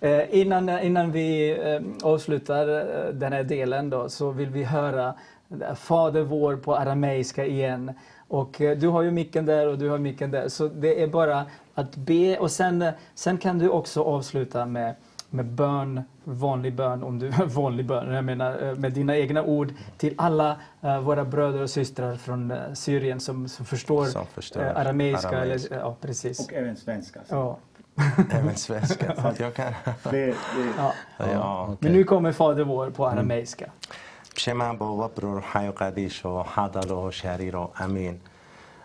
Eh, 0.00 0.40
innan, 0.40 0.68
innan 0.68 1.12
vi 1.12 1.50
eh, 1.50 2.08
avslutar 2.08 2.68
eh, 2.68 3.12
den 3.12 3.32
här 3.32 3.42
delen 3.44 3.90
då, 3.90 4.08
så 4.08 4.30
vill 4.30 4.48
vi 4.50 4.64
höra 4.64 5.14
eh, 5.60 5.74
Fader 5.74 6.22
vår 6.22 6.56
på 6.56 6.76
arameiska 6.76 7.46
igen. 7.46 7.92
Och 8.28 8.60
eh, 8.60 8.78
du 8.78 8.88
har 8.88 9.02
ju 9.02 9.10
micken 9.10 9.46
där 9.46 9.66
och 9.68 9.78
du 9.78 9.88
har 9.88 9.98
micken 9.98 10.30
där, 10.30 10.48
så 10.48 10.68
det 10.68 11.02
är 11.02 11.06
bara 11.06 11.46
att 11.74 11.96
be 11.96 12.38
och 12.38 12.50
sen, 12.50 12.82
eh, 12.82 12.92
sen 13.14 13.38
kan 13.38 13.58
du 13.58 13.68
också 13.68 14.02
avsluta 14.02 14.66
med 14.66 14.94
med 15.30 15.46
bön, 15.46 16.02
vanlig 16.24 16.74
bön, 16.74 17.02
om 17.02 17.18
du 17.18 17.30
vanlig 17.46 17.86
bön, 17.86 18.14
jag 18.14 18.24
menar 18.24 18.62
eh, 18.62 18.74
med 18.74 18.92
dina 18.92 19.16
egna 19.16 19.42
ord 19.42 19.72
till 19.96 20.14
alla 20.18 20.56
uh, 20.84 20.98
våra 20.98 21.24
bröder 21.24 21.62
och 21.62 21.70
systrar 21.70 22.16
från 22.16 22.50
uh, 22.50 22.72
Syrien 22.74 23.20
som, 23.20 23.48
som 23.48 23.66
förstår, 23.66 24.04
som 24.04 24.26
förstår 24.26 24.60
uh, 24.60 24.76
arameiska. 24.76 25.28
Arameisk. 25.28 25.70
Eller, 25.70 25.80
ja, 25.80 25.96
precis. 26.00 26.40
Och 26.40 26.52
även 26.52 26.76
svenska. 26.76 27.20
Så. 27.28 27.34
Ja. 27.34 27.58
Även 28.30 28.56
svenska. 28.56 29.34
jag 29.38 29.54
kan... 29.54 29.72
det, 30.10 30.26
det. 30.26 30.34
Ja. 30.78 30.92
Ja, 31.18 31.64
okay. 31.64 31.76
Men 31.80 31.92
nu 31.92 32.04
kommer 32.04 32.32
Fader 32.32 32.64
vår 32.64 32.90
på 32.90 33.06
mm. 33.06 33.18
arameiska. 33.18 33.64
Mm. 33.64 33.74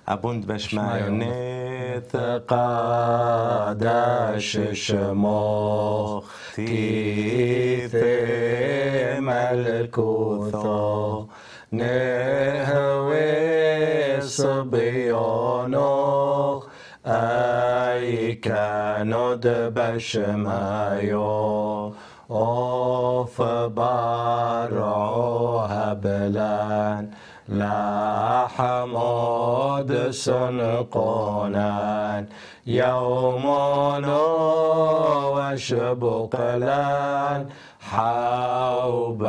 أبوند 0.08 0.48
باش 0.48 0.76
نيت 0.76 2.16
قادش 2.48 4.60
شموخ. 4.74 6.26
تيث 6.56 7.96
ملكوثو. 9.20 11.26
نهوي 11.72 13.24
صبيونوخ 14.22 15.74
اي 17.06 18.36
كانود 18.36 19.48
بشمايو 19.76 21.24
أوف 22.32 23.42
بارو 23.78 25.60
هبلان. 25.60 27.10
لا 27.48 28.48
حمود 28.48 30.12
سنقونان 30.12 31.64
يومون 32.68 34.06
وشبقلان 35.54 37.50
حوبين 37.92 39.26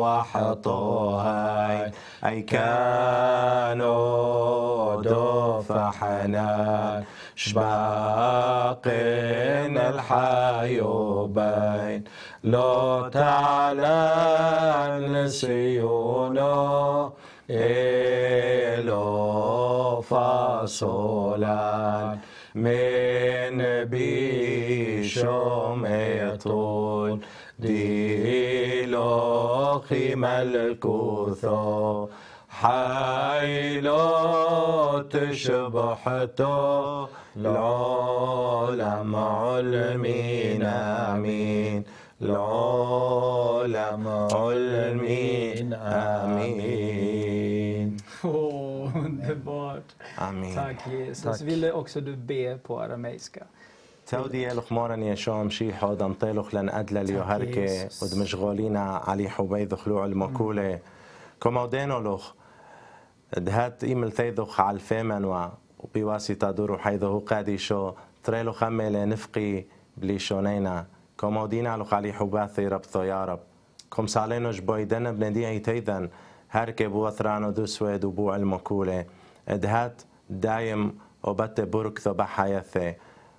وحطوهين. 0.00 1.90
أي 2.24 2.42
كانوا 2.42 3.88
دوف 5.02 5.72
حنان 5.72 7.04
شباقين 7.36 8.88
الحيوبين. 9.78 11.18
لو 12.44 13.08
تعلن 13.08 15.12
نسيونه 15.24 17.12
إلو 17.50 19.00
فاصولان 20.00 22.18
من 22.54 23.84
بيشوم 23.84 25.86
يطول 25.86 27.20
ديلو 27.58 29.08
خيم 29.88 30.24
الكوثو 30.24 32.08
حيلو 32.48 33.98
تشبحتو 35.10 37.06
العالم 37.36 39.16
علمين 39.16 40.62
آمين 40.62 41.84
العلماء 42.22 44.28
المين 44.52 45.74
Amen. 45.74 47.96
Åh, 48.24 48.90
underbart. 49.06 49.88
Amen. 50.18 50.54
Tack 50.54 50.86
Jesus. 50.86 51.38
Tack. 51.38 51.48
Vill 51.48 51.64
också 51.72 52.00
du 52.00 52.16
be 52.16 52.58
på 52.62 52.80
arameiska? 52.80 53.46
تودي 54.06 54.52
الخمارة 54.52 54.96
يا 54.96 55.14
شام 55.14 55.50
شي 55.50 55.72
حاد 55.72 56.02
انطيلخ 56.02 56.54
لن 56.54 56.68
أدلى 56.68 57.04
ليهركة 57.04 57.88
ود 58.02 58.18
مشغولين 58.18 58.76
علي 58.76 59.28
حبيد 59.28 59.74
خلوع 59.74 60.04
المقولة 60.04 60.78
كما 61.40 61.62
ودينو 61.62 61.98
لخ 62.14 62.32
دهات 63.36 63.84
إيمل 63.84 64.12
تيدخ 64.12 64.60
على 64.60 64.74
الفامن 64.74 65.48
وبواسطة 65.78 66.50
دورو 66.50 66.78
حيث 66.78 67.02
هو 67.02 67.18
قادي 67.18 67.58
شو 67.58 67.92
تريلو 68.24 68.52
خمي 68.52 68.90
لنفقي 68.90 69.64
بلي 69.96 70.18
شونينا 70.18 70.86
komodina 71.20 71.76
lokali 71.76 72.12
hubathi 72.18 72.68
rabto 72.68 73.04
ya 73.04 73.24
rab 73.26 73.40
kom 73.88 74.08
salenoš 74.08 74.60
bojdena 74.60 75.12
bnedija 75.12 75.50
i 75.52 75.62
tejdan 75.62 76.10
herke 76.48 76.88
bu 76.88 77.06
atrano 77.10 77.52
du 77.52 77.66
sve 77.66 77.98
du 77.98 78.10
bu 78.10 78.30
al 78.30 78.44
makule 78.44 78.98
edhat 79.46 80.08
دايم 80.30 80.98
وبت 81.24 81.60
برك 81.60 81.98
ثبا 81.98 82.24
حياثي 82.24 82.94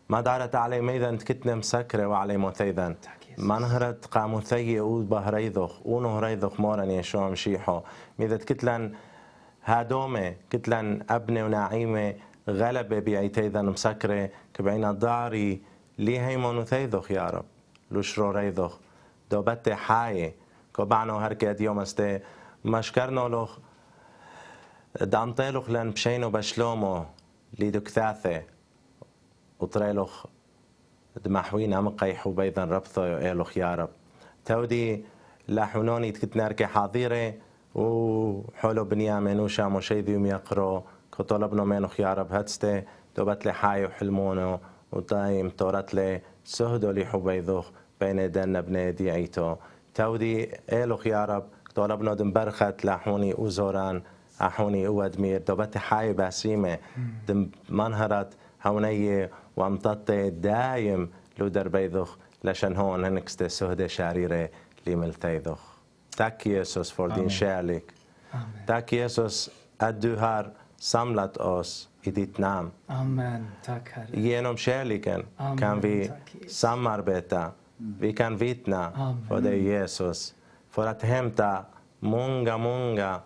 ما 0.09 0.21
دارت 0.21 0.55
علي 0.55 0.81
ميذا 0.81 1.15
كتنا 1.15 1.55
مسكرة 1.55 2.05
وعلي 2.07 2.37
مثيذا 2.37 2.95
ما 3.37 3.59
نهرت 3.59 4.05
قاموثي 4.05 4.79
أو 4.79 5.01
بهريذخ 5.01 5.81
أو 5.85 6.01
نهريذخ 6.01 6.59
مورن 6.59 6.91
يشوم 6.91 7.31
مشيحو 7.31 7.81
ميذا 8.19 8.37
كتلا 8.37 8.91
هادومة 9.65 10.35
كتلا 10.49 11.05
أبني 11.09 11.43
ونعيمة 11.43 12.13
غلبة 12.49 12.99
بعيتيذا 12.99 13.61
مسكرة. 13.61 14.29
كبعينا 14.53 14.91
داري 14.91 15.61
ليه 15.97 16.27
هيمون 16.27 16.57
وثيذخ 16.57 17.11
يا 17.11 17.27
رب. 17.29 17.45
lushro 17.91 18.33
reidoch, 18.33 18.79
do 19.29 19.43
bate 19.43 19.73
haie, 19.73 20.33
kobano 20.73 21.19
harket 21.19 21.59
yomaste, 21.59 22.21
mashkarnoloch, 22.63 23.59
danteloch 24.97 25.69
len 25.69 25.93
psheno 25.93 26.31
bashlomo, 26.31 27.07
lidu 27.57 27.81
kthathe, 27.81 28.43
utreloch, 29.59 30.27
دمحوين 31.23 31.73
أم 31.73 31.89
قيحو 31.89 32.31
بيضا 32.31 32.63
ربطة 32.63 33.31
إلوخ 33.31 33.57
يا 33.57 33.75
رب. 33.75 33.89
تودي 34.45 35.05
لحنوني 35.47 36.11
تكتناركي 36.11 36.65
حاضرة 36.65 37.33
وحلو 37.75 38.83
بنيامين 38.83 39.39
وشامو 39.39 39.79
شيدي 39.79 40.11
يقرو 40.11 40.83
كطلبنا 41.17 41.63
منوخ 41.63 41.99
يا 41.99 42.13
رب 42.13 42.33
هتستي 42.33 42.83
توبت 43.15 43.45
لي 43.45 43.53
حاي 43.53 43.85
وحلمونو 43.85 44.59
وطايم 44.91 45.49
تورت 45.49 45.93
لي 45.93 46.21
سهدو 46.43 46.91
لي 46.91 47.05
حبيذوخ 47.05 47.71
بين 48.01 48.31
دنا 48.31 48.61
بني 48.61 48.91
ديعيتو 48.91 49.55
تودي 49.95 50.49
إيلوخ 50.71 51.07
يا 51.07 51.25
رب 51.25 51.43
طلبنا 51.75 52.13
دم 52.13 52.31
برخت 52.31 52.85
لاحوني 52.85 53.33
وزوران 53.33 54.01
أحوني 54.41 54.87
وادمير 54.87 55.41
دوبت 55.47 55.77
حاي 55.77 56.13
باسيمة 56.13 56.77
دم 57.27 57.49
منهرت 57.69 58.33
هونية 58.65 59.29
وامطت 59.55 60.11
دايم 60.11 61.09
لو 61.39 61.47
دربيذوخ 61.47 62.15
لشان 62.43 62.75
هون 62.75 63.05
هنكست 63.05 63.43
سهدة 63.43 63.87
شعريرة 63.87 64.49
Tack 66.17 66.45
Jesus 66.45 66.91
för 66.91 67.09
din 67.09 67.29
kärlek. 67.29 67.83
Tack 68.67 68.91
Jesus 68.91 69.49
att 69.77 70.01
du 70.01 70.15
har 70.15 70.51
samlat 70.77 71.37
oss 71.37 71.89
i 72.01 72.11
ditt 72.11 72.37
namn. 72.37 72.71
Amen. 72.87 73.47
Tack 73.65 73.89
Herre. 73.89 74.21
Genom 74.21 74.57
kärleken 74.57 75.25
Amen. 75.37 75.57
kan 75.57 75.81
vi 75.81 76.11
samarbeta. 76.47 77.51
Vi 77.79 78.13
kan 78.13 78.37
vittna 78.37 78.91
Amen. 78.91 79.27
för 79.27 79.41
dig 79.41 79.63
Jesus. 79.63 80.35
För 80.69 80.87
att 80.87 81.01
hämta 81.01 81.65
många, 81.99 82.57
många 82.57 83.21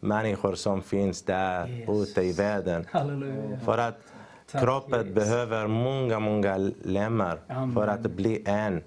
människor 0.00 0.54
som 0.54 0.82
finns 0.82 1.22
där 1.22 1.66
Jesus. 1.66 2.08
ute 2.10 2.22
i 2.22 2.32
världen. 2.32 2.86
Halleluja. 2.90 3.60
För 3.60 3.78
att 3.78 3.98
Tack, 4.50 4.62
kroppen 4.62 5.00
Jesus. 5.00 5.14
behöver 5.14 5.66
många, 5.66 6.18
många 6.20 6.70
lemmar 6.82 7.40
Amen. 7.48 7.74
för 7.74 7.86
att 7.86 8.02
bli 8.02 8.42
en. 8.46 8.82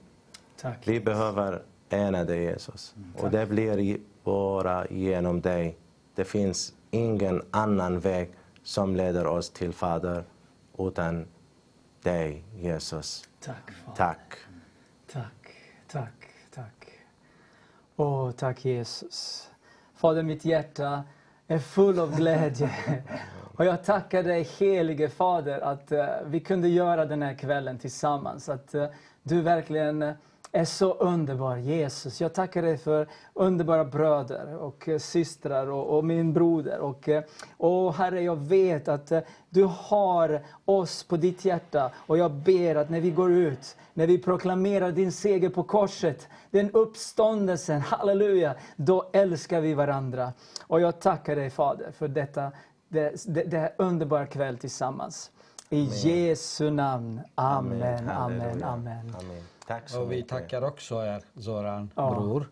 Tack. 0.62 0.88
Vi 0.88 1.00
behöver 1.00 1.62
ena 1.90 2.24
dig 2.24 2.44
Jesus. 2.44 2.96
Och 3.18 3.32
det 3.32 3.46
blir 3.46 3.98
bara 4.24 4.88
genom 4.88 5.42
dig. 5.42 5.78
Det 6.16 6.24
finns 6.26 6.74
ingen 6.92 7.42
annan 7.52 8.00
väg 8.00 8.32
som 8.64 8.96
leder 8.96 9.28
oss 9.28 9.50
till 9.50 9.74
Fader 9.74 10.24
utan 10.78 11.26
dig 12.04 12.44
Jesus. 12.56 13.30
Tack 13.40 13.72
Fader. 13.72 13.98
Tack. 13.98 14.38
Tack, 15.14 15.56
tack, 15.88 16.30
tack. 16.56 16.90
Åh, 17.96 18.32
tack 18.32 18.66
Jesus. 18.66 19.50
Fader, 19.96 20.24
mitt 20.24 20.46
hjärta 20.46 21.04
är 21.48 21.60
full 21.60 22.00
av 22.00 22.16
glädje. 22.16 22.70
Och 23.56 23.66
jag 23.66 23.84
tackar 23.84 24.24
dig 24.24 24.44
helige 24.60 25.10
Fader 25.10 25.60
att 25.60 25.92
eh, 25.92 26.06
vi 26.26 26.40
kunde 26.40 26.68
göra 26.68 27.06
den 27.06 27.22
här 27.22 27.34
kvällen 27.34 27.80
tillsammans. 27.80 28.50
Att 28.50 28.74
eh, 28.74 28.88
du 29.24 29.42
verkligen 29.42 30.14
är 30.52 30.66
så 30.66 30.94
underbar, 30.94 31.58
Jesus. 31.58 32.22
Jag 32.22 32.34
tackar 32.34 32.62
dig 32.62 32.78
för 32.78 33.08
underbara 33.34 33.86
bröder 33.86 34.56
och 34.56 34.90
eh, 34.90 34.98
systrar 34.98 35.68
och, 35.68 35.98
och 35.98 36.06
min 36.06 36.34
broder. 36.34 36.80
Och, 36.80 37.10
och 37.58 37.94
Herre, 37.94 38.22
jag 38.22 38.36
vet 38.36 38.88
att 38.88 39.12
du 39.50 39.64
har 39.64 40.44
oss 40.66 41.04
på 41.04 41.18
ditt 41.18 41.46
hjärta. 41.46 41.92
Och 41.96 42.18
jag 42.18 42.32
ber 42.32 42.76
att 42.76 42.90
när 42.90 43.02
vi 43.02 43.12
går 43.12 43.32
ut, 43.32 43.78
när 43.94 44.08
vi 44.08 44.18
proklamerar 44.18 44.92
din 44.92 45.12
seger 45.12 45.50
på 45.50 45.64
korset, 45.64 46.30
den 46.52 46.72
uppståndelsen, 46.72 47.82
halleluja, 47.82 48.56
då 48.76 49.10
älskar 49.14 49.62
vi 49.62 49.74
varandra. 49.74 50.34
Och 50.68 50.82
jag 50.82 51.00
tackar 51.02 51.36
dig 51.36 51.50
Fader 51.50 51.92
för 51.92 52.08
detta, 52.08 52.52
det, 52.90 53.26
det, 53.28 53.44
det 53.44 53.58
här 53.58 53.74
underbara 53.78 54.26
kväll 54.26 54.58
tillsammans. 54.58 55.32
I 55.70 55.84
Jesu 55.84 56.70
namn. 56.72 57.22
Amen, 57.36 57.82
amen, 57.84 58.08
Halleluja. 58.10 58.66
amen. 58.68 59.16
Amen. 59.20 59.44
Tack 59.68 59.90
så 59.90 60.02
Och 60.02 60.12
vi 60.12 60.16
mycket. 60.16 60.30
tackar 60.30 60.62
också 60.64 60.96
er, 60.96 61.24
Zoran, 61.36 61.92
Ja. 61.96 62.10
bror. 62.12 62.50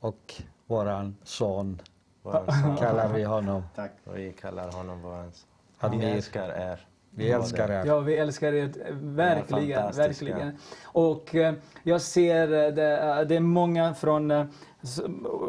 Och 0.00 0.34
våran 0.66 1.16
son, 1.22 1.80
Vår 2.22 2.32
son. 2.62 2.76
kallar 2.76 3.08
vi 3.12 3.22
honom. 3.24 3.62
Tack. 3.74 3.92
Och 4.04 4.16
vi 4.16 4.32
kallar 4.32 4.72
honom 4.72 5.02
vår 5.02 5.22
Vi 5.22 5.32
Admir. 5.80 6.14
älskar 6.16 6.48
er. 6.48 6.86
Vi 7.14 7.30
älskar 7.30 7.70
er. 7.70 7.84
Ja, 7.86 8.00
vi 8.00 8.16
älskar 8.16 8.52
er. 8.52 8.70
Verkligen. 9.00 9.92
verkligen. 9.92 10.58
Och 10.84 11.34
eh, 11.34 11.54
jag 11.82 12.00
ser, 12.00 12.42
eh, 12.42 12.74
det, 12.74 12.98
eh, 12.98 13.20
det 13.20 13.36
är 13.36 13.40
många 13.40 13.94
från 13.94 14.48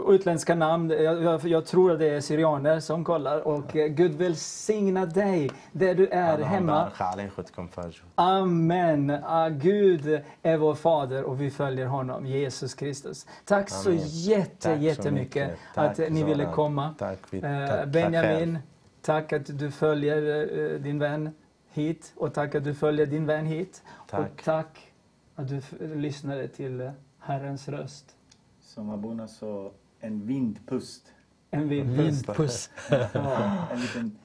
utländska 0.09 0.55
namn. 0.55 0.89
Jag, 0.89 1.45
jag, 1.45 1.65
tror 1.65 1.91
att 1.91 1.99
det 1.99 2.09
är 2.09 2.21
syrianer 2.21 2.79
som 2.79 3.03
kollar. 3.03 3.47
Och 3.47 3.67
Gud 3.73 4.15
välsigna 4.15 5.05
dig 5.05 5.51
där 5.71 5.95
du 5.95 6.07
är 6.07 6.37
hemma. 6.37 6.91
Amen. 8.15 9.17
Ah, 9.23 9.49
Gud 9.49 10.21
är 10.41 10.57
vår 10.57 10.75
fader 10.75 11.23
och 11.23 11.41
vi 11.41 11.51
följer 11.51 11.85
honom, 11.85 12.25
Jesus 12.25 12.73
Kristus. 12.73 13.27
Tack 13.45 13.69
så 13.69 13.91
jätte, 14.03 14.71
jättemycket 14.71 15.51
att 15.73 15.97
ni 15.97 16.23
ville 16.23 16.45
komma. 16.45 16.95
Benjamin, 17.87 18.57
Tack 19.01 19.33
att 19.33 19.59
du 19.59 19.71
följer 19.71 20.79
din 20.79 20.99
vän 20.99 21.31
hit 21.73 22.13
och 22.15 22.33
tack 22.33 22.55
att 22.55 22.63
du 22.63 22.73
följer 22.73 23.05
din 23.05 23.25
vän 23.25 23.45
hit. 23.45 23.83
Tack. 24.09 24.31
Och 24.31 24.43
tack 24.43 24.91
att 25.35 25.47
du 25.47 25.61
lyssnade 25.95 26.47
till 26.47 26.81
eh, 26.81 26.91
Herrens 27.19 27.67
röst. 27.67 28.15
Som 28.61 28.89
Abuna 28.89 29.27
sa, 29.27 29.71
en 29.99 30.27
vindpust. 30.27 31.13
En 31.51 31.69
vindpust. 31.69 32.71
Ja. 32.89 33.07
En 33.71 33.81
liten 33.81 34.17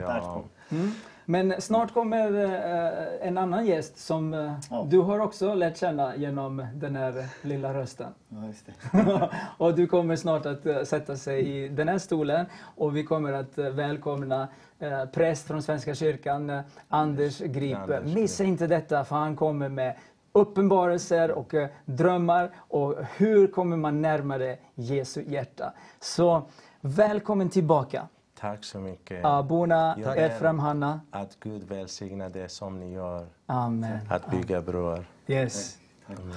Ja. 0.00 0.44
Mm. 0.68 0.90
Men 1.24 1.60
snart 1.60 1.94
kommer 1.94 2.44
eh, 2.44 3.28
en 3.28 3.38
annan 3.38 3.66
gäst 3.66 3.98
som 3.98 4.34
eh, 4.34 4.52
Ja. 4.70 4.86
du 4.90 4.98
har 4.98 5.18
också 5.20 5.54
lärt 5.54 5.76
känna 5.76 6.16
genom 6.16 6.66
den 6.74 6.96
här 6.96 7.26
lilla 7.42 7.74
rösten. 7.74 8.12
Ja, 8.28 8.46
just 8.46 8.66
det. 8.66 9.30
och 9.56 9.74
du 9.74 9.86
kommer 9.86 10.16
snart 10.16 10.46
att 10.46 10.66
eh, 10.66 10.82
sätta 10.82 11.16
sig 11.16 11.64
i 11.64 11.68
den 11.68 11.88
här 11.88 11.98
stolen 11.98 12.46
och 12.62 12.96
vi 12.96 13.04
kommer 13.04 13.32
att 13.32 13.58
eh, 13.58 13.70
välkomna 13.70 14.48
eh, 14.78 15.04
präst 15.04 15.46
från 15.46 15.62
Svenska 15.62 15.94
kyrkan, 15.94 16.50
eh, 16.50 16.60
Anders 16.88 17.38
Grip. 17.38 17.76
Anders. 17.76 18.14
Missa 18.14 18.44
inte 18.44 18.66
detta 18.66 19.04
för 19.04 19.16
han 19.16 19.36
kommer 19.36 19.68
med 19.68 19.96
uppenbarelser 20.32 21.30
och 21.30 21.54
eh, 21.54 21.68
drömmar 21.84 22.50
och 22.56 22.94
hur 23.16 23.46
kommer 23.46 23.76
man 23.76 24.02
närmare 24.02 24.58
Jesu 24.74 25.22
hjärta. 25.26 25.72
Så 26.00 26.42
välkommen 26.80 27.50
tillbaka. 27.50 28.08
Tack 28.40 28.64
så 28.64 28.78
mycket. 28.78 29.24
Abuna. 29.24 29.96
Efraim, 30.16 30.58
Hanna. 30.58 31.00
Att 31.10 31.40
Gud 31.40 31.62
välsignar 31.62 32.28
det 32.30 32.48
som 32.48 32.80
ni 32.80 32.92
gör. 32.92 33.26
Amen. 33.46 33.98
Att 34.10 34.30
bygga 34.30 34.62
broar. 34.62 35.04
Yes. 35.26 35.78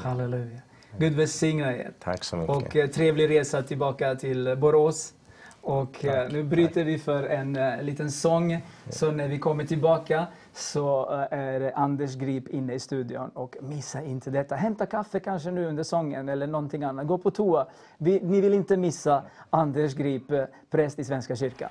Halleluja. 0.04 0.60
Gud 0.98 1.14
välsigna 1.14 1.76
er. 1.78 1.92
Tack 2.00 2.24
så 2.24 2.36
mycket. 2.36 2.86
Och 2.86 2.94
trevlig 2.94 3.30
resa 3.30 3.64
tillbaka 3.64 4.16
till 4.16 4.58
Borås. 4.58 5.14
Och 5.62 6.06
eh, 6.06 6.32
nu 6.32 6.44
bryter 6.44 6.84
vi 6.84 6.98
för 6.98 7.24
en 7.24 7.56
eh, 7.56 7.82
liten 7.82 8.12
sång. 8.12 8.62
Så 8.90 9.12
när 9.12 9.28
vi 9.28 9.40
kommer 9.40 9.64
tillbaka 9.64 10.28
så 10.54 11.14
eh, 11.14 11.40
är 11.40 11.72
Anders 11.76 12.16
Grip 12.16 12.48
inne 12.48 12.74
i 12.74 12.80
studion. 12.80 13.30
Och 13.30 13.56
missa 13.62 14.02
inte 14.02 14.30
detta. 14.30 14.56
Hämta 14.56 14.86
kaffe 14.86 15.20
kanske 15.20 15.52
nu 15.52 15.66
under 15.66 15.84
sången 15.84 16.30
eller 16.30 16.48
någonting 16.48 16.84
annat. 16.84 17.08
Gå 17.08 17.18
på 17.18 17.32
toa. 17.32 17.68
Vi, 17.98 18.20
ni 18.24 18.42
vill 18.42 18.54
inte 18.54 18.78
missa 18.78 19.24
Anders 19.50 19.94
Grip, 19.94 20.32
eh, 20.32 20.44
präst 20.70 21.00
i 21.00 21.04
Svenska 21.04 21.36
kyrkan. 21.36 21.70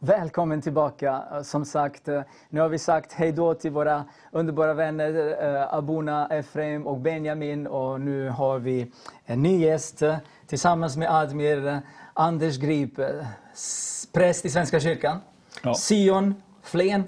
Välkommen 0.00 0.60
tillbaka. 0.60 1.24
Som 1.42 1.64
sagt, 1.64 2.08
nu 2.48 2.60
har 2.60 2.68
vi 2.68 2.78
sagt 2.78 3.12
hej 3.12 3.32
då 3.32 3.54
till 3.54 3.70
våra 3.70 4.04
underbara 4.32 4.74
vänner 4.74 5.36
Abuna, 5.70 6.28
Efraim 6.28 6.86
och 6.86 7.00
Benjamin. 7.00 7.66
Och 7.66 8.00
nu 8.00 8.28
har 8.28 8.58
vi 8.58 8.92
en 9.24 9.42
ny 9.42 9.58
gäst 9.58 10.02
tillsammans 10.46 10.96
med 10.96 11.14
Admir, 11.14 11.80
Anders 12.20 12.58
Grip, 12.58 12.98
eh, 12.98 13.06
präst 14.12 14.44
i 14.44 14.50
Svenska 14.50 14.80
kyrkan. 14.80 15.18
Ja. 15.62 15.74
Sion 15.74 16.34
Flen. 16.62 17.04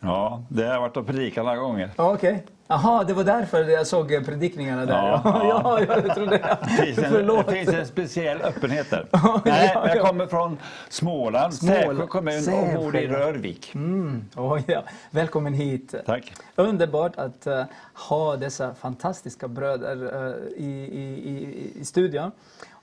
Ja, 0.00 0.42
det 0.48 0.62
har 0.64 0.72
jag 0.74 0.80
varit 0.80 0.96
och 0.96 1.06
predikat 1.06 1.44
några 1.44 1.56
gånger. 1.58 1.90
Okej. 1.96 2.44
Jaha, 2.66 3.04
det 3.04 3.12
var 3.14 3.24
därför 3.24 3.64
jag 3.64 3.86
såg 3.86 4.12
eh, 4.12 4.22
predikningarna 4.22 4.86
där. 4.86 4.94
Ja, 4.94 5.20
Ja, 5.24 5.42
ja. 5.64 5.80
ja, 5.88 6.02
jag 6.06 6.14
trodde 6.14 6.30
det. 6.38 6.84
Finns 6.84 6.98
en, 6.98 7.26
det 7.46 7.52
finns 7.52 7.68
en 7.68 7.86
speciell 7.86 8.42
öppenhet 8.42 8.90
där. 8.90 9.06
Ja, 9.12 9.40
Nej, 9.44 9.70
ja. 9.74 9.88
jag 9.94 10.06
kommer 10.06 10.26
från 10.26 10.58
Småland, 10.88 11.54
Småland. 11.54 11.86
Sävsjö 11.86 12.06
kommun 12.06 12.38
och 12.38 12.44
Sävsjö, 12.44 12.78
bor 12.78 12.96
i. 12.96 13.08
Rörvik. 13.08 13.74
Mm, 13.74 14.24
oj, 14.36 14.64
ja. 14.66 14.82
Välkommen 15.10 15.54
hit. 15.54 15.94
Tack. 16.06 16.32
Underbart 16.56 17.16
att 17.16 17.46
eh, 17.46 17.64
ha 18.08 18.36
dessa 18.36 18.74
fantastiska 18.74 19.48
bröder 19.48 20.26
eh, 20.28 20.64
i, 20.64 20.70
i, 20.92 21.30
i, 21.30 21.72
i 21.80 21.84
studion. 21.84 22.30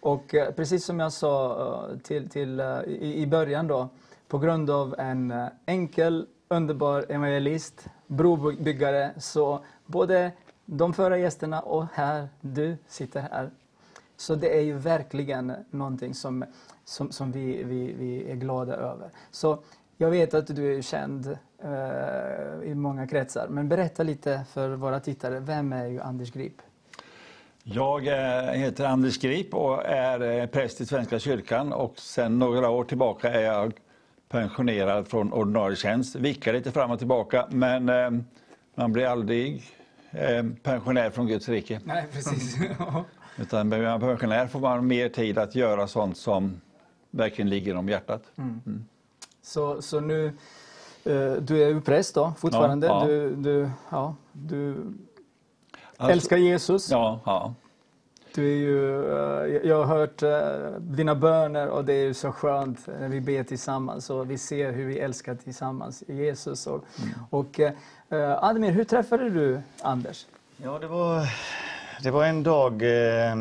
Och 0.08 0.36
eh, 0.36 0.52
precis 0.52 0.86
som 0.86 1.00
jag 1.00 1.14
sa 1.14 1.52
eh, 1.92 1.98
till, 1.98 2.30
till, 2.30 2.60
eh, 2.60 2.82
i, 2.88 3.22
i 3.22 3.28
början 3.28 3.68
då, 3.68 3.90
på 4.28 4.38
grund 4.38 4.70
av 4.70 4.96
en 4.98 5.34
enkel, 5.66 6.28
underbar 6.48 7.06
evangelist, 7.10 7.88
brobyggare, 8.08 9.12
så 9.18 9.60
både 9.86 10.32
de 10.66 10.94
förra 10.94 11.18
gästerna 11.18 11.60
och 11.60 11.86
här, 11.94 12.30
du 12.42 12.78
sitter 12.88 13.22
här. 13.22 13.52
Så 14.18 14.36
det 14.36 14.58
är 14.58 14.62
ju 14.62 14.74
verkligen 14.74 15.54
någonting 15.70 16.14
som, 16.14 16.46
som, 16.86 17.12
som 17.12 17.32
vi, 17.32 17.64
vi, 17.64 17.94
vi 17.94 18.32
är 18.32 18.36
glada 18.36 18.76
över. 18.76 19.10
Så 19.32 19.60
jag 19.98 20.10
vet 20.10 20.34
att 20.34 20.56
du 20.56 20.78
är 20.78 20.82
känd 20.82 21.38
eh, 21.60 22.70
i 22.70 22.76
många 22.76 23.08
kretsar, 23.08 23.48
men 23.48 23.70
berätta 23.70 24.04
lite 24.04 24.44
för 24.50 24.70
våra 24.70 25.00
tittare, 25.00 25.40
vem 25.40 25.74
är 25.74 25.86
ju 25.86 26.02
Anders 26.02 26.32
Grip? 26.32 26.62
Jag 27.74 28.08
eh, 28.08 28.52
heter 28.52 28.86
Anders 28.86 29.20
Grip 29.20 29.54
och 29.54 29.86
är 29.86 30.22
eh, 30.22 30.46
präst 30.46 30.82
i 30.82 30.86
Svenska 30.86 31.20
kyrkan 31.20 31.74
och 31.74 32.00
sedan 32.00 32.40
några 32.40 32.70
år 32.70 32.84
tillbaka 32.84 33.34
är 33.34 33.42
jag 33.42 33.74
pensionerad 34.30 35.08
från 35.08 35.34
ordinarie 35.34 35.76
tjänst. 35.76 36.16
Vickar 36.16 36.54
lite 36.54 36.72
fram 36.72 36.92
och 36.92 36.98
tillbaka 37.00 37.48
men 37.50 37.90
eh, 37.90 38.10
man 38.76 38.94
blir 38.94 39.06
aldrig 39.06 39.64
pensionär 40.64 41.10
från 41.10 41.28
Guds 41.28 41.50
rike. 41.50 41.82
Nej, 41.84 42.06
precis. 42.12 42.58
Utan 43.38 43.70
blir 43.70 43.82
man 43.82 44.00
pensionär 44.00 44.48
får 44.48 44.60
man 44.60 44.88
mer 44.88 45.10
tid 45.10 45.38
att 45.38 45.56
göra 45.56 45.88
sånt 45.88 46.18
som 46.18 46.62
verkligen 47.12 47.50
ligger 47.50 47.76
om 47.76 47.90
hjärtat. 47.90 48.24
så, 49.42 49.82
så 49.82 50.00
nu, 50.00 50.34
du 51.40 51.64
är 51.64 51.70
ju 51.70 51.82
präst 51.82 52.16
då, 52.16 52.34
fortfarande. 52.38 52.88
Ja, 52.88 53.02
ja. 53.02 53.08
Du, 53.08 53.36
du, 53.36 53.70
ja, 53.90 54.16
du 54.32 54.76
Alltså- 55.98 56.14
älskar 56.14 56.38
Jesus. 56.38 56.92
Ja, 56.92 57.20
ja. 57.26 57.54
Du 58.36 58.52
är 58.52 58.56
ju, 58.56 59.12
eh, 59.12 59.68
jag 59.70 59.84
har 59.84 59.98
hört 59.98 60.24
eh, 60.24 60.80
dina 60.80 61.16
böner 61.16 61.68
och 61.68 61.86
det 61.86 61.94
är 61.94 62.04
ju 62.04 62.14
så 62.14 62.32
skönt 62.32 62.88
när 63.00 63.10
vi 63.10 63.22
ber 63.22 63.44
tillsammans 63.44 64.10
och 64.10 64.32
vi 64.32 64.38
ser 64.38 64.72
hur 64.72 64.86
vi 64.86 65.00
älskar 65.00 65.36
tillsammans 65.36 66.04
Jesus. 66.08 66.68
Och, 66.68 66.84
och, 67.30 67.60
eh, 67.60 68.44
Admir, 68.44 68.72
hur 68.72 68.84
träffade 68.84 69.30
du 69.30 69.62
Anders? 69.82 70.26
Ja, 70.58 70.80
det 70.80 70.88
var, 70.88 71.28
det 72.04 72.12
var 72.12 72.26
en 72.26 72.44
dag, 72.44 72.74
eh, 72.84 73.36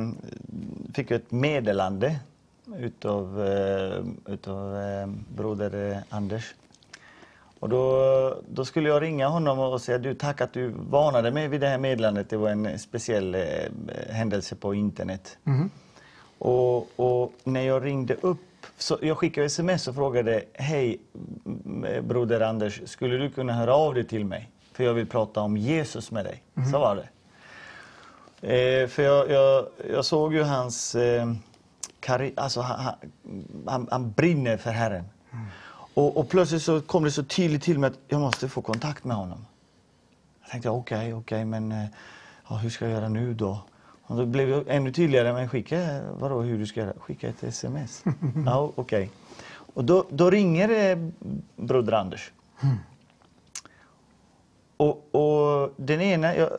fick 0.94 1.10
jag 1.10 1.16
ett 1.20 1.30
meddelande 1.30 2.16
utav, 2.78 3.46
eh, 3.46 4.32
utav 4.34 4.76
eh, 4.76 5.06
broder 5.34 5.90
eh, 5.92 5.98
Anders. 6.08 6.54
Och 7.66 7.70
då, 7.70 8.42
då 8.48 8.64
skulle 8.64 8.88
jag 8.88 9.02
ringa 9.02 9.28
honom 9.28 9.58
och 9.58 9.80
säga 9.80 9.98
du 9.98 10.14
tack 10.14 10.40
att 10.40 10.52
du 10.52 10.68
varnade 10.68 11.30
mig 11.30 11.48
vid 11.48 11.60
det 11.60 11.68
här 11.68 11.78
meddelandet. 11.78 12.30
Det 12.30 12.36
var 12.36 12.50
en 12.50 12.78
speciell 12.78 13.34
eh, 13.34 13.40
händelse 14.10 14.56
på 14.56 14.74
internet. 14.74 15.38
Och, 16.38 16.88
och 16.96 17.32
när 17.44 17.60
jag 17.60 17.84
ringde 17.84 18.14
upp, 18.14 18.66
så 18.78 18.98
jag 19.02 19.18
skickade 19.18 19.46
sms 19.46 19.88
och 19.88 19.94
frågade 19.94 20.44
Hej 20.54 20.98
broder 22.02 22.40
Anders, 22.40 22.82
skulle 22.84 23.16
du 23.16 23.30
kunna 23.30 23.52
höra 23.52 23.74
av 23.74 23.94
dig 23.94 24.04
till 24.04 24.24
mig? 24.24 24.50
För 24.72 24.84
jag 24.84 24.94
vill 24.94 25.06
prata 25.06 25.40
om 25.40 25.56
Jesus 25.56 26.10
med 26.10 26.24
dig. 26.24 26.42
Så 26.72 26.78
var 26.78 26.96
det. 26.96 27.08
Eh, 28.82 28.88
för 28.88 29.02
jag, 29.02 29.30
jag, 29.30 29.66
jag 29.90 30.04
såg 30.04 30.34
ju 30.34 30.42
hans... 30.42 30.94
Eh, 30.94 31.32
kari- 32.00 32.34
alltså, 32.36 32.60
han, 32.60 32.94
han, 33.66 33.88
han, 33.90 34.12
brinner 34.12 34.56
för 34.56 34.70
Herren. 34.70 35.04
Och, 35.96 36.16
och 36.16 36.28
plötsligt 36.28 36.62
så 36.62 36.80
kom 36.80 37.04
det 37.04 37.10
så 37.10 37.24
tydligt 37.24 37.62
till 37.62 37.78
mig 37.78 37.90
att 37.90 37.98
jag 38.08 38.20
måste 38.20 38.48
få 38.48 38.62
kontakt 38.62 39.04
med 39.04 39.16
honom. 39.16 39.46
Jag 40.42 40.50
tänkte 40.50 40.70
okej, 40.70 41.14
okej, 41.14 41.44
men 41.44 41.72
eh, 41.72 41.86
ja, 42.48 42.56
hur 42.56 42.70
ska 42.70 42.84
jag 42.84 42.94
göra 42.94 43.08
nu 43.08 43.34
då? 43.34 43.58
Och 44.02 44.16
då 44.16 44.26
blev 44.26 44.48
det 44.48 44.72
ännu 44.72 44.92
tydligare, 44.92 45.32
men 45.32 45.48
skicka, 45.48 46.00
vadå 46.18 46.40
hur 46.40 46.58
du 46.58 46.66
ska 46.66 46.80
göra? 46.80 46.92
Skicka 46.98 47.28
ett 47.28 47.44
sms. 47.44 48.04
ja, 48.46 48.72
okej. 48.74 49.10
Och 49.74 49.84
då, 49.84 50.06
då 50.10 50.30
ringer 50.30 50.90
eh, 50.90 51.10
broder 51.56 51.92
Anders. 51.92 52.32
Och, 54.76 55.14
och 55.14 55.74
den 55.76 56.00
ena, 56.00 56.36
jag, 56.36 56.50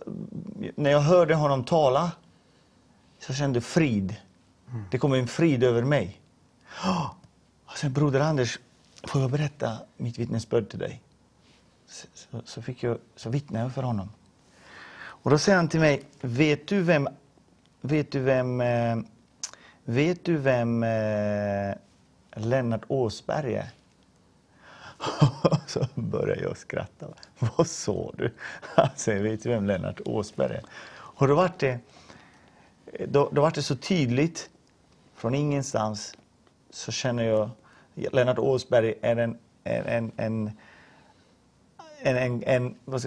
när 0.75 0.91
jag 0.91 1.01
hörde 1.01 1.35
honom 1.35 1.63
tala 1.63 2.11
så 3.19 3.33
kände 3.33 3.61
frid. 3.61 4.15
Det 4.91 4.97
kom 4.97 5.13
en 5.13 5.27
frid 5.27 5.63
över 5.63 5.83
mig. 5.83 6.21
Oh! 6.83 7.11
Och 7.65 7.77
sen 7.77 7.93
broder 7.93 8.19
Anders, 8.19 8.59
får 9.07 9.21
jag 9.21 9.31
berätta 9.31 9.79
mitt 9.97 10.17
vittnesbörd 10.19 10.69
till 10.69 10.79
dig? 10.79 11.01
Så, 11.87 12.07
så, 12.13 12.41
så, 12.45 12.61
fick 12.61 12.83
jag, 12.83 12.97
så 13.15 13.29
vittnade 13.29 13.65
jag 13.65 13.73
för 13.73 13.83
honom. 13.83 14.09
Och 14.99 15.31
då 15.31 15.37
säger 15.37 15.55
han 15.55 15.67
till 15.67 15.79
mig, 15.79 16.03
vet 16.21 16.67
du 16.67 16.81
vem, 16.81 17.07
vet 17.81 18.11
du 18.11 18.19
vem, 18.19 18.61
eh, 18.61 18.97
vet 19.83 20.25
du 20.25 20.37
vem 20.37 20.83
eh, 20.83 21.75
Lennart 22.35 22.83
Åsberg 22.87 23.55
är? 23.55 23.69
så 25.67 25.87
börjar 25.95 26.37
jag 26.41 26.57
skratta. 26.57 27.07
Vad 27.39 27.67
sa 27.67 28.11
du? 28.17 28.33
Han 28.61 28.89
säger, 28.95 29.23
vet 29.23 29.43
du 29.43 29.49
vem 29.49 29.65
Lennart 29.65 30.01
Åsberg 30.05 30.55
är? 30.55 30.63
Och 30.91 31.27
då 31.27 31.35
var 31.35 31.51
det, 31.57 31.79
då, 33.07 33.29
då 33.31 33.41
var 33.41 33.51
det 33.51 33.63
så 33.63 33.75
tydligt, 33.75 34.49
från 35.15 35.35
ingenstans 35.35 36.15
så 36.69 36.91
känner 36.91 37.23
jag, 37.23 37.49
Lennart 38.11 38.39
Åsberg 38.39 38.93
är 39.01 39.15
en, 39.15 39.37
en, 39.63 39.85
en, 39.85 40.11
en 40.15 40.51
en, 42.01 42.43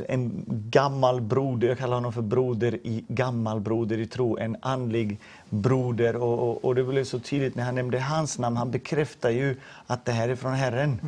en, 0.08 0.44
gammal 0.70 1.20
broder, 1.20 1.68
jag 1.68 1.78
kallar 1.78 1.94
honom 1.94 2.12
för 2.12 2.22
broder 2.22 2.74
i 2.74 3.04
gammal 3.08 3.60
broder 3.60 3.98
i 3.98 4.06
tro, 4.06 4.38
en 4.38 4.56
andlig 4.62 5.20
broder. 5.50 6.16
Och, 6.16 6.64
och, 6.64 6.74
det 6.74 6.84
blev 6.84 7.04
så 7.04 7.18
tydligt 7.18 7.54
när 7.54 7.64
han 7.64 7.74
nämnde 7.74 8.00
hans 8.00 8.38
namn, 8.38 8.56
han 8.56 8.70
bekräftar 8.70 9.30
ju 9.30 9.56
att 9.86 10.04
det 10.04 10.12
här 10.12 10.28
är 10.28 10.36
från 10.36 10.54
Herren. 10.54 11.00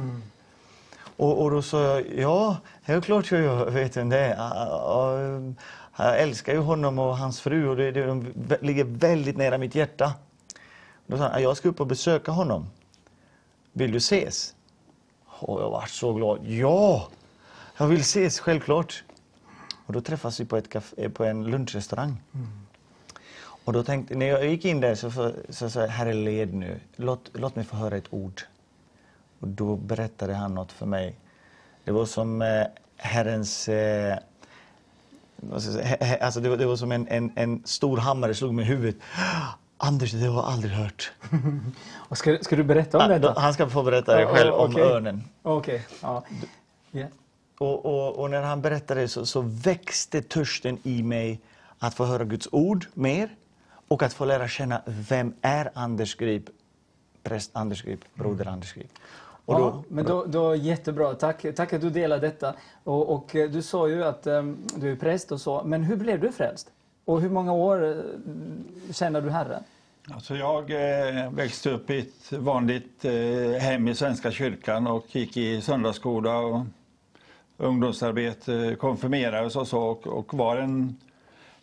Och, 1.16 1.42
och 1.42 1.50
då 1.50 1.62
sa 1.62 1.82
jag, 1.82 2.04
ja, 2.16 2.56
det 2.86 2.92
är 2.92 3.00
klart 3.00 3.30
jag 3.30 3.70
vet 3.70 3.96
vem 3.96 4.08
det 4.08 4.18
är. 4.18 4.36
Ja, 4.36 5.18
Jag 5.96 6.20
älskar 6.20 6.52
ju 6.52 6.58
honom 6.58 6.98
och 6.98 7.16
hans 7.16 7.40
fru 7.40 7.68
och 7.68 7.76
det, 7.76 7.90
det 7.90 8.06
de 8.06 8.26
ligger 8.60 8.84
väldigt 8.84 9.36
nära 9.36 9.58
mitt 9.58 9.74
hjärta. 9.74 10.12
Då 11.06 11.16
sa 11.16 11.28
han, 11.28 11.42
jag 11.42 11.56
ska 11.56 11.68
upp 11.68 11.80
och 11.80 11.86
besöka 11.86 12.32
honom. 12.32 12.66
Vill 13.72 13.92
du 13.92 13.98
ses? 13.98 14.54
Och 15.26 15.62
jag 15.62 15.70
var 15.70 15.86
så 15.86 16.12
glad. 16.12 16.46
Ja, 16.46 17.08
jag 17.78 17.86
vill 17.86 18.00
ses, 18.00 18.40
självklart. 18.40 19.04
Och 19.86 19.92
då 19.92 20.00
träffas 20.00 20.40
vi 20.40 20.44
på, 20.44 20.56
ett 20.56 20.68
café, 20.68 21.08
på 21.08 21.24
en 21.24 21.44
lunchrestaurang. 21.44 22.22
Och 23.64 23.72
då 23.72 23.82
tänkte, 23.82 24.14
när 24.14 24.26
jag 24.26 24.46
gick 24.46 24.64
in 24.64 24.80
där 24.80 24.94
så 24.94 25.10
sa 25.10 25.32
så, 25.48 25.70
så, 25.70 25.86
Herre 25.86 26.12
led 26.12 26.54
nu, 26.54 26.80
låt, 26.96 27.30
låt 27.32 27.56
mig 27.56 27.64
få 27.64 27.76
höra 27.76 27.96
ett 27.96 28.12
ord. 28.12 28.42
Och 29.38 29.48
då 29.48 29.76
berättade 29.76 30.34
han 30.34 30.54
något 30.54 30.72
för 30.72 30.86
mig. 30.86 31.16
Det 31.84 31.92
var 31.92 32.06
som 32.06 32.42
eh, 32.42 32.66
Herrens... 32.96 33.68
Eh, 33.68 34.18
jag 35.36 36.18
alltså 36.20 36.40
det, 36.40 36.48
var, 36.48 36.56
det 36.56 36.66
var 36.66 36.76
som 36.76 36.92
en, 36.92 37.08
en, 37.08 37.32
en 37.36 37.62
stor 37.64 37.96
hammare 37.96 38.34
slog 38.34 38.54
mig 38.54 38.64
i 38.64 38.68
huvudet. 38.68 38.96
Anders, 39.84 40.12
det 40.12 40.26
har 40.26 40.34
jag 40.42 40.44
aldrig 40.44 40.72
hört. 40.72 41.12
Och 42.08 42.18
ska, 42.18 42.38
ska 42.40 42.56
du 42.56 42.64
berätta 42.64 42.98
om 42.98 43.04
Ah, 43.04 43.08
detta? 43.08 43.40
Han 43.40 43.54
ska 43.54 43.68
få 43.68 43.82
berätta 43.82 44.16
det 44.16 44.22
Ja, 44.22 44.28
själv 44.28 44.48
ja, 44.48 44.54
om 44.64 44.70
okej. 44.70 44.82
örnen. 44.82 45.24
Okej. 45.42 45.86
Ja. 46.02 46.24
Ja. 46.90 47.06
Och, 47.58 47.86
och, 47.86 48.18
och 48.18 48.30
när 48.30 48.42
han 48.42 48.60
berättade 48.62 49.08
så, 49.08 49.26
så 49.26 49.40
växte 49.40 50.22
törsten 50.22 50.78
i 50.82 51.02
mig 51.02 51.40
att 51.78 51.94
få 51.94 52.04
höra 52.04 52.24
Guds 52.24 52.48
ord 52.52 52.86
mer 52.94 53.28
och 53.88 54.02
att 54.02 54.12
få 54.12 54.24
lära 54.24 54.48
känna 54.48 54.82
vem 54.86 55.34
är 55.40 55.70
Anders 55.74 56.14
Grip, 56.16 56.44
präst 57.22 57.50
Anders 57.54 57.82
Grip, 57.82 58.00
broder 58.14 58.46
Anders 58.48 58.72
Grip. 58.74 58.92
Och 59.44 59.54
ja, 59.54 59.58
då, 59.58 59.84
men 59.88 60.04
då, 60.04 60.24
då 60.24 60.54
jättebra. 60.54 61.14
Tack, 61.14 61.44
tack 61.56 61.72
att 61.72 61.80
du 61.80 61.90
delade 61.90 62.26
detta. 62.26 62.54
Och, 62.84 63.14
och 63.14 63.36
eh, 63.36 63.50
du 63.50 63.62
sa 63.62 63.88
ju 63.88 64.04
att 64.04 64.26
eh, 64.26 64.42
du 64.76 64.92
är 64.92 64.96
präst 64.96 65.32
och 65.32 65.40
så, 65.40 65.62
men 65.64 65.82
hur 65.82 65.96
blev 65.96 66.20
du 66.20 66.32
frälst? 66.32 66.70
Och 67.04 67.20
hur 67.20 67.30
många 67.30 67.52
år 67.52 67.84
eh, 67.84 68.92
känner 68.92 69.20
du 69.20 69.30
Herren? 69.30 69.62
Alltså 70.10 70.36
jag 70.36 70.70
eh, 70.70 71.30
växte 71.30 71.70
upp 71.70 71.90
i 71.90 71.98
ett 71.98 72.32
vanligt 72.32 73.04
eh, 73.04 73.60
hem 73.60 73.88
i 73.88 73.94
Svenska 73.94 74.30
kyrkan 74.30 74.86
och 74.86 75.16
gick 75.16 75.36
i 75.36 75.60
söndagsskola 75.60 76.38
och 76.38 76.66
ungdomsarbete, 77.56 78.76
konfirmerades 78.80 79.56
och 79.56 79.68
så 79.68 79.80
och, 79.88 80.34
var 80.34 80.56
en, 80.56 81.00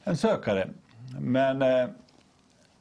en 0.04 0.18
sökare. 0.18 0.70
Men 1.20 1.62
eh, 1.62 1.88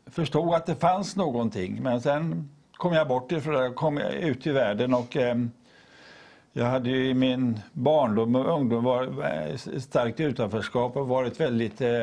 förstod 0.06 0.54
att 0.54 0.66
det 0.66 0.74
fanns 0.74 1.16
någonting. 1.16 1.82
Men 1.82 2.00
sen 2.00 2.50
kom 2.72 2.92
jag 2.92 3.08
bort 3.08 3.32
ifrån 3.32 3.54
det, 3.54 3.70
kom 3.70 3.98
ut 3.98 4.46
i 4.46 4.50
världen 4.50 4.94
och 4.94 5.16
eh, 5.16 5.36
jag 6.52 6.64
hade 6.64 6.90
ju 6.90 7.08
i 7.08 7.14
min 7.14 7.60
barndom 7.72 8.36
och 8.36 8.54
ungdom 8.54 8.84
varit 8.84 9.66
eh, 9.66 9.78
starkt 9.78 10.20
utanförskap 10.20 10.96
och 10.96 11.08
varit 11.08 11.40
väldigt 11.40 11.80
eh, 11.80 12.02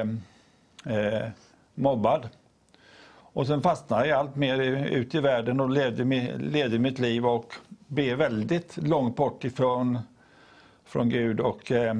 eh, 0.86 1.30
mobbad. 1.76 2.30
Och 3.36 3.48
sen 3.48 3.62
fastnade 3.62 4.08
jag 4.08 4.20
allt 4.20 4.36
mer 4.36 4.60
ut 4.92 5.16
i 5.16 5.20
världen 5.20 5.60
och 5.60 5.70
levde, 5.70 6.04
levde 6.38 6.80
mitt 6.80 7.00
liv 7.00 7.26
och 7.26 7.54
blev 7.88 8.18
väldigt 8.18 8.78
långt 8.78 9.16
bort 9.16 9.44
ifrån 9.44 10.00
från 10.86 11.10
Gud. 11.10 11.40
Och 11.40 11.72
eh, 11.72 11.94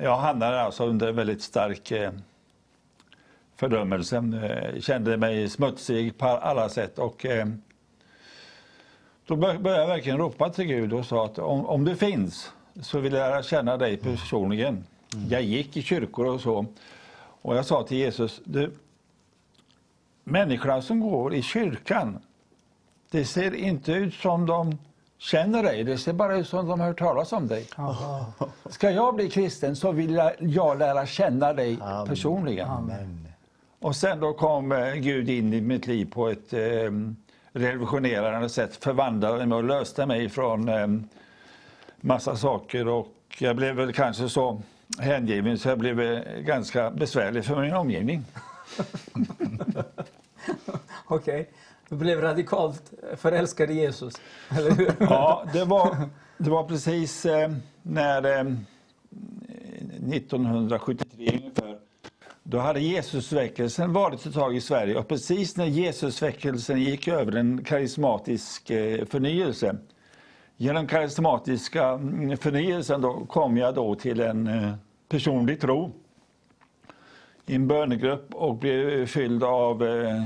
jag 0.00 0.16
hamnade 0.16 0.60
alltså 0.60 0.86
under 0.86 1.12
väldigt 1.12 1.42
stark 1.42 1.90
eh, 1.90 2.10
fördömelse. 3.56 4.16
Eh, 4.16 4.80
kände 4.80 5.16
mig 5.16 5.48
smutsig 5.48 6.18
på 6.18 6.26
alla 6.26 6.68
sätt. 6.68 6.98
Och, 6.98 7.26
eh, 7.26 7.46
då 9.26 9.36
bör- 9.36 9.58
började 9.58 9.82
jag 9.82 9.88
verkligen 9.88 10.18
ropa 10.18 10.50
till 10.50 10.64
Gud 10.64 10.92
och 10.92 11.06
sa 11.06 11.24
att 11.24 11.38
om, 11.38 11.66
om 11.66 11.84
du 11.84 11.96
finns 11.96 12.52
så 12.82 12.98
vill 12.98 13.12
jag 13.12 13.30
lära 13.30 13.42
känna 13.42 13.76
dig 13.76 13.96
personligen. 13.96 14.84
Jag 15.30 15.42
gick 15.42 15.76
i 15.76 15.82
kyrkor 15.82 16.26
och 16.26 16.40
så. 16.40 16.66
Och 17.42 17.56
jag 17.56 17.64
sa 17.66 17.82
till 17.82 17.96
Jesus, 17.96 18.40
du, 18.44 18.70
människorna 20.30 20.82
som 20.82 21.00
går 21.00 21.34
i 21.34 21.42
kyrkan, 21.42 22.18
det 23.10 23.24
ser 23.24 23.54
inte 23.54 23.92
ut 23.92 24.14
som 24.14 24.46
de 24.46 24.78
känner 25.18 25.62
dig, 25.62 25.84
det 25.84 25.98
ser 25.98 26.12
bara 26.12 26.36
ut 26.36 26.48
som 26.48 26.68
de 26.68 26.80
har 26.80 26.86
hört 26.86 26.98
talas 26.98 27.32
om 27.32 27.48
dig. 27.48 27.66
Ska 28.66 28.90
jag 28.90 29.14
bli 29.14 29.30
kristen 29.30 29.76
så 29.76 29.92
vill 29.92 30.14
jag, 30.14 30.32
jag 30.38 30.78
lära 30.78 31.06
känna 31.06 31.52
dig 31.52 31.78
personligen. 32.06 32.92
Och 33.80 33.96
sen 33.96 34.20
då 34.20 34.32
kom 34.32 34.72
eh, 34.72 34.94
Gud 34.94 35.30
in 35.30 35.52
i 35.52 35.60
mitt 35.60 35.86
liv 35.86 36.10
på 36.12 36.28
ett 36.28 36.52
eh, 36.52 36.60
revolutionerande 37.52 38.48
sätt, 38.48 38.84
förvandlade 38.84 39.46
mig 39.46 39.56
och 39.56 39.64
löste 39.64 40.06
mig 40.06 40.28
från 40.28 40.68
eh, 40.68 40.86
massa 42.00 42.36
saker 42.36 42.88
och 42.88 43.08
jag 43.38 43.56
blev 43.56 43.74
väl 43.74 43.92
kanske 43.92 44.28
så 44.28 44.62
hängiven 44.98 45.58
så 45.58 45.68
jag 45.68 45.78
blev 45.78 46.00
eh, 46.00 46.40
ganska 46.40 46.90
besvärlig 46.90 47.44
för 47.44 47.60
min 47.60 47.74
omgivning. 47.74 48.24
Okej. 51.10 51.50
Du 51.88 51.96
blev 51.96 52.20
radikalt 52.20 52.92
förälskad 53.16 53.70
i 53.70 53.74
Jesus, 53.74 54.14
eller 54.50 54.70
hur? 54.70 54.94
Ja, 55.00 55.44
det 55.52 55.64
var, 55.64 55.96
det 56.38 56.50
var 56.50 56.64
precis 56.64 57.26
eh, 57.26 57.52
när 57.82 58.24
eh, 58.24 58.54
1973 60.12 61.40
ungefär. 61.42 61.78
Då 62.42 62.58
hade 62.58 62.80
Jesusväckelsen 62.80 63.92
varit 63.92 64.26
ett 64.26 64.34
tag 64.34 64.56
i 64.56 64.60
Sverige 64.60 64.98
och 64.98 65.08
precis 65.08 65.56
när 65.56 65.66
Jesusväckelsen 65.66 66.80
gick 66.80 67.08
över 67.08 67.36
en 67.36 67.64
karismatisk 67.64 68.70
eh, 68.70 69.04
förnyelse. 69.04 69.76
Genom 70.56 70.86
karismatiska 70.86 71.88
mm, 71.88 72.36
förnyelsen 72.36 73.00
då 73.00 73.26
kom 73.26 73.56
jag 73.56 73.74
då 73.74 73.94
till 73.94 74.20
en 74.20 74.46
eh, 74.46 74.74
personlig 75.08 75.60
tro 75.60 75.92
i 77.46 77.54
en 77.54 77.68
bönegrupp 77.68 78.34
och 78.34 78.54
blev 78.56 79.06
fylld 79.06 79.44
av 79.44 79.86
eh, 79.86 80.24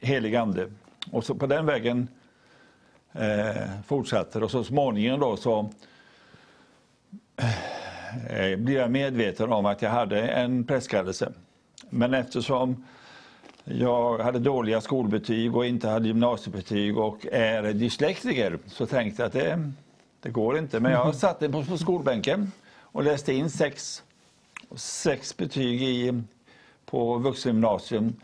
helig 0.00 0.36
ande. 0.36 0.68
Och 1.10 1.24
så 1.24 1.34
på 1.34 1.46
den 1.46 1.66
vägen 1.66 2.08
eh, 3.12 3.82
fortsatte 3.86 4.38
och 4.38 4.50
så 4.50 4.64
småningom 4.64 5.20
då 5.20 5.36
så 5.36 5.70
eh, 8.30 8.58
blev 8.58 8.76
jag 8.76 8.90
medveten 8.90 9.52
om 9.52 9.66
att 9.66 9.82
jag 9.82 9.90
hade 9.90 10.20
en 10.28 10.64
prästkallelse. 10.64 11.32
Men 11.90 12.14
eftersom 12.14 12.84
jag 13.64 14.18
hade 14.18 14.38
dåliga 14.38 14.80
skolbetyg 14.80 15.56
och 15.56 15.66
inte 15.66 15.88
hade 15.88 16.06
gymnasiebetyg 16.06 16.98
och 16.98 17.26
är 17.32 17.72
dyslektiker 17.72 18.58
så 18.66 18.86
tänkte 18.86 19.22
jag 19.22 19.26
att 19.26 19.32
det, 19.32 19.70
det 20.20 20.30
går 20.30 20.58
inte. 20.58 20.80
Men 20.80 20.92
jag 20.92 21.14
satte 21.14 21.48
mig 21.48 21.66
på 21.66 21.78
skolbänken 21.78 22.52
och 22.78 23.02
läste 23.02 23.32
in 23.32 23.50
sex, 23.50 24.02
sex 24.74 25.36
betyg 25.36 25.82
i, 25.82 26.22
på 26.86 27.18
vuxengymnasium 27.18 28.14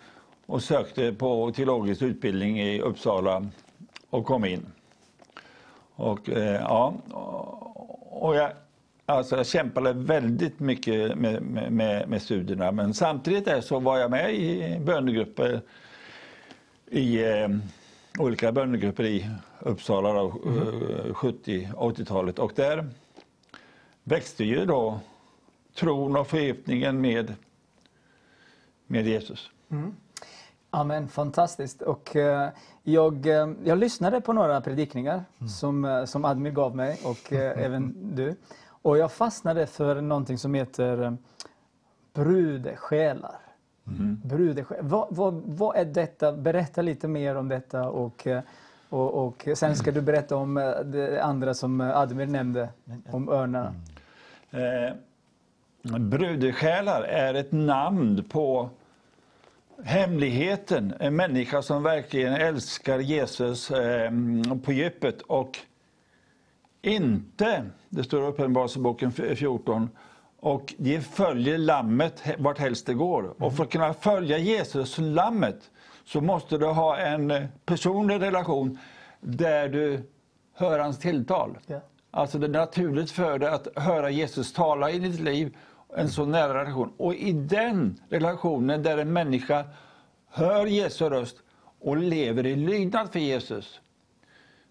och 0.46 0.62
sökte 0.62 1.12
på 1.12 1.52
teologisk 1.52 2.02
utbildning 2.02 2.60
i 2.60 2.80
Uppsala 2.80 3.46
och 4.10 4.26
kom 4.26 4.44
in. 4.44 4.66
Och, 5.94 6.28
eh, 6.28 6.60
ja, 6.60 6.94
och 8.10 8.36
jag, 8.36 8.50
alltså 9.06 9.36
jag 9.36 9.46
kämpade 9.46 9.92
väldigt 9.92 10.60
mycket 10.60 11.18
med, 11.18 11.42
med- 11.72 12.08
med, 12.08 12.22
studierna 12.22 12.72
men 12.72 12.94
samtidigt 12.94 13.64
så 13.64 13.78
var 13.78 13.98
jag 13.98 14.10
med 14.10 14.34
i 14.34 14.78
bönegrupper 14.80 15.60
i 16.90 17.24
eh, 17.24 17.48
olika 18.18 18.52
bönegrupper 18.52 19.04
i 19.04 19.30
Uppsala 19.60 20.12
då, 20.12 20.40
mm. 20.46 21.14
70 21.14 21.68
80-talet 21.74 22.38
och 22.38 22.52
där 22.54 22.88
växte 24.04 24.44
ju 24.44 24.64
då 24.64 25.00
tron 25.74 26.16
och 26.16 26.26
förgiftningen 26.26 27.00
med, 27.00 27.34
med 28.86 29.06
Jesus. 29.06 29.50
Mm. 29.70 29.94
Amen, 30.76 31.08
fantastiskt. 31.08 31.82
Och, 31.82 32.16
eh, 32.16 32.48
jag, 32.82 33.26
eh, 33.26 33.48
jag 33.64 33.78
lyssnade 33.78 34.20
på 34.20 34.32
några 34.32 34.60
predikningar 34.60 35.24
som, 35.48 35.84
eh, 35.84 36.04
som 36.04 36.24
Admir 36.24 36.50
gav 36.50 36.76
mig 36.76 37.00
och 37.04 37.32
eh, 37.32 37.64
även 37.64 37.94
du. 38.14 38.36
Och 38.68 38.98
jag 38.98 39.12
fastnade 39.12 39.66
för 39.66 40.00
någonting 40.00 40.38
som 40.38 40.54
heter 40.54 41.16
brudesjälar. 42.14 43.38
Mm. 43.86 44.20
Brudesjälar. 44.24 44.82
Vad, 44.82 45.06
vad, 45.10 45.42
vad 45.44 45.76
är 45.76 45.84
detta? 45.84 46.32
Berätta 46.32 46.82
lite 46.82 47.08
mer 47.08 47.36
om 47.36 47.48
detta 47.48 47.88
och, 47.88 48.26
och, 48.88 49.26
och 49.26 49.48
sen 49.54 49.76
ska 49.76 49.92
du 49.92 50.00
berätta 50.00 50.36
om 50.36 50.54
det 50.84 51.22
andra 51.22 51.54
som 51.54 51.80
Admir 51.80 52.26
nämnde, 52.26 52.68
om 53.10 53.28
örnarna. 53.28 53.74
Eh, 54.50 54.94
brudesjälar 55.98 57.02
är 57.02 57.34
ett 57.34 57.52
namn 57.52 58.24
på 58.28 58.70
hemligheten. 59.84 60.94
En 61.00 61.16
människa 61.16 61.62
som 61.62 61.82
verkligen 61.82 62.32
älskar 62.32 62.98
Jesus 62.98 63.70
eh, 63.70 64.10
på 64.64 64.72
djupet 64.72 65.22
och 65.22 65.58
inte, 66.82 67.64
det 67.88 68.04
står 68.04 68.22
i 68.22 68.26
Uppenbarelseboken 68.26 69.12
14, 69.12 69.90
och 70.40 70.74
de 70.78 71.00
följer 71.00 71.58
lammet 71.58 72.22
vart 72.38 72.58
helst 72.58 72.86
det 72.86 72.94
går. 72.94 73.42
Och 73.42 73.56
för 73.56 73.64
att 73.64 73.70
kunna 73.70 73.94
följa 73.94 74.38
Jesus, 74.38 74.98
lammet, 74.98 75.70
så 76.04 76.20
måste 76.20 76.58
du 76.58 76.66
ha 76.66 76.98
en 76.98 77.30
eh, 77.30 77.44
personlig 77.64 78.20
relation 78.20 78.78
där 79.20 79.68
du 79.68 80.02
hör 80.54 80.78
hans 80.78 80.98
tilltal. 80.98 81.58
Ja. 81.66 81.80
Alltså 82.10 82.38
det 82.38 82.46
är 82.46 82.50
naturligt 82.50 83.10
för 83.10 83.38
dig 83.38 83.48
att 83.48 83.68
höra 83.76 84.10
Jesus 84.10 84.52
tala 84.52 84.90
i 84.90 84.98
ditt 84.98 85.20
liv, 85.20 85.56
en 85.94 86.08
så 86.08 86.24
nära 86.24 86.60
relation. 86.60 86.92
Och 86.96 87.14
i 87.14 87.32
den 87.32 88.00
relationen 88.08 88.82
där 88.82 88.98
en 88.98 89.12
människa 89.12 89.64
hör 90.30 90.66
Jesu 90.66 91.08
röst 91.08 91.36
och 91.80 91.96
lever 91.96 92.46
i 92.46 92.56
lydnad 92.56 93.12
för 93.12 93.18
Jesus, 93.18 93.80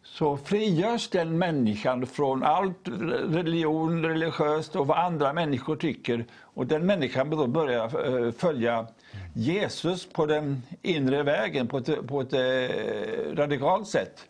så 0.04 0.38
frigörs 0.38 1.10
den 1.10 1.38
människan 1.38 2.06
från 2.06 2.44
allt 2.44 2.88
religion, 3.30 4.04
religiöst 4.06 4.76
och 4.76 4.88
vad 4.88 4.98
andra 4.98 5.34
människor 5.34 5.76
tycker. 5.76 6.26
Och 6.42 6.68
den 6.68 6.86
människan 6.86 7.30
då 7.30 7.48
börjar 7.48 8.26
eh, 8.26 8.32
följa 8.32 8.88
Jesus 9.34 10.06
på 10.06 10.26
den 10.26 10.62
inre 10.82 11.24
vägen 11.24 11.68
på 11.68 11.78
ett, 11.78 12.08
på 12.08 12.22
ett 12.22 12.34
eh, 12.34 13.36
radikalt 13.36 13.88
sätt. 13.88 14.26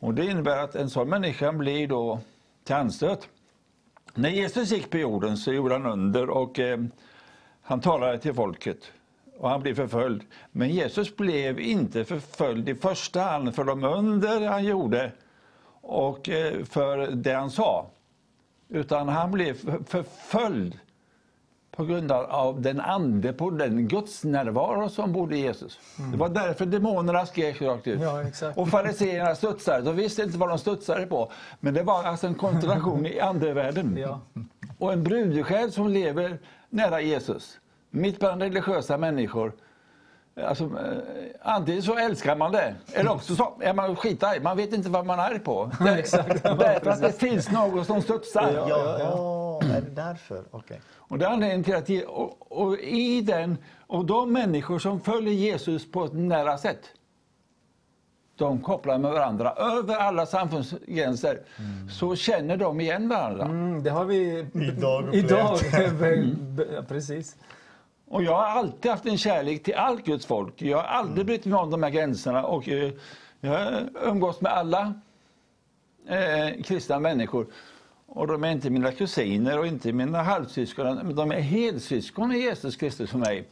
Och 0.00 0.14
det 0.14 0.24
innebär 0.26 0.58
att 0.58 0.74
en 0.74 0.90
sån 0.90 1.08
människa 1.08 1.52
blir 1.52 1.88
då 1.88 2.20
till 2.64 2.74
anstöt. 2.74 3.28
När 4.14 4.30
Jesus 4.30 4.70
gick 4.70 4.90
på 4.90 4.98
jorden 4.98 5.36
så 5.36 5.52
gjorde 5.52 5.74
han 5.74 5.86
under 5.86 6.30
och 6.30 6.58
eh, 6.58 6.80
han 7.62 7.80
talade 7.80 8.18
till 8.18 8.34
folket 8.34 8.92
och 9.38 9.50
han 9.50 9.60
blev 9.62 9.74
förföljd. 9.74 10.22
Men 10.52 10.68
Jesus 10.70 11.16
blev 11.16 11.60
inte 11.60 12.04
förföljd 12.04 12.68
i 12.68 12.74
första 12.74 13.20
hand 13.20 13.54
för 13.54 13.64
de 13.64 13.84
under 13.84 14.40
han 14.48 14.64
gjorde 14.64 15.12
och 15.80 16.28
eh, 16.28 16.64
för 16.64 16.98
det 17.10 17.32
han 17.32 17.50
sa. 17.50 17.86
Utan 18.68 19.08
han 19.08 19.30
blev 19.30 19.54
för- 19.54 19.82
förföljd 19.86 20.78
på 21.76 21.84
grund 21.84 22.12
av- 22.12 22.60
den 22.60 22.80
ande, 22.80 23.32
på 23.32 23.50
den 23.50 23.88
gudsnärvaro 23.88 24.88
som 24.88 25.12
bodde 25.12 25.36
i 25.36 25.40
Jesus. 25.40 25.78
Det 26.12 26.16
var 26.16 26.28
därför 26.28 26.66
demonerna 26.66 27.26
skrek 27.26 27.62
rakt 27.62 27.86
ut. 27.86 28.00
Ja, 28.00 28.22
exakt. 28.22 28.58
Och 28.58 28.68
fariséerna 28.68 29.34
studsade. 29.34 29.80
De 29.82 29.96
visste 29.96 30.22
inte 30.22 30.38
vad 30.38 30.48
de 30.48 30.58
studsade 30.58 31.06
på. 31.06 31.32
Men 31.60 31.74
det 31.74 31.82
var 31.82 32.04
alltså 32.04 32.26
en 32.26 32.34
koncentration 32.34 33.06
i 33.06 33.20
andevärlden. 33.20 33.96
Ja. 33.98 34.20
Och 34.78 34.92
en 34.92 35.02
brudesjäl 35.04 35.72
som 35.72 35.88
lever 35.88 36.38
nära 36.70 37.00
Jesus, 37.00 37.58
mitt 37.90 38.18
bland 38.18 38.42
religiösa 38.42 38.98
människor. 38.98 39.52
Alltså, 40.44 40.64
eh, 40.64 40.70
antingen 41.42 41.82
så 41.82 41.96
älskar 41.98 42.36
man 42.36 42.52
det, 42.52 42.74
eller 42.92 43.10
också 43.12 43.34
så 43.36 43.52
är 43.60 43.74
man 43.74 43.96
skitarg. 43.96 44.40
Man 44.40 44.56
vet 44.56 44.72
inte 44.72 44.88
vad 44.88 45.06
man 45.06 45.18
är 45.18 45.38
på. 45.38 45.70
Det, 45.84 45.90
Exakt. 45.98 46.42
därför 46.42 46.90
att 46.90 47.00
det 47.02 47.12
finns 47.12 47.50
något 47.50 47.86
som 47.86 48.02
studsar. 48.02 48.64
Ja, 48.68 49.60
är 49.62 49.80
det 49.80 49.90
därför? 49.90 50.42
Okej. 50.50 50.80
Och 51.10 51.18
det 51.18 51.24
är 51.24 51.30
anledningen 51.30 51.64
till 51.64 51.74
att 51.74 51.88
ge, 51.88 52.02
och, 52.04 52.52
och 52.62 52.78
i 52.78 53.20
den, 53.20 53.58
och 53.86 54.04
de 54.04 54.32
människor 54.32 54.78
som 54.78 55.00
följer 55.00 55.34
Jesus 55.34 55.90
på 55.92 56.04
ett 56.04 56.12
nära 56.12 56.58
sätt, 56.58 56.80
de 58.36 58.60
kopplar 58.60 58.98
med 58.98 59.10
varandra 59.10 59.52
över 59.52 59.96
alla 59.96 60.26
samfundsgränser, 60.26 61.40
så 61.90 62.16
känner 62.16 62.56
de 62.56 62.80
igen 62.80 63.08
varandra. 63.08 63.44
Mm, 63.44 63.82
det 63.82 63.90
har 63.90 64.04
vi 64.04 64.46
Idag 64.54 65.04
upplevt. 65.04 65.24
idag. 65.24 65.58
Ja, 66.74 66.82
Precis. 66.88 67.36
Och 68.08 68.22
jag 68.22 68.34
har 68.34 68.44
alltid 68.46 68.90
haft 68.90 69.06
en 69.06 69.18
kärlek 69.18 69.62
till 69.62 69.74
allt 69.74 70.04
Guds 70.04 70.26
folk. 70.26 70.62
Jag 70.62 70.76
har 70.78 70.84
aldrig 70.84 71.26
brytt 71.26 71.44
mig 71.44 71.58
om 71.58 71.70
de 71.70 71.82
här 71.82 71.90
gränserna 71.90 72.44
och 72.44 72.68
eh, 72.68 72.90
jag 73.40 73.72
umgås 74.04 74.40
med 74.40 74.52
alla 74.52 74.94
eh, 76.06 76.62
kristna 76.62 76.98
människor. 76.98 77.46
Och 78.12 78.26
de 78.26 78.44
är 78.44 78.50
inte 78.50 78.70
mina 78.70 78.92
kusiner 78.92 79.58
och 79.58 79.66
inte 79.66 79.92
mina 79.92 80.22
halvsyskon, 80.22 80.94
men 80.96 81.14
de 81.14 81.32
är 81.32 81.40
helsyskon 81.40 82.32
i 82.32 82.38
Jesus 82.38 82.76
Kristus 82.76 83.10
för 83.10 83.18
mig. 83.18 83.44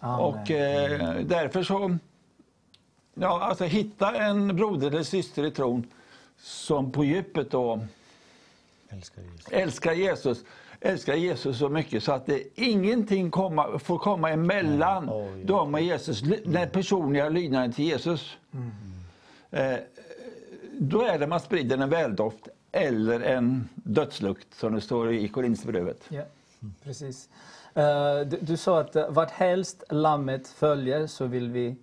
Och 0.00 0.50
eh, 0.50 1.20
därför 1.24 1.62
så, 1.62 1.96
ja 3.14 3.40
alltså 3.40 3.64
hitta 3.64 4.14
en 4.14 4.56
broder 4.56 4.86
eller 4.90 5.02
syster 5.02 5.44
i 5.44 5.50
tron 5.50 5.86
som 6.38 6.92
på 6.92 7.04
djupet 7.04 7.50
då 7.50 7.80
Älskar 8.88 9.22
Jesus. 9.22 9.48
älskar 9.52 9.92
Jesus, 9.92 10.44
älskar 10.80 11.14
Jesus 11.14 11.58
så 11.58 11.68
mycket 11.68 12.04
så 12.04 12.12
att 12.12 12.26
det 12.26 12.42
ingenting 12.54 13.30
komma, 13.30 13.78
får 13.78 13.98
komma 13.98 14.30
emellan 14.30 15.08
Mm. 15.08 15.34
Oj. 15.34 15.44
dem 15.44 15.74
och 15.74 15.80
Jesus, 15.80 16.20
den 16.44 16.70
personliga 16.70 17.28
lydnaden 17.28 17.72
till 17.72 17.84
Jesus. 17.84 18.36
Eh, 19.50 19.74
då 20.78 21.02
är 21.02 21.18
det 21.18 21.26
man 21.26 21.40
sprider 21.40 21.78
en 21.78 21.90
väldoft 21.90 22.48
eller 22.72 23.20
en 23.20 23.68
dödslukt 23.74 24.54
som 24.54 24.74
det 24.74 24.80
står 24.80 25.12
i 25.12 25.28
Korinthierbrevet. 25.28 26.04
Ja, 26.08 26.22
precis. 26.84 27.28
Eh, 27.74 28.20
du, 28.20 28.38
du 28.40 28.56
sa 28.56 28.80
att 28.80 28.96
uh, 28.96 29.08
vart 29.08 29.30
helst 29.30 29.84
lammet 29.88 30.48
följer 30.48 31.06
så 31.06 31.26
vill 31.26 31.50
vi 31.50 31.76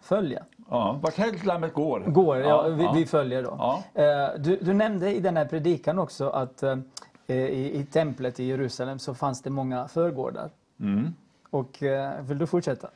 följa. 0.00 0.44
Ja, 0.70 0.98
vart 1.02 1.14
helst 1.14 1.44
lammet 1.44 1.74
går. 1.74 2.00
Går, 2.00 2.38
ja, 2.38 2.62
vi, 2.68 2.88
vi 2.94 3.06
följer 3.06 3.42
då. 3.42 3.56
Ja. 3.58 4.02
Eh, 4.02 4.28
du, 4.38 4.56
du 4.56 4.74
nämnde 4.74 5.14
i 5.14 5.20
den 5.20 5.36
här 5.36 5.44
predikan 5.44 5.98
också 5.98 6.28
att 6.28 6.62
eh, 6.62 6.76
i, 7.26 7.80
i 7.80 7.86
templet 7.92 8.40
i 8.40 8.44
Jerusalem 8.44 8.98
så 8.98 9.14
fanns 9.14 9.42
det 9.42 9.50
många 9.50 9.88
förgårdar. 9.88 10.50
Mm. 10.80 11.14
Och 11.50 11.82
eh, 11.82 12.22
vill 12.22 12.38
du 12.38 12.46
fortsätta? 12.46 12.88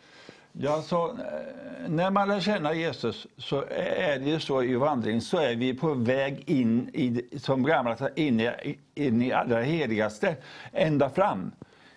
Ja, 0.60 0.82
så, 0.82 1.08
eh, 1.08 1.88
när 1.88 2.10
man 2.10 2.28
lär 2.28 2.40
känna 2.40 2.74
Jesus 2.74 3.26
så 3.36 3.64
är 3.70 4.18
det 4.18 4.30
ju 4.30 4.40
så 4.40 4.62
i 4.62 4.74
vandringen 4.74 5.20
så 5.20 5.38
är 5.38 5.56
vi 5.56 5.74
på 5.74 5.94
väg 5.94 6.50
in 6.50 6.90
i, 6.94 7.38
som 7.38 7.62
gamla 7.62 7.96
in 8.14 8.40
i, 8.40 8.78
in 8.94 9.22
i 9.22 9.32
allra 9.32 9.60
heligaste, 9.60 10.36
ända 10.72 11.10
fram. 11.10 11.52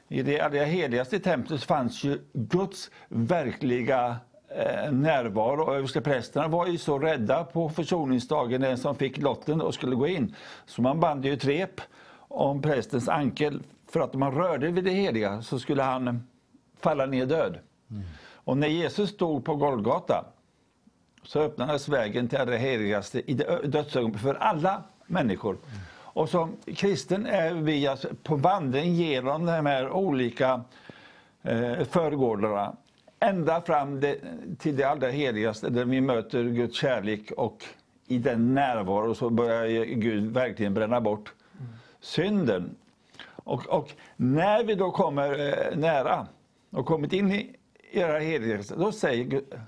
I 0.07 0.21
det 0.21 0.41
allra 0.41 0.63
heligaste 0.63 1.19
templet 1.19 1.63
fanns 1.63 2.03
ju 2.03 2.19
Guds 2.33 2.91
verkliga 3.09 4.15
eh, 4.47 4.91
närvaro. 4.91 5.63
Och 5.63 5.75
översteprästerna 5.75 6.47
var 6.47 6.67
ju 6.67 6.77
så 6.77 6.99
rädda 6.99 7.43
på 7.43 7.69
försoningsdagen, 7.69 8.61
den 8.61 8.77
som 8.77 8.95
fick 8.95 9.17
lotten 9.17 9.61
och 9.61 9.73
skulle 9.73 9.95
gå 9.95 10.07
in. 10.07 10.35
Så 10.65 10.81
man 10.81 10.99
band 10.99 11.25
ju 11.25 11.33
ett 11.33 11.45
rep 11.45 11.81
om 12.17 12.61
prästens 12.61 13.09
ankel 13.09 13.63
för 13.91 13.99
att 13.99 14.13
om 14.13 14.19
man 14.19 14.35
rörde 14.35 14.71
vid 14.71 14.83
det 14.83 14.91
heliga 14.91 15.41
så 15.41 15.59
skulle 15.59 15.83
han 15.83 16.27
falla 16.79 17.05
ner 17.05 17.25
död. 17.25 17.59
Mm. 17.91 18.03
Och 18.43 18.57
när 18.57 18.67
Jesus 18.67 19.09
stod 19.09 19.45
på 19.45 19.55
Golgata 19.55 20.25
så 21.23 21.39
öppnades 21.39 21.89
vägen 21.89 22.27
till 22.27 22.39
det 22.45 22.57
heligaste 22.57 23.31
i 23.31 23.33
det 23.33 23.67
dödsögonblicket 23.67 24.21
för 24.21 24.35
alla 24.35 24.83
människor. 25.05 25.57
Och 26.13 26.29
som 26.29 26.55
kristen 26.75 27.25
är 27.25 27.53
vi 27.53 27.87
alltså 27.87 28.07
på 28.23 28.35
vandring 28.35 28.93
genom 28.93 29.45
de 29.45 29.65
här 29.65 29.91
olika 29.91 30.61
eh, 31.41 31.83
förgårdarna 31.83 32.75
ända 33.19 33.61
fram 33.61 33.99
det, 33.99 34.17
till 34.59 34.77
det 34.77 34.83
allra 34.83 35.09
heligaste 35.09 35.69
där 35.69 35.85
vi 35.85 36.01
möter 36.01 36.43
Guds 36.43 36.77
kärlek 36.77 37.31
och 37.31 37.65
i 38.07 38.17
den 38.17 38.53
närvaro 38.53 39.15
så 39.15 39.29
börjar 39.29 39.85
Gud 39.85 40.33
verkligen 40.33 40.73
bränna 40.73 41.01
bort 41.01 41.33
synden. 41.99 42.75
Och, 43.25 43.67
och 43.67 43.91
när 44.15 44.63
vi 44.63 44.75
då 44.75 44.91
kommer 44.91 45.39
eh, 45.39 45.77
nära 45.77 46.27
och 46.69 46.85
kommit 46.85 47.13
in 47.13 47.31
i 47.31 47.55
era 47.91 48.19
heligaste, 48.19 48.75
då 48.75 48.91
säger 48.91 49.23
Gud, 49.23 49.59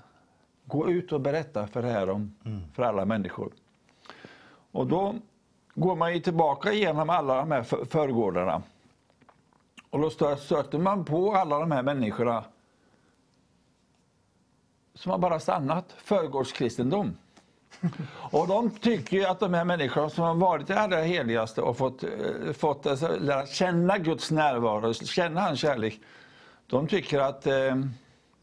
gå 0.64 0.90
ut 0.90 1.12
och 1.12 1.20
berätta 1.20 1.66
för 1.66 1.82
det 1.82 1.88
här 1.88 2.10
om, 2.10 2.34
för 2.74 2.82
alla 2.82 3.04
människor. 3.04 3.52
Och 4.72 4.86
då 4.86 5.14
går 5.74 5.96
man 5.96 6.14
ju 6.14 6.20
tillbaka 6.20 6.72
igenom 6.72 7.10
alla 7.10 7.36
de 7.36 7.50
här 7.50 7.62
för- 7.62 7.84
förgårdarna. 7.84 8.62
Och 9.90 10.00
då 10.00 10.08
stö- 10.08 10.36
stöter 10.36 10.78
man 10.78 11.04
på 11.04 11.34
alla 11.34 11.58
de 11.58 11.70
här 11.70 11.82
människorna 11.82 12.44
som 14.94 15.10
har 15.12 15.18
bara 15.18 15.40
stannat 15.40 15.94
förgårdskristendom. 15.98 17.16
Och 18.30 18.48
de 18.48 18.70
tycker 18.70 19.26
att 19.30 19.40
de 19.40 19.54
här 19.54 19.64
människorna 19.64 20.10
som 20.10 20.24
har 20.24 20.34
varit 20.34 20.66
det 20.66 20.80
allra 20.80 20.96
heligaste 21.02 21.62
och 21.62 21.76
fått, 21.76 22.04
eh, 22.04 22.52
fått 22.52 22.86
alltså, 22.86 23.16
lära 23.20 23.46
känna 23.46 23.98
Guds 23.98 24.30
närvaro, 24.30 24.94
känna 24.94 25.40
hans 25.40 25.60
kärlek. 25.60 26.00
De 26.66 26.86
tycker 26.86 27.18
att 27.20 27.46
eh, 27.46 27.74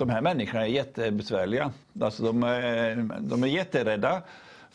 de 0.02 0.10
här 0.10 0.22
människorna 0.22 0.62
är 0.62 0.70
jättebesvärliga. 0.70 1.72
Alltså 2.02 2.24
de, 2.24 2.44
är, 2.44 2.96
de 3.20 3.44
är 3.44 3.48
jätterädda 3.48 4.22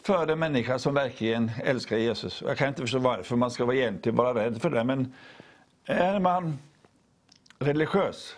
för 0.02 0.28
en 0.28 0.38
människa 0.38 0.78
som 0.78 0.94
verkligen 0.94 1.50
älskar 1.64 1.96
Jesus. 1.96 2.42
Jag 2.46 2.56
kan 2.56 2.68
inte 2.68 2.80
förstå 2.80 2.98
varför 2.98 3.36
man 3.36 3.50
ska 3.50 3.64
vara 3.64 3.76
egentligen 3.76 4.16
vara 4.16 4.44
rädd 4.44 4.62
för 4.62 4.70
det, 4.70 4.84
men 4.84 5.12
är 5.84 6.20
man 6.20 6.58
religiös 7.58 8.36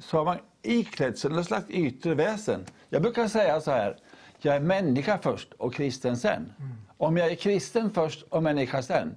så 0.00 0.16
har 0.16 0.24
man 0.24 0.38
iklätt 0.62 1.18
sig 1.18 1.30
något 1.30 1.46
slags 1.46 1.70
yttre 1.70 2.14
väsen. 2.14 2.66
Jag 2.88 3.02
brukar 3.02 3.28
säga 3.28 3.60
så 3.60 3.70
här, 3.70 3.96
jag 4.38 4.56
är 4.56 4.60
människa 4.60 5.18
först 5.18 5.52
och 5.52 5.74
kristen 5.74 6.16
sen. 6.16 6.52
Om 6.96 7.16
jag 7.16 7.30
är 7.30 7.34
kristen 7.34 7.90
först 7.90 8.22
och 8.22 8.42
människa 8.42 8.82
sen, 8.82 9.16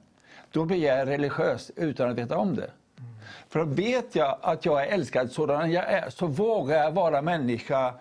då 0.52 0.66
blir 0.66 0.84
jag 0.84 1.08
religiös 1.08 1.72
utan 1.76 2.10
att 2.10 2.18
veta 2.18 2.38
om 2.38 2.56
det. 2.56 2.72
För 3.50 3.66
vet 3.66 4.16
jag 4.16 4.38
att 4.42 4.66
jag 4.66 4.84
är 4.84 4.88
älskad 4.88 5.32
sådan 5.32 5.72
jag 5.72 5.84
är, 5.84 6.10
så 6.10 6.28
vågar 6.28 6.84
jag 6.84 6.92
vara 6.92 7.22
människa, 7.22 7.94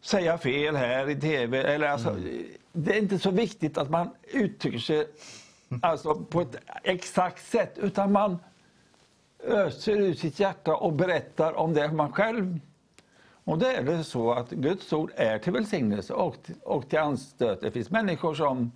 säga 0.00 0.38
fel 0.38 0.76
här 0.76 1.10
i 1.10 1.20
TV. 1.20 1.62
Eller 1.62 1.88
alltså, 1.88 2.16
Det 2.72 2.92
är 2.94 2.98
inte 2.98 3.18
så 3.18 3.30
viktigt 3.30 3.78
att 3.78 3.90
man 3.90 4.10
uttrycker 4.22 4.78
sig 4.78 5.06
alltså, 5.82 6.14
på 6.14 6.40
ett 6.40 6.56
exakt 6.82 7.46
sätt, 7.46 7.78
utan 7.78 8.12
man 8.12 8.38
öser 9.44 9.92
ur 9.92 10.14
sitt 10.14 10.40
hjärta 10.40 10.76
och 10.76 10.92
berättar 10.92 11.52
om 11.52 11.74
det 11.74 11.92
man 11.92 12.12
själv... 12.12 12.60
Och 13.44 13.58
det 13.58 13.76
är 13.76 13.82
det 13.82 14.04
så 14.04 14.32
att 14.32 14.50
Guds 14.50 14.92
ord 14.92 15.12
är 15.16 15.38
till 15.38 15.52
välsignelse 15.52 16.12
och, 16.12 16.36
och 16.62 16.88
till 16.88 16.98
anstöt. 16.98 17.60
Det 17.60 17.70
finns 17.70 17.90
människor 17.90 18.34
som 18.34 18.72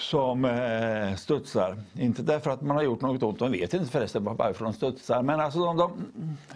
som 0.00 0.44
eh, 0.44 1.14
studsar. 1.14 1.76
Inte 1.94 2.22
därför 2.22 2.50
att 2.50 2.62
man 2.62 2.76
har 2.76 2.84
gjort 2.84 3.00
något 3.00 3.22
ont, 3.22 3.38
de 3.38 3.52
vet 3.52 3.74
inte 3.74 3.90
förresten 3.90 4.24
varför 4.24 4.64
de 4.64 4.72
studsar. 4.72 5.22
Men 5.22 5.40
alltså 5.40 5.64
de, 5.64 5.76
de 5.76 5.92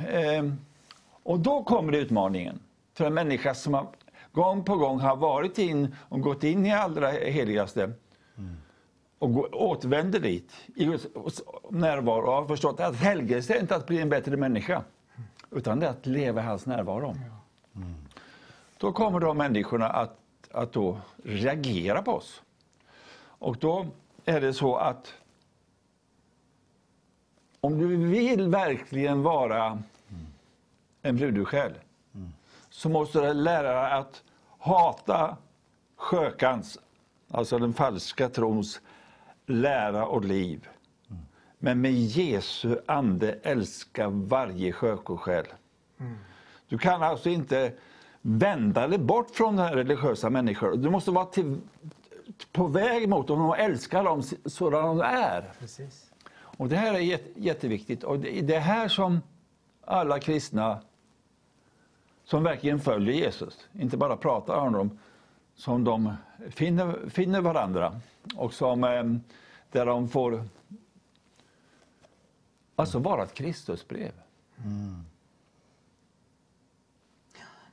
eh, 0.08 0.44
och 1.22 1.40
då 1.40 1.64
kommer 1.64 1.92
utmaningen 1.92 2.58
för 2.94 3.04
en 3.04 3.14
människa 3.14 3.54
som 3.54 3.74
har, 3.74 3.86
gång 4.32 4.64
på 4.64 4.76
gång 4.76 5.00
har 5.00 5.16
varit 5.16 5.58
in 5.58 5.96
och 6.08 6.20
gått 6.20 6.44
in 6.44 6.66
i 6.66 6.72
allra 6.72 7.10
heligaste 7.10 7.92
och 9.18 9.54
återvänder 9.62 10.20
dit 10.20 10.52
i 10.76 10.84
Guds 10.84 11.06
närvaro 11.70 12.26
och 12.26 12.32
har 12.32 12.46
förstått 12.46 12.80
att 12.80 12.96
helgelse 12.96 13.54
är 13.54 13.60
inte 13.60 13.76
att 13.76 13.86
bli 13.86 14.00
en 14.00 14.08
bättre 14.08 14.36
människa 14.36 14.82
utan 15.50 15.80
det 15.80 15.86
är 15.86 15.90
att 15.90 16.06
leva 16.06 16.40
i 16.40 16.44
hans 16.44 16.66
närvaro. 16.66 17.16
Då 18.78 18.92
kommer 18.92 19.20
de 19.20 19.36
människorna 19.36 19.86
att, 19.88 20.18
att 20.50 20.72
då 20.72 20.98
reagera 21.24 22.02
på 22.02 22.12
oss. 22.12 22.42
Och 23.44 23.56
då 23.56 23.86
är 24.24 24.40
det 24.40 24.54
så 24.54 24.76
att 24.76 25.14
om 27.60 27.78
du 27.78 27.96
vill 27.96 28.48
verkligen 28.48 29.22
vara 29.22 29.82
en 31.02 31.16
brudesjäl 31.16 31.72
så 32.70 32.88
måste 32.88 33.20
du 33.20 33.34
lära 33.34 33.82
dig 33.82 33.92
att 33.92 34.22
hata 34.58 35.36
skökans, 35.96 36.78
alltså 37.30 37.58
den 37.58 37.74
falska 37.74 38.28
trons 38.28 38.80
lära 39.46 40.06
och 40.06 40.24
liv. 40.24 40.68
Men 41.58 41.80
med 41.80 41.92
Jesu 41.92 42.78
ande 42.86 43.38
älska 43.42 44.08
varje 44.08 44.72
skökosjäl. 44.72 45.46
Du 46.68 46.78
kan 46.78 47.02
alltså 47.02 47.28
inte 47.28 47.72
vända 48.20 48.88
dig 48.88 48.98
bort 48.98 49.30
från 49.30 49.56
den 49.56 49.72
religiösa 49.72 50.30
människor. 50.30 50.76
Du 50.76 50.90
måste 50.90 51.10
vara 51.10 51.26
till, 51.26 51.60
på 52.52 52.66
väg 52.66 53.09
mot 53.09 53.26
dem 53.26 53.40
och 53.40 53.59
älska 53.59 54.02
dem 54.02 54.22
sådana 54.44 54.86
de 54.86 55.01
är. 55.01 55.52
Precis. 55.59 56.10
Och 56.34 56.68
det 56.68 56.76
här 56.76 56.94
är 56.94 56.98
jätte, 56.98 57.40
jätteviktigt. 57.40 58.05
Och 58.05 58.18
det 58.18 58.38
är 58.38 58.42
det 58.42 58.59
här 58.59 58.88
som 58.88 59.20
alla 59.84 60.20
kristna 60.20 60.80
som 62.24 62.42
verkligen 62.42 62.80
följer 62.80 63.14
Jesus, 63.14 63.68
inte 63.72 63.96
bara 63.96 64.16
pratar 64.16 64.56
om 64.56 64.72
dem, 64.72 64.98
som 65.55 65.84
de 65.84 66.14
finner, 66.51 67.09
finner 67.09 67.40
varandra 67.40 68.01
och 68.36 68.55
som, 68.55 68.84
eh, 68.84 69.05
där 69.70 69.86
de 69.86 70.09
får 70.09 70.44
alltså 72.76 72.98
vara 72.98 73.22
ett 73.22 73.34
Kristusbrev. 73.34 74.12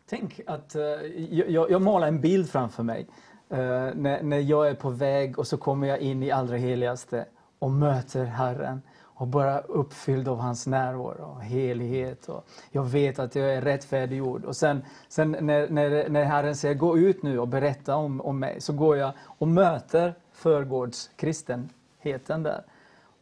Tänk 0.06 0.40
att 0.48 0.76
eh, 0.76 0.82
jag, 0.82 1.72
jag 1.72 1.82
målar 1.82 2.08
en 2.08 2.22
bild 2.22 2.50
framför 2.50 2.84
mig. 2.84 3.08
Eh, 3.52 3.90
när, 3.96 4.24
när 4.24 4.40
jag 4.40 4.70
är 4.70 4.74
på 4.74 4.90
väg 4.90 5.40
och 5.40 5.48
så 5.48 5.58
kommer 5.58 5.88
jag 5.88 6.00
in 6.00 6.24
i 6.24 6.32
allra 6.32 6.58
heligaste 6.58 7.26
och 7.60 7.72
möter 7.72 8.26
Herren 8.26 8.82
och 9.02 9.28
bara 9.28 9.60
uppfylld 9.60 10.28
av 10.28 10.40
hans 10.40 10.68
närvaro 10.68 11.36
och 11.36 11.42
helighet. 11.42 12.30
Och 12.30 12.46
jag 12.72 12.84
vet 12.84 13.20
att 13.20 13.36
jag 13.36 13.54
är 13.54 13.62
rättfärdiggjord. 13.62 14.46
Och 14.46 14.56
sen, 14.56 14.86
sen 15.10 15.32
när, 15.32 15.70
när, 15.70 16.10
när 16.10 16.24
Herren 16.24 16.56
säger 16.56 16.76
gå 16.76 16.98
ut 16.98 17.24
nu 17.24 17.40
och 17.40 17.48
berätta 17.48 17.96
om, 17.96 18.22
om 18.22 18.40
mig, 18.40 18.62
så 18.62 18.74
går 18.74 18.98
jag 18.98 19.14
och 19.26 19.48
möter 19.48 20.16
förgårdskristenheten 20.32 22.44
där. 22.44 22.64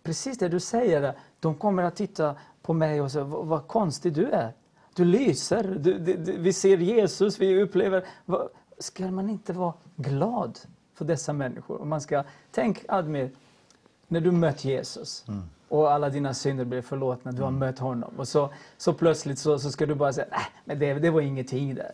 Precis 0.03 0.37
det 0.37 0.49
du 0.49 0.59
säger, 0.59 1.01
där, 1.01 1.17
de 1.39 1.55
kommer 1.55 1.83
att 1.83 1.95
titta 1.95 2.35
på 2.61 2.73
mig 2.73 3.01
och 3.01 3.11
säga, 3.11 3.23
vad, 3.23 3.45
vad 3.45 3.67
konstig 3.67 4.13
du 4.13 4.29
är. 4.29 4.53
Du 4.95 5.05
lyser, 5.05 5.63
du, 5.79 5.99
du, 5.99 6.17
du, 6.17 6.37
vi 6.37 6.53
ser 6.53 6.77
Jesus, 6.77 7.39
vi 7.39 7.61
upplever... 7.61 8.05
Vad, 8.25 8.49
ska 8.79 9.11
man 9.11 9.29
inte 9.29 9.53
vara 9.53 9.73
glad 10.01 10.59
för 10.95 11.05
dessa 11.05 11.33
människor? 11.33 11.77
Och 11.77 11.87
man 11.87 12.01
ska, 12.01 12.23
tänk 12.51 12.85
Admir, 12.87 13.31
när 14.07 14.21
du 14.21 14.31
mött 14.31 14.65
Jesus 14.65 15.25
och 15.69 15.91
alla 15.91 16.09
dina 16.09 16.33
synder 16.33 16.65
blev 16.65 16.81
förlåtna, 16.81 17.31
du 17.31 17.41
har 17.41 17.51
mött 17.51 17.79
honom. 17.79 18.13
Och 18.17 18.27
så, 18.27 18.49
så 18.77 18.93
plötsligt 18.93 19.39
så, 19.39 19.59
så 19.59 19.71
ska 19.71 19.85
du 19.85 19.95
bara 19.95 20.13
säga, 20.13 20.27
nej, 20.31 20.45
men 20.65 20.79
det, 20.79 20.93
det 20.93 21.09
var 21.09 21.21
ingenting 21.21 21.75
där. 21.75 21.91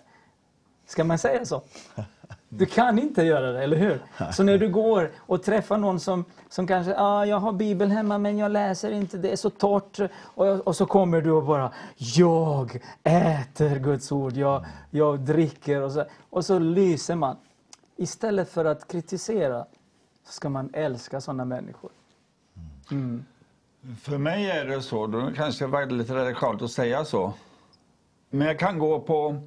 Ska 0.86 1.04
man 1.04 1.18
säga 1.18 1.46
så? 1.46 1.62
Du 2.50 2.66
kan 2.66 3.00
inte 3.00 3.24
göra 3.24 3.52
det, 3.52 3.64
eller 3.64 3.78
hur? 3.78 4.02
Så 4.32 4.44
när 4.44 4.58
du 4.58 4.70
går 4.70 5.12
och 5.18 5.44
träffar 5.44 5.78
någon 5.78 6.00
som, 6.00 6.26
som 6.50 6.68
kanske, 6.68 6.96
ah, 6.98 7.26
jag 7.26 7.40
har 7.40 7.54
Bibeln 7.54 7.92
hemma 7.92 8.18
men 8.18 8.38
jag 8.38 8.52
läser 8.52 8.92
inte, 8.92 9.18
det 9.18 9.32
är 9.32 9.36
så 9.36 9.50
torrt. 9.50 10.00
Och, 10.22 10.68
och 10.68 10.76
så 10.76 10.86
kommer 10.86 11.22
du 11.22 11.32
och 11.32 11.44
bara, 11.44 11.72
jag 11.98 12.80
äter 13.04 13.80
Guds 13.80 14.12
ord, 14.12 14.34
jag, 14.34 14.66
jag 14.92 15.20
dricker. 15.20 15.82
Och 15.82 15.92
så, 15.92 16.06
och 16.30 16.46
så 16.46 16.60
lyser 16.60 17.16
man. 17.16 17.36
Istället 17.96 18.50
för 18.50 18.66
att 18.66 18.88
kritisera 18.88 19.66
så 20.24 20.32
ska 20.32 20.50
man 20.50 20.70
älska 20.74 21.22
sådana 21.22 21.46
människor. 21.46 21.92
Mm. 22.92 23.26
För 24.02 24.18
mig 24.18 24.50
är 24.50 24.66
det 24.66 24.82
så, 24.82 25.08
då 25.08 25.32
kanske 25.36 25.66
det 25.66 25.72
var 25.72 25.86
lite 25.86 26.16
radikalt 26.16 26.62
att 26.62 26.72
säga 26.72 27.06
så. 27.06 27.34
Men 28.30 28.48
jag 28.48 28.60
kan 28.60 28.80
gå 28.80 29.00
på 29.00 29.42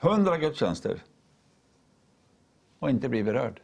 hundra 0.00 0.38
gudstjänster 0.38 1.02
och 2.78 2.90
inte 2.90 3.08
bli 3.08 3.22
berörd. 3.22 3.60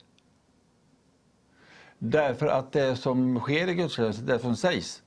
Därför 1.98 2.46
att 2.46 2.72
det 2.72 2.96
som 2.96 3.40
sker 3.40 3.68
i 3.68 3.74
gudstjänsten, 3.74 4.26
det 4.26 4.38
som 4.38 4.56
sägs, 4.56 5.02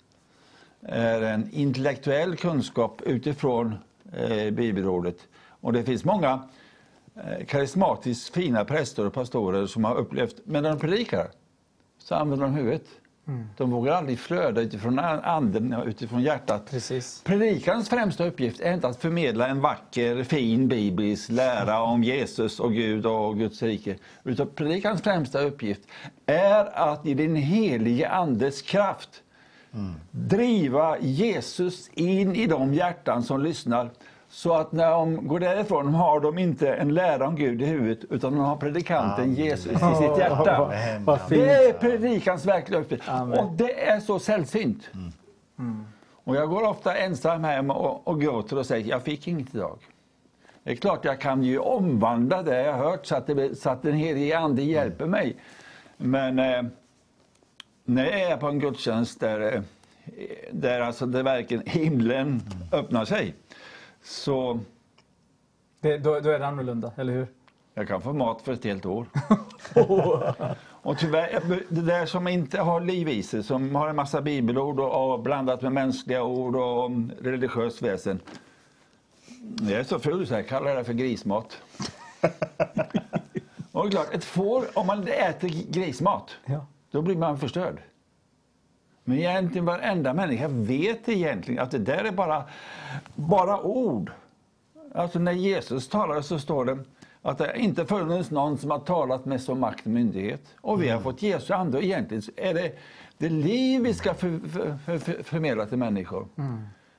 är 0.82 1.22
en 1.22 1.52
intellektuell 1.52 2.38
kunskap 2.38 3.02
utifrån 3.02 3.76
eh, 4.12 4.52
bibelordet. 4.52 5.28
Och 5.48 5.74
det 5.74 5.84
finns 5.84 6.06
många 6.06 6.50
karismatiskt 7.48 8.34
fina 8.34 8.66
präster 8.66 9.06
och 9.06 9.14
pastorer 9.14 9.66
som 9.66 9.84
har 9.84 9.96
upplevt, 9.96 10.36
men 10.44 10.64
när 10.64 10.70
de 10.70 10.80
predikar 10.80 11.28
så 11.98 12.16
använder 12.16 12.46
de 12.46 12.56
huvudet. 12.56 12.86
De 13.58 13.72
vågar 13.72 13.94
aldrig 13.94 14.20
flöda 14.20 14.62
utifrån 14.62 15.00
anden, 15.00 15.76
utifrån 15.86 16.22
hjärtat. 16.22 16.70
Precis. 16.70 17.22
Predikarens 17.26 17.90
främsta 17.90 18.26
uppgift 18.26 18.60
är 18.60 18.74
inte 18.74 18.88
att 18.88 19.02
förmedla 19.02 19.48
en 19.48 19.62
vacker, 19.62 20.24
fin 20.24 20.68
biblisk 20.68 21.32
lära 21.32 21.82
om 21.82 22.04
Jesus 22.04 22.60
och 22.60 22.74
Gud 22.74 23.06
och 23.06 23.38
Guds 23.38 23.64
rike. 23.64 23.96
Utan 24.24 24.48
predikarens 24.48 25.02
främsta 25.02 25.42
uppgift 25.42 25.82
är 26.26 26.66
att 26.92 27.06
i 27.06 27.14
din 27.14 27.36
helige 27.36 28.10
Andes 28.10 28.62
kraft 28.62 29.24
driva 30.12 31.00
Jesus 31.00 31.90
in 31.94 32.36
i 32.36 32.48
de 32.48 32.74
hjärtan 32.74 33.24
som 33.24 33.42
lyssnar. 33.42 33.90
Så 34.34 34.54
att 34.54 34.72
när 34.72 34.92
de 34.92 35.28
går 35.28 35.40
därifrån 35.40 35.94
har 35.94 36.20
de 36.20 36.38
inte 36.38 36.74
en 36.74 36.94
lära 36.94 37.28
om 37.28 37.36
Gud 37.36 37.62
i 37.62 37.66
huvudet 37.66 38.04
utan 38.10 38.34
de 38.34 38.40
har 38.40 38.56
predikanten 38.56 39.34
Jesus 39.34 39.72
i 39.72 39.76
sitt 39.76 40.18
hjärta. 40.18 40.72
Fint. 41.18 41.30
Det 41.30 41.54
är 41.54 41.74
predikans 41.74 42.46
verkliga 42.46 42.80
uppgift. 42.80 43.10
Amen. 43.10 43.40
Och 43.40 43.52
det 43.52 43.88
är 43.88 44.00
så 44.00 44.20
sällsynt. 44.20 44.90
Och 46.24 46.36
jag 46.36 46.50
går 46.50 46.68
ofta 46.68 46.98
ensam 46.98 47.44
hem 47.44 47.72
och, 47.72 48.08
och 48.08 48.22
gråter 48.22 48.58
och 48.58 48.66
säger 48.66 48.90
jag 48.90 49.04
fick 49.04 49.28
inget 49.28 49.56
idag. 49.56 49.80
Det 50.64 50.72
är 50.72 50.76
klart 50.76 51.06
jag 51.06 51.22
kan 51.22 51.44
ju 51.44 51.60
omvandla 51.60 52.44
det 52.44 52.64
jag 52.64 52.74
hört 52.74 53.06
så 53.06 53.16
att, 53.16 53.28
det, 53.28 53.60
så 53.60 53.70
att 53.70 53.82
den 53.82 53.94
helige 53.94 54.40
Ande 54.40 54.64
hjälper 54.64 55.06
mig. 55.06 55.36
Men 55.98 56.40
eh, 56.40 56.64
när 57.86 58.06
jag 58.06 58.22
är 58.22 58.38
på 58.38 58.48
en 58.48 58.60
gudstjänst 58.60 59.20
där, 59.20 59.54
eh, 59.54 59.62
där 60.52 60.80
alltså 60.80 61.06
det 61.06 61.24
verkligen 61.24 61.64
himlen 61.66 62.42
öppnar 62.72 63.06
sig 63.06 63.36
så 64.04 64.60
Det, 65.82 65.98
då, 65.98 66.20
då 66.20 66.30
är 66.30 66.40
det 66.40 66.48
annorlunda, 66.48 66.92
eller 66.96 67.14
hur? 67.14 67.28
jag 67.74 67.88
kan 67.88 68.02
få 68.02 68.14
mat 68.14 68.42
för 68.42 68.54
ett 68.54 68.64
helt 68.64 68.86
år. 68.86 69.06
Och 70.86 70.98
tyvärr, 70.98 71.64
det 71.70 71.82
där 71.82 72.06
som 72.06 72.28
inte 72.28 72.60
har 72.62 72.82
liv 72.82 73.10
i 73.10 73.24
sig, 73.24 73.44
som 73.44 73.76
har 73.76 73.88
en 73.90 73.96
massa 73.96 74.22
bibelord 74.22 74.80
och, 74.80 75.14
och 75.14 75.20
blandat 75.20 75.62
med 75.62 75.72
mänskliga 75.72 76.24
ord 76.24 76.56
och 76.56 76.92
religiöst 77.22 77.82
väsen. 77.82 78.20
Jag 79.62 79.80
är 79.80 79.84
så 79.84 80.00
ful 80.00 80.28
så 80.28 80.34
jag 80.34 80.48
kallar 80.48 80.76
det 80.76 80.84
för 80.84 80.94
grismat. 80.94 81.58
och 83.72 83.92
klart, 83.92 84.14
ett 84.14 84.24
får, 84.24 84.66
om 84.78 84.88
man 84.88 85.08
äter 85.08 85.72
grismat, 85.72 86.32
Ja. 86.46 86.66
då 86.92 87.02
blir 87.02 87.16
man 87.16 87.38
förstörd. 87.38 87.78
Men 89.04 89.18
egentligen 89.18 89.66
varenda 89.66 90.14
människa 90.14 90.48
vet 90.48 91.10
egentligen 91.10 91.64
att 91.64 91.72
det 91.72 91.78
där 91.78 92.04
är 92.04 92.12
bara, 92.12 92.44
bara 93.16 93.62
ord. 93.62 94.12
Alltså 94.96 95.20
när 95.20 95.32
Jesus 95.32 95.90
talade 95.90 96.24
så 96.24 96.40
står 96.40 96.66
det 96.66 96.80
att 97.22 97.38
det 97.38 97.58
inte 97.58 97.86
funnits 97.86 98.32
någon 98.32 98.58
som 98.58 98.72
har 98.72 98.80
talat 98.80 99.26
med 99.26 99.42
så 99.42 99.56
makt 99.56 99.86
och 99.86 99.92
myndighet. 99.92 100.42
Och 100.62 100.84
vi 100.84 100.90
har 100.90 101.02
fått 101.02 101.22
Jesu 101.22 101.54
ande 101.54 101.78
och 101.78 101.84
egentligen 101.84 102.24
är 102.36 102.54
det 102.54 102.72
det 103.18 103.30
liv 103.30 103.82
vi 103.82 103.94
ska 103.94 104.14
för, 104.14 104.40
för, 104.86 104.98
för, 104.98 105.24
förmedla 105.24 105.66
till 105.66 105.78
människor. 105.78 106.28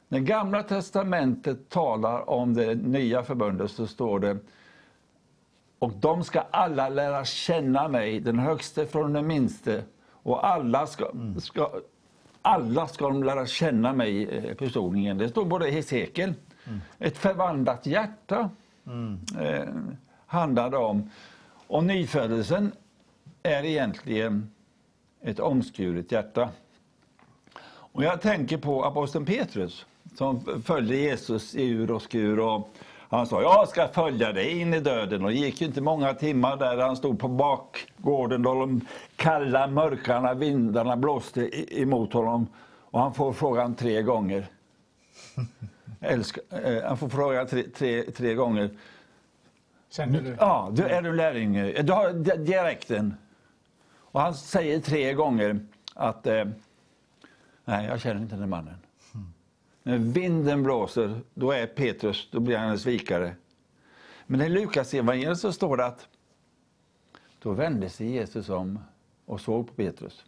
När 0.08 0.18
Gamla 0.18 0.62
Testamentet 0.62 1.68
talar 1.68 2.30
om 2.30 2.54
det 2.54 2.74
nya 2.74 3.22
förbundet 3.22 3.70
så 3.70 3.86
står 3.86 4.18
det 4.18 4.38
och 5.78 5.92
de 5.92 6.24
ska 6.24 6.40
alla 6.50 6.88
lära 6.88 7.24
känna 7.24 7.88
mig, 7.88 8.20
den 8.20 8.38
högste 8.38 8.86
från 8.86 9.12
den 9.12 9.26
minste. 9.26 9.82
Och 10.10 10.46
alla 10.46 10.86
ska, 10.86 11.10
ska, 11.40 11.70
alla 12.44 12.88
ska 12.88 13.08
de 13.08 13.22
lära 13.22 13.46
känna 13.46 13.92
mig 13.92 14.28
eh, 14.28 14.54
personligen. 14.54 15.18
Det 15.18 15.28
står 15.28 15.44
både 15.44 15.68
i 15.68 15.70
Hesekiel. 15.70 16.34
Ett 16.98 17.18
förvandlat 17.18 17.86
hjärta 17.86 18.50
eh, 19.40 19.74
handlar 20.26 20.70
det 20.70 20.76
om. 20.76 21.10
Och 21.66 21.84
nyfödelsen 21.84 22.72
är 23.42 23.64
egentligen 23.64 24.50
ett 25.22 25.40
omskuret 25.40 26.12
hjärta. 26.12 26.48
Och 27.66 28.04
jag 28.04 28.20
tänker 28.20 28.58
på 28.58 28.84
aposteln 28.84 29.24
Petrus 29.24 29.86
som 30.14 30.62
följde 30.64 30.96
Jesus 30.96 31.54
i 31.54 31.68
ur 31.68 31.90
och 31.90 32.02
skur. 32.02 32.40
Och 32.40 32.70
han 33.16 33.26
sa, 33.26 33.42
jag 33.42 33.68
ska 33.68 33.88
följa 33.88 34.32
dig 34.32 34.60
in 34.60 34.74
i 34.74 34.80
döden. 34.80 35.24
Och 35.24 35.30
det 35.30 35.36
gick 35.36 35.62
inte 35.62 35.80
många 35.80 36.14
timmar 36.14 36.56
där 36.56 36.76
han 36.76 36.96
stod 36.96 37.18
på 37.18 37.28
bakgården 37.28 38.42
då 38.42 38.54
de 38.54 38.80
kalla 39.16 39.66
mörkarna 39.66 40.34
vindarna 40.34 40.96
blåste 40.96 41.50
emot 41.80 42.12
honom. 42.12 42.46
Och 42.80 43.00
han 43.00 43.14
får 43.14 43.32
frågan 43.32 43.74
tre 43.74 44.02
gånger. 44.02 44.46
Älska, 46.00 46.40
eh, 46.50 46.84
han 46.84 46.96
får 46.96 47.08
frågan 47.08 47.46
tre, 47.46 47.62
tre, 47.62 48.02
tre 48.02 48.34
gånger. 48.34 48.70
Känner 49.90 50.20
du? 50.20 50.36
Ja, 50.40 50.68
du, 50.72 50.82
är 50.82 51.02
du 51.02 51.12
lärjunge? 51.12 51.82
Du 51.82 51.92
har 51.92 52.12
di- 52.12 52.44
dialekten. 52.44 53.14
Och 53.98 54.20
han 54.20 54.34
säger 54.34 54.80
tre 54.80 55.12
gånger 55.12 55.60
att 55.94 56.26
eh, 56.26 56.44
nej, 57.64 57.86
jag 57.86 58.00
känner 58.00 58.20
inte 58.20 58.36
den 58.36 58.48
mannen. 58.48 58.74
När 59.86 59.98
vinden 59.98 60.62
blåser, 60.62 61.20
då 61.34 61.52
är 61.52 61.66
Petrus, 61.66 62.28
då 62.30 62.40
blir 62.40 62.56
han 62.56 62.68
en 62.68 62.78
svikare. 62.78 63.36
Men 64.26 64.40
i 64.40 64.48
Lukas 64.48 64.94
evangeliet 64.94 65.38
så 65.38 65.52
står 65.52 65.76
det 65.76 65.86
att 65.86 66.08
då 67.42 67.52
vände 67.52 67.90
sig 67.90 68.10
Jesus 68.10 68.48
om 68.48 68.78
och 69.26 69.40
såg 69.40 69.66
på 69.66 69.74
Petrus. 69.74 70.24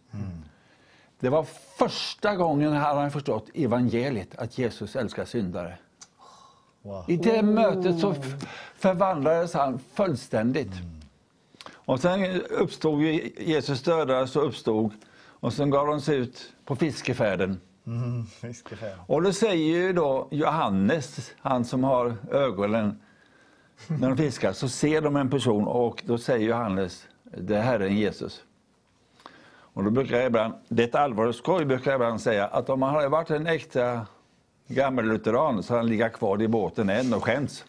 Det 1.19 1.29
var 1.29 1.43
första 1.77 2.35
gången 2.35 2.73
han 2.73 2.97
hade 2.97 3.11
förstått 3.11 3.49
evangeliet, 3.53 4.35
att 4.35 4.57
Jesus 4.57 4.95
älskar 4.95 5.25
syndare. 5.25 5.77
Wow. 6.81 7.05
I 7.07 7.17
det 7.17 7.41
mötet 7.41 7.99
så 7.99 8.15
förvandlades 8.75 9.53
han 9.53 9.79
fullständigt. 9.93 10.71
Och 11.71 11.99
sen 11.99 12.41
uppstod 12.41 13.01
Jesus 13.01 13.83
dödades 13.83 14.35
och 14.35 14.47
uppstod. 14.47 14.91
Och 15.39 15.53
sen 15.53 15.69
gav 15.69 15.87
de 15.87 16.01
sig 16.01 16.17
ut 16.17 16.53
på 16.65 16.75
fiskefärden. 16.75 17.59
Mm. 17.87 18.25
Och 19.07 19.21
då 19.21 19.33
säger 19.33 19.77
ju 19.77 19.93
då 19.93 20.27
Johannes, 20.31 21.31
han 21.39 21.65
som 21.65 21.83
har 21.83 22.15
ögonen 22.31 22.99
när 23.87 24.07
de 24.09 24.17
fiskar, 24.17 24.53
så 24.53 24.69
ser 24.69 25.01
de 25.01 25.15
en 25.15 25.29
person 25.29 25.67
och 25.67 26.03
då 26.05 26.17
säger 26.17 26.47
Johannes, 26.47 27.07
det 27.23 27.55
här 27.55 27.61
är 27.61 27.79
Herren 27.79 27.95
Jesus. 27.95 28.43
Och 29.49 29.83
då 29.83 29.89
brukar 29.89 30.17
jag 30.17 30.25
ibland, 30.25 30.53
det 30.67 30.83
är 30.83 30.87
ett 30.87 30.95
allvarligt 30.95 31.35
skoj, 31.35 31.65
brukar 31.65 31.91
jag 31.91 31.97
ibland 31.97 32.21
säga 32.21 32.47
att 32.47 32.69
om 32.69 32.81
han 32.81 32.95
hade 32.95 33.09
varit 33.09 33.29
en 33.29 33.47
äkta 33.47 34.05
gammellutheran 34.67 35.63
så 35.63 35.73
hade 35.73 35.83
han 35.83 35.89
legat 35.89 36.13
kvar 36.13 36.41
i 36.41 36.47
båten 36.47 36.89
än 36.89 37.13
och 37.13 37.23
skämts. 37.23 37.65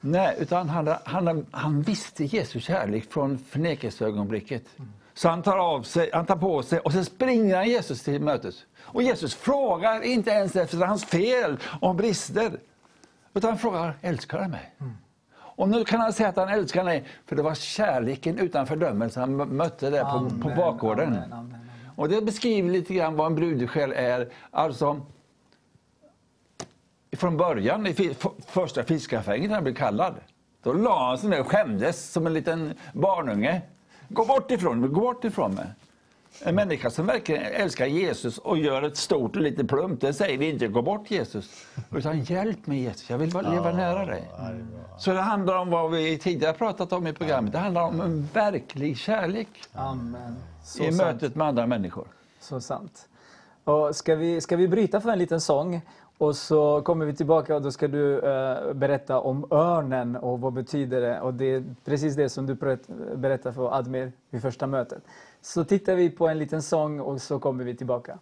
Nej, 0.00 0.36
utan 0.38 0.68
han, 0.68 0.94
han, 1.04 1.46
han 1.50 1.82
visste 1.82 2.24
Jesu 2.24 2.60
kärlek 2.60 3.12
från 3.12 3.38
förnekelseögonblicket. 3.38 4.64
Så 5.18 5.28
han 5.28 5.42
tar, 5.42 5.56
av 5.56 5.82
sig, 5.82 6.10
han 6.12 6.26
tar 6.26 6.36
på 6.36 6.62
sig 6.62 6.78
och 6.78 6.92
sen 6.92 7.04
springer 7.04 7.56
han 7.56 7.68
Jesus 7.68 8.02
till 8.02 8.20
mötet. 8.20 8.54
Och 8.80 9.02
Jesus 9.02 9.34
frågar 9.34 10.02
inte 10.02 10.30
ens 10.30 10.56
efter 10.56 10.78
hans 10.86 11.04
fel 11.04 11.58
och 11.80 11.94
brister. 11.94 12.60
Utan 13.34 13.50
han 13.50 13.58
frågar, 13.58 13.94
älskar 14.00 14.42
du 14.42 14.48
mig? 14.48 14.74
Och 15.36 15.68
nu 15.68 15.84
kan 15.84 16.00
han 16.00 16.12
säga 16.12 16.28
att 16.28 16.36
han 16.36 16.48
älskar 16.48 16.84
mig, 16.84 17.04
för 17.26 17.36
det 17.36 17.42
var 17.42 17.54
kärleken 17.54 18.38
utan 18.38 18.66
fördömelse 18.66 19.20
han 19.20 19.40
mö- 19.40 19.52
mötte 19.52 19.90
där 19.90 20.04
på, 20.04 20.48
på 20.48 20.54
bakgården. 20.56 21.08
Amen, 21.08 21.32
amen, 21.32 21.54
amen. 21.54 21.70
Och 21.96 22.08
det 22.08 22.22
beskriver 22.22 22.70
lite 22.70 22.94
grann 22.94 23.16
vad 23.16 23.26
en 23.26 23.34
brudesjäl 23.34 23.92
är. 23.96 24.28
Alltså, 24.50 25.00
från 27.12 27.36
början, 27.36 27.86
i 27.86 28.14
första 28.46 28.84
fiskafänget 28.84 29.48
när 29.48 29.54
han 29.54 29.64
blev 29.64 29.74
kallad, 29.74 30.14
då 30.62 30.72
la 30.72 31.08
han 31.08 31.18
sig 31.18 31.30
ner 31.30 31.40
och 31.40 31.50
skämdes 31.50 32.12
som 32.12 32.26
en 32.26 32.34
liten 32.34 32.74
barnunge. 32.92 33.62
Gå 34.08 34.24
bort 34.24 34.50
ifrån 34.50 34.80
mig, 34.80 34.90
gå 34.90 35.00
bort 35.00 35.24
ifrån 35.24 35.54
mig. 35.54 35.66
En 36.42 36.54
människa 36.54 36.90
som 36.90 37.06
verkligen 37.06 37.42
älskar 37.42 37.86
Jesus 37.86 38.38
och 38.38 38.58
gör 38.58 38.82
ett 38.82 38.96
stort 38.96 39.36
och 39.36 39.42
lite 39.42 39.64
plumpt, 39.64 40.00
den 40.00 40.14
säger 40.14 40.38
vi 40.38 40.48
inte 40.50 40.68
gå 40.68 40.82
bort 40.82 41.10
Jesus. 41.10 41.66
Utan 41.96 42.20
hjälp 42.20 42.66
mig 42.66 42.82
Jesus, 42.82 43.10
jag 43.10 43.18
vill 43.18 43.28
leva 43.28 43.72
nära 43.72 44.06
dig. 44.06 44.30
Så 44.98 45.12
det 45.12 45.20
handlar 45.20 45.56
om 45.56 45.70
vad 45.70 45.90
vi 45.90 46.18
tidigare 46.18 46.52
pratat 46.52 46.92
om 46.92 47.06
i 47.06 47.12
programmet. 47.12 47.52
Det 47.52 47.58
handlar 47.58 47.82
om 47.82 48.00
en 48.00 48.28
verklig 48.32 48.98
kärlek 48.98 49.48
Amen. 49.72 50.36
Så 50.64 50.82
i 50.82 50.92
sant. 50.92 50.96
mötet 50.96 51.34
med 51.34 51.46
andra 51.46 51.66
människor. 51.66 52.06
Så 52.40 52.60
sant. 52.60 53.08
Och 53.64 53.96
ska, 53.96 54.14
vi, 54.14 54.40
ska 54.40 54.56
vi 54.56 54.68
bryta 54.68 55.00
för 55.00 55.10
en 55.10 55.18
liten 55.18 55.40
sång? 55.40 55.80
Och 56.18 56.36
så 56.36 56.82
kommer 56.82 57.06
vi 57.06 57.14
tillbaka 57.14 57.56
och 57.56 57.62
då 57.62 57.72
ska 57.72 57.88
du 57.88 58.18
eh, 58.18 58.72
berätta 58.72 59.20
om 59.20 59.46
örnen 59.50 60.16
och 60.16 60.40
vad 60.40 60.52
betyder 60.52 61.00
det? 61.00 61.20
Och 61.20 61.34
det 61.34 61.44
är 61.44 61.64
precis 61.84 62.16
det 62.16 62.28
som 62.28 62.46
du 62.46 62.54
berättade 63.16 63.54
för 63.54 63.78
Admir 63.78 64.12
vid 64.30 64.42
första 64.42 64.66
mötet. 64.66 65.02
Så 65.40 65.64
tittar 65.64 65.94
vi 65.94 66.10
på 66.10 66.28
en 66.28 66.38
liten 66.38 66.62
sång 66.62 67.00
och 67.00 67.22
så 67.22 67.38
kommer 67.38 67.64
vi 67.64 67.76
tillbaka. 67.76 68.18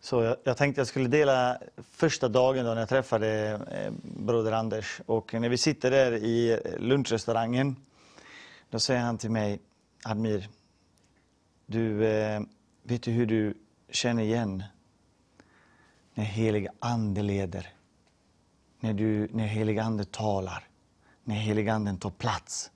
Så 0.00 0.22
jag, 0.22 0.36
jag 0.44 0.56
tänkte 0.56 0.80
jag 0.80 0.88
skulle 0.88 1.08
dela 1.08 1.58
första 1.90 2.28
dagen 2.28 2.64
då 2.64 2.70
när 2.70 2.80
jag 2.80 2.88
träffade 2.88 3.60
eh, 3.70 3.92
broder 4.02 4.52
Anders. 4.52 5.00
Och 5.06 5.34
när 5.34 5.48
vi 5.48 5.56
sitter 5.56 5.90
där 5.90 6.12
i 6.12 6.60
lunchrestaurangen, 6.78 7.76
då 8.70 8.78
säger 8.78 9.00
han 9.00 9.18
till 9.18 9.30
mig, 9.30 9.60
Admir, 10.04 10.48
du, 11.66 12.06
eh, 12.06 12.40
vet 12.82 13.02
du 13.02 13.10
hur 13.10 13.26
du 13.26 13.54
känner 13.90 14.22
igen 14.22 14.62
när 16.14 16.24
helig 16.24 16.68
ande 16.80 17.22
leder? 17.22 17.72
När, 18.80 18.92
du, 18.92 19.28
när 19.32 19.46
helig 19.46 19.78
ande 19.78 20.04
talar? 20.04 20.64
När 21.24 21.34
helig 21.34 21.68
anden 21.68 21.98
tar 21.98 22.10
plats? 22.10 22.70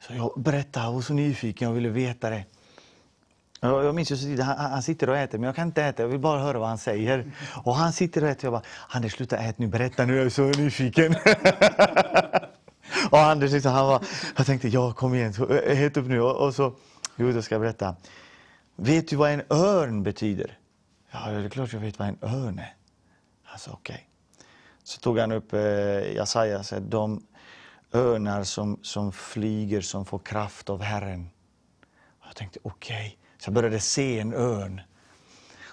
Så 0.00 0.14
jag 0.14 0.32
berättade, 0.36 0.86
jag 0.86 0.92
var 0.92 1.00
så 1.00 1.12
nyfiken, 1.12 1.68
jag 1.68 1.74
ville 1.74 1.88
veta 1.88 2.30
det. 2.30 2.44
Jag, 3.60 3.84
jag 3.84 3.94
minns 3.94 4.10
just 4.10 4.42
han, 4.42 4.58
han 4.58 4.82
sitter 4.82 5.08
och 5.08 5.16
äter, 5.16 5.38
men 5.38 5.46
jag 5.46 5.56
kan 5.56 5.68
inte 5.68 5.84
äta, 5.84 6.02
jag 6.02 6.08
vill 6.08 6.18
bara 6.18 6.40
höra 6.40 6.58
vad 6.58 6.68
han 6.68 6.78
säger. 6.78 7.32
Och 7.64 7.74
han 7.74 7.92
sitter 7.92 8.24
och 8.24 8.28
äter, 8.28 8.44
jag 8.44 8.52
bara, 8.52 8.62
Anders 8.88 9.12
sluta 9.12 9.36
äta 9.36 9.54
nu, 9.56 9.66
berätta 9.66 10.04
nu, 10.04 10.16
jag 10.16 10.26
är 10.26 10.30
så 10.30 10.42
nyfiken. 10.42 11.14
och 13.10 13.18
Anders 13.18 13.52
liksom, 13.52 13.72
han 13.72 13.86
var, 13.86 14.02
jag 14.36 14.46
tänkte, 14.46 14.68
ja 14.68 14.92
kom 14.92 15.14
igen, 15.14 15.34
ät 15.66 15.96
upp 15.96 16.06
nu. 16.06 16.20
Och, 16.20 16.46
och 16.46 16.54
så, 16.54 16.74
jo 17.16 17.30
jag 17.30 17.44
ska 17.44 17.58
berätta. 17.58 17.96
Vet 18.76 19.08
du 19.08 19.16
vad 19.16 19.30
en 19.30 19.42
örn 19.50 20.02
betyder? 20.02 20.58
Ja, 21.12 21.30
det 21.30 21.44
är 21.44 21.48
klart 21.48 21.72
jag 21.72 21.80
vet 21.80 21.98
vad 21.98 22.08
en 22.08 22.18
örn 22.22 22.58
är. 22.58 22.76
Alltså 23.44 23.70
okej. 23.70 24.08
Så 24.82 25.00
tog 25.00 25.18
han 25.18 25.32
upp 25.32 25.52
eh, 25.52 25.60
Jesaja, 26.14 26.62
så 26.62 26.78
de 26.78 27.26
örnar 27.92 28.44
som, 28.44 28.78
som 28.82 29.12
flyger, 29.12 29.80
som 29.80 30.04
får 30.04 30.18
kraft 30.18 30.70
av 30.70 30.82
Herren. 30.82 31.30
Och 32.18 32.26
jag 32.26 32.36
tänkte 32.36 32.58
okej, 32.62 33.18
så 33.38 33.48
jag 33.48 33.54
började 33.54 33.80
se 33.80 34.20
en 34.20 34.34
örn. 34.34 34.80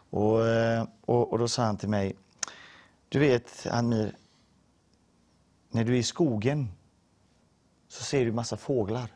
Och, 0.10 0.48
eh, 0.48 0.88
och, 1.02 1.32
och 1.32 1.40
då 1.40 1.48
sa 1.48 1.64
han 1.64 1.78
till 1.78 1.90
mig, 1.90 2.16
du 3.10 3.20
vet 3.20 3.68
Amir, 3.72 4.16
när 5.70 5.84
du 5.84 5.94
är 5.94 5.98
i 5.98 6.04
skogen 6.04 6.72
så 7.88 8.04
ser 8.04 8.26
du 8.26 8.32
massa 8.32 8.58
fåglar. 8.58 9.10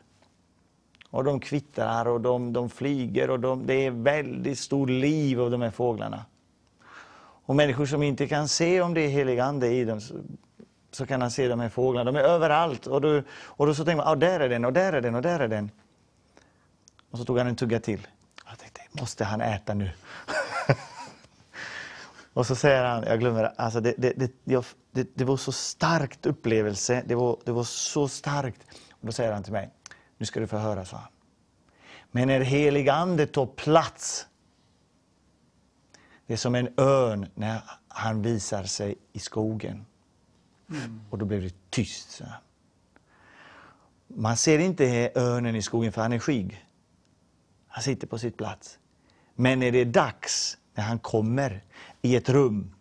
Och 1.14 1.24
de 1.24 1.40
kvittrar 1.40 2.06
och 2.06 2.20
de, 2.20 2.52
de 2.52 2.70
flyger 2.70 3.30
och 3.30 3.40
de, 3.40 3.66
det 3.66 3.74
är 3.74 3.90
väldigt 3.90 4.58
stort 4.58 4.88
liv 4.88 5.40
av 5.40 5.50
de 5.50 5.62
här 5.62 5.70
fåglarna. 5.70 6.24
Och 7.46 7.56
människor 7.56 7.86
som 7.86 8.02
inte 8.02 8.26
kan 8.26 8.48
se 8.48 8.80
om 8.80 8.94
det 8.94 9.00
är 9.00 9.08
helig 9.08 9.38
ande 9.38 9.68
i 9.68 9.84
dem 9.84 10.00
så, 10.00 10.14
så 10.90 11.06
kan 11.06 11.20
han 11.20 11.30
se 11.30 11.48
de 11.48 11.60
här 11.60 11.68
fåglarna. 11.68 12.12
De 12.12 12.18
är 12.18 12.24
överallt. 12.24 12.86
Och 12.86 13.00
då, 13.00 13.22
och 13.32 13.66
då 13.66 13.74
så 13.74 13.84
tänker 13.84 13.96
man, 13.96 14.12
ah, 14.12 14.14
där 14.14 14.40
är 14.40 14.48
den 14.48 14.64
och 14.64 14.72
där 14.72 14.92
är 14.92 15.00
den 15.00 15.14
och 15.14 15.22
där 15.22 15.40
är 15.40 15.48
den. 15.48 15.70
Och 17.10 17.18
så 17.18 17.24
tog 17.24 17.38
han 17.38 17.46
en 17.46 17.56
tugga 17.56 17.80
till. 17.80 18.06
Jag 18.48 18.58
tänkte, 18.58 18.80
måste 19.00 19.24
han 19.24 19.40
äta 19.40 19.74
nu? 19.74 19.90
och 22.32 22.46
så 22.46 22.56
säger 22.56 22.84
han, 22.84 23.04
jag 23.06 23.20
glömmer 23.20 23.52
alltså 23.56 23.80
det, 23.80 23.94
det, 23.98 24.12
det, 24.16 24.32
jag, 24.44 24.64
det, 24.90 25.08
det 25.14 25.24
var 25.24 25.36
så 25.36 25.52
starkt 25.52 26.26
upplevelse. 26.26 27.02
Det 27.06 27.14
var, 27.14 27.38
det 27.44 27.52
var 27.52 27.64
så 27.64 28.08
starkt. 28.08 28.60
Och 28.90 29.06
då 29.06 29.12
säger 29.12 29.32
han 29.32 29.42
till 29.42 29.52
mig, 29.52 29.70
nu 30.24 30.26
ska 30.26 30.40
du 30.40 30.46
få 30.46 30.56
höra, 30.56 30.84
sa 30.84 30.96
han. 30.96 31.08
Men 32.10 32.28
när 32.28 32.40
helig 32.40 32.88
ande 32.88 33.26
tar 33.26 33.46
plats, 33.46 34.26
det 36.26 36.32
är 36.32 36.36
som 36.36 36.54
en 36.54 36.68
örn 36.76 37.26
när 37.34 37.62
han 37.88 38.22
visar 38.22 38.64
sig 38.64 38.96
i 39.12 39.18
skogen. 39.18 39.86
Och 41.10 41.18
då 41.18 41.24
blev 41.24 41.42
det 41.42 41.54
tyst. 41.70 42.10
Så. 42.10 42.24
här. 42.24 42.38
Man 44.08 44.36
ser 44.36 44.58
inte 44.58 45.12
örnen 45.14 45.56
i 45.56 45.62
skogen 45.62 45.92
för 45.92 46.02
han 46.02 46.12
är 46.12 46.18
skygg. 46.18 46.66
Han 47.66 47.82
sitter 47.82 48.06
på 48.06 48.18
sitt 48.18 48.36
plats. 48.36 48.78
Men 49.34 49.58
när 49.58 49.72
det 49.72 49.78
är 49.78 49.84
dags, 49.84 50.58
när 50.74 50.84
han 50.84 50.98
kommer 50.98 51.64
i 52.02 52.16
ett 52.16 52.28
rum, 52.28 52.74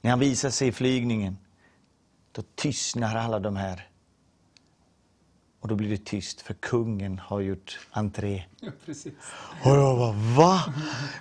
när 0.00 0.10
han 0.10 0.20
visar 0.20 0.50
sig 0.50 0.68
i 0.68 0.72
flygningen, 0.72 1.38
då 2.32 2.42
tystnar 2.54 3.16
alla 3.16 3.40
de 3.40 3.56
här. 3.56 3.88
Och 5.60 5.68
då 5.68 5.74
blir 5.74 5.90
det 5.90 6.04
tyst, 6.04 6.40
för 6.40 6.54
kungen 6.54 7.18
har 7.18 7.40
gjort 7.40 7.78
entré. 7.90 8.44
Precis. 8.84 9.14
Och 9.64 9.70
jag 9.70 9.98
bara, 9.98 10.12
va? 10.12 10.74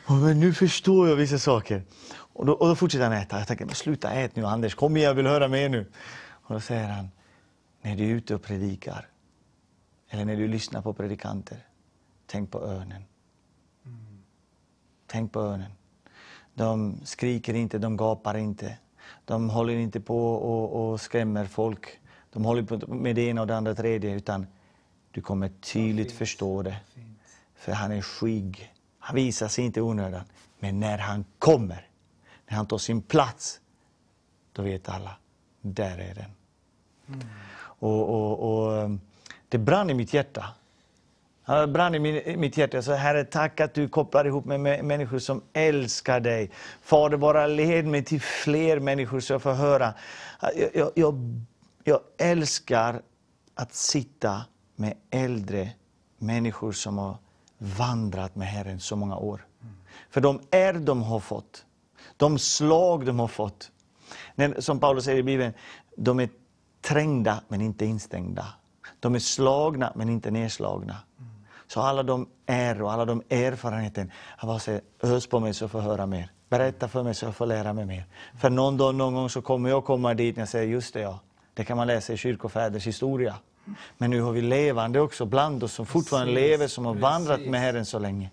Men 0.08 0.40
nu 0.40 0.54
förstår 0.54 1.10
jag 1.10 1.16
vissa 1.16 1.40
saker. 1.40 1.84
Och 2.14 2.46
då, 2.46 2.54
och 2.54 2.68
då 2.68 2.76
fortsätter 2.76 3.04
han 3.04 3.14
äta. 3.14 3.40
Jag 3.40 3.48
tänker, 3.48 3.66
men 3.66 3.76
sluta 3.76 4.12
ät 4.12 4.36
nu 4.36 4.46
Anders, 4.46 4.76
kom 4.76 4.98
igen, 4.98 5.08
jag 5.08 5.16
vill 5.16 5.28
höra 5.28 5.48
mer 5.48 5.70
nu. 5.70 5.92
Och 6.30 6.54
då 6.54 6.60
säger 6.60 6.88
han, 6.90 7.10
när 7.82 7.96
du 7.96 8.04
är 8.04 8.10
ute 8.10 8.36
och 8.36 8.44
predikar, 8.44 9.08
eller 10.10 10.26
när 10.26 10.36
du 10.36 10.48
lyssnar 10.48 10.82
på 10.82 10.94
predikanter, 10.94 11.58
tänk 12.26 12.52
på 12.52 12.60
örnen. 12.66 13.04
Tänk 15.08 15.32
på 15.32 15.40
örnen. 15.40 15.72
De 16.54 17.00
skriker 17.04 17.54
inte, 17.54 17.78
de 17.78 17.98
gapar 17.98 18.38
inte. 18.38 18.78
De 19.26 19.50
håller 19.50 19.74
inte 19.74 20.02
på 20.02 20.34
och, 20.36 20.92
och 20.92 21.02
skrämmer 21.02 21.46
folk. 21.46 22.00
De 22.36 22.46
håller 22.46 22.64
på 22.64 22.96
med 22.96 23.16
det 23.16 23.22
ena 23.22 23.42
och 23.42 23.48
det 23.48 23.56
andra 23.56 23.72
och 23.72 23.78
tredje, 23.78 24.16
utan 24.16 24.48
du 25.12 25.22
kommer 25.22 25.50
tydligt 25.50 26.12
förstå 26.12 26.62
det. 26.62 26.78
För 27.56 27.72
han 27.72 27.92
är 27.92 28.02
skygg. 28.02 28.74
Han 29.00 29.16
visar 29.16 29.48
sig 29.48 29.66
inte 29.66 29.80
i 29.80 29.84
onödan. 29.84 30.22
Men 30.60 30.80
när 30.80 30.98
han 30.98 31.26
kommer, 31.40 31.88
när 32.48 32.58
han 32.58 32.66
tar 32.66 32.78
sin 32.78 33.02
plats, 33.02 33.60
då 34.54 34.62
vet 34.62 34.90
alla, 34.90 35.16
där 35.62 35.98
är 35.98 36.16
den. 36.16 36.32
Och, 37.58 38.10
och, 38.10 38.40
och 38.40 38.84
um, 38.84 39.02
det 39.50 39.58
brann 39.58 39.90
i 39.90 39.94
mitt 39.94 40.14
hjärta. 40.14 40.46
Ja, 41.46 41.62
Det 41.62 41.68
brann 41.68 41.96
i 41.96 42.38
mitt 42.38 42.58
hjärta. 42.58 42.82
Så 42.82 42.94
Herre, 42.94 43.24
tack 43.24 43.60
att 43.60 43.74
du 43.74 43.88
kopplar 43.88 44.26
ihop 44.26 44.46
mig 44.46 44.58
med 44.58 44.86
människor 44.86 45.20
som 45.20 45.42
älskar 45.54 46.20
dig. 46.20 46.52
Fader, 46.82 47.18
bara 47.18 47.48
led 47.48 47.86
mig 47.86 48.04
till 48.04 48.22
fler 48.22 48.80
människor 48.80 49.20
så 49.20 49.34
jag 49.34 49.42
får 49.42 49.54
höra. 49.54 49.94
Jag, 50.42 50.70
jag, 50.74 50.92
jag, 50.96 51.46
jag 51.88 52.00
älskar 52.18 53.02
att 53.56 53.74
sitta 53.74 54.42
med 54.76 54.94
äldre 55.10 55.70
människor 56.18 56.72
som 56.72 56.98
har 56.98 57.18
vandrat 57.58 58.36
med 58.36 58.48
Herren 58.48 58.80
så 58.80 58.96
många 58.96 59.18
år. 59.18 59.48
För 60.10 60.22
de 60.22 60.40
är 60.52 60.74
de 60.74 61.04
har 61.04 61.20
fått, 61.20 61.66
de 62.18 62.40
slag 62.40 63.06
de 63.06 63.20
har 63.20 63.28
fått. 63.28 63.72
Som 64.60 64.80
Paulus 64.80 65.06
säger 65.06 65.20
i 65.20 65.24
Bibeln, 65.24 65.54
de 65.98 66.20
är 66.20 66.30
trängda 66.82 67.42
men 67.48 67.62
inte 67.62 67.86
instängda. 67.86 68.48
De 69.00 69.16
är 69.16 69.20
slagna 69.20 69.94
men 69.96 70.10
inte 70.10 70.32
nedslagna. 70.32 70.98
Så 71.68 71.82
alla 71.82 72.04
de 72.04 72.28
är 72.46 72.82
och 72.82 72.94
alla 72.94 73.06
de 73.06 73.24
erfarenheten, 73.30 74.12
han 74.38 74.48
bara 74.48 74.60
säger 74.60 74.82
ös 75.04 75.28
på 75.28 75.40
mig 75.40 75.54
så 75.54 75.64
jag 75.64 75.72
får 75.72 75.82
höra 75.82 76.06
mer. 76.06 76.32
Berätta 76.50 76.88
för 76.88 77.04
mig 77.04 77.16
så 77.16 77.26
jag 77.26 77.36
får 77.36 77.46
lära 77.46 77.74
mig 77.74 77.86
mer. 77.86 78.06
För 78.40 78.50
någon 78.50 78.78
dag, 78.78 78.96
någon 78.96 79.14
gång 79.14 79.30
så 79.30 79.42
kommer 79.42 79.70
jag 79.70 79.86
komma 79.86 80.14
dit 80.14 80.36
när 80.36 80.42
jag 80.42 80.50
säger 80.50 80.68
just 80.68 80.94
det 80.94 81.00
ja, 81.00 81.20
det 81.56 81.64
kan 81.64 81.78
man 81.78 81.88
läsa 81.88 82.14
i 82.14 82.18
kyrkofäders 82.18 82.88
historia. 82.88 83.36
Men 83.98 84.10
nu 84.10 84.22
har 84.22 84.32
vi 84.32 84.42
levande 84.42 85.00
också 85.00 85.26
bland 85.26 85.64
oss 85.64 85.74
som 85.74 85.86
fortfarande 85.86 86.34
Precis, 86.34 86.50
lever, 86.50 86.68
som 86.68 86.86
har 86.86 86.94
vandrat 86.94 87.36
precis. 87.38 87.52
med 87.52 87.60
Herren 87.62 87.86
så 87.86 88.00
länge. 88.00 88.30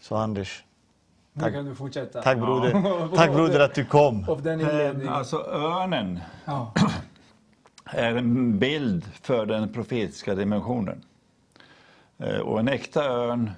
Så 0.00 0.16
Anders, 0.16 0.64
Nu 1.32 1.52
kan 1.52 1.64
du 1.64 1.74
fortsätta. 1.74 2.22
tack 2.22 2.38
broder, 2.38 3.08
tack 3.16 3.32
broder 3.32 3.60
att 3.60 3.74
du 3.74 3.84
kom. 3.84 4.28
Av 4.28 4.42
den 4.42 4.60
Eh. 4.60 5.12
Alltså 5.12 5.36
örnen 5.46 6.20
Ja. 6.44 6.72
är 7.84 8.14
en 8.16 8.58
bild 8.58 9.04
för 9.22 9.46
den 9.46 9.72
profetiska 9.72 10.34
dimensionen. 10.34 11.02
Eh, 12.18 12.38
Och 12.38 12.60
en 12.60 12.68
äkta 12.68 13.04
örn, 13.04 13.50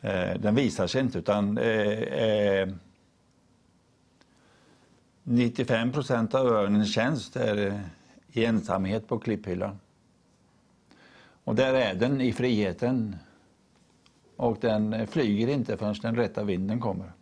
eh, 0.00 0.34
den 0.38 0.54
visar 0.54 0.86
sig 0.86 1.00
inte 1.00 1.18
utan 1.18 1.58
95 5.24 5.92
procent 5.92 6.34
av 6.34 6.46
örnens 6.46 6.94
tjänst 6.94 7.36
är 7.36 7.66
eh, 7.66 7.80
i 8.32 8.44
ensamhet 8.44 9.08
på 9.08 9.18
klipphyllan. 9.18 9.78
Och 11.44 11.54
där 11.54 11.74
är 11.74 11.94
den 11.94 12.20
i 12.20 12.32
friheten. 12.32 13.16
Och 14.36 14.58
den 14.60 14.92
eh, 14.92 15.06
flyger 15.06 15.48
inte 15.48 15.76
förrän 15.76 15.94
den 16.02 16.16
rätta 16.16 16.44
vinden 16.44 16.80
kommer. 16.80 17.12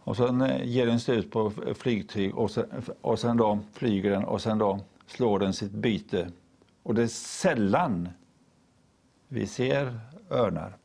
Och 0.00 0.16
sen 0.16 0.40
eh, 0.40 0.64
ger 0.64 0.86
den 0.86 1.00
slut 1.00 1.30
på 1.30 1.52
f- 1.56 1.76
flygtyg 1.76 2.34
och 2.38 2.50
sen, 2.50 2.66
och 3.00 3.18
sen 3.18 3.36
då 3.36 3.58
flyger 3.72 4.10
den 4.10 4.24
och 4.24 4.42
sen 4.42 4.58
då 4.58 4.80
slår 5.06 5.38
den 5.38 5.52
sitt 5.52 5.72
byte. 5.72 6.30
Och 6.82 6.94
det 6.94 7.02
är 7.02 7.06
sällan 7.06 8.08
vi 9.28 9.46
ser 9.46 10.00
örnar. 10.30 10.76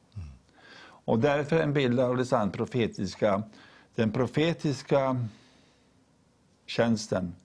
Och 1.05 1.19
därför 1.19 1.59
en 1.59 1.73
bild 1.73 1.99
av 1.99 2.17
det 2.17 2.25
sant 2.25 2.53
profetiska, 2.53 3.43
den 3.95 4.11
profetiska 4.11 5.27
tjänsten 6.65 7.35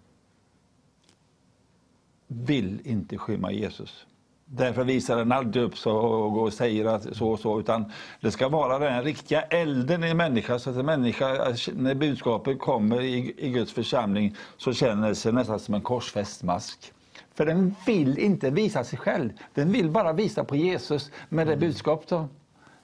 vill 2.27 2.81
inte 2.85 3.19
skymma 3.19 3.53
Jesus. 3.53 4.07
Därför 4.45 4.85
visar 4.85 5.16
den 5.16 5.32
aldrig 5.32 5.65
upp 5.65 5.78
så 5.78 5.97
och 5.97 6.53
säger 6.53 6.85
att 6.85 7.16
så 7.16 7.28
och 7.28 7.40
så, 7.40 7.61
utan 7.61 7.93
det 8.20 8.31
ska 8.31 8.49
vara 8.49 8.78
den 8.78 9.03
riktiga 9.03 9.43
elden 9.43 10.05
i 10.05 10.09
en 10.09 10.16
människa, 10.16 10.59
så 10.59 10.70
att 10.70 10.77
en 10.77 10.86
människa, 10.86 11.27
när 11.74 11.95
budskapet 11.95 12.59
kommer 12.59 13.03
i, 13.03 13.35
i 13.36 13.51
Guds 13.51 13.73
församling, 13.73 14.36
så 14.57 14.73
känner 14.73 15.15
sig 15.15 15.32
nästan 15.32 15.61
som 15.61 15.74
en 15.74 15.81
korsfäst 15.81 16.43
mask. 16.43 16.93
För 17.35 17.47
den 17.47 17.74
vill 17.86 18.19
inte 18.19 18.51
visa 18.51 18.85
sig 18.85 18.99
själv, 18.99 19.31
den 19.55 19.73
vill 19.73 19.90
bara 19.90 20.12
visa 20.12 20.45
på 20.45 20.57
Jesus 20.57 21.11
med 21.28 21.47
det 21.47 21.57
budskap 21.57 22.05
som 22.09 22.28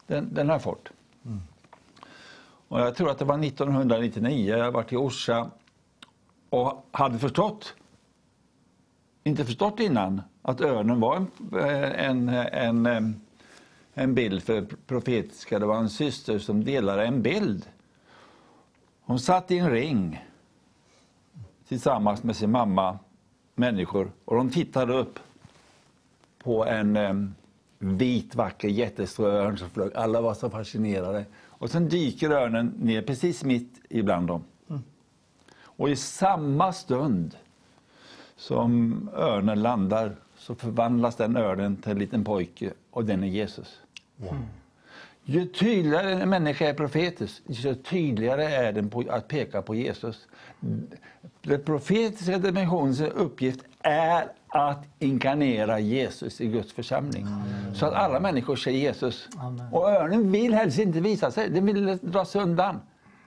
den, 0.06 0.34
den 0.34 0.48
har 0.48 0.58
fått. 0.58 0.88
Och 2.68 2.80
jag 2.80 2.94
tror 2.94 3.10
att 3.10 3.18
det 3.18 3.24
var 3.24 3.44
1999, 3.44 4.56
jag 4.56 4.72
var 4.72 4.84
i 4.88 4.96
Orsa 4.96 5.50
och 6.54 6.86
hade 6.90 7.18
förstått 7.18 7.74
inte 9.24 9.44
förstått 9.44 9.80
innan 9.80 10.22
att 10.42 10.60
örnen 10.60 11.00
var 11.00 11.16
en, 11.16 11.28
eh, 11.58 12.06
en, 12.08 12.28
en, 12.28 12.86
eh, 12.86 13.02
en, 13.94 14.14
bild 14.14 14.42
för 14.42 14.66
profetiska. 14.86 15.58
Det 15.58 15.66
var 15.66 15.76
en 15.78 15.90
syster 15.90 16.38
som 16.38 16.64
delade 16.64 17.06
en 17.06 17.22
bild. 17.22 17.66
Hon 19.00 19.18
satt 19.18 19.50
i 19.50 19.58
en 19.58 19.70
ring 19.70 20.24
tillsammans 21.68 22.22
med 22.22 22.36
sin 22.36 22.50
mamma, 22.50 22.98
människor, 23.54 24.12
och 24.24 24.36
de 24.36 24.50
tittade 24.50 24.94
upp 24.94 25.18
på 26.38 26.66
en 26.66 26.96
eh, 26.96 27.14
vit, 27.78 28.34
vacker, 28.34 28.68
jättestor 28.68 29.26
örn 29.26 29.58
som 29.58 29.70
flög. 29.70 29.94
Alla 29.94 30.20
var 30.20 30.34
så 30.34 30.50
fascinerade. 30.50 31.24
Och 31.42 31.70
sen 31.70 31.88
dyker 31.88 32.30
örnen 32.30 32.66
ner 32.66 33.02
precis 33.02 33.44
mitt 33.44 33.80
ibland 33.88 34.26
dem. 34.26 34.44
Och 35.76 35.90
i 35.90 35.96
samma 35.96 36.72
stund 36.72 37.36
som 38.36 39.10
örnen 39.14 39.62
landar 39.62 40.16
så 40.38 40.54
förvandlas 40.54 41.16
den 41.16 41.36
örnen 41.36 41.76
till 41.76 41.92
en 41.92 41.98
liten 41.98 42.24
pojke 42.24 42.70
och 42.90 43.04
den 43.04 43.24
är 43.24 43.28
Jesus. 43.28 43.80
Ju 45.24 45.46
tydligare 45.46 46.12
en 46.12 46.30
människa 46.30 46.66
är 46.66 46.74
profetisk, 46.74 47.42
ju 47.46 47.74
tydligare 47.74 48.44
är 48.44 48.72
den 48.72 48.90
på 48.90 49.04
att 49.10 49.28
peka 49.28 49.62
på 49.62 49.74
Jesus. 49.74 50.28
Den 51.42 51.62
profetiska 51.62 52.38
dimensionens 52.38 53.00
uppgift 53.00 53.60
är 53.82 54.32
att 54.48 54.86
inkarnera 54.98 55.80
Jesus 55.80 56.40
i 56.40 56.46
Guds 56.46 56.72
församling. 56.72 57.26
Så 57.74 57.86
att 57.86 57.92
alla 57.92 58.20
människor 58.20 58.56
ser 58.56 58.70
Jesus. 58.70 59.28
Amen. 59.36 59.72
Och 59.72 59.90
örnen 59.90 60.32
vill 60.32 60.54
helst 60.54 60.78
inte 60.78 61.00
visa 61.00 61.30
sig, 61.30 61.50
den 61.50 61.66
vill 61.66 61.98
dra 62.02 62.24
sig 62.24 62.42
undan. 62.42 62.80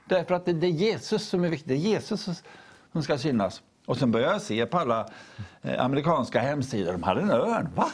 Därför 0.08 0.36
att 0.36 0.46
det 0.46 0.54
det 0.54 0.68
är 0.68 0.72
Jesus 0.72 1.28
som 1.28 1.44
är 1.44 1.50
viktigt, 1.50 1.68
det 1.68 1.74
är 1.74 1.78
Jesus 1.78 2.44
som 2.92 3.04
ska 3.04 3.18
synas. 3.18 3.62
Och 3.86 3.98
sen 3.98 4.12
började 4.12 4.34
jag 4.34 4.42
se 4.42 4.66
på 4.66 4.78
alla 4.78 5.08
eh, 5.62 5.86
amerikanska 5.86 6.40
hemsidor, 6.40 6.92
de 6.92 7.04
hade 7.04 7.22
en 7.22 7.32
örn. 7.32 7.70
Va? 7.76 7.90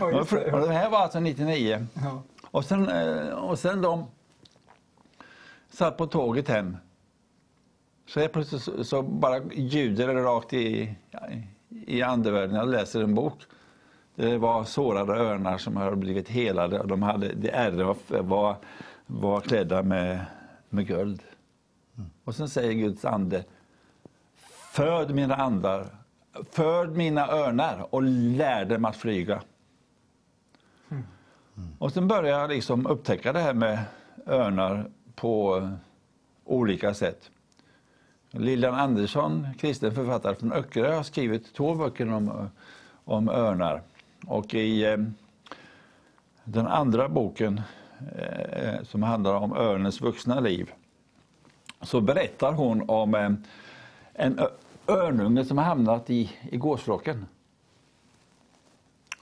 Och 0.00 0.66
det 0.68 0.72
här 0.72 0.90
var 0.90 0.98
alltså 0.98 1.20
99. 1.20 1.86
Ja. 1.94 2.22
Och 2.50 2.64
sen, 2.64 2.88
eh, 2.88 3.28
och 3.28 3.58
sen 3.58 3.82
de 3.82 4.06
satt 5.70 5.96
på 5.96 6.06
tåget 6.06 6.48
hem. 6.48 6.76
Så 8.06 8.20
helt 8.20 8.32
plötsligt 8.32 8.86
så, 8.86 9.02
bara 9.02 9.40
ljuder 9.52 10.14
det 10.14 10.22
rakt 10.22 10.52
i, 10.52 10.94
i 11.70 12.02
andevärlden. 12.02 12.56
Jag 12.56 12.68
läser 12.68 13.02
en 13.02 13.14
bok. 13.14 13.38
Det 14.14 14.38
var 14.38 14.64
sårade 14.64 15.12
örnar 15.12 15.58
som 15.58 15.76
hade 15.76 15.96
blivit 15.96 16.28
helade. 16.28 16.82
De 16.86 17.02
hade, 17.02 17.34
de 17.34 17.50
ärren 17.50 17.86
var, 17.86 18.22
var, 18.22 18.56
var 19.06 19.40
klädda 19.40 19.82
med, 19.82 20.20
med 20.72 20.86
guld. 20.86 21.22
Och 22.24 22.34
sen 22.34 22.48
säger 22.48 22.72
Guds 22.72 23.04
ande, 23.04 23.44
föd 24.72 25.14
mina 25.14 25.36
andar 25.36 26.02
föd 26.50 26.96
mina 26.96 27.28
örnar 27.28 27.86
och 27.94 28.02
lär 28.02 28.64
dem 28.64 28.84
att 28.84 28.96
flyga. 28.96 29.42
Och 31.78 31.92
sen 31.92 32.08
började 32.08 32.28
jag 32.28 32.50
liksom 32.50 32.86
upptäcka 32.86 33.32
det 33.32 33.40
här 33.40 33.54
med 33.54 33.78
örnar 34.26 34.90
på 35.14 35.68
olika 36.44 36.94
sätt. 36.94 37.30
Lilian 38.30 38.74
Andersson, 38.74 39.46
kristen 39.58 39.94
författare 39.94 40.34
från 40.34 40.52
Öckerö, 40.52 40.94
har 40.94 41.02
skrivit 41.02 41.54
två 41.54 41.74
böcker 41.74 42.12
om, 42.12 42.50
om 43.04 43.28
örnar. 43.28 43.82
Och 44.26 44.54
i 44.54 44.84
eh, 44.84 44.96
den 46.44 46.66
andra 46.66 47.08
boken, 47.08 47.60
Eh, 48.16 48.82
som 48.82 49.02
handlar 49.02 49.34
om 49.34 49.52
örnens 49.52 50.00
vuxna 50.00 50.40
liv, 50.40 50.72
så 51.80 52.00
berättar 52.00 52.52
hon 52.52 52.90
om 52.90 53.14
eh, 53.14 53.30
en 54.14 54.40
örnunge 54.88 55.44
som 55.44 55.58
har 55.58 55.64
hamnat 55.64 56.10
i, 56.10 56.30
i 56.50 56.56
gåsflocken 56.56 57.26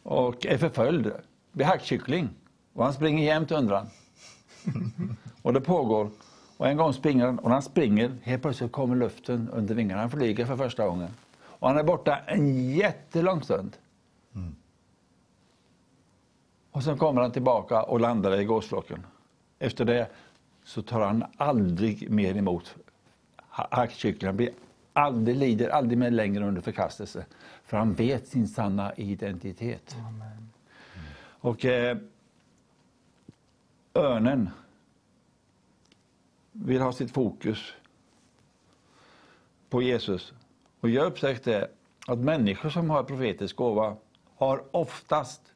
och 0.03 0.47
är 0.47 0.59
förföljd, 0.59 1.13
blir 1.53 1.67
hackkyckling. 1.67 2.29
Och 2.73 2.85
han 2.85 2.93
springer 2.93 3.25
jämt 3.25 3.51
undrar 3.51 3.87
Och 5.43 5.53
det 5.53 5.61
pågår. 5.61 6.11
Och 6.57 6.69
en 6.69 6.77
gång 6.77 6.93
springer 6.93 7.27
han, 7.27 7.39
och 7.39 7.45
när 7.45 7.53
han 7.53 7.63
springer, 7.63 8.17
helt 8.23 8.43
plötsligt 8.43 8.73
kommer 8.73 8.97
luften 8.97 9.49
under 9.53 9.75
vingarna. 9.75 10.01
Han 10.01 10.11
flyger 10.11 10.47
för 10.47 10.57
första 10.57 10.87
gången. 10.87 11.09
Och 11.41 11.69
han 11.69 11.79
är 11.79 11.83
borta 11.83 12.19
en 12.27 12.71
jättelång 12.75 13.43
stund. 13.43 13.77
Och 16.71 16.83
sen 16.83 16.99
kommer 16.99 17.23
han 17.23 17.33
tillbaka 17.33 17.83
och 17.83 18.01
landar 18.01 18.41
i 18.41 18.45
gåsflocken. 18.45 19.07
Efter 19.59 19.85
det 19.85 20.11
så 20.65 20.83
tar 20.83 21.01
han 21.01 21.25
aldrig 21.37 22.11
mer 22.11 22.37
emot 22.37 22.77
ha- 23.37 23.69
hackkyckling. 23.71 24.27
Han 24.27 24.37
blir 24.37 24.51
aldrig, 24.93 25.37
lider 25.37 25.69
aldrig 25.69 25.99
mer 25.99 26.11
längre 26.11 26.47
under 26.49 26.61
förkastelse. 26.61 27.27
För 27.65 27.77
han 27.77 27.95
vet 27.95 28.29
sin 28.29 28.49
sanna 28.49 28.95
identitet. 28.95 29.97
Och 31.41 31.65
eh, 31.65 31.97
örnen 33.95 34.51
vill 36.53 36.81
ha 36.81 36.93
sitt 36.93 37.11
fokus 37.11 37.75
på 39.71 39.83
Jesus. 39.83 40.33
Och 40.81 40.89
jag 40.91 41.07
upptäckte 41.07 41.69
att 42.07 42.19
människor 42.19 42.71
som 42.71 42.91
har 42.91 43.03
profetisk 43.03 43.57
gåva 43.57 43.97
har 44.37 44.63
oftast 44.71 45.50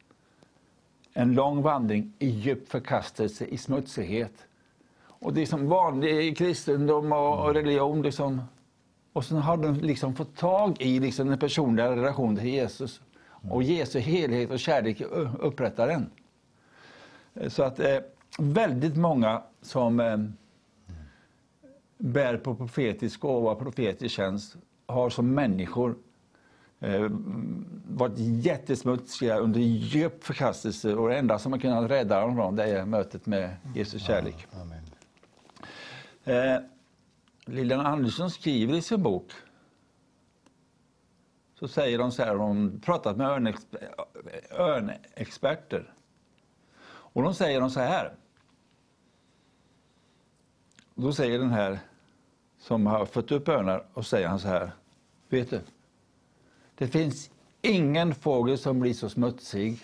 en 1.17 1.35
lång 1.35 1.63
vandring 1.63 2.13
i 2.19 2.29
djup 2.29 2.69
förkastelse, 2.69 3.45
i 3.45 3.57
smutsighet. 3.57 4.47
Och 4.99 5.35
det 5.35 5.43
är 5.43 5.47
som 5.47 5.69
vanlig 5.69 6.37
kristendom 6.37 7.13
och 7.13 7.45
och 7.45 7.55
religion. 7.55 8.03
Liksom. 8.03 8.43
Och 9.13 9.25
sen 9.25 9.39
har 9.39 9.57
de 9.57 9.75
liksom 9.75 10.15
fått 10.15 10.37
tag 10.37 10.77
i 10.81 11.01
liksom 11.01 11.29
den 11.29 11.39
personliga 11.39 11.91
relationen 11.91 12.37
till 12.37 12.49
Jesus. 12.49 13.01
Och 13.51 13.63
Jesu 13.63 13.99
helhet 13.99 14.51
och 14.51 14.59
kärlek 14.59 15.01
upprättar 15.41 15.89
den. 15.89 16.11
Så 17.51 17.63
att 17.63 17.81
eh, 17.81 17.99
väldigt 18.39 18.97
många 18.97 19.43
som 19.63 20.01
eh, 20.01 20.19
bär 21.99 22.37
på 22.37 22.55
profetisk 22.55 23.21
gåva, 23.21 23.55
profetisk 23.55 24.15
tjänst, 24.15 24.57
har 24.87 25.11
som 25.11 25.35
människor 25.35 25.97
eh, 26.85 27.09
varit 27.89 28.19
jättesmutsiga 28.19 29.39
under 29.39 29.61
djup 29.61 30.25
förkastelse 30.25 30.95
och 30.95 31.09
det 31.09 31.17
enda 31.17 31.39
som 31.39 31.53
har 31.53 31.59
kunnat 31.59 31.91
rädda 31.91 32.21
dem 32.21 32.37
från 32.37 32.57
det 32.57 32.65
är 32.65 32.85
mötet 32.85 33.27
med 33.27 33.57
Jesus 33.75 34.03
kärlek. 34.03 34.47
Amen. 34.53 34.83
Eh, 36.25 36.61
Lilian 37.45 37.87
Andersson 37.87 38.31
skriver 38.31 38.75
i 38.75 38.83
sin 38.83 39.03
bok 39.03 39.33
så 41.59 41.69
säger 41.69 41.99
de 41.99 42.13
så 42.13 42.23
här, 42.23 42.35
de 42.35 42.81
pratat 42.85 43.17
med 43.17 43.27
örnexper- 43.27 44.05
örnexperter. 44.51 45.93
Och 46.87 47.23
de 47.23 47.35
säger 47.35 47.61
de 47.61 47.71
så 47.71 47.81
här. 47.81 48.15
Då 50.95 51.13
säger 51.13 51.39
den 51.39 51.51
här 51.51 51.79
som 52.59 52.87
har 52.87 53.07
fött 53.07 53.33
upp 53.33 53.49
örnar 53.49 53.87
och 53.95 54.07
säger 54.07 54.29
han 54.29 54.41
så 54.41 54.49
här. 54.49 54.73
Vet 55.29 55.51
du? 55.51 55.61
Det 56.79 56.89
finns 56.89 57.31
ingen 57.63 58.15
fågel 58.15 58.59
som 58.59 58.81
blir 58.81 58.95
så 58.95 59.09
smutsig 59.09 59.79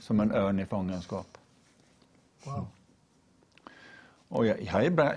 som 0.00 0.20
en 0.20 0.32
örn 0.32 0.60
i 0.60 0.66
fångenskap. 0.66 1.38
Och 4.28 4.46
jag, 4.46 4.62
jag 4.62 4.72
har 4.72 4.82
ibland, 4.82 5.14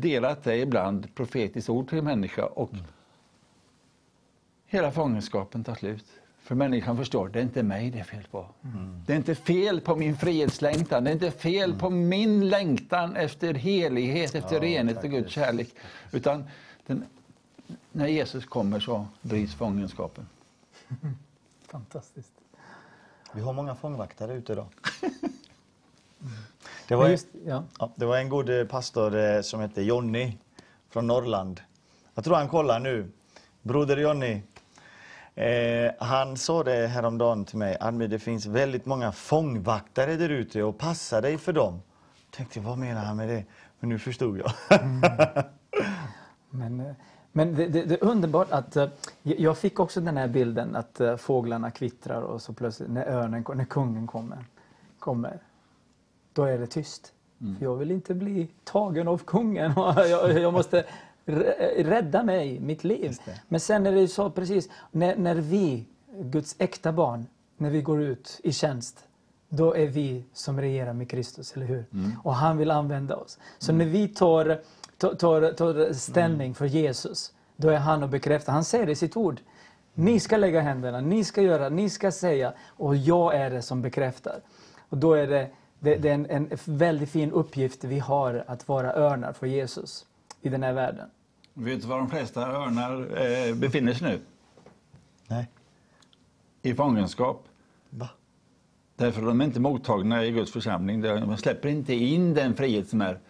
delat 0.00 0.44
det 0.44 0.56
ibland, 0.56 1.14
profetiskt 1.14 1.70
ord 1.70 1.88
till 1.88 1.98
en 1.98 2.04
människa 2.04 2.46
och 2.46 2.70
hela 4.66 4.92
fångenskapen 4.92 5.64
tar 5.64 5.74
slut. 5.74 6.04
För 6.42 6.54
människan 6.54 6.96
förstår, 6.96 7.28
det 7.28 7.38
är 7.38 7.42
inte 7.42 7.62
mig 7.62 7.90
det 7.90 7.98
är 7.98 8.04
fel 8.04 8.26
på. 8.30 8.46
Det 9.06 9.12
är 9.12 9.16
inte 9.16 9.34
fel 9.34 9.80
på 9.80 9.96
min 9.96 10.16
frihetslängtan, 10.16 11.04
det 11.04 11.10
är 11.10 11.14
inte 11.14 11.30
fel 11.30 11.78
på 11.78 11.90
min 11.90 12.48
längtan 12.48 13.16
efter 13.16 13.54
helighet, 13.54 14.34
efter 14.34 14.54
Ja, 14.54 14.62
renhet 14.62 15.04
och. 15.04 15.10
Guds 15.10 15.32
kärlek. 15.32 15.74
Utan 16.12 16.44
den, 16.86 17.04
när 17.92 18.06
Jesus 18.06 18.46
kommer 18.46 18.80
så 18.80 19.06
bryts 19.22 19.54
fångenskapen. 19.54 20.26
Fantastiskt. 21.68 22.32
Vi 23.32 23.40
har 23.40 23.52
många 23.52 23.74
fångvaktare 23.74 24.34
ute 24.34 24.52
idag. 24.52 24.66
Det 26.88 26.96
var, 26.96 27.08
just, 27.08 27.26
ja. 27.46 27.64
ja, 27.78 27.92
det 27.96 28.06
var 28.06 28.16
en 28.16 28.28
god 28.28 28.50
eh, 28.50 28.66
pastor 28.66 29.16
eh, 29.16 29.40
som 29.40 29.60
hette 29.60 29.82
Jonny 29.82 30.36
från 30.90 31.06
Norrland. 31.06 31.60
Jag 32.14 32.24
tror 32.24 32.36
han 32.36 32.48
kollar 32.48 32.80
nu. 32.80 33.10
Broder 33.62 33.96
Jonny. 33.96 34.42
Eh, 35.34 35.92
han 35.98 36.36
sa 36.36 36.64
det 36.64 36.86
häromdagen 36.86 37.44
till 37.44 37.58
mig. 37.58 37.76
Admi, 37.80 38.06
det 38.06 38.18
finns 38.18 38.46
väldigt 38.46 38.86
många 38.86 39.12
fångvaktare 39.12 40.16
där 40.16 40.28
ute 40.28 40.62
och 40.62 40.78
passa 40.78 41.20
dig 41.20 41.38
för 41.38 41.52
dem. 41.52 41.82
Tänkte, 42.30 42.60
vad 42.60 42.78
menar 42.78 43.04
han 43.04 43.16
med 43.16 43.28
det? 43.28 43.44
Men 43.80 43.88
nu 43.88 43.98
förstod 43.98 44.38
jag. 44.38 44.52
Men, 46.50 46.80
eh, 46.80 46.94
men 47.38 47.54
det, 47.54 47.66
det, 47.66 47.84
det 47.84 47.94
är 47.94 48.04
underbart 48.04 48.50
att 48.50 48.76
eh, 48.76 48.88
jag 49.22 49.58
fick 49.58 49.80
också 49.80 50.00
den 50.00 50.16
här 50.16 50.28
bilden 50.28 50.76
att 50.76 51.00
eh, 51.00 51.16
fåglarna 51.16 51.70
kvittrar 51.70 52.22
och 52.22 52.42
så 52.42 52.52
plötsligt 52.52 52.90
när 52.90 53.06
örnen, 53.06 53.44
när 53.54 53.64
kungen 53.64 54.06
kommer, 54.06 54.44
kommer 54.98 55.38
då 56.32 56.44
är 56.44 56.58
det 56.58 56.66
tyst. 56.66 57.12
För 57.58 57.64
jag 57.64 57.76
vill 57.76 57.90
inte 57.90 58.14
bli 58.14 58.48
tagen 58.64 59.08
av 59.08 59.18
kungen. 59.18 59.72
jag, 59.96 60.38
jag 60.40 60.52
måste 60.52 60.84
rä- 61.26 61.84
rädda 61.84 62.22
mig, 62.22 62.60
mitt 62.60 62.84
liv. 62.84 63.16
Men 63.48 63.60
sen 63.60 63.86
är 63.86 63.92
det 63.92 64.08
så 64.08 64.30
precis, 64.30 64.68
när, 64.90 65.16
när 65.16 65.34
vi, 65.34 65.84
Guds 66.20 66.56
äkta 66.58 66.92
barn, 66.92 67.26
när 67.56 67.70
vi 67.70 67.82
går 67.82 68.02
ut 68.02 68.40
i 68.44 68.52
tjänst, 68.52 69.04
då 69.48 69.74
är 69.76 69.86
vi 69.86 70.24
som 70.32 70.60
regerar 70.60 70.92
med 70.92 71.10
Kristus, 71.10 71.52
eller 71.56 71.66
hur? 71.66 71.84
Och 72.22 72.34
han 72.34 72.56
vill 72.58 72.70
använda 72.70 73.16
oss. 73.16 73.38
Så 73.58 73.72
när 73.72 73.84
vi 73.84 74.08
tar, 74.08 74.60
tar, 74.98 75.52
tar, 75.52 75.92
ställning 75.92 76.54
för 76.54 76.66
Jesus, 76.66 77.32
då 77.56 77.68
är 77.68 77.78
han 77.78 78.02
och 78.02 78.08
bekräftar. 78.08 78.52
Han 78.52 78.64
säger 78.64 78.86
det 78.86 78.92
i 78.92 78.96
sitt 78.96 79.16
ord. 79.16 79.40
Ni 79.94 80.20
ska 80.20 80.36
lägga 80.36 80.60
händerna, 80.60 81.00
ni 81.00 81.24
ska 81.24 81.42
göra, 81.42 81.68
ni 81.68 81.90
ska 81.90 82.12
säga 82.12 82.52
och 82.66 82.96
jag 82.96 83.34
är 83.34 83.50
det 83.50 83.62
som 83.62 83.82
bekräftar. 83.82 84.40
Och 84.88 84.98
då 84.98 85.14
är 85.14 85.26
det, 85.26 85.50
det, 85.78 85.96
det 85.96 86.08
är 86.08 86.14
en, 86.14 86.26
en 86.30 86.50
väldigt 86.64 87.10
fin 87.10 87.32
uppgift 87.32 87.84
vi 87.84 87.98
har 87.98 88.44
att 88.46 88.68
vara 88.68 88.94
örnar 88.94 89.32
för 89.32 89.46
Jesus 89.46 90.06
i 90.42 90.48
den 90.48 90.62
här 90.62 90.72
världen. 90.72 91.10
Vet 91.54 91.82
du 91.82 91.88
var 91.88 91.98
de 91.98 92.10
flesta 92.10 92.40
örnar 92.40 93.22
eh, 93.48 93.54
befinner 93.54 93.94
sig 93.94 94.08
nu? 94.08 94.20
Nej. 95.28 95.46
I 96.62 96.74
fångenskap. 96.74 97.44
Va? 97.90 98.08
Därför 98.96 99.22
de 99.22 99.40
är 99.40 99.44
inte 99.44 99.60
mottagna 99.60 100.24
i 100.24 100.30
Guds 100.30 100.52
församling. 100.52 101.00
De 101.00 101.36
släpper 101.36 101.68
inte 101.68 101.94
in 101.94 102.34
den 102.34 102.54
frihet 102.54 102.88
som 102.88 103.00
är. 103.00 103.20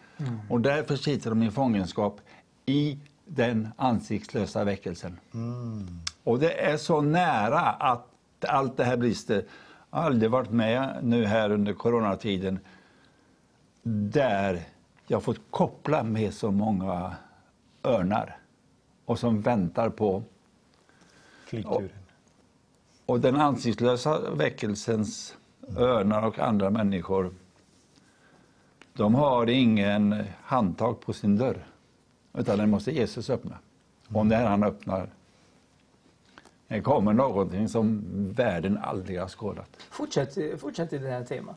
Och 0.48 0.60
därför 0.60 0.96
sitter 0.96 1.30
de 1.30 1.42
i 1.42 1.50
fångenskap 1.50 2.20
i 2.66 2.98
den 3.24 3.68
ansiktslösa 3.76 4.64
väckelsen. 4.64 5.18
Och 6.24 6.38
det 6.38 6.64
är 6.64 6.76
så 6.76 7.00
nära 7.00 7.60
att 7.60 8.04
allt 8.48 8.76
det 8.76 8.84
här 8.84 8.96
brister. 8.96 9.44
Jag 9.90 9.98
har 9.98 10.04
aldrig 10.06 10.30
varit 10.30 10.50
med 10.50 10.98
nu 11.02 11.24
här 11.24 11.50
under 11.50 11.72
coronatiden 11.72 12.58
där 13.82 14.60
jag 15.06 15.22
fått 15.22 15.40
koppla 15.50 16.02
med 16.02 16.34
så 16.34 16.50
många 16.50 17.16
örnar 17.84 18.36
och 19.04 19.18
som 19.18 19.40
väntar 19.40 19.88
på 19.88 20.22
Flygturen. 21.46 21.90
och 23.06 23.20
den 23.20 23.36
ansiktslösa 23.36 24.30
väckelsens 24.30 25.36
örnar 25.76 26.22
och 26.22 26.38
andra 26.38 26.70
människor, 26.70 27.34
de 28.98 29.14
har 29.14 29.48
ingen 29.48 30.24
handtag 30.42 31.00
på 31.00 31.12
sin 31.12 31.36
dörr. 31.36 31.66
Utan 32.34 32.58
den 32.58 32.70
måste 32.70 32.90
Jesus 32.90 33.30
öppna. 33.30 33.58
Och 34.08 34.26
när 34.26 34.46
han 34.46 34.62
öppnar, 34.62 35.10
det 36.68 36.80
kommer 36.80 37.12
någonting 37.12 37.68
som 37.68 38.02
världen 38.32 38.78
aldrig 38.78 39.20
har 39.20 39.28
skådat. 39.28 39.68
Fortsätt, 39.90 40.60
fortsätt 40.60 40.92
i 40.92 40.98
det 40.98 41.10
här 41.10 41.24
temat. 41.24 41.56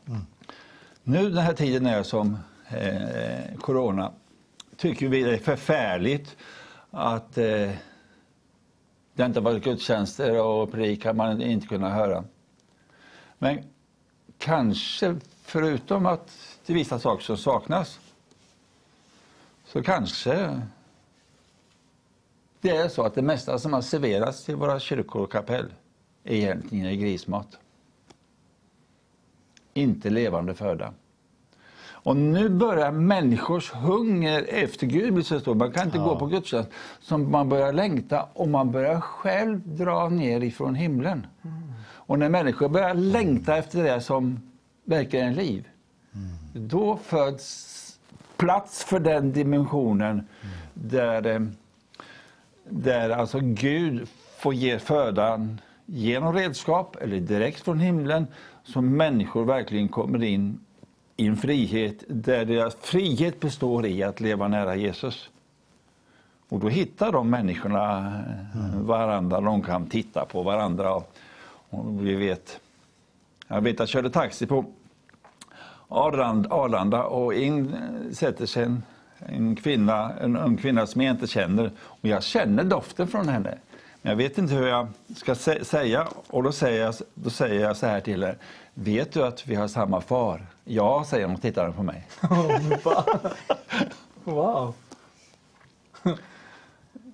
Nu 1.02 1.30
den 1.30 1.42
här 1.42 1.54
tiden 1.54 1.86
är 1.86 2.02
som 2.02 2.38
eh, 2.68 3.56
corona, 3.58 4.12
tycker 4.76 5.08
vi 5.08 5.22
det 5.22 5.34
är 5.34 5.38
förfärligt 5.38 6.36
att 6.90 7.38
eh, 7.38 7.70
Det 9.14 9.24
inte 9.24 9.40
varit 9.40 9.64
gudstjänster 9.64 10.42
och 10.42 10.72
predikar 10.72 11.12
man 11.12 11.42
inte 11.42 11.66
kunnat 11.66 11.92
höra. 11.92 12.24
Men 13.38 13.58
kanske, 14.38 15.16
förutom 15.42 16.06
att 16.06 16.51
det 16.66 16.72
är 16.72 16.74
vissa 16.74 16.98
saker 16.98 17.24
som 17.24 17.36
saknas, 17.36 18.00
så 19.64 19.82
kanske 19.82 20.60
det 22.60 22.70
är 22.70 22.88
så 22.88 23.02
att 23.02 23.14
det 23.14 23.22
mesta 23.22 23.58
som 23.58 23.72
har 23.72 23.82
serverats 23.82 24.44
till 24.44 24.56
våra 24.56 24.80
kyrkor 24.80 25.22
och 25.22 25.32
kapell 25.32 25.72
egentligen 26.24 26.86
är 26.86 26.92
grismat. 26.92 27.58
Inte 29.74 30.10
levande 30.10 30.54
föda. 30.54 30.92
Och 32.04 32.16
nu 32.16 32.48
börjar 32.48 32.92
människors 32.92 33.72
hunger 33.72 34.46
efter 34.48 34.86
Gud 34.86 35.14
bli 35.14 35.24
så 35.24 35.40
stor. 35.40 35.54
Man 35.54 35.72
kan 35.72 35.86
inte 35.86 35.98
gå 35.98 36.16
på 36.16 36.26
gudstjänst. 36.26 36.70
Som 37.00 37.30
man 37.30 37.48
börjar 37.48 37.72
längta 37.72 38.28
och 38.32 38.48
man 38.48 38.70
börjar 38.70 39.00
själv 39.00 39.76
dra 39.76 40.08
ner 40.08 40.40
ifrån 40.40 40.74
himlen. 40.74 41.26
Och 41.84 42.18
när 42.18 42.28
människor 42.28 42.68
börjar 42.68 42.94
längta 42.94 43.56
efter 43.56 43.82
det 43.82 44.00
som 44.00 44.40
verkligen 44.84 45.28
är 45.28 45.34
liv, 45.34 45.68
då 46.52 46.96
föds 46.96 47.98
plats 48.36 48.84
för 48.84 49.00
den 49.00 49.32
dimensionen 49.32 50.26
där, 50.74 51.26
eh, 51.26 51.40
där 52.68 53.10
alltså 53.10 53.38
Gud 53.42 54.08
får 54.38 54.54
ge 54.54 54.78
födan 54.78 55.60
genom 55.86 56.34
redskap 56.34 56.96
eller 56.96 57.20
direkt 57.20 57.60
från 57.60 57.80
himlen 57.80 58.26
så 58.64 58.80
människor 58.80 59.44
verkligen 59.44 59.88
kommer 59.88 60.22
in 60.22 60.60
i 61.16 61.26
en 61.26 61.36
frihet 61.36 62.04
där 62.08 62.44
deras 62.44 62.74
frihet 62.74 63.40
består 63.40 63.86
i 63.86 64.02
att 64.02 64.20
leva 64.20 64.48
nära 64.48 64.76
Jesus. 64.76 65.30
Och 66.48 66.60
då 66.60 66.68
hittar 66.68 67.12
de 67.12 67.30
människorna 67.30 68.06
eh, 68.54 68.80
varandra, 68.80 69.40
de 69.40 69.62
kan 69.62 69.86
titta 69.86 70.24
på 70.24 70.42
varandra. 70.42 70.94
Och, 70.94 72.06
vi 72.06 72.14
vet, 72.14 72.60
jag 73.48 73.60
vet 73.60 73.74
att 73.74 73.78
jag 73.78 73.88
körde 73.88 74.10
taxi 74.10 74.46
på 74.46 74.64
Arlanda 75.92 77.04
och 77.04 77.34
in 77.34 77.76
sätter 78.12 78.46
sig 78.46 78.64
en, 78.64 78.82
en, 79.18 79.56
kvinna, 79.56 80.12
en 80.20 80.36
ung 80.36 80.56
kvinna 80.56 80.86
som 80.86 81.02
jag 81.02 81.14
inte 81.14 81.26
känner. 81.26 81.70
Och 81.82 82.08
jag 82.08 82.22
känner 82.22 82.64
doften 82.64 83.08
från 83.08 83.28
henne. 83.28 83.58
Men 84.02 84.10
jag 84.10 84.16
vet 84.16 84.38
inte 84.38 84.54
hur 84.54 84.66
jag 84.66 84.88
ska 85.16 85.34
sä 85.34 85.64
säga 85.64 86.08
och 86.26 86.42
då 86.42 86.52
säger, 86.52 86.84
jag, 86.84 86.94
då 87.14 87.30
säger 87.30 87.60
jag 87.60 87.76
så 87.76 87.86
här 87.86 88.00
till 88.00 88.22
henne. 88.22 88.36
Vet 88.74 89.12
du 89.12 89.22
att 89.22 89.46
vi 89.46 89.54
har 89.54 89.68
samma 89.68 90.00
far? 90.00 90.46
Ja, 90.64 91.04
säger 91.06 91.26
hon 91.26 91.34
och 91.34 91.42
tittar 91.42 91.70
på 91.70 91.82
mig. 91.82 92.08
Wow. 94.24 94.74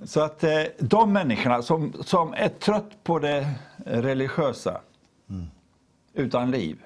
Så 0.04 0.20
att 0.20 0.44
eh, 0.44 0.62
de 0.78 1.12
människorna 1.12 1.62
som, 1.62 1.92
som 2.00 2.34
är 2.34 2.48
trött 2.48 3.04
på 3.04 3.18
det 3.18 3.54
religiösa 3.76 4.80
utan 6.14 6.50
liv, 6.50 6.78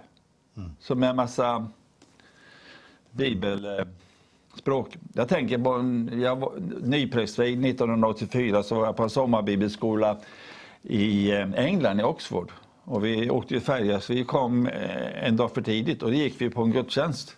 som 0.78 1.02
är 1.02 1.10
en 1.10 1.16
massa 1.16 1.66
bibelspråk. 3.12 4.96
Jag 5.12 5.28
tänker 5.28 5.58
på, 5.58 5.70
en, 5.70 6.20
jag 6.20 6.36
var 6.36 6.52
nyprästvigd 6.82 7.64
1984 7.64 8.62
så 8.62 8.74
var 8.74 8.86
jag 8.86 8.96
på 8.96 9.02
en 9.02 9.10
sommarbibelskola 9.10 10.18
i 10.82 11.30
eh, 11.30 11.52
England, 11.54 12.00
i 12.00 12.02
Oxford. 12.02 12.52
Och 12.84 13.04
vi 13.04 13.30
åkte 13.30 13.54
ju 13.54 13.60
färja 13.60 14.00
så 14.00 14.12
vi 14.12 14.24
kom 14.24 14.66
eh, 14.66 15.26
en 15.26 15.36
dag 15.36 15.54
för 15.54 15.62
tidigt 15.62 16.02
och 16.02 16.10
då 16.10 16.16
gick 16.16 16.40
vi 16.40 16.50
på 16.50 16.62
en 16.62 16.72
gudstjänst. 16.72 17.36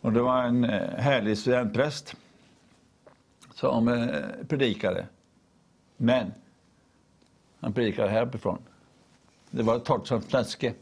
Och 0.00 0.12
det 0.12 0.22
var 0.22 0.42
en 0.42 0.64
eh, 0.64 0.98
härlig 0.98 1.38
studentpräst 1.38 2.16
som 3.54 4.10
predikade. 4.48 5.06
Men 5.96 6.32
han 7.60 7.72
predikade 7.72 8.10
härifrån. 8.10 8.58
Det 9.50 9.62
var 9.62 9.78
torrt 9.78 10.06
som 10.06 10.22
fläske. 10.22 10.72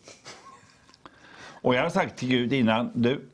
Och 1.63 1.75
jag 1.75 1.83
har 1.83 1.91
sagt 1.91 2.19
till 2.19 2.29
Gud 2.29 2.53
innan, 2.53 2.91
du, 2.95 3.30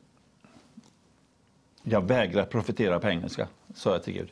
jag 1.89 2.07
vägrar 2.07 2.45
profetera 2.45 2.99
på 2.99 3.07
engelska, 3.07 3.47
sa 3.75 3.91
jag 3.91 4.03
till 4.03 4.13
Gud. 4.13 4.31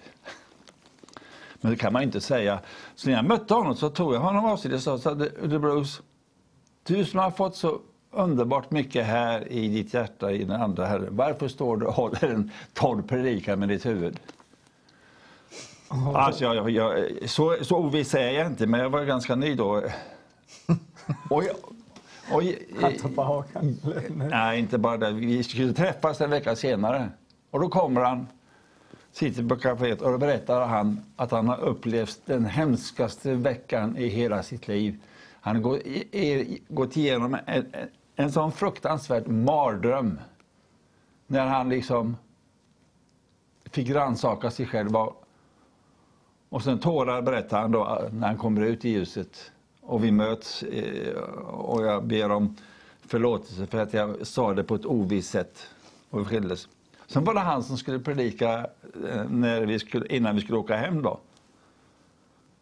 Men 1.61 1.71
det 1.71 1.77
kan 1.77 1.93
man 1.93 2.03
inte 2.03 2.21
säga. 2.21 2.59
Så 2.95 3.09
när 3.09 3.15
jag 3.15 3.25
mötte 3.25 3.53
honom 3.53 3.75
så 3.75 3.89
tog 3.89 4.13
jag 4.15 4.19
honom 4.19 4.45
avsides 4.45 4.87
och 4.87 4.99
sa, 4.99 5.13
"Du, 5.13 5.59
Bruce, 5.59 6.01
du 6.83 7.05
som 7.05 7.19
har 7.19 7.31
fått 7.31 7.55
så 7.55 7.79
underbart 8.11 8.71
mycket 8.71 9.05
här 9.05 9.51
i 9.51 9.67
ditt 9.67 9.93
hjärta 9.93 10.31
i 10.31 10.43
den 10.43 10.61
andra 10.61 10.85
Herren, 10.85 11.15
varför 11.15 11.47
står 11.47 11.77
du 11.77 11.85
och 11.85 11.93
håller 11.93 12.25
en 12.25 12.51
torr 12.73 13.01
predikan 13.01 13.59
med 13.59 13.69
ditt 13.69 13.85
huvud? 13.85 14.19
Alltså, 16.15 16.43
jag, 16.43 16.69
jag, 16.69 17.05
så, 17.29 17.57
så 17.61 17.77
oviss 17.77 18.13
är 18.13 18.29
jag 18.31 18.47
inte, 18.47 18.67
men 18.67 18.79
jag 18.79 18.89
var 18.89 19.03
ganska 19.05 19.35
ny 19.35 19.55
då. 19.55 19.83
Och, 21.29 21.43
jag- 21.43 21.55
och, 22.31 22.43
Hatten 22.81 23.15
på 23.15 23.23
hakan. 23.23 23.77
Nej, 24.15 24.59
inte 24.59 24.77
bara 24.77 24.97
det. 24.97 25.11
Vi 25.11 25.43
skulle 25.43 25.73
träffas 25.73 26.21
en 26.21 26.29
vecka 26.29 26.55
senare. 26.55 27.09
Och 27.55 27.61
då 27.61 27.69
kommer 27.69 28.01
han, 28.01 28.27
sitter 29.11 29.43
på 29.43 29.55
kaféet 29.55 30.01
och 30.01 30.11
då 30.11 30.17
berättar 30.17 30.65
han 30.65 31.01
att 31.15 31.31
han 31.31 31.47
har 31.47 31.59
upplevt 31.59 32.21
den 32.25 32.45
hemskaste 32.45 33.33
veckan 33.33 33.97
i 33.97 34.07
hela 34.07 34.43
sitt 34.43 34.67
liv. 34.67 34.99
Han 35.41 35.55
har 35.55 35.79
gått, 36.73 36.97
igenom 36.97 37.37
en, 37.45 37.65
en, 38.15 38.31
sån 38.31 38.51
fruktansvärd 38.51 39.27
mardröm. 39.27 40.19
När 41.27 41.45
han 41.45 41.69
liksom 41.69 42.17
fick 43.65 43.89
rannsaka 43.89 44.51
sig 44.51 44.65
själv. 44.65 44.95
Och, 46.49 46.63
sen 46.63 46.79
tårar 46.79 47.21
berättar 47.21 47.61
han 47.61 47.71
då 47.71 47.79
eh, 47.79 48.13
när 48.13 48.27
han 48.27 48.37
kommer 48.37 48.61
ut 48.61 48.85
i 48.85 48.89
ljuset. 48.89 49.51
Och 49.81 50.03
vi 50.03 50.11
möts 50.11 50.63
eh, 50.63 51.17
och 51.43 51.85
jag 51.85 52.03
ber 52.03 52.31
om 52.31 52.55
förlåtelse 53.07 53.65
för 53.65 53.77
att 53.77 53.93
jag 53.93 54.27
sa 54.27 54.53
det 54.53 54.63
på 54.63 54.75
ett 54.75 54.85
ovisst 54.85 55.31
sätt. 55.31 55.67
Och 56.09 56.19
vi 56.19 56.25
skildes. 56.25 56.67
Sen 57.07 57.23
var 57.23 57.33
det 57.33 57.39
han 57.39 57.63
som 57.63 57.77
skulle 57.77 57.99
predika 57.99 58.59
eh, 59.09 59.29
när 59.29 59.61
vi 59.61 59.79
skulle, 59.79 60.07
innan 60.07 60.35
vi 60.35 60.41
skulle 60.41 60.57
åka 60.57 60.75
hem. 60.75 61.01
då. 61.01 61.19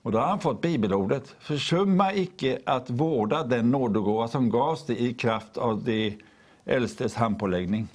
Och 0.01 0.11
då 0.11 0.19
har 0.19 0.27
han 0.27 0.39
fått 0.39 0.61
bibelordet. 0.61 1.35
Försumma 1.39 2.13
icke 2.13 2.59
att 2.65 2.89
vårda 2.89 3.43
den 3.43 3.71
nådegåva 3.71 4.27
som 4.27 4.49
gavs 4.49 4.85
dig 4.85 5.09
i 5.09 5.13
kraft 5.13 5.57
av 5.57 5.83
de 5.83 6.17
äldstes 6.65 7.15
handpåläggning. 7.15 7.87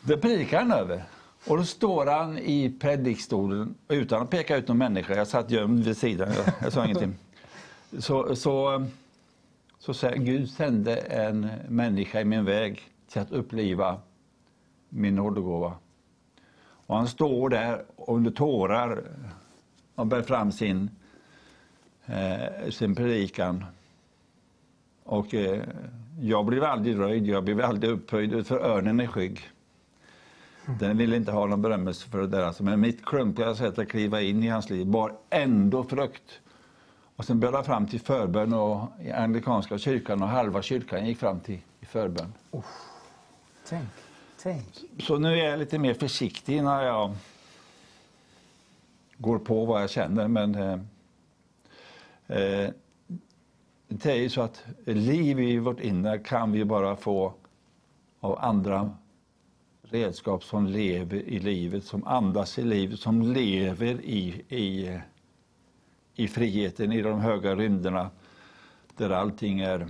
Det 0.00 0.16
predikar 0.16 0.58
han 0.58 0.72
över. 0.72 1.04
Och 1.46 1.56
då 1.56 1.64
står 1.64 2.06
han 2.06 2.38
i 2.38 2.76
predikstolen 2.80 3.74
utan 3.88 4.22
att 4.22 4.30
peka 4.30 4.56
ut 4.56 4.68
någon 4.68 4.78
människa. 4.78 5.14
Jag 5.14 5.28
satt 5.28 5.50
gömd 5.50 5.84
vid 5.84 5.96
sidan, 5.96 6.28
jag, 6.32 6.54
jag 6.62 6.72
sa 6.72 6.84
ingenting. 6.84 7.14
Så, 7.98 8.36
så, 8.36 8.86
så 9.78 9.94
säger 9.94 10.16
Gud 10.16 10.50
sände 10.50 10.96
en 10.96 11.48
människa 11.68 12.20
i 12.20 12.24
min 12.24 12.44
väg 12.44 12.82
till 13.08 13.20
att 13.22 13.32
uppliva 13.32 14.00
min 14.88 15.14
nådegåva. 15.14 15.72
Och 16.86 16.96
han 16.96 17.08
står 17.08 17.48
där 17.48 17.84
under 17.96 18.30
tårar 18.30 19.02
och 19.94 20.06
bär 20.06 20.22
fram 20.22 20.52
sin, 20.52 20.90
eh, 22.06 22.70
sin 22.70 22.94
predikan. 22.94 23.64
Och 25.04 25.34
eh, 25.34 25.62
jag 26.20 26.46
blev 26.46 26.64
aldrig 26.64 26.98
röjd, 26.98 27.26
jag 27.26 27.44
blev 27.44 27.60
aldrig 27.60 27.92
upphöjd, 27.92 28.46
för 28.46 28.58
örnen 28.58 29.00
är 29.00 29.06
skygg. 29.06 29.50
Den 30.80 30.98
ville 30.98 31.16
inte 31.16 31.32
ha 31.32 31.46
någon 31.46 31.62
berömmelse 31.62 32.08
för 32.08 32.18
det 32.18 32.26
där. 32.26 32.42
Alltså, 32.42 32.62
men 32.62 32.80
mitt 32.80 33.04
klumpiga 33.04 33.54
sätt 33.54 33.78
att 33.78 33.88
kliva 33.88 34.20
in 34.20 34.42
i 34.42 34.48
hans 34.48 34.70
liv 34.70 34.86
bar 34.86 35.12
ändå 35.30 35.84
frukt. 35.84 36.40
Och 37.16 37.24
sen 37.24 37.40
började 37.40 37.58
jag 37.58 37.66
fram 37.66 37.86
till 37.86 38.00
förbön 38.00 38.54
och 38.54 38.88
i 39.00 39.10
anglikanska 39.10 39.78
kyrkan 39.78 40.22
och 40.22 40.28
halva 40.28 40.62
kyrkan 40.62 41.06
gick 41.06 41.18
fram 41.18 41.40
till 41.40 41.60
i 41.80 41.86
förbön. 41.86 42.32
Tänk, 43.68 43.88
tänk. 44.44 44.84
Så 44.98 45.18
nu 45.18 45.28
är 45.40 45.50
jag 45.50 45.58
lite 45.58 45.78
mer 45.78 45.94
försiktig 45.94 46.62
när 46.62 46.82
jag 46.82 47.14
går 49.18 49.38
på 49.38 49.64
vad 49.64 49.82
jag 49.82 49.90
känner. 49.90 50.28
Men 50.28 50.54
eh, 50.54 50.72
eh, 52.26 52.70
det 53.88 54.10
är 54.10 54.16
ju 54.16 54.28
så 54.28 54.40
att 54.40 54.64
liv 54.84 55.40
i 55.40 55.58
vårt 55.58 55.80
inre 55.80 56.18
kan 56.18 56.52
vi 56.52 56.64
bara 56.64 56.96
få 56.96 57.34
av 58.20 58.38
andra 58.38 58.96
redskap 59.82 60.44
som 60.44 60.66
lever 60.66 61.16
i 61.16 61.38
livet, 61.38 61.84
som 61.84 62.06
andas 62.06 62.58
i 62.58 62.62
livet, 62.62 63.00
som 63.00 63.22
lever 63.22 64.00
i, 64.00 64.44
i, 64.48 65.00
i 66.14 66.28
friheten, 66.28 66.92
i 66.92 67.02
de 67.02 67.20
höga 67.20 67.54
rymderna 67.54 68.10
där 68.96 69.10
allting 69.10 69.60
är, 69.60 69.88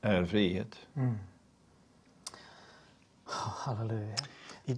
är 0.00 0.24
frihet. 0.24 0.78
Halleluja. 3.26 4.14
I, 4.64 4.76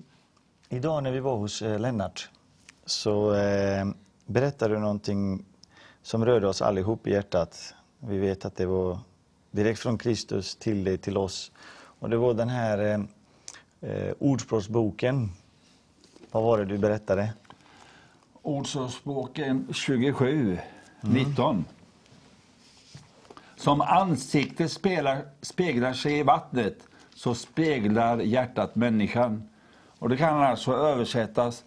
idag 0.68 1.02
när 1.02 1.12
vi 1.12 1.20
var 1.20 1.36
hos 1.36 1.62
eh, 1.62 1.80
Lennart 1.80 2.30
så 2.86 3.34
eh, 3.34 3.86
berättade 4.26 4.74
du 4.74 4.80
någonting 4.80 5.44
som 6.02 6.24
rörde 6.24 6.48
oss 6.48 6.62
allihop 6.62 7.06
i 7.06 7.10
hjärtat. 7.10 7.74
Vi 7.98 8.18
vet 8.18 8.44
att 8.44 8.56
det 8.56 8.66
var 8.66 8.98
direkt 9.50 9.80
från 9.80 9.98
Kristus 9.98 10.56
till 10.56 10.84
dig, 10.84 10.98
till 10.98 11.16
oss. 11.16 11.52
Och 11.72 12.10
det 12.10 12.16
var 12.16 12.34
den 12.34 12.48
här 12.48 12.78
eh, 12.78 13.90
eh, 13.90 14.14
Ordspråksboken. 14.18 15.30
Vad 16.30 16.42
var 16.42 16.58
det 16.58 16.64
du 16.64 16.78
berättade? 16.78 17.32
Ordspråksboken 18.42 19.68
27, 19.72 20.58
19. 21.00 21.64
Som 23.56 23.80
ansiktet 23.80 24.72
speglar, 24.72 25.28
speglar 25.42 25.92
sig 25.92 26.18
i 26.18 26.22
vattnet 26.22 26.87
så 27.18 27.34
speglar 27.34 28.18
hjärtat 28.18 28.74
människan. 28.74 29.48
Och 29.98 30.08
Det 30.08 30.16
kan 30.16 30.42
alltså 30.42 30.72
översättas 30.72 31.64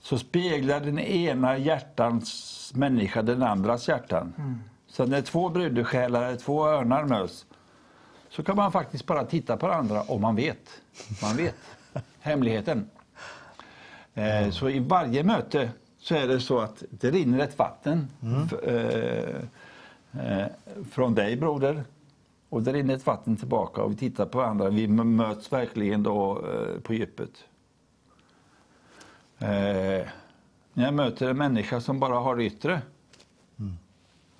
så 0.00 0.18
speglar 0.18 0.80
den 0.80 0.98
ena 0.98 1.58
hjärtans 1.58 2.70
människa 2.74 3.22
den 3.22 3.42
andras 3.42 3.88
hjärtan. 3.88 4.32
Så 4.86 5.06
när 5.06 5.22
två 5.22 5.48
brudesjälar 5.48 6.36
två 6.36 6.66
örnar 6.66 7.04
möts 7.04 7.46
så 8.30 8.42
kan 8.42 8.56
man 8.56 8.72
faktiskt 8.72 9.06
bara 9.06 9.24
titta 9.24 9.56
på 9.56 9.66
varandra 9.66 10.02
om 10.02 10.20
man 10.20 10.36
vet. 10.36 10.80
Man 11.22 11.36
vet 11.36 11.56
hemligheten. 12.20 12.90
Eh, 14.14 14.50
så 14.50 14.68
i 14.70 14.78
varje 14.78 15.22
möte 15.24 15.70
så 16.00 16.14
är 16.14 16.28
det 16.28 16.40
så 16.40 16.58
att 16.60 16.82
det 16.90 17.10
rinner 17.10 17.38
ett 17.38 17.58
vatten 17.58 18.08
f- 18.52 18.68
eh, 18.68 19.36
eh, 20.40 20.46
från 20.90 21.14
dig 21.14 21.36
broder 21.36 21.84
och 22.48 22.62
det 22.62 22.72
rinner 22.72 22.94
ett 22.94 23.06
vatten 23.06 23.36
tillbaka 23.36 23.82
och 23.82 23.92
vi 23.92 23.96
tittar 23.96 24.26
på 24.26 24.38
varandra. 24.38 24.68
Vi 24.68 24.88
möts 24.88 25.52
verkligen 25.52 26.02
då 26.02 26.46
eh, 26.46 26.80
på 26.80 26.94
djupet. 26.94 27.44
Eh, 29.38 30.06
när 30.72 30.84
jag 30.84 30.94
möter 30.94 31.30
en 31.30 31.36
människa 31.38 31.80
som 31.80 32.00
bara 32.00 32.18
har 32.18 32.36
det 32.36 32.44
yttre 32.44 32.82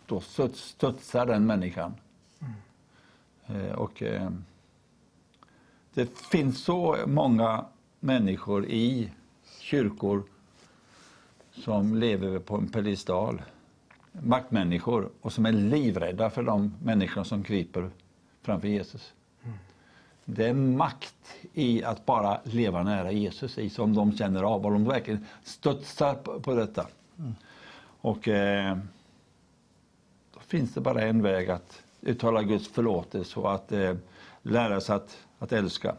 då 0.06 0.20
studs, 0.20 0.60
studsar 0.60 1.26
den 1.26 1.46
människan. 1.46 1.94
Eh, 3.46 3.72
och, 3.72 4.02
det 5.94 6.18
finns 6.18 6.64
så 6.64 6.96
många 7.06 7.64
människor 8.00 8.66
i 8.66 9.10
kyrkor 9.60 10.22
som 11.50 11.94
lever 11.94 12.38
på 12.38 12.56
en 12.56 12.68
pedestal. 12.68 13.42
Maktmänniskor 14.22 15.10
och 15.20 15.32
som 15.32 15.46
är 15.46 15.52
livrädda 15.52 16.30
för 16.30 16.42
de 16.42 16.74
människor 16.82 17.24
som 17.24 17.42
kryper 17.42 17.90
framför 18.42 18.68
Jesus. 18.68 19.12
Det 20.24 20.46
är 20.46 20.54
makt 20.54 21.14
i 21.52 21.84
att 21.84 22.06
bara 22.06 22.40
leva 22.44 22.82
nära 22.82 23.12
Jesus 23.12 23.58
i 23.58 23.70
som 23.70 23.94
de 23.94 24.16
känner 24.16 24.42
av 24.42 24.66
och 24.66 24.72
de 24.72 24.84
verkligen 24.84 25.26
studsar 25.42 26.14
på, 26.14 26.40
på 26.40 26.54
detta. 26.54 26.86
Och 28.00 28.28
eh, 28.28 28.78
då 30.34 30.40
finns 30.40 30.74
det 30.74 30.80
bara 30.80 31.02
en 31.02 31.22
väg 31.22 31.50
att 31.50 31.82
uttala 32.00 32.42
Guds 32.42 32.68
förlåtelse 32.68 33.40
och 33.40 33.54
att 33.54 33.72
eh, 33.72 33.94
lära 34.42 34.80
sig 34.80 34.96
att, 34.96 35.18
att 35.38 35.52
älska. 35.52 35.94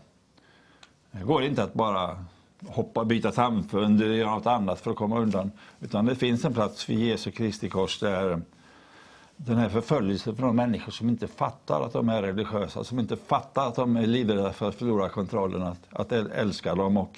Det 1.12 1.24
går 1.24 1.44
inte 1.44 1.64
att 1.64 1.74
bara 1.74 2.26
hoppa, 2.68 3.06
byta 3.06 3.32
samfund 3.32 4.02
eller 4.02 4.14
göra 4.14 4.36
något 4.36 4.46
annat 4.46 4.80
för 4.80 4.92
att 4.92 4.98
komma 4.98 5.20
undan. 5.20 5.52
Utan 5.80 6.06
det 6.06 6.16
finns 6.16 6.46
en 6.46 6.54
plats 6.54 6.84
för 6.84 6.94
Jesu 6.94 7.32
Kristi 7.32 7.70
kors 7.70 8.00
där 8.00 8.42
den 9.36 9.58
här 9.58 9.70
förföljelsen 9.70 10.36
från 10.36 10.56
människor 10.56 10.92
som 10.92 11.10
inte 11.10 11.28
fattar 11.28 11.82
att 11.82 11.94
de 11.94 12.10
är 12.10 12.22
religiösa, 12.22 12.84
som 12.84 13.00
inte 13.00 13.18
fattar 13.18 13.68
att 13.68 13.76
de 13.76 13.98
är 13.98 14.08
livrädda 14.08 14.54
för 14.54 14.70
att 14.70 14.76
förlora 14.76 15.10
kontrollen, 15.10 15.62
att, 15.62 15.88
att 15.90 16.12
äl- 16.12 16.32
älska 16.32 16.76
dem 16.76 16.98
och 16.98 17.18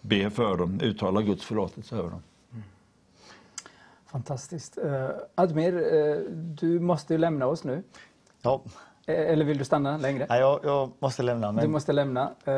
be 0.00 0.30
för 0.30 0.56
dem, 0.56 0.80
uttala 0.80 1.22
Guds 1.22 1.44
förlåtelse 1.44 1.96
över 1.96 2.10
dem. 2.10 2.22
Fantastiskt. 4.06 4.78
Uh, 4.84 5.08
Admir, 5.34 5.94
eh, 5.94 6.16
du 6.32 6.80
måste 6.80 7.14
ju 7.14 7.18
lämna 7.18 7.46
oss 7.46 7.64
nu. 7.64 7.82
Ja, 8.42 8.62
Eller 9.06 9.44
vill 9.44 9.58
du 9.58 9.64
stanna 9.64 9.96
längre? 9.96 10.26
nej, 10.28 10.40
jag, 10.40 10.60
jag 10.62 10.90
måste 10.98 11.22
lämna. 11.22 11.52
Du 11.52 11.56
Men 11.56 11.70
måste 11.70 11.92
lämna. 11.92 12.30
Eh, 12.44 12.54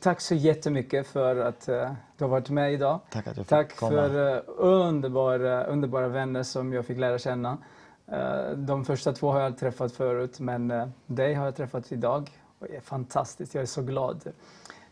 tack 0.00 0.20
så 0.20 0.34
jättemycket 0.34 1.06
för 1.06 1.36
att 1.36 1.68
eh, 1.68 1.92
du 2.16 2.24
har 2.24 2.28
varit 2.28 2.50
med 2.50 2.72
idag. 2.72 3.00
tack 3.10 3.26
att 3.26 3.36
jag 3.36 3.46
fick 3.46 3.50
Tack 3.50 3.76
komma. 3.76 3.90
för 3.90 4.34
uh, 4.36 4.42
underbara, 4.56 5.64
underbara 5.64 6.08
vänner 6.08 6.42
som 6.42 6.72
jag 6.72 6.86
fick 6.86 6.98
lära 6.98 7.18
känna. 7.18 7.58
Eh, 8.06 8.50
de 8.56 8.84
första 8.84 9.12
två 9.12 9.30
har 9.32 9.40
jag 9.40 9.58
träffat 9.58 9.92
förut, 9.92 10.40
men 10.40 10.70
uh, 10.70 10.88
dig 11.06 11.34
har 11.34 11.44
jag 11.44 11.56
träffat 11.56 11.92
idag. 11.92 12.30
Och 12.58 12.66
det 12.70 12.76
är 12.76 12.80
fantastiskt, 12.80 13.54
jag 13.54 13.62
är 13.62 13.66
så 13.66 13.82
glad. 13.82 14.22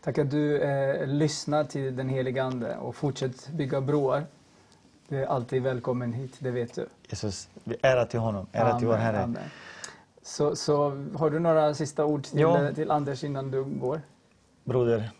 Tack 0.03 0.17
att 0.17 0.31
du 0.31 0.59
lyssnar 1.05 1.63
till 1.63 1.95
den 1.95 2.09
helige 2.09 2.43
Ande 2.43 2.75
och 2.77 2.95
fortsätt 2.95 3.49
bygga 3.49 3.81
broar. 3.81 4.25
Du 5.07 5.21
är 5.23 5.25
alltid 5.25 5.63
välkommen 5.63 6.13
hit, 6.13 6.35
det 6.39 6.51
vet 6.51 6.75
du. 6.75 6.87
Jesus, 7.09 7.49
ära 7.81 8.05
till 8.05 8.19
honom, 8.19 8.47
ära 8.51 8.77
till 8.77 8.87
vår 8.87 8.93
Amen, 8.93 9.05
Herre. 9.05 9.23
amen. 9.23 9.43
Så, 10.27 10.55
så 10.55 10.89
har 11.15 11.29
du 11.29 11.39
några 11.39 11.73
sista 11.73 12.05
ord 12.05 12.23
till, 12.23 12.39
Ja. 12.39 12.73
till 12.73 12.91
Anders 12.91 13.23
innan 13.23 13.51
du 13.51 13.63
går? 13.63 14.01
Broder 14.63 15.11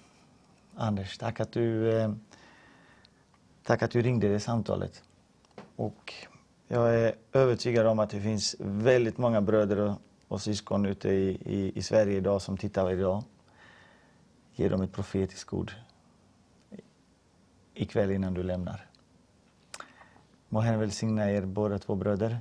Anders, 0.76 1.18
tack 1.18 1.40
att 1.40 1.52
du, 1.52 1.98
eh, 1.98 2.12
tack 3.64 3.82
att 3.82 3.92
du 3.92 4.02
ringde 4.02 4.28
det 4.28 4.40
samtalet. 4.40 5.04
Och 5.76 6.14
jag 6.68 6.96
är 6.96 7.16
övertygad 7.34 7.88
om 7.88 8.00
att 8.00 8.10
det 8.10 8.22
finns 8.22 8.56
väldigt 8.60 9.18
många 9.18 9.42
bröder 9.42 9.78
och, 9.80 9.96
och 10.28 10.42
syskon 10.42 10.86
ute 10.86 11.10
i, 11.10 11.30
i, 11.46 11.72
i 11.76 11.82
Sverige 11.82 12.18
idag 12.18 12.42
som 12.42 12.58
tittar 12.58 12.92
idag. 12.92 13.24
Ge 14.56 14.70
dem 14.70 14.82
ett 14.82 14.94
profetiskt 14.94 15.54
ord 15.54 15.72
ikväll 17.74 18.12
innan 18.12 18.34
du 18.34 18.44
lämnar. 18.44 18.86
Må 20.50 20.60
Herren 20.60 20.80
välsigna 20.80 21.32
er 21.32 21.46
båda 21.46 21.80
två 21.80 21.96
bröder. 21.96 22.40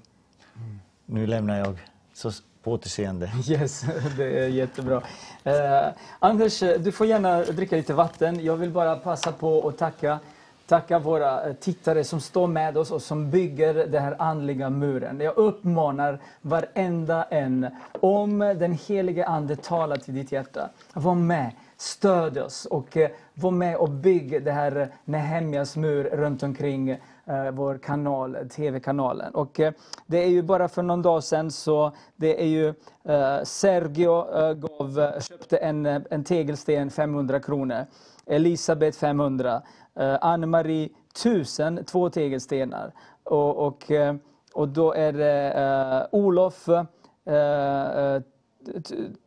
Nu 1.05 1.27
lämnar 1.27 1.59
jag. 1.59 1.79
Så 2.13 2.31
på 2.67 2.73
återseende. 2.73 3.31
Yes, 3.49 3.85
det 4.17 4.39
är 4.39 4.49
jättebra. 4.49 5.03
Eh, 5.45 5.89
Anders, 6.19 6.63
eh, 6.63 6.81
du 6.81 6.93
får 6.93 7.07
gärna 7.07 7.43
dricka 7.43 7.77
lite 7.77 7.95
vatten. 7.95 8.45
Jag 8.45 8.57
vill 8.57 8.71
bara 8.71 8.97
passa 8.97 9.33
på 9.33 9.69
att 9.69 9.79
tacka, 9.79 10.19
tacka 10.67 10.99
våra 10.99 11.49
eh, 11.49 11.55
tittare 11.55 12.05
som 12.05 12.21
står 12.21 12.47
med 12.47 12.79
oss 12.79 12.91
och 12.91 13.03
som 13.03 13.31
bygger 13.31 13.75
den 13.75 14.03
här 14.03 14.17
andliga 14.19 14.71
muren. 14.71 15.21
Jag 15.21 15.37
uppmanar 15.37 16.19
varenda 16.43 17.25
en, 17.25 17.67
om 18.01 18.39
den 18.39 18.79
helige 18.89 19.27
Ande 19.27 19.57
talar 19.57 19.97
till 19.97 20.15
ditt 20.15 20.33
hjärta, 20.33 20.71
var 20.93 21.15
med, 21.15 21.51
stöd 21.77 22.39
oss 22.39 22.65
och 22.65 22.97
eh, 22.97 23.11
var 23.35 23.51
med 23.51 23.77
och 23.77 23.91
bygg 23.91 24.45
det 24.45 24.53
här 24.53 24.89
Nehemjas 25.05 25.77
mur 25.77 26.05
runt 26.05 26.43
omkring 26.43 26.99
Eh, 27.29 27.51
vår 27.51 27.79
kanal, 27.79 28.37
TV-kanalen. 28.51 29.35
Och 29.35 29.61
eh, 29.61 29.73
det 30.07 30.25
är 30.25 30.29
ju 30.29 30.43
bara 30.43 30.69
för 30.69 30.83
någon 30.83 31.03
dag 31.03 31.25
sedan 31.25 31.51
så 31.51 31.93
det 32.17 32.43
är 32.43 32.47
ju 32.47 32.69
eh, 33.05 33.43
Sergio 33.43 34.39
eh, 34.39 34.53
gav, 34.55 34.99
eh, 34.99 35.21
köpte 35.21 35.57
en, 35.57 35.87
eh, 35.87 36.03
en 36.11 36.25
tegelsten 36.25 36.91
500 36.91 37.41
kronor. 37.41 37.87
Elisabeth 38.27 38.99
500. 38.99 39.63
Eh, 39.95 40.17
Ann-Marie 40.21 40.89
1000, 41.15 41.85
två 41.85 42.11
tegelstenar. 42.11 42.93
Och, 43.25 43.67
och, 43.67 43.91
eh, 43.91 44.15
och 44.55 44.69
då 44.69 44.93
är 44.93 45.13
det 45.13 45.53
eh, 45.53 46.19
Olof 46.19 46.69
eh, 46.69 48.21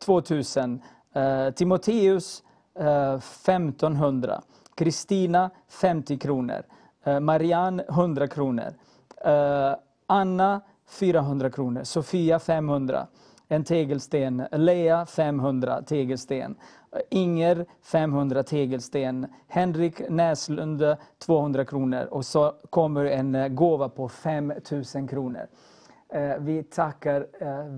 2000. 0.05 0.81
Eh, 1.13 1.49
Timoteus 1.49 2.43
eh, 2.79 3.13
1500. 3.13 4.41
Kristina 4.75 5.49
50 5.67 6.17
kronor. 6.17 6.63
Eh, 7.03 7.19
Marianne 7.19 7.83
100 7.89 8.27
kronor. 8.27 8.73
Eh, 9.25 9.75
Anna 10.07 10.61
400 10.87 11.49
kronor. 11.49 11.83
Sofia 11.83 12.39
500. 12.39 13.07
En 13.47 13.63
tegelsten. 13.63 14.47
Lea 14.51 15.05
500 15.05 15.81
tegelsten. 15.81 16.55
Eh, 16.91 17.01
Inger 17.09 17.65
500 17.81 18.43
tegelsten. 18.43 19.27
Henrik 19.47 20.09
Näslund 20.09 20.95
200 21.19 21.65
kronor. 21.65 22.05
Och 22.05 22.25
så 22.25 22.53
kommer 22.69 23.05
en 23.05 23.55
gåva 23.55 23.89
på 23.89 24.09
5000 24.09 25.07
kronor. 25.07 25.47
Vi 26.39 26.63
tackar 26.63 27.27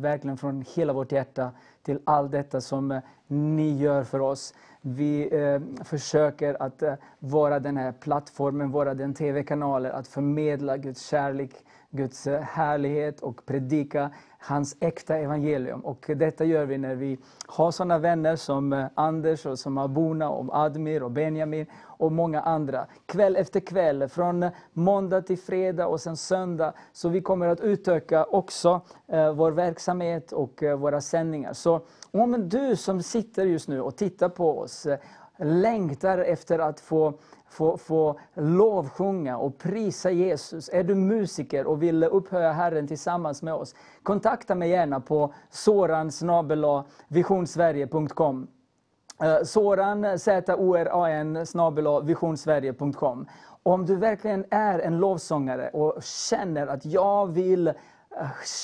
verkligen 0.01 0.37
från 0.37 0.65
hela 0.75 0.93
vårt 0.93 1.11
hjärta 1.11 1.51
till 1.83 1.99
allt 2.03 2.31
detta 2.31 2.61
som 2.61 2.91
eh, 2.91 2.99
ni 3.27 3.77
gör 3.77 4.03
för 4.03 4.19
oss. 4.19 4.53
Vi 4.81 5.29
eh, 5.31 5.83
försöker 5.83 6.63
att 6.63 6.81
eh, 6.81 6.93
vara 7.19 7.59
den 7.59 7.77
här 7.77 7.91
plattformen, 7.91 8.71
vara 8.71 8.93
den 8.93 9.13
TV-kanalen, 9.13 9.91
att 9.91 10.07
förmedla 10.07 10.77
Guds 10.77 11.07
kärlek, 11.07 11.51
Guds 11.89 12.27
eh, 12.27 12.41
härlighet 12.41 13.19
och 13.19 13.45
predika 13.45 14.11
hans 14.39 14.77
äkta 14.79 15.17
evangelium. 15.17 15.79
Och 15.79 16.05
detta 16.15 16.45
gör 16.45 16.65
vi 16.65 16.77
när 16.77 16.95
vi 16.95 17.17
har 17.47 17.71
sådana 17.71 17.97
vänner 17.97 18.35
som 18.35 18.73
eh, 18.73 18.85
Anders, 18.95 19.45
och 19.45 19.59
som 19.59 19.77
Abuna, 19.77 20.29
och 20.29 20.55
Admir 20.55 21.03
och 21.03 21.11
Benjamin 21.11 21.65
och 22.01 22.11
många 22.11 22.41
andra. 22.41 22.85
Kväll 23.05 23.35
efter 23.35 23.59
kväll, 23.59 24.07
från 24.07 24.49
måndag 24.73 25.21
till 25.21 25.37
fredag 25.37 25.87
och 25.87 26.01
sen 26.01 26.17
söndag. 26.17 26.73
Så 26.93 27.09
vi 27.09 27.21
kommer 27.21 27.47
att 27.47 27.61
utöka 27.61 28.23
också 28.23 28.81
eh, 29.07 29.33
vår 29.33 29.51
verksamhet 29.51 30.31
och 30.31 30.63
eh, 30.63 30.77
våra 30.77 31.01
sändningar. 31.01 31.53
Så 31.53 31.81
om 32.11 32.49
du 32.49 32.75
som 32.75 33.03
sitter 33.03 33.45
just 33.45 33.67
nu 33.67 33.81
och 33.81 33.95
tittar 33.95 34.29
på 34.29 34.59
oss 34.59 34.85
eh, 34.85 34.99
längtar 35.37 36.17
efter 36.17 36.59
att 36.59 36.79
få 36.79 37.13
få, 37.51 37.77
få 37.77 38.19
lovsjunga 38.33 39.37
och 39.37 39.57
prisa 39.57 40.11
Jesus. 40.11 40.69
Är 40.73 40.83
du 40.83 40.95
musiker 40.95 41.67
och 41.67 41.83
vill 41.83 42.03
upphöja 42.03 42.51
Herren 42.51 42.87
tillsammans 42.87 43.41
med 43.41 43.53
oss? 43.53 43.75
Kontakta 44.03 44.55
mig 44.55 44.69
gärna 44.69 44.99
på 44.99 45.33
soransnabelavisionsverige.com. 45.49 48.47
Eh, 49.21 49.43
Soran, 49.43 50.19
Z-O-R-A-N, 50.19 51.45
snabel 51.45 52.03
visionsverige.com. 52.03 53.27
Om 53.63 53.85
du 53.85 53.95
verkligen 53.95 54.45
är 54.49 54.79
en 54.79 54.97
lovsångare 54.97 55.69
och 55.69 56.03
känner 56.03 56.67
att 56.67 56.85
jag 56.85 57.27
vill 57.27 57.67
eh, 57.67 57.73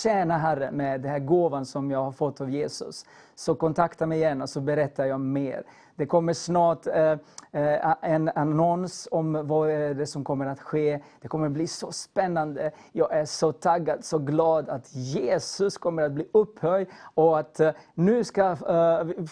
tjäna 0.03 0.37
Herren 0.37 0.75
med 0.75 1.01
den 1.01 1.11
här 1.11 1.19
gåvan 1.19 1.65
som 1.65 1.91
jag 1.91 2.03
har 2.03 2.11
fått 2.11 2.41
av 2.41 2.49
Jesus, 2.49 3.05
så 3.39 3.55
kontakta 3.55 4.05
mig 4.05 4.17
igen 4.17 4.41
och 4.41 4.49
så 4.49 4.61
berättar 4.61 5.05
jag 5.05 5.19
mer. 5.19 5.63
Det 5.95 6.05
kommer 6.05 6.33
snart 6.33 6.87
eh, 6.87 7.11
eh, 7.51 7.93
en 8.01 8.29
annons 8.35 9.07
om 9.11 9.47
vad 9.47 9.69
det 9.69 10.07
som 10.07 10.23
kommer 10.23 10.45
att 10.45 10.61
ske. 10.61 10.99
Det 11.21 11.27
kommer 11.27 11.49
bli 11.49 11.67
så 11.67 11.91
spännande. 11.91 12.71
Jag 12.91 13.13
är 13.13 13.25
så 13.25 13.51
taggad, 13.51 14.05
så 14.05 14.17
glad 14.17 14.69
att 14.69 14.95
Jesus 14.95 15.77
kommer 15.77 16.03
att 16.03 16.11
bli 16.11 16.27
upphöjd 16.31 16.87
och 17.13 17.39
att 17.39 17.59
eh, 17.59 17.71
nu 17.93 18.23
ska, 18.23 18.55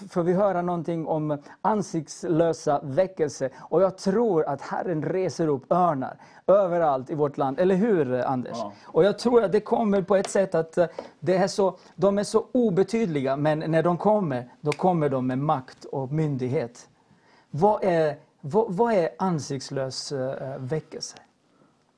får 0.09 0.23
vi 0.23 0.33
höra 0.33 0.61
någonting 0.61 1.07
om 1.07 1.37
ansiktslösa 1.61 2.81
väckelse. 2.83 3.49
Och 3.59 3.81
jag 3.81 3.97
tror 3.97 4.45
att 4.45 4.61
Herren 4.61 5.03
reser 5.03 5.47
upp 5.47 5.71
örnar 5.71 6.17
överallt 6.47 7.09
i 7.09 7.15
vårt 7.15 7.37
land. 7.37 7.59
Eller 7.59 7.75
hur 7.75 8.13
Anders? 8.13 8.57
Och 8.85 9.03
jag 9.03 9.19
tror 9.19 9.43
att 9.43 9.51
det 9.51 9.59
kommer 9.59 10.01
på 10.01 10.15
ett 10.15 10.29
sätt 10.29 10.55
att 10.55 10.77
det 11.19 11.37
är 11.37 11.47
så, 11.47 11.77
de 11.95 12.17
är 12.17 12.23
så 12.23 12.45
obetydliga, 12.51 13.37
men 13.37 13.59
när 13.59 13.83
de 13.83 13.94
kommer, 13.97 14.49
då 14.61 14.71
kommer 14.71 15.09
de 15.09 15.27
med 15.27 15.37
makt 15.37 15.85
och 15.85 16.11
myndighet. 16.11 16.89
Vad 17.49 17.83
är, 17.83 18.15
vad, 18.41 18.73
vad 18.73 18.93
är 18.93 19.09
ansiktslös 19.19 20.11
eh, 20.11 20.57
väckelse? 20.57 21.17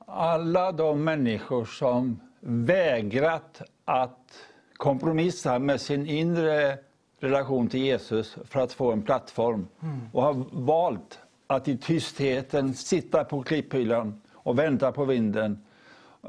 Alla 0.05 0.71
de 0.71 1.03
människor 1.03 1.65
som 1.65 2.19
vägrat 2.39 3.61
att 3.85 4.33
kompromissa 4.77 5.59
med 5.59 5.81
sin 5.81 6.07
inre 6.07 6.77
relation 7.19 7.67
till 7.67 7.79
Jesus 7.79 8.37
för 8.45 8.59
att 8.59 8.73
få 8.73 8.91
en 8.91 9.01
plattform 9.01 9.67
och 10.13 10.23
har 10.23 10.43
valt 10.51 11.19
att 11.47 11.67
i 11.67 11.77
tystheten 11.77 12.73
sitta 12.73 13.23
på 13.23 13.43
klipphyllan 13.43 14.21
och 14.33 14.59
vänta 14.59 14.91
på 14.91 15.05
vinden, 15.05 15.65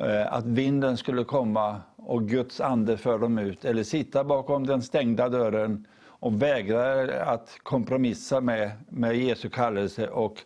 eh, 0.01 0.33
att 0.33 0.45
vinden 0.45 0.97
skulle 0.97 1.25
komma 1.25 1.81
och 1.99 2.29
Guds 2.29 2.61
ande 2.61 2.97
för 2.97 3.19
dem 3.19 3.39
ut, 3.39 3.65
eller 3.65 3.83
sitta 3.83 4.25
bakom 4.25 4.67
den 4.67 4.83
stängda 4.83 5.29
dörren 5.29 5.87
och 6.01 6.43
vägra 6.43 7.23
att 7.23 7.59
kompromissa 7.63 8.41
med, 8.41 8.71
med 8.89 9.17
Jesu 9.17 9.49
kallelse 9.49 10.09
och 10.09 10.45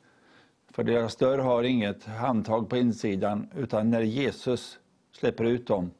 för 0.71 0.85
deras 0.85 1.17
dörr 1.17 1.39
har 1.39 1.63
inget 1.63 2.05
handtag 2.05 2.69
på 2.69 2.77
insidan, 2.77 3.51
utan 3.57 3.91
när 3.91 4.01
Jesus 4.01 4.79
släpper 5.13 5.45
ut 5.45 5.67
dem, 5.67 5.91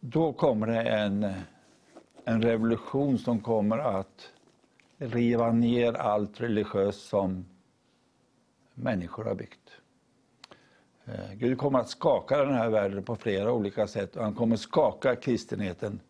då 0.00 0.32
kommer 0.32 0.66
det 0.66 0.82
en, 0.82 1.32
en 2.24 2.42
revolution 2.42 3.18
som 3.18 3.40
kommer 3.40 3.78
att 3.78 4.32
riva 4.98 5.52
ner 5.52 5.92
allt 5.92 6.40
religiöst 6.40 7.08
som 7.08 7.44
människor 8.74 9.24
har 9.24 9.34
byggt. 9.34 9.59
Eh, 11.10 11.34
Gud 11.34 11.58
kommer 11.58 11.78
att 11.78 11.88
skaka 11.88 12.44
den 12.44 12.54
här 12.54 12.68
världen 12.68 13.02
på 13.02 13.16
flera 13.16 13.52
olika 13.52 13.86
sätt 13.86 14.16
och 14.16 14.24
han 14.24 14.34
kommer 14.34 14.56
skaka 14.56 15.16
kristenheten. 15.16 16.00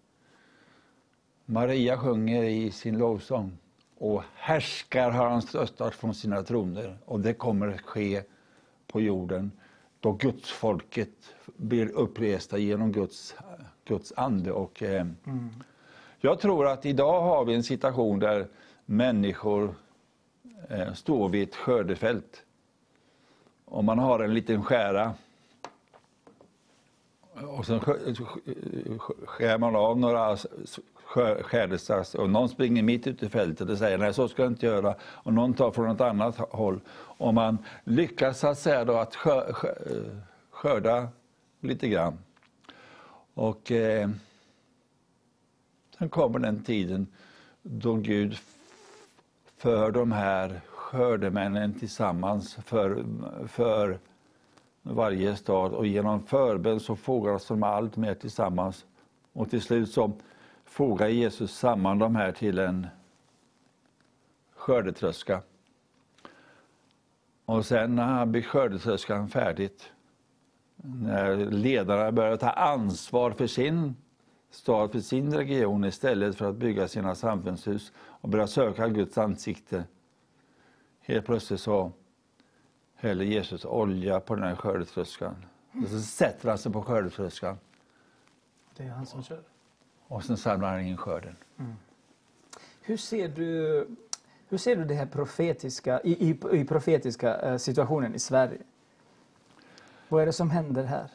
Maria 1.47 1.99
sjunger 1.99 2.43
i 2.43 2.71
sin 2.71 2.99
lovsång 2.99 3.59
och 3.99 4.23
härskar 4.35 5.11
har 5.11 5.31
han 5.31 5.43
störtat 5.43 5.95
från 5.95 6.15
sina 6.15 6.43
troner 6.43 6.99
och 7.05 7.21
det 7.21 7.35
kommer 7.35 7.69
att 7.69 7.81
ske 7.81 8.23
på 8.87 9.01
jorden 9.01 9.53
då 10.01 10.13
Guds 10.13 10.51
folket 10.51 11.35
blir 11.57 11.91
uppresta 11.91 12.59
genom 12.59 12.93
Guds, 12.93 13.35
Guds 13.85 14.13
ande. 14.17 14.53
Och, 14.53 14.83
eh, 14.83 15.07
Jag 16.21 16.41
tror 16.41 16.67
att 16.69 16.87
idag 16.87 17.21
har 17.23 17.45
vi 17.45 17.55
en 17.55 17.63
situation 17.63 18.19
där 18.19 18.49
människor 18.87 19.75
eh, 20.69 20.93
står 20.93 21.29
vid 21.29 21.49
ett 21.49 21.57
skördefält. 21.57 22.43
Om 23.71 23.85
man 23.85 23.99
har 23.99 24.21
en 24.21 24.35
liten 24.35 24.65
skära 24.65 25.15
och 27.59 27.67
sen 27.67 27.81
skär 29.27 29.59
man 29.59 29.77
av 29.77 29.99
några 29.99 30.37
skärdestass 31.43 32.15
och 32.15 32.31
någon 32.31 32.49
springer 32.49 32.83
mitt 32.83 33.07
ute 33.07 33.27
i 33.27 33.29
fältet 33.29 33.71
och 33.71 33.79
säger 33.79 33.99
nej 33.99 34.15
så 34.15 34.29
ska 34.29 34.43
jag 34.43 34.53
inte 34.53 34.67
göra 34.67 34.95
och 35.03 35.35
någon 35.35 35.55
tar 35.55 35.71
från 35.71 35.91
ett 35.91 36.01
annat 36.01 36.37
håll. 36.37 36.81
Om 36.97 37.35
man 37.35 37.59
lyckas 37.85 38.39
så 38.39 38.47
att 38.47 38.59
säga 38.59 38.85
då 38.85 38.97
att 38.97 39.17
skörda 40.51 41.09
lite 41.61 41.89
grann. 41.89 42.19
Och 43.35 43.73
eh, 43.73 44.11
sen 45.99 46.09
kommer 46.09 46.39
den 46.39 46.65
tiden 46.65 47.07
då 47.63 47.95
Gud 47.95 48.39
för 49.57 49.91
de 49.91 50.13
här 50.13 50.61
skördemännen 50.91 51.75
tillsammans 51.75 52.55
för, 52.55 53.05
för 53.47 53.99
varje 54.83 55.37
stad 55.37 55.73
och 55.73 55.87
genom 55.87 56.23
förbön 56.23 56.81
så 56.81 56.97
fogas 56.97 57.47
de 57.47 57.63
allt 57.63 57.97
mer 57.97 58.15
tillsammans. 58.15 58.87
Och 59.33 59.51
till 59.51 59.63
slut 59.63 59.91
så 59.91 60.13
fogar 60.65 61.09
Jesus 61.09 61.57
samman 61.57 61.99
de 61.99 62.17
här 62.17 62.33
till 62.33 62.59
en 62.59 62.87
skördetröska. 64.55 65.43
Och 67.45 67.67
sen 67.67 67.97
när 67.97 68.05
han 68.05 68.33
byggt 68.33 68.47
skördetröskan 68.47 69.29
färdigt, 69.29 69.93
när 70.77 71.37
ledarna 71.37 72.13
börjar 72.13 72.37
ta 72.37 72.51
ansvar 72.51 73.31
för 73.31 73.47
sin 73.47 73.97
stad, 74.51 74.93
för 74.93 75.01
sin 75.01 75.35
region 75.35 75.85
istället 75.85 76.37
för 76.37 76.51
att 76.51 76.57
bygga 76.57 76.89
sina 76.89 77.15
samfundshus 77.15 77.93
och 77.97 78.29
börja 78.29 78.47
söka 78.47 78.89
Guds 78.89 79.19
ansikte. 79.19 79.85
Helt 81.11 81.27
plötsligt 81.27 81.61
så 81.61 81.93
häller 82.95 83.25
Jesus 83.25 83.65
olja 83.65 84.21
på 84.21 84.35
den 84.35 84.45
här 84.45 84.55
skördetröskan. 84.55 85.45
Och 85.83 85.89
så 85.89 86.01
sätter 86.01 86.49
han 86.49 86.59
sig 86.59 86.73
på 86.73 86.83
skördetröskan 86.83 87.59
Det 88.77 88.83
är 88.83 88.89
han 88.89 89.07
som 89.07 89.23
kör. 89.23 89.43
och 90.07 90.25
sen 90.25 90.37
samlar 90.37 90.71
han 90.71 90.81
in 90.81 90.97
skörden. 90.97 91.37
Hur 92.83 92.97
ser 92.97 93.29
du, 93.29 93.87
hur 94.49 94.59
ser 94.59 94.77
du 94.77 94.85
det 94.85 94.95
här 94.95 95.07
profetiska, 95.07 96.01
i, 96.01 96.31
i, 96.31 96.39
i 96.53 96.65
profetiska 96.65 97.37
eh, 97.37 97.57
situationen 97.57 98.15
i 98.15 98.19
Sverige? 98.19 98.59
Vad 100.09 100.23
är 100.23 100.27
det 100.27 100.33
som 100.33 100.51
händer 100.51 100.85
här? 100.85 101.09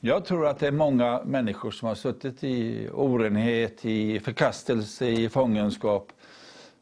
Jag 0.00 0.24
tror 0.24 0.46
att 0.46 0.58
det 0.58 0.66
är 0.66 0.72
många 0.72 1.22
människor 1.24 1.70
som 1.70 1.88
har 1.88 1.94
suttit 1.94 2.44
i 2.44 2.88
orenhet, 2.92 3.84
i 3.84 4.20
förkastelse, 4.20 5.06
i 5.06 5.28
fångenskap 5.28 6.12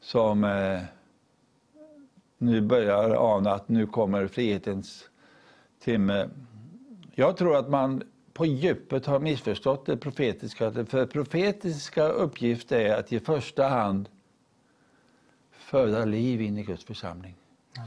som 0.01 0.45
eh, 0.45 0.81
nu 2.43 2.61
börjar 2.61 3.35
ana 3.35 3.51
att 3.51 3.69
nu 3.69 3.87
kommer 3.87 4.27
frihetens 4.27 5.09
timme. 5.81 6.29
Jag 7.15 7.37
tror 7.37 7.57
att 7.57 7.71
man 7.71 8.03
på 8.33 8.47
djupet 8.47 9.07
har 9.07 9.19
missförstått 9.19 9.87
det 9.87 9.97
profetiska. 9.97 10.73
För 10.73 11.07
profetiska 11.07 12.09
uppgift 12.09 12.73
är 12.73 12.97
att 12.97 13.13
i 13.13 13.21
första 13.21 13.69
hand 13.69 14.09
föda 15.51 16.05
liv 16.05 16.41
in 16.41 16.59
i 16.59 16.63
Guds 16.63 16.85
församling. 16.85 17.35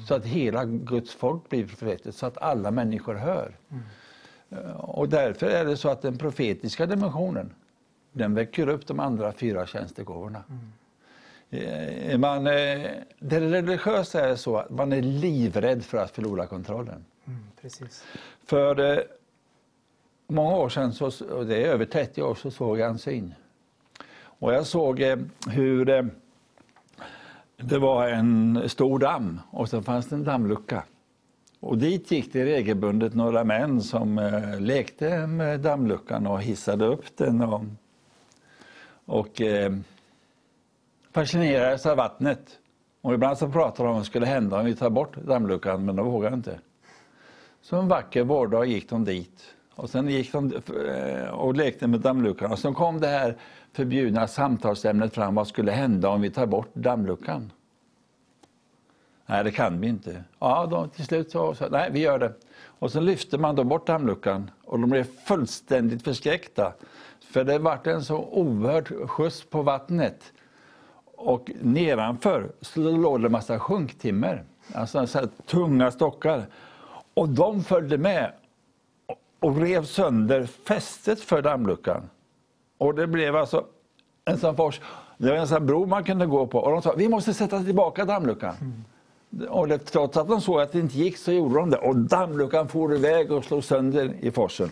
Så 0.07 0.15
att 0.15 0.25
hela 0.25 0.65
Guds 0.65 1.13
folk 1.13 1.49
blir 1.49 1.67
profetiskt, 1.67 2.19
så 2.19 2.25
att 2.25 2.37
alla 2.37 2.71
människor 2.71 3.15
hör. 3.15 3.57
Och 4.75 5.09
därför 5.09 5.47
är 5.47 5.65
det 5.65 5.77
så 5.77 5.89
att 5.89 6.01
den 6.01 6.17
profetiska 6.17 6.85
dimensionen, 6.85 7.53
den 8.11 8.33
väcker 8.33 8.67
upp 8.67 8.87
de 8.87 8.99
andra 8.99 9.31
fyra 9.31 9.65
tjänstegåvorna. 9.65 10.43
Eh, 10.49 10.55
Man, 12.17 12.47
eh, 12.47 12.91
det 13.19 13.39
religiösa 13.39 14.29
är 14.29 14.35
så 14.35 14.57
att 14.57 14.69
man 14.69 14.93
är 14.93 15.01
livrädd 15.01 15.85
för 15.85 15.97
att 15.97 16.11
förlora 16.11 16.47
kontrollen. 16.47 17.05
Mm, 17.27 17.39
precis. 17.61 18.03
För 18.45 18.79
eh, 18.79 19.03
många 20.27 20.55
år 20.55 20.69
sedan, 20.69 20.93
så, 20.93 21.25
och 21.25 21.45
det 21.45 21.55
är 21.55 21.67
över 21.67 21.85
30 21.85 22.23
år, 22.23 22.35
så 22.35 22.51
såg 22.51 22.79
jag 22.79 22.89
en 22.89 22.99
syn. 22.99 23.33
Och 24.17 24.53
jag 24.53 24.65
såg 24.65 25.01
eh, 25.01 25.17
hur 25.49 25.89
eh, 25.89 26.05
det 27.57 27.77
var 27.77 28.07
en 28.07 28.61
stor 28.69 28.99
damm 28.99 29.39
och 29.51 29.69
så 29.69 29.81
fanns 29.81 30.09
det 30.09 30.15
en 30.15 30.23
dammlucka. 30.23 30.83
Och 31.59 31.77
dit 31.77 32.11
gick 32.11 32.33
det 32.33 32.45
regelbundet 32.45 33.13
några 33.13 33.43
män 33.43 33.81
som 33.81 34.17
eh, 34.17 34.59
lekte 34.59 35.27
med 35.27 35.59
dammluckan 35.59 36.27
och 36.27 36.41
hissade 36.41 36.85
upp 36.85 37.17
den. 37.17 37.41
Och, 37.41 37.61
och 39.05 39.41
eh, 39.41 39.71
fascinerades 41.15 41.85
av 41.85 41.97
vattnet. 41.97 42.59
Och 43.01 43.13
ibland 43.13 43.37
så 43.37 43.49
pratade 43.49 43.83
de 43.83 43.87
om 43.87 43.95
vad 43.95 44.05
som 44.05 44.05
skulle 44.05 44.25
hända 44.25 44.59
om 44.59 44.65
vi 44.65 44.75
tar 44.75 44.89
bort 44.89 45.15
dammluckan, 45.15 45.85
men 45.85 45.95
de 45.95 46.05
vågade 46.05 46.35
inte. 46.35 46.59
Så 47.61 47.75
en 47.75 47.87
vacker 47.87 48.23
vårdag 48.23 48.65
gick 48.65 48.89
de 48.89 49.05
dit. 49.05 49.43
Och 49.75 49.89
sen 49.89 50.09
gick 50.09 50.31
de 50.31 50.53
eh, 50.53 51.29
och 51.29 51.55
lekte 51.55 51.87
med 51.87 51.99
dammluckan. 51.99 52.51
Och 52.51 52.59
sen 52.59 52.73
kom 52.73 52.99
det 52.99 53.07
här 53.07 53.37
förbjudna 53.73 54.27
samtalsämnet 54.27 55.13
fram. 55.13 55.35
Vad 55.35 55.47
skulle 55.47 55.71
hända 55.71 56.09
om 56.09 56.21
vi 56.21 56.29
tar 56.29 56.45
bort 56.45 56.69
dammluckan? 56.73 57.51
Nej, 59.25 59.43
det 59.43 59.51
kan 59.51 59.81
vi 59.81 59.87
inte. 59.87 60.23
Ja, 60.39 60.65
de, 60.65 60.89
till 60.89 61.05
slut 61.05 61.31
så, 61.31 61.55
så 61.55 61.69
nej, 61.69 61.89
vi 61.91 61.99
gör 61.99 62.19
det. 62.19 62.33
Och 62.79 62.91
så 62.91 62.99
lyfte 62.99 63.37
man 63.37 63.55
då 63.55 63.63
bort 63.63 63.87
dammluckan 63.87 64.51
och 64.63 64.79
de 64.79 64.89
blev 64.89 65.03
fullständigt 65.03 66.03
förskräckta. 66.03 66.73
För 67.31 67.43
det 67.43 67.59
vart 67.59 67.87
en 67.87 68.03
så 68.03 68.17
oerhörd 68.17 69.09
skjuts 69.09 69.45
på 69.49 69.61
vattnet. 69.61 70.31
Och 71.17 71.51
nedanför 71.61 72.51
så 72.61 72.79
låg 72.79 73.21
det 73.21 73.25
en 73.25 73.31
massa 73.31 73.59
sjunktimmer. 73.59 74.43
Alltså 74.73 75.07
så 75.07 75.27
tunga 75.45 75.91
stockar. 75.91 76.45
Och 77.13 77.29
de 77.29 77.63
följde 77.63 77.97
med 77.97 78.31
och- 79.39 79.57
rev 79.57 79.83
sönder 79.85 80.45
fästet 80.45 81.19
för 81.21 81.41
dammluckan. 81.41 82.09
Och 82.77 82.95
det 82.95 83.07
blev 83.07 83.35
alltså 83.35 83.65
en 84.25 84.37
sån 84.39 84.55
fors. 84.55 84.81
Det 85.17 85.29
var 85.29 85.37
en 85.37 85.47
sån 85.47 85.65
bro 85.65 85.85
man 85.85 86.03
kunde 86.03 86.25
gå 86.25 86.47
på. 86.47 86.59
Och 86.59 86.71
de 86.71 86.81
sa, 86.81 86.93
vi 86.97 87.09
måste 87.09 87.33
sätta 87.33 87.63
tillbaka 87.63 88.05
dammluckan. 88.05 88.83
Och 89.49 89.67
det, 89.67 89.77
trots 89.77 90.17
att 90.17 90.27
de 90.27 90.41
såg 90.41 90.61
att 90.61 90.71
det 90.71 90.79
inte 90.79 90.97
gick 90.97 91.17
så 91.17 91.31
gjorde 91.31 91.55
de 91.55 91.69
det. 91.69 91.77
Och 91.77 91.95
dammluckan 91.95 92.67
for 92.67 92.95
iväg 92.95 93.31
och 93.31 93.45
slog 93.45 93.63
sönder 93.63 94.13
i 94.19 94.31
forsen. 94.31 94.69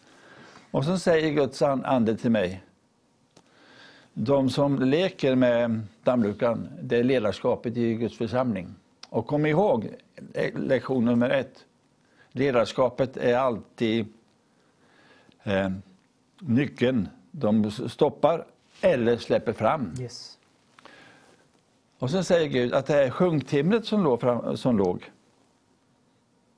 och 0.70 0.84
så 0.84 0.98
säger 0.98 1.30
Guds 1.32 1.62
an- 1.62 1.84
ande 1.84 2.16
till 2.16 2.30
mig. 2.30 2.62
De 4.14 4.50
som 4.50 4.78
leker 4.78 5.34
med 5.34 5.80
dammluckan, 6.04 6.68
det 6.82 6.96
är 6.96 7.04
ledarskapet 7.04 7.76
i 7.76 7.94
Guds 7.94 8.16
församling. 8.16 8.74
Och 9.08 9.26
kom 9.26 9.46
ihåg 9.46 9.88
eh, 10.34 10.58
lektion 10.58 11.04
nummer 11.04 11.30
ett. 11.30 11.64
Ledarskapet 12.30 13.16
är 13.16 13.36
alltid 13.36 14.06
eh, 15.42 15.70
nyckeln. 16.38 17.08
De 17.30 17.70
stoppar 17.70 18.44
eller 18.80 19.16
släpper 19.16 19.52
fram. 19.52 19.94
Yes. 20.00 20.38
Och 21.98 22.10
så 22.10 22.24
säger 22.24 22.48
Gud 22.48 22.74
att 22.74 22.86
det 22.86 22.92
här 22.92 23.10
sjunktimret 23.10 23.86
som 23.86 24.04
låg, 24.04 24.20
fram, 24.20 24.56
som 24.56 24.78
låg 24.78 25.10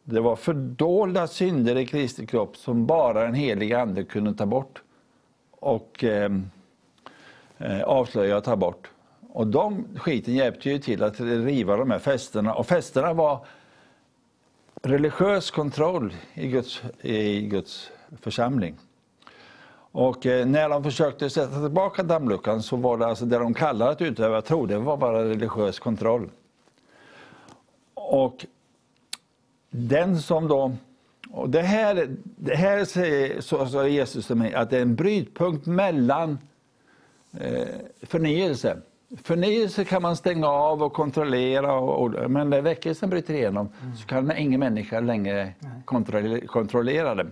det 0.05 0.21
var 0.21 0.37
fördolda 0.37 1.27
synder 1.27 1.77
i 1.77 1.87
Kristi 1.87 2.27
kropp 2.27 2.57
som 2.57 2.87
bara 2.87 3.27
en 3.27 3.35
helig 3.35 3.73
ande 3.73 4.05
kunde 4.05 4.35
ta 4.35 4.47
bort 4.47 4.83
och 5.51 6.05
eh, 6.05 6.31
Eh, 7.59 7.83
avslöja 7.83 8.37
och 8.37 8.45
ta 8.45 8.57
bort. 8.57 8.91
Och 9.29 9.47
de 9.47 9.87
skiten 9.97 10.35
hjälpte 10.35 10.71
ju 10.71 10.79
till 10.79 11.03
att 11.03 11.21
riva 11.21 11.77
de 11.77 11.91
här 11.91 11.99
fästena. 11.99 12.55
Och 12.55 12.67
fästena 12.67 13.13
var 13.13 13.47
religiös 14.83 15.51
kontroll 15.51 16.15
i 16.35 16.49
Guds, 16.49 16.83
i 17.03 17.41
Guds 17.41 17.91
församling. 18.21 18.75
Och 19.77 20.27
eh, 20.27 20.47
när 20.47 20.69
de 20.69 20.85
försökte 20.85 21.31
sätta 21.31 21.61
tillbaka 21.61 22.03
dammluckan 22.03 22.63
så 22.63 22.77
var 22.77 22.99
det 22.99 23.07
alltså 23.07 23.25
det 23.25 23.39
de 23.39 23.55
kallade 23.55 23.91
att 23.91 24.03
utöva 24.03 24.43
tro, 24.43 24.67
det 24.67 24.79
var 24.79 24.97
bara 24.97 25.25
religiös 25.25 25.79
kontroll. 25.79 26.31
Och 27.95 28.47
den 29.71 30.19
som 30.19 30.49
då... 30.49 30.73
Och 31.31 31.51
det 31.51 31.63
här, 31.63 32.17
det 32.25 32.55
här 32.55 32.85
säger 32.85 33.41
så, 33.41 33.67
så 33.67 33.87
Jesus 33.87 34.27
till 34.27 34.37
mig 34.37 34.55
att 34.55 34.71
det 34.71 34.79
är 34.79 34.83
en 34.83 34.95
brytpunkt 34.95 35.67
mellan 35.67 36.39
förnyelse. 38.03 38.77
Förnyelse 39.23 39.85
kan 39.85 40.03
man 40.03 40.17
stänga 40.17 40.47
av 40.47 40.83
och 40.83 40.93
kontrollera, 40.93 41.73
och, 41.73 42.03
och, 42.03 42.31
men 42.31 42.51
när 42.51 42.61
väckelsen 42.61 43.11
bryter 43.11 43.35
igenom 43.35 43.69
så 43.97 44.07
kan 44.07 44.37
ingen 44.37 44.61
människa 44.61 45.01
längre 45.01 45.53
kontrollera, 45.85 46.47
kontrollera 46.47 47.15
det. 47.15 47.27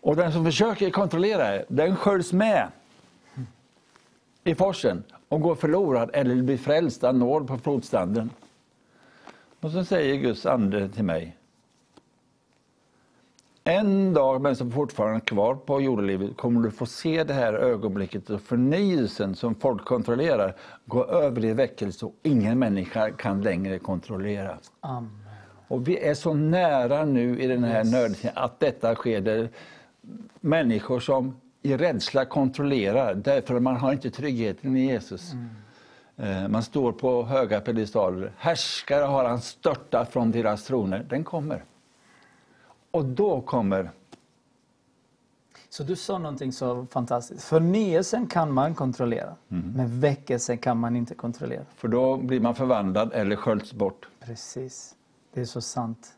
Och 0.00 0.16
den 0.16 0.32
som 0.32 0.44
försöker 0.44 0.90
kontrollera 0.90 1.50
det, 1.50 1.64
den 1.68 1.96
sköljs 1.96 2.32
med 2.32 2.68
i 4.44 4.54
forsen 4.54 5.02
och 5.28 5.40
går 5.40 5.54
förlorad 5.54 6.10
eller 6.12 6.42
blir 6.42 6.56
frälst 6.56 7.04
av 7.04 7.14
nåd 7.14 7.48
på 7.48 7.58
flodstranden. 7.58 8.30
Och 9.60 9.70
så 9.70 9.84
säger 9.84 10.16
Guds 10.16 10.46
ande 10.46 10.88
till 10.88 11.04
mig. 11.04 11.37
En 13.68 14.12
dag, 14.14 14.40
men 14.40 14.56
som 14.56 14.70
fortfarande 14.72 15.16
är 15.16 15.20
kvar 15.20 15.54
på 15.54 15.80
jordelivet, 15.80 16.36
kommer 16.36 16.60
du 16.60 16.70
få 16.70 16.86
se 16.86 17.24
det 17.24 17.34
här 17.34 17.52
ögonblicket 17.52 18.30
och 18.30 18.40
förnyelsen 18.40 19.34
som 19.34 19.54
folk 19.54 19.84
kontrollerar 19.84 20.54
gå 20.86 21.04
över 21.04 21.44
i 21.44 21.52
väckelse 21.52 22.06
och 22.06 22.14
ingen 22.22 22.58
människa 22.58 23.10
kan 23.10 23.42
längre 23.42 23.78
kontrollera. 23.78 24.58
Amen. 24.80 25.10
Och 25.68 25.88
vi 25.88 25.98
är 25.98 26.14
så 26.14 26.34
nära 26.34 27.04
nu 27.04 27.40
i 27.40 27.46
den 27.46 27.64
här 27.64 27.78
Yes. 27.84 27.92
nöden 27.92 28.32
att 28.34 28.60
detta 28.60 28.94
sker. 28.94 29.20
Där 29.20 29.48
människor 30.40 31.00
som 31.00 31.36
i 31.62 31.76
rädsla 31.76 32.24
kontrollerar 32.24 33.14
därför 33.14 33.54
att 33.54 33.62
man 33.62 33.76
har 33.76 33.92
inte 33.92 34.10
tryggheten 34.10 34.76
i 34.76 34.86
Jesus. 34.86 35.32
Eh, 36.16 36.48
Man 36.48 36.62
står 36.62 36.92
på 36.92 37.22
höga 37.22 37.60
pedestaler. 37.60 38.32
Härskare 38.38 39.04
har 39.04 39.24
han 39.24 39.40
störtat 39.40 40.12
från 40.12 40.30
deras 40.30 40.64
troner. 40.64 41.06
Den 41.10 41.24
kommer. 41.24 41.64
Och 42.98 43.04
då 43.04 43.40
kommer 43.40 43.90
Så 45.68 45.82
du 45.82 45.96
sa 45.96 46.18
någonting 46.18 46.52
så 46.52 46.86
fantastiskt. 46.86 47.44
Förnyelsen 47.44 48.26
kan 48.26 48.52
man 48.52 48.74
kontrollera, 48.74 49.34
men 49.48 50.00
väckelsen 50.00 50.58
kan 50.58 50.78
man 50.78 50.96
inte 50.96 51.14
kontrollera. 51.14 51.64
För 51.76 51.88
då 51.88 52.16
blir 52.16 52.40
man 52.40 52.54
förvandlad 52.54 53.12
eller 53.12 53.36
sköljs 53.36 53.72
bort. 53.72 54.08
Precis. 54.20 54.94
Det 55.32 55.40
är 55.40 55.44
så 55.44 55.60
sant. 55.60 56.12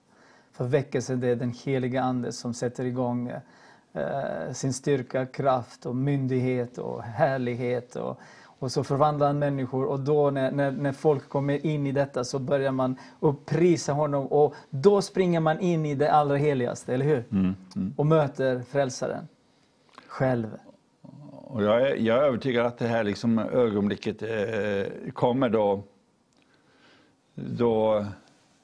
För 0.53 0.65
väckelsen 0.65 1.21
det 1.21 1.29
är 1.29 1.37
den 1.37 1.55
heliga 1.65 2.03
Ande 2.03 2.33
som 2.33 2.55
sätter 2.55 2.85
igång 2.85 3.33
eh, 3.93 4.53
sin 4.53 4.73
styrka, 4.73 5.27
kraft 5.27 5.87
och 5.87 5.97
myndighet 5.97 6.79
och 6.79 7.03
härlighet. 7.03 7.97
Och, 7.97 8.21
och 8.61 8.73
så 8.73 8.85
förvandlar 8.85 9.27
han 9.27 9.39
människor 9.39 9.85
och 9.85 10.01
då 10.01 10.31
när, 10.31 10.51
när, 10.51 10.71
när 10.71 10.93
folk 10.93 11.29
kommer 11.29 11.67
in 11.67 11.87
i 11.87 11.93
detta 11.93 12.25
så 12.25 12.39
börjar 12.39 12.73
man 12.73 12.97
upprisa 13.21 13.93
honom 13.93 14.27
och 14.27 14.55
då 14.71 15.03
springer 15.03 15.41
man 15.41 15.61
in 15.61 15.87
i 15.87 15.95
det 15.95 16.13
allra 16.13 16.37
heligaste, 16.37 16.95
eller 16.95 17.05
hur? 17.05 17.25
Och 17.97 18.07
möter 18.07 18.63
frälsaren 18.63 19.29
själv. 20.07 20.47
Och 21.31 21.63
jag, 21.63 21.91
är, 21.91 21.97
jag 21.97 22.19
är 22.19 22.23
övertygad 22.23 22.67
att 22.67 22.79
det 22.79 22.87
här 22.87 23.05
liksom 23.05 23.39
ögonblicket 23.39 24.23
eh, 24.23 25.13
kommer 25.13 25.49
då, 25.49 25.83
då 27.35 28.07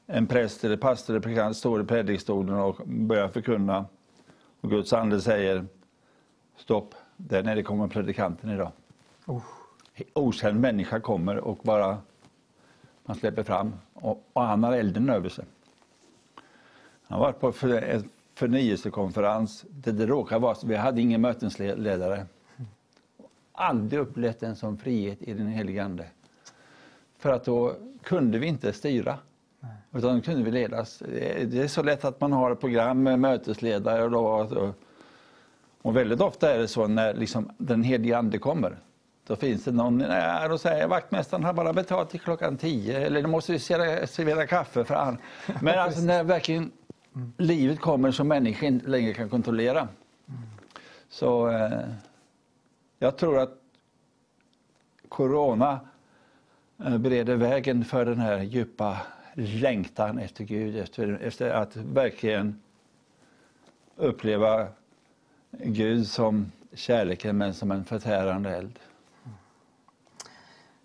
en 0.07 0.27
präst 0.27 0.65
eller 0.65 0.77
pastor 0.77 1.15
eller 1.15 1.23
predikant 1.23 1.57
står 1.57 1.83
i 1.83 1.85
predikstolen 1.85 2.55
och 2.55 2.77
börjar 2.87 3.29
förkunna. 3.29 3.87
Och 4.61 4.71
Guds 4.71 4.93
ande 4.93 5.21
säger 5.21 5.67
stopp, 6.57 6.95
där 7.17 7.43
nere 7.43 7.63
kommer 7.63 7.89
predikanten 7.89 8.51
idag. 8.51 8.73
Oh. 9.27 9.56
Okänd 10.13 10.61
människa 10.61 11.01
kommer 11.01 11.37
och 11.37 11.59
bara 11.63 11.99
man 13.05 13.17
släpper 13.17 13.43
fram 13.43 13.73
och, 13.95 14.25
och 14.33 14.43
han 14.43 14.65
har 14.65 14.73
elden 14.73 15.11
över 15.11 15.29
sig. 15.29 15.45
Han 17.09 17.21
varit 17.21 17.41
på 17.41 17.53
för, 17.53 17.83
en 17.83 18.09
förnyelsekonferens. 18.35 19.65
Det, 19.71 19.93
det 19.93 20.07
råkade 20.07 20.41
vara 20.41 20.55
så 20.55 20.67
vi 20.67 20.77
hade 20.77 21.01
ingen 21.01 21.21
mötesledare. 21.21 22.27
Aldrig 23.53 24.01
upplevt 24.01 24.43
en 24.43 24.57
sån 24.57 24.79
frihet 24.79 25.23
i 25.23 25.35
den 25.35 25.47
helige 25.47 25.85
Ande. 25.85 26.07
För 27.19 27.33
att 27.33 27.45
då 27.45 27.75
kunde 28.03 28.39
vi 28.39 28.47
inte 28.47 28.73
styra. 28.73 29.19
Utan 29.93 30.17
då 30.17 30.23
kunde 30.23 30.43
vi 30.43 30.51
ledas. 30.51 31.03
Det 31.09 31.59
är- 31.59 31.69
så 31.69 31.83
lätt 31.83 32.05
att 32.05 32.21
man 32.21 32.33
har 32.33 32.51
ett 32.51 32.61
program 32.61 33.03
med 33.03 33.19
mötesledare. 33.21 34.05
Och, 34.05 34.11
då, 34.11 34.73
och 35.83 35.97
väldigt 35.97 36.21
ofta 36.21 36.55
är 36.55 36.59
det 36.59 36.69
så 36.69 36.87
när 36.87 37.15
liksom 37.15 37.51
den 37.59 37.83
helige 37.83 38.19
Ande 38.19 38.39
kommer. 38.39 38.79
Då 39.27 39.37
finns 39.37 39.65
det 39.65 39.73
någon, 39.73 40.01
eh, 40.01 40.09
där 40.09 40.53
och 40.53 40.61
säger 40.61 40.87
vaktmästaren 40.87 41.45
har 41.45 41.53
bara 41.53 41.73
betalt 41.73 42.11
till 42.11 42.21
klockan 42.21 42.57
10 42.57 43.07
eller 43.07 43.23
då 43.23 43.29
måste 43.29 43.53
vi 43.53 43.59
servera, 43.59 44.07
servera 44.07 44.47
kaffe 44.47 44.85
för 44.85 44.95
han. 44.95 45.19
Men 45.61 45.79
alltså 45.79 46.01
när 46.01 46.25
verkligen 46.25 46.71
livet 47.37 47.81
kommer 47.81 48.11
som 48.11 48.29
människan 48.29 48.69
inte 48.69 48.89
längre 48.89 49.15
kan 49.15 49.29
kontrollera. 49.29 49.89
Så 51.09 51.49
eh, 51.51 51.81
jag 52.99 53.17
tror 53.17 53.39
att 53.39 53.59
Corona 55.09 55.81
eh, 56.85 56.99
bereder 56.99 57.37
vägen 57.37 57.85
för 57.85 58.05
den 58.05 58.19
här 58.19 58.39
djupa 58.43 58.99
längtan 59.35 60.19
efter 60.19 60.45
Gud, 60.45 60.77
efter, 60.77 61.19
efter 61.23 61.51
att 61.51 61.77
verkligen 61.77 62.61
uppleva 63.97 64.67
Gud 65.51 66.07
som 66.07 66.53
kärleken 66.73 67.39
men 67.39 67.55
som 67.55 67.71
en 67.71 67.85
förtärande 67.85 68.57
eld. 68.57 68.79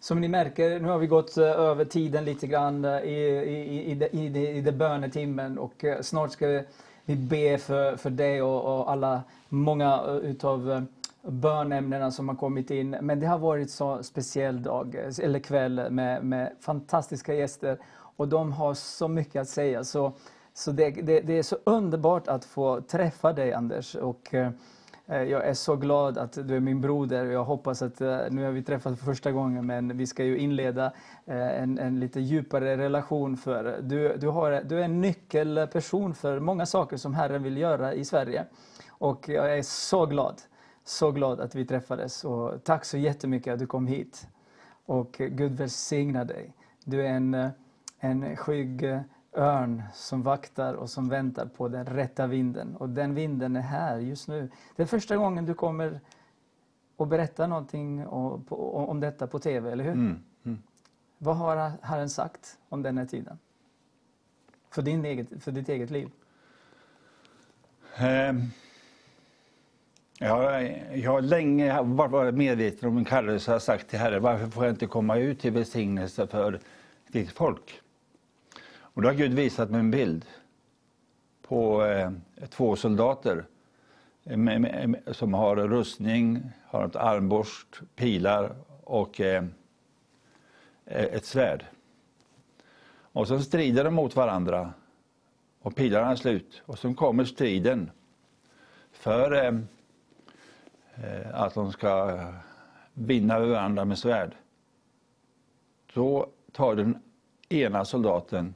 Som 0.01 0.21
ni 0.21 0.27
märker, 0.27 0.79
nu 0.79 0.87
har 0.87 0.97
vi 0.97 1.07
gått 1.07 1.37
eh, 1.37 1.43
över 1.43 1.85
tiden 1.85 2.25
lite 2.25 2.47
grann 2.47 2.85
i, 2.85 3.09
i, 3.09 3.91
i, 3.91 4.09
i, 4.11 4.57
i 4.57 4.61
det 4.61 4.71
bönetimmen 4.71 5.57
och 5.59 5.83
eh, 5.85 6.01
snart 6.01 6.31
ska 6.31 6.47
vi- 6.47 6.63
vi 7.05 7.15
be 7.15 7.57
för, 7.57 7.95
för 7.95 8.09
dig 8.09 8.41
och, 8.41 8.79
och 8.79 8.91
alla, 8.91 9.21
många 9.49 10.03
utav 10.23 10.85
bönämnena 11.21 12.11
som 12.11 12.29
har 12.29 12.35
kommit 12.35 12.71
in. 12.71 12.89
Men 13.01 13.19
det 13.19 13.25
har 13.27 13.37
varit 13.37 13.71
så 13.71 14.03
speciell 14.03 14.63
dag, 14.63 14.95
eller 15.21 15.39
kväll 15.39 15.91
med, 15.91 16.23
med 16.23 16.51
fantastiska 16.59 17.33
gäster 17.33 17.77
och 18.17 18.27
de 18.27 18.51
har 18.51 18.73
så 18.73 19.07
mycket 19.07 19.41
att 19.41 19.49
säga. 19.49 19.83
Så, 19.83 20.11
så 20.53 20.71
det, 20.71 20.89
det, 20.89 21.19
det 21.21 21.37
är 21.37 21.43
så 21.43 21.57
underbart 21.63 22.27
att 22.27 22.45
få 22.45 22.81
träffa 22.81 23.33
dig 23.33 23.53
Anders. 23.53 23.95
Och, 23.95 24.33
Eh, 24.33 24.49
Eh, 25.07 25.23
jag 25.23 25.47
är 25.47 25.53
så 25.53 25.75
glad 25.75 26.17
att 26.17 26.47
du 26.47 26.55
är 26.55 26.59
min 26.59 26.81
broder. 26.81 27.25
Jag 27.25 27.43
hoppas 27.43 27.81
att, 27.81 28.01
eh, 28.01 28.19
nu 28.29 28.43
har 28.43 28.51
vi 28.51 28.63
träffats 28.63 28.99
för 28.99 29.05
första 29.05 29.31
gången, 29.31 29.65
men 29.65 29.97
vi 29.97 30.07
ska 30.07 30.23
ju 30.23 30.37
inleda 30.37 30.85
eh, 31.25 31.61
en, 31.61 31.79
en 31.79 31.99
lite 31.99 32.19
djupare 32.19 32.77
relation. 32.77 33.37
för 33.37 33.79
du, 33.81 34.17
du, 34.17 34.27
har, 34.27 34.61
du 34.65 34.79
är 34.79 34.83
en 34.83 35.01
nyckelperson 35.01 36.15
för 36.15 36.39
många 36.39 36.65
saker 36.65 36.97
som 36.97 37.13
Herren 37.13 37.43
vill 37.43 37.57
göra 37.57 37.93
i 37.93 38.05
Sverige. 38.05 38.45
Och 38.89 39.29
jag 39.29 39.57
är 39.57 39.61
så 39.61 40.05
glad, 40.05 40.41
så 40.83 41.11
glad 41.11 41.39
att 41.39 41.55
vi 41.55 41.65
träffades. 41.65 42.23
Och 42.23 42.63
tack 42.63 42.85
så 42.85 42.97
jättemycket 42.97 43.53
att 43.53 43.59
du 43.59 43.67
kom 43.67 43.87
hit. 43.87 44.27
Och 44.85 45.11
Gud 45.17 45.51
välsigna 45.51 46.23
dig. 46.25 46.53
Du 46.83 47.05
är 47.05 47.09
en, 47.09 47.49
en 47.99 48.35
skygg 48.35 48.99
örn 49.33 49.83
som 49.93 50.21
vaktar 50.23 50.73
och 50.73 50.89
som 50.89 51.09
väntar 51.09 51.45
på 51.45 51.67
den 51.67 51.85
rätta 51.85 52.27
vinden. 52.27 52.75
Och 52.75 52.89
den 52.89 53.15
vinden 53.15 53.55
är 53.55 53.61
här 53.61 53.97
just 53.97 54.27
nu. 54.27 54.49
Det 54.75 54.81
är 54.83 54.87
första 54.87 55.17
gången 55.17 55.45
du 55.45 55.53
kommer 55.53 55.99
att 56.97 57.07
berätta 57.07 57.47
någonting 57.47 58.07
om, 58.07 58.99
detta 58.99 59.27
på 59.27 59.39
TV, 59.39 59.71
eller 59.71 59.83
hur? 59.83 59.91
Mm. 59.91 60.23
Mm. 60.43 60.59
Vad 61.17 61.37
har 61.37 61.71
Herren 61.81 62.09
sagt 62.09 62.57
om 62.69 62.81
den 62.81 62.97
här 62.97 63.05
tiden? 63.05 63.39
För, 64.69 64.81
din 64.81 65.05
eget, 65.05 65.43
för 65.43 65.51
ditt 65.51 65.69
eget 65.69 65.89
liv? 65.89 66.09
Ehm, 67.97 68.41
Jag, 70.19 70.63
jag 70.93 71.11
har 71.11 71.21
länge 71.21 71.81
varit 71.81 72.35
medveten 72.35 72.89
om 72.89 72.95
min 72.95 73.05
kallelse 73.05 73.55
och 73.55 73.61
sagt 73.61 73.87
till 73.89 73.99
Herren, 73.99 74.21
varför 74.21 74.47
får 74.47 74.65
jag 74.65 74.73
inte 74.73 74.87
komma 74.87 75.17
ut 75.17 75.39
till 75.39 75.51
välsignelse 75.51 76.27
för 76.27 76.59
ditt 77.07 77.31
folk? 77.31 77.80
Och 78.93 79.01
då 79.01 79.07
har 79.07 79.15
Gud 79.15 79.33
visat 79.33 79.69
mig 79.69 79.79
en 79.79 79.91
bild 79.91 80.25
på 81.41 81.85
eh, 81.85 82.11
två 82.49 82.75
soldater 82.75 83.45
eh, 84.23 84.37
med, 84.37 84.61
med, 84.61 84.89
med, 84.89 85.15
som 85.15 85.33
har 85.33 85.55
rustning, 85.55 86.51
har 86.65 86.85
ett 86.85 86.95
armborst, 86.95 87.81
pilar 87.95 88.55
och 88.83 89.21
eh, 89.21 89.43
eh, 90.85 91.03
ett 91.03 91.25
svärd. 91.25 91.65
Och 93.13 93.27
så 93.27 93.39
strider 93.39 93.83
de 93.83 93.93
mot 93.93 94.15
varandra 94.15 94.73
och 95.61 95.75
pilarna 95.75 96.11
är 96.11 96.15
slut. 96.15 96.61
Och 96.65 96.79
så 96.79 96.93
kommer 96.93 97.25
striden 97.25 97.91
för 98.91 99.31
eh, 99.31 99.59
eh 100.95 101.41
att 101.41 101.53
de 101.53 101.71
ska 101.71 102.19
vinna 102.93 103.35
över 103.35 103.47
varandra 103.47 103.85
med 103.85 103.97
svärd. 103.97 104.35
Då 105.93 106.27
tar 106.51 106.75
den 106.75 107.01
ena 107.49 107.85
soldaten 107.85 108.55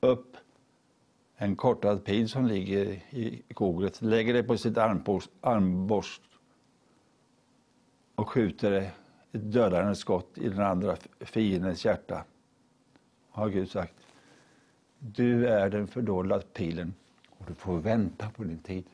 upp 0.00 0.36
en 1.36 1.56
kortad 1.56 2.04
pil 2.04 2.28
som 2.28 2.46
ligger 2.46 2.86
i 3.10 3.42
kogret, 3.54 4.02
lägger 4.02 4.34
det 4.34 4.42
på 4.42 4.58
sitt 4.58 4.78
armborst, 4.78 5.30
armborst 5.40 6.22
och 8.14 8.28
skjuter 8.28 8.72
ett 8.72 8.92
dödande 9.52 9.94
skott 9.94 10.38
i 10.38 10.48
den 10.48 10.60
andra 10.60 10.96
fiendens 11.20 11.84
hjärta. 11.84 12.24
Har 13.30 13.48
Gud 13.48 13.70
sagt. 13.70 13.94
Du 14.98 15.48
är 15.48 15.70
den 15.70 15.86
fördolda 15.86 16.40
pilen 16.40 16.94
och 17.38 17.44
du 17.46 17.54
får 17.54 17.76
vänta 17.76 18.30
på 18.30 18.44
din 18.44 18.58
tid. 18.58 18.84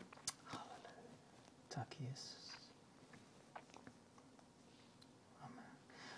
Tack 1.68 1.96
Jesus. 1.98 2.56
Amen. 5.40 5.64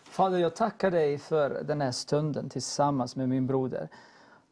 Fader, 0.05 0.39
jag 0.39 0.57
tackar 0.57 0.91
dig 0.91 1.19
för 1.19 1.65
den 1.65 1.81
här 1.81 1.93
stunden 1.93 2.49
tillsammans 2.49 3.17
med 3.17 3.29
min 3.29 3.47
broder. 3.47 3.89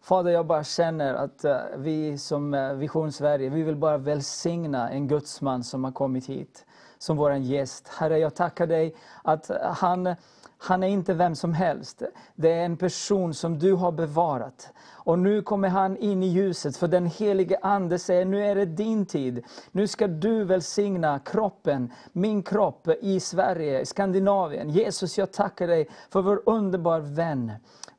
Fader, 0.03 0.31
jag 0.31 0.47
bara 0.47 0.65
känner 0.65 1.15
att 1.15 1.45
eh, 1.45 1.57
vi 1.77 2.19
som 2.19 2.55
eh, 2.55 2.73
Vision 2.73 3.13
Sverige, 3.13 3.49
vi 3.49 3.63
vill 3.63 3.77
bara 3.77 3.99
välsigna 3.99 4.91
en 4.91 5.09
gudsman 5.09 5.65
som 5.65 5.85
har 5.85 5.93
kommit 5.93 6.27
hit 6.27 6.65
som 6.99 7.17
vår 7.17 7.33
gäst. 7.33 7.89
Herre, 7.89 8.19
jag 8.19 8.35
tackar 8.35 8.67
dig 8.67 8.95
att 9.25 9.51
han, 9.63 10.15
han 10.59 10.83
är 10.83 10.87
inte 10.87 11.15
vem 11.15 11.35
som 11.35 11.53
helst. 11.53 12.03
Det 12.35 12.53
är 12.53 12.65
en 12.65 12.77
person 12.77 13.35
som 13.35 13.59
du 13.59 13.73
har 13.73 13.93
bevarat. 13.93 14.69
Och 14.91 15.19
nu 15.19 15.43
kommer 15.43 15.69
han 15.69 15.97
in 15.97 16.23
i 16.23 16.27
ljuset, 16.27 16.77
för 16.77 16.89
den 16.89 17.07
helige 17.07 17.59
Ande 17.63 17.99
säger, 17.99 18.25
nu 18.25 18.45
är 18.45 18.55
det 18.55 18.67
din 18.67 19.07
tid. 19.07 19.45
Nu 19.71 19.87
ska 19.87 20.07
du 20.07 20.45
välsigna 20.45 21.19
kroppen, 21.19 21.93
min 22.13 22.43
kropp 22.43 22.89
i 23.01 23.21
Sverige, 23.21 23.81
i 23.81 23.87
Skandinavien. 23.87 24.71
Jesus, 24.71 25.19
jag 25.19 25.33
tackar 25.33 25.67
dig 25.67 25.89
för 26.11 26.23
vår 26.23 26.43
underbar 26.47 27.01
vän 27.01 27.53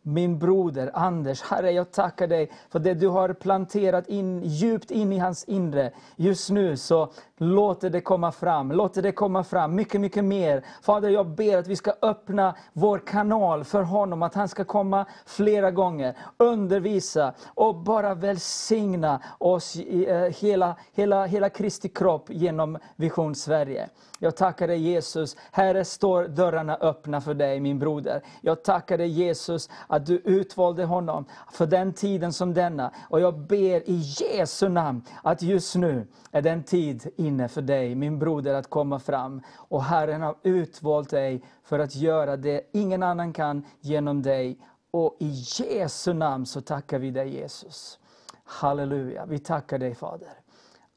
min 0.04 0.40
broder 0.40 0.92
Anders. 0.94 1.42
Herre, 1.42 1.72
jag 1.72 1.92
tackar 1.92 2.28
dig 2.28 2.52
för 2.70 2.80
det 2.80 2.94
du 2.94 3.08
har 3.08 3.34
planterat 3.34 4.08
in, 4.08 4.42
djupt 4.44 4.92
in 4.92 5.14
i 5.14 5.18
hans 5.18 5.44
inre. 5.44 5.92
Just 6.16 6.50
nu 6.50 6.78
så 6.78 7.12
låter 7.38 7.90
det 7.90 8.02
komma 8.02 8.32
fram, 8.32 8.72
låter 8.72 9.02
det 9.02 9.12
komma 9.12 9.44
fram 9.44 9.76
mycket, 9.76 10.02
mycket 10.02 10.24
mer. 10.24 10.66
Fader, 10.82 11.10
jag 11.10 11.28
ber 11.28 11.58
att 11.58 11.68
vi 11.68 11.76
ska 11.76 11.94
öppna 12.02 12.56
vår 12.74 13.00
kanal 13.00 13.64
för 13.64 13.82
honom, 13.82 14.24
att 14.24 14.34
han 14.34 14.48
ska 14.48 14.64
komma 14.64 15.06
flera 15.26 15.72
gånger, 15.72 16.18
undervisa 16.38 17.34
och 17.48 17.76
bara 17.76 18.16
välsigna 18.16 19.22
oss, 19.38 19.76
i, 19.76 20.10
eh, 20.10 20.18
hela, 20.18 20.76
hela, 20.94 21.26
hela 21.26 21.50
Kristi 21.50 21.90
kropp 21.90 22.30
genom 22.30 22.78
Vision 22.96 23.36
Sverige. 23.36 23.90
Jag 24.24 24.36
tackar 24.36 24.68
dig 24.68 24.80
Jesus, 24.80 25.36
Herre 25.52 25.86
står 25.86 26.28
dörrarna 26.28 26.76
öppna 26.76 27.22
för 27.22 27.34
dig 27.34 27.60
min 27.60 27.80
broder. 27.80 28.22
Jag 28.42 28.64
tackar 28.64 28.98
dig 28.98 29.08
Jesus 29.08 29.70
att 29.88 30.06
du 30.06 30.18
utvalde 30.18 30.86
honom 30.86 31.26
för 31.52 31.66
den 31.66 31.94
tiden 31.94 32.34
som 32.34 32.54
denna. 32.54 32.92
Och 33.10 33.20
jag 33.20 33.40
ber 33.40 33.90
i 33.90 34.04
Jesu 34.20 34.70
namn 34.70 35.02
att 35.24 35.42
just 35.42 35.76
nu 35.76 36.08
är 36.32 36.42
den 36.42 36.64
tid 36.64 37.12
inne 37.16 37.48
för 37.48 37.62
dig 37.62 37.96
min 37.96 38.20
broder 38.20 38.54
att 38.54 38.70
komma 38.70 39.00
fram. 39.00 39.42
Och 39.56 39.84
Herren 39.84 40.22
har 40.22 40.36
utvalt 40.44 41.10
dig 41.10 41.44
för 41.64 41.80
att 41.80 41.96
göra 41.96 42.38
det 42.38 42.70
ingen 42.74 43.04
annan 43.04 43.34
kan 43.34 43.66
genom 43.80 44.22
dig. 44.22 44.58
Och 44.92 45.18
i 45.20 45.44
Jesu 45.60 46.14
namn 46.14 46.46
så 46.46 46.62
tackar 46.62 47.00
vi 47.00 47.12
dig 47.12 47.36
Jesus. 47.36 48.00
Halleluja, 48.44 49.26
vi 49.26 49.40
tackar 49.40 49.78
dig 49.78 49.96
Fader. 49.96 50.43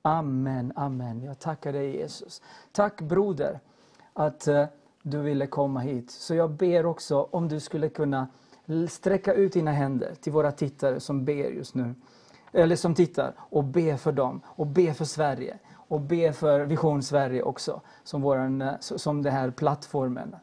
Amen, 0.06 0.72
amen. 0.76 1.22
Jag 1.22 1.38
tackar 1.38 1.72
dig 1.72 1.96
Jesus. 1.96 2.42
Tack 2.72 3.00
broder 3.00 3.60
att 4.12 4.48
eh, 4.48 4.64
du 5.02 5.18
ville 5.18 5.46
komma 5.46 5.80
hit. 5.80 6.10
Så 6.10 6.34
jag 6.34 6.50
ber 6.50 6.86
också 6.86 7.28
om 7.30 7.48
du 7.48 7.60
skulle 7.60 7.88
kunna 7.88 8.28
sträcka 8.88 9.34
ut 9.34 9.52
dina 9.52 9.72
händer 9.72 10.14
till 10.20 10.32
våra 10.32 10.52
tittare 10.52 11.00
som 11.00 11.24
ber 11.24 11.50
just 11.50 11.74
nu. 11.74 11.94
Eller 12.52 12.76
som 12.76 12.94
tittar 12.94 13.32
och 13.38 13.64
be 13.64 13.96
för 13.96 14.12
dem 14.12 14.40
och 14.46 14.66
be 14.66 14.94
för 14.94 15.04
Sverige. 15.04 15.58
Och 15.74 16.00
be 16.00 16.32
för 16.32 16.60
Vision 16.60 17.02
Sverige 17.02 17.42
också 17.42 17.80
som, 18.04 18.22
våran, 18.22 18.62
eh, 18.62 18.74
som 18.80 19.22
den 19.22 19.32
här 19.32 19.50
plattformen. 19.50 20.36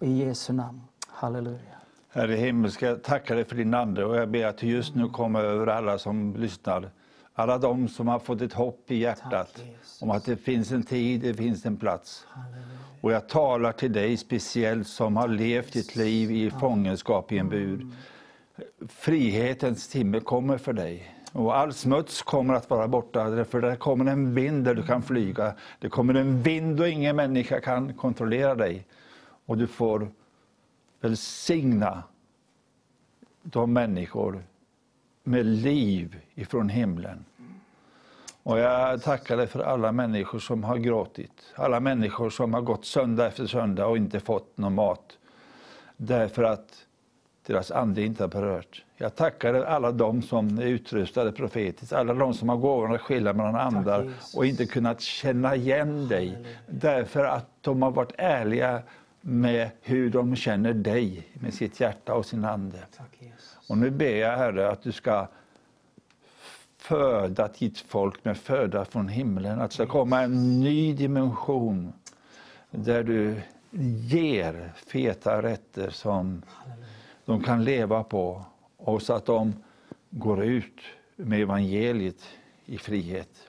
I 0.00 0.24
Jesu 0.24 0.52
namn. 0.52 0.82
Halleluja. 1.08 1.60
Herre 2.08 2.34
himmelska, 2.34 2.86
jag 2.86 3.02
tackar 3.02 3.34
dig 3.34 3.44
för 3.44 3.56
din 3.56 3.74
ande 3.74 4.04
och 4.04 4.16
jag 4.16 4.28
ber 4.28 4.46
att 4.46 4.58
du 4.58 4.66
just 4.66 4.94
nu 4.94 5.08
kommer 5.08 5.44
över 5.44 5.66
alla 5.66 5.98
som 5.98 6.34
lyssnar. 6.36 6.90
Alla 7.38 7.58
de 7.58 7.88
som 7.88 8.08
har 8.08 8.18
fått 8.18 8.40
ett 8.40 8.52
hopp 8.52 8.90
i 8.90 8.96
hjärtat 8.96 9.30
Tack, 9.30 9.64
om 10.00 10.10
att 10.10 10.24
det 10.24 10.36
finns 10.36 10.72
en 10.72 10.82
tid, 10.82 11.20
det 11.20 11.34
finns 11.34 11.66
en 11.66 11.76
plats. 11.76 12.26
Och 13.00 13.12
jag 13.12 13.28
talar 13.28 13.72
till 13.72 13.92
dig 13.92 14.16
speciellt 14.16 14.88
som 14.88 15.16
har 15.16 15.28
levt 15.28 15.72
ditt 15.72 15.96
liv 15.96 16.30
i 16.30 16.50
fångenskap 16.50 17.32
i 17.32 17.38
en 17.38 17.48
bur. 17.48 17.86
Frihetens 18.88 19.88
timme 19.88 20.20
kommer 20.20 20.58
för 20.58 20.72
dig. 20.72 21.14
Och 21.32 21.56
all 21.56 21.72
smuts 21.72 22.22
kommer 22.22 22.54
att 22.54 22.70
vara 22.70 22.88
borta, 22.88 23.44
för 23.44 23.60
det 23.60 23.76
kommer 23.76 24.12
en 24.12 24.34
vind 24.34 24.64
där 24.64 24.74
du 24.74 24.82
kan 24.82 25.02
flyga. 25.02 25.54
Det 25.78 25.88
kommer 25.88 26.14
en 26.14 26.42
vind 26.42 26.80
och 26.80 26.88
ingen 26.88 27.16
människa 27.16 27.60
kan 27.60 27.94
kontrollera 27.94 28.54
dig. 28.54 28.86
Och 29.46 29.58
du 29.58 29.66
får 29.66 30.08
välsigna 31.00 32.02
de 33.42 33.72
människor 33.72 34.44
med 35.26 35.46
liv 35.46 36.16
ifrån 36.34 36.68
himlen. 36.68 37.24
Och 38.42 38.58
jag 38.58 39.02
tackar 39.02 39.36
dig 39.36 39.46
för 39.46 39.60
alla 39.60 39.92
människor 39.92 40.38
som 40.38 40.64
har 40.64 40.76
gråtit. 40.76 41.52
Alla 41.54 41.80
människor 41.80 42.30
som 42.30 42.54
har 42.54 42.60
gått 42.60 42.84
söndag 42.84 43.26
efter 43.26 43.46
söndag 43.46 43.86
och 43.86 43.96
inte 43.96 44.20
fått 44.20 44.58
någon 44.58 44.74
mat. 44.74 45.18
Därför 45.96 46.42
att 46.42 46.86
deras 47.46 47.70
ande 47.70 48.02
inte 48.02 48.22
har 48.22 48.28
berört. 48.28 48.84
Jag 48.96 49.16
tackar 49.16 49.54
alla 49.54 49.92
de 49.92 50.22
som 50.22 50.58
är 50.58 50.66
utrustade 50.66 51.32
profetiskt, 51.32 51.92
alla 51.92 52.14
de 52.14 52.34
som 52.34 52.48
har 52.48 52.56
gåvan 52.56 52.94
att 52.94 53.00
skilja 53.00 53.32
mellan 53.32 53.56
andar 53.56 54.12
och 54.36 54.46
inte 54.46 54.66
kunnat 54.66 55.00
känna 55.00 55.56
igen 55.56 56.08
dig. 56.08 56.46
Därför 56.66 57.24
att 57.24 57.50
de 57.60 57.82
har 57.82 57.90
varit 57.90 58.12
ärliga 58.18 58.82
med 59.20 59.70
hur 59.82 60.10
de 60.10 60.36
känner 60.36 60.72
dig 60.72 61.28
med 61.34 61.54
sitt 61.54 61.80
hjärta 61.80 62.14
och 62.14 62.26
sin 62.26 62.44
ande. 62.44 62.78
Tack. 62.96 63.16
Och 63.66 63.78
nu 63.78 63.90
ber 63.90 64.16
jag 64.16 64.36
Herre 64.36 64.70
att 64.70 64.82
du 64.82 64.92
ska 64.92 65.28
föda 66.76 67.48
ditt 67.48 67.78
folk 67.78 68.24
med 68.24 68.36
föda 68.36 68.84
från 68.84 69.08
himlen. 69.08 69.60
Att 69.60 69.70
det 69.70 69.74
ska 69.74 69.86
komma 69.86 70.22
en 70.22 70.60
ny 70.60 70.94
dimension 70.94 71.92
där 72.70 73.02
du 73.02 73.42
ger 74.10 74.72
feta 74.76 75.42
rätter 75.42 75.90
som 75.90 76.42
de 77.24 77.42
kan 77.42 77.64
leva 77.64 78.04
på 78.04 78.44
och 78.76 79.02
så 79.02 79.12
att 79.12 79.26
de 79.26 79.54
går 80.10 80.44
ut 80.44 80.80
med 81.16 81.40
evangeliet 81.40 82.22
i 82.64 82.78
frihet. 82.78 83.48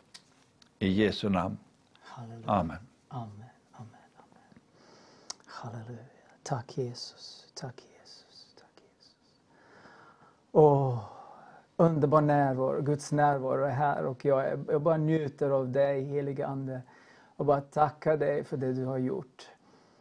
I 0.80 0.88
Jesu 0.88 1.30
namn. 1.30 1.58
Halleluja. 2.02 2.52
Amen. 2.52 2.78
Amen, 3.08 3.50
amen, 3.72 3.90
amen. 4.14 4.60
Halleluja. 5.46 6.06
Tack 6.44 6.78
Jesus, 6.78 7.48
tack. 7.54 7.87
Åh, 10.60 11.00
underbar 11.76 12.22
närvaro, 12.22 12.82
Guds 12.82 13.12
närvaro 13.12 13.64
är 13.64 13.70
här 13.70 14.06
och 14.06 14.26
jag, 14.26 14.48
är, 14.48 14.60
jag 14.68 14.82
bara 14.82 14.98
njuter 14.98 15.50
av 15.50 15.72
dig 15.72 16.04
helige 16.04 16.48
Ande 16.48 16.82
och 17.36 17.46
bara 17.46 17.62
tackar 17.62 18.18
dig 18.18 18.44
för 18.44 18.58
det 18.58 18.74
du 18.74 18.86
har 18.86 18.98
gjort. 18.98 19.50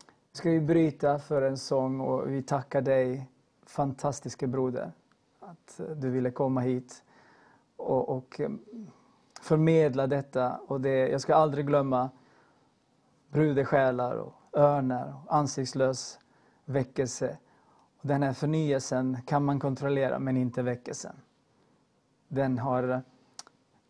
Nu 0.07 0.13
ska 0.33 0.51
vi 0.51 0.61
bryta 0.61 1.19
för 1.19 1.43
en 1.43 1.59
sång 1.59 2.01
och 2.01 2.31
vi 2.31 2.43
tackar 2.43 2.81
dig 2.81 3.31
fantastiske 3.67 4.47
broder 4.47 4.93
att 5.41 5.81
eh, 5.81 5.87
du 5.87 6.11
ville 6.11 6.31
komma 6.31 6.61
hit 6.61 7.05
och, 7.77 8.09
och 8.09 8.41
eh, 8.41 8.51
förmedla 9.41 10.07
detta. 10.07 10.61
Och 10.67 10.81
det, 10.81 11.09
jag 11.09 11.21
ska 11.21 11.35
aldrig 11.35 11.67
glömma 11.67 12.11
brudesjälar 13.31 14.17
och 14.17 14.35
örnar 14.53 15.15
och 15.25 15.35
ansiktslös 15.35 16.19
väckelse. 16.65 17.39
Den 18.07 18.23
här 18.23 18.33
förnyelsen 18.33 19.19
kan 19.27 19.45
man 19.45 19.61
kontrollera, 19.61 20.19
men 20.19 20.37
inte 20.37 20.63
väckelsen. 20.63 21.17
Den 22.29 22.59
har 22.59 23.03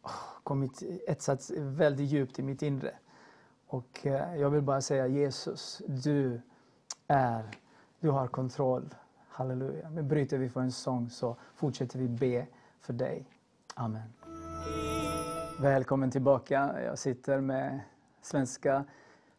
oh, 0.02 0.10
kommit 0.42 0.82
etsats 1.06 1.52
väldigt 1.56 2.10
djupt 2.10 2.38
i 2.38 2.42
mitt 2.42 2.62
inre. 2.62 2.94
Och 3.66 4.06
eh, 4.06 4.36
jag 4.36 4.50
vill 4.50 4.62
bara 4.62 4.80
säga 4.80 5.06
Jesus, 5.06 5.82
du 5.86 6.40
är, 7.06 7.50
du 8.00 8.10
har 8.10 8.28
kontroll. 8.28 8.94
Halleluja. 9.28 9.90
Nu 9.90 10.02
bryter 10.02 10.38
vi 10.38 10.48
för 10.48 10.60
en 10.60 10.72
sång 10.72 11.10
så 11.10 11.36
fortsätter 11.54 11.98
vi 11.98 12.08
be 12.08 12.46
för 12.80 12.92
dig. 12.92 13.26
Amen. 13.74 14.12
Välkommen 15.60 16.10
tillbaka. 16.10 16.82
Jag 16.84 16.98
sitter 16.98 17.40
med 17.40 17.80
svenska 18.22 18.84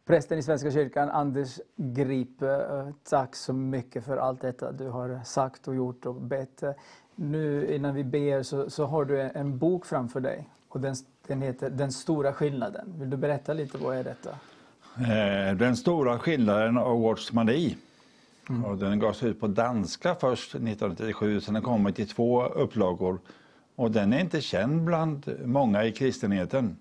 prästen 0.08 0.38
i 0.38 0.42
Svenska 0.42 0.70
kyrkan, 0.70 1.10
Anders 1.10 1.60
Grip. 1.76 2.42
Eh, 2.42 2.88
Tack 3.08 3.36
så 3.36 3.52
mycket 3.52 4.04
för 4.04 4.16
allt 4.16 4.40
detta 4.40 4.72
du 4.72 4.88
har 4.88 5.20
sagt 5.24 5.68
och 5.68 5.74
gjort 5.74 6.06
och 6.06 6.14
bett. 6.14 6.62
Nu 7.14 7.74
innan 7.74 7.94
vi 7.94 8.04
ber 8.04 8.42
så, 8.42 8.70
så 8.70 8.84
har 8.84 9.04
du 9.04 9.20
en, 9.20 9.58
bok 9.58 9.86
framför 9.86 10.20
dig 10.20 10.48
och 10.68 10.80
den, 10.80 10.94
den 11.26 11.42
heter 11.42 11.70
Den 11.70 11.92
stora 11.92 12.32
skillnaden. 12.32 12.94
Vill 12.98 13.10
du 13.10 13.16
berätta 13.16 13.52
lite, 13.52 13.78
vad 13.78 13.96
är 13.96 14.04
detta? 14.04 14.30
Eh, 14.96 15.56
Den 15.56 15.76
stora 15.76 16.18
skillnaden 16.18 16.78
av 16.78 17.00
Watchmani. 17.00 17.76
Mm. 18.48 18.64
Och 18.64 18.78
den 18.78 18.98
gavs 18.98 19.22
ut 19.22 19.40
på 19.40 19.46
danska 19.46 20.14
först 20.14 20.54
1937, 20.54 21.40
sen 21.40 21.54
har 21.54 21.60
den 21.60 21.66
kommit 21.66 21.98
i 21.98 22.06
två 22.06 22.44
upplagor. 22.44 23.18
Och 23.76 23.90
den 23.90 24.12
är 24.12 24.20
inte 24.20 24.40
känd 24.40 24.82
bland 24.82 25.36
många 25.44 25.84
i 25.84 25.92
kristenheten. 25.92 26.76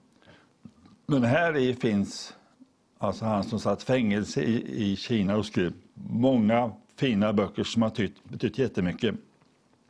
Men 1.05 1.23
här 1.23 1.57
i 1.57 1.73
finns 1.73 2.36
alltså 2.97 3.25
han 3.25 3.43
som 3.43 3.59
satt 3.59 3.83
fängelse 3.83 4.41
i, 4.41 4.91
i 4.91 4.95
Kina 4.95 5.35
och 5.35 5.45
skrev 5.45 5.73
många 5.93 6.71
fina 6.95 7.33
böcker 7.33 7.63
som 7.63 7.81
har 7.81 7.89
tytt, 7.89 8.23
betytt 8.23 8.57
jättemycket. 8.57 9.15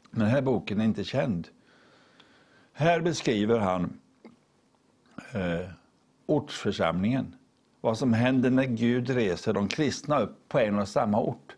Men 0.09 0.19
den 0.19 0.29
här 0.29 0.41
boken 0.41 0.81
är 0.81 0.85
inte 0.85 1.03
känd. 1.03 1.47
Här 2.73 3.01
beskriver 3.01 3.59
han 3.59 3.99
eh, 5.31 5.69
ortsförsamlingen. 6.25 7.35
Vad 7.81 7.97
som 7.97 8.13
händer 8.13 8.49
när 8.49 8.63
Gud 8.65 9.09
reser 9.09 9.53
de 9.53 9.67
kristna 9.67 10.19
upp 10.19 10.49
på 10.49 10.59
en 10.59 10.79
och 10.79 10.87
samma 10.87 11.21
ort. 11.21 11.55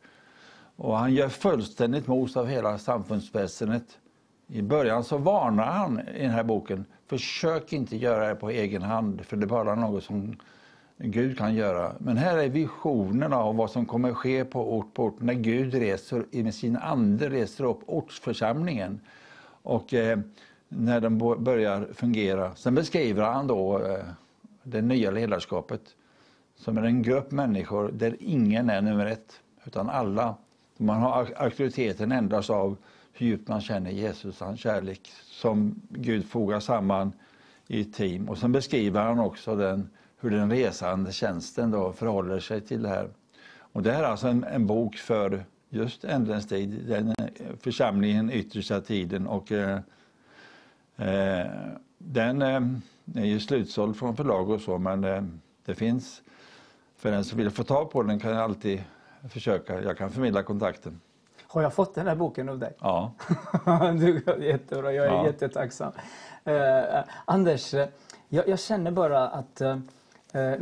Och 0.76 0.98
han 0.98 1.14
gör 1.14 1.30
fullständigt 1.30 2.08
mos 2.08 2.38
av 2.38 2.48
hela 2.48 2.78
samfundsväsendet. 2.78 4.00
I 4.48 4.62
början 4.62 5.04
så 5.04 5.18
varnar 5.18 5.72
han 5.72 6.00
i 6.00 6.22
den 6.22 6.32
här 6.32 6.44
boken, 6.44 6.86
försök 7.08 7.74
inte 7.74 7.98
göra 7.98 8.28
det 8.28 8.36
på 8.36 8.50
egen 8.50 8.82
hand, 8.82 9.26
för 9.26 9.38
det 9.38 9.46
är 9.46 9.48
bara 9.48 9.76
något 9.76 10.04
som 10.04 10.36
Gud 11.02 11.38
kan 11.38 11.56
göra. 11.56 11.94
Men 12.00 12.18
här 12.18 12.38
är 12.38 12.50
visionen 12.50 13.34
av 13.34 13.56
vad 13.56 13.72
som 13.72 13.86
kommer 13.86 14.14
ske 14.14 14.46
på 14.46 14.78
ort 14.78 14.94
på 14.94 15.04
ort 15.04 15.22
när 15.22 15.34
Gud 15.34 15.74
reser 15.74 16.44
med 16.44 16.56
sin 16.56 16.78
ande 16.78 17.30
reser 17.30 17.64
upp 17.64 17.80
ortsförsamlingen. 17.86 19.00
Och 19.62 19.94
eh, 19.94 20.20
när 20.70 21.02
den 21.02 21.18
börjar 21.18 21.88
fungera. 21.94 22.56
Sen 22.56 22.76
beskriver 22.76 23.24
han 23.24 23.48
då 23.48 23.86
eh, 23.86 24.06
det 24.64 24.82
nya 24.82 25.12
ledarskapet 25.12 25.82
som 26.56 26.78
är 26.78 26.84
en 26.84 27.02
grupp 27.02 27.32
människor 27.32 27.92
där 27.92 28.16
ingen 28.20 28.70
är 28.70 28.82
nummer 28.82 29.06
ett, 29.06 29.40
utan 29.66 29.90
alla. 29.90 30.36
Man 30.78 31.02
har 31.02 31.30
auktoriteten 31.36 32.12
endast 32.12 32.50
av 32.50 32.78
hur 33.14 33.28
djupt 33.28 33.48
man 33.48 33.62
känner 33.62 33.92
Jesus, 33.92 34.40
hans 34.40 34.60
kärlek, 34.60 35.12
som 35.24 35.82
Gud 35.90 36.26
fogar 36.26 36.60
samman 36.60 37.12
i 37.68 37.82
ett 37.82 37.94
team. 37.94 38.30
Och 38.30 38.38
sen 38.38 38.52
beskriver 38.52 39.04
han 39.04 39.20
också 39.20 39.56
den, 39.56 39.90
hur 40.20 40.30
den 40.32 40.52
resande 40.52 41.12
tjänsten 41.12 41.72
då 41.72 41.92
förhåller 41.94 42.40
sig 42.40 42.62
till 42.62 42.82
det 42.82 42.90
här. 42.90 43.10
Och 43.74 43.84
det 43.84 43.92
här 43.92 44.04
är 44.04 44.08
alltså 44.08 44.28
en, 44.28 44.44
en 44.44 44.68
bok 44.68 44.96
för 44.96 45.46
just 45.70 46.04
ändens 46.04 46.48
tid, 46.48 46.70
den 46.88 47.08
eh, 47.10 47.16
församlingen 47.62 48.32
yttersta 48.32 48.82
tiden. 48.82 49.28
Och, 49.28 49.52
eh, 49.52 49.80
eh, 50.98 51.48
den 51.98 52.42
eh, 52.42 52.62
är 53.16 53.26
ju 53.26 53.40
slutsåld 53.40 53.98
från 53.98 54.16
förlag 54.16 54.50
och 54.50 54.62
så, 54.62 54.78
men 54.78 55.04
eh, 55.04 55.24
det 55.66 55.76
finns, 55.76 56.22
för 56.98 57.12
den 57.12 57.24
som 57.24 57.38
vill 57.38 57.50
få 57.50 57.64
tag 57.64 57.92
på 57.92 58.04
den 58.04 58.20
kan 58.20 58.32
jag 58.32 58.40
alltid 58.40 58.84
försöka, 59.30 59.82
jag 59.82 59.98
kan 59.98 60.10
förmedla 60.12 60.44
kontakten. 60.44 61.02
Har 61.48 61.62
jag 61.62 61.74
fått 61.74 61.96
den 61.96 62.08
här 62.08 62.16
boken 62.16 62.50
av 62.50 62.60
dig? 62.60 62.74
Ja. 62.80 63.12
du, 64.00 64.24
jättebra, 64.40 64.94
jag 64.94 65.06
är 65.06 65.10
Ja. 65.12 65.26
jättetacksam. 65.26 65.92
Eh, 66.44 67.04
Anders, 67.26 67.74
jag, 68.30 68.48
jag 68.48 68.60
känner 68.60 68.92
bara 68.92 69.28
att 69.28 69.62
Eh, 70.34 70.54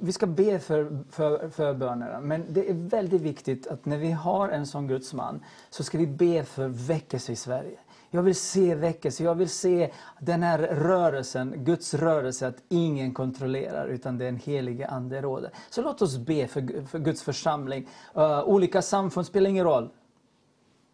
vi 0.00 0.12
ska 0.12 0.26
be 0.26 0.58
för, 0.58 1.04
för, 1.10 1.48
för 1.48 1.74
bönerna, 1.74 2.20
men 2.20 2.44
det 2.48 2.70
är 2.70 2.74
väldigt 2.74 3.22
viktigt 3.22 3.66
att 3.66 3.84
när 3.86 3.98
vi 3.98 4.10
har 4.10 4.48
en 4.48 4.66
sån 4.66 4.86
Guds 4.86 5.14
man 5.14 5.44
så 5.70 5.84
ska 5.84 5.98
vi 5.98 6.06
be 6.06 6.44
för 6.44 6.68
väckelse 6.68 7.32
i 7.32 7.36
Sverige. 7.36 7.78
Jag 8.10 8.22
vill 8.22 8.34
se 8.34 8.74
väckelse, 8.74 9.24
jag 9.24 9.34
vill 9.34 9.48
se 9.48 9.90
den 10.20 10.42
här 10.42 10.58
rörelsen, 10.58 11.54
Guds 11.56 11.94
rörelse, 11.94 12.46
att 12.46 12.62
ingen 12.68 13.14
kontrollerar 13.14 13.86
utan 13.86 14.18
den 14.18 14.36
helige 14.36 14.88
Ande 14.88 15.20
råder. 15.20 15.50
Så 15.70 15.82
låt 15.82 16.02
oss 16.02 16.18
be 16.18 16.46
för, 16.46 16.86
för 16.86 16.98
Guds 16.98 17.22
församling. 17.22 17.88
Uh, 18.16 18.42
olika 18.44 18.82
samfund 18.82 19.26
spelar 19.26 19.50
ingen 19.50 19.64
roll. 19.64 19.90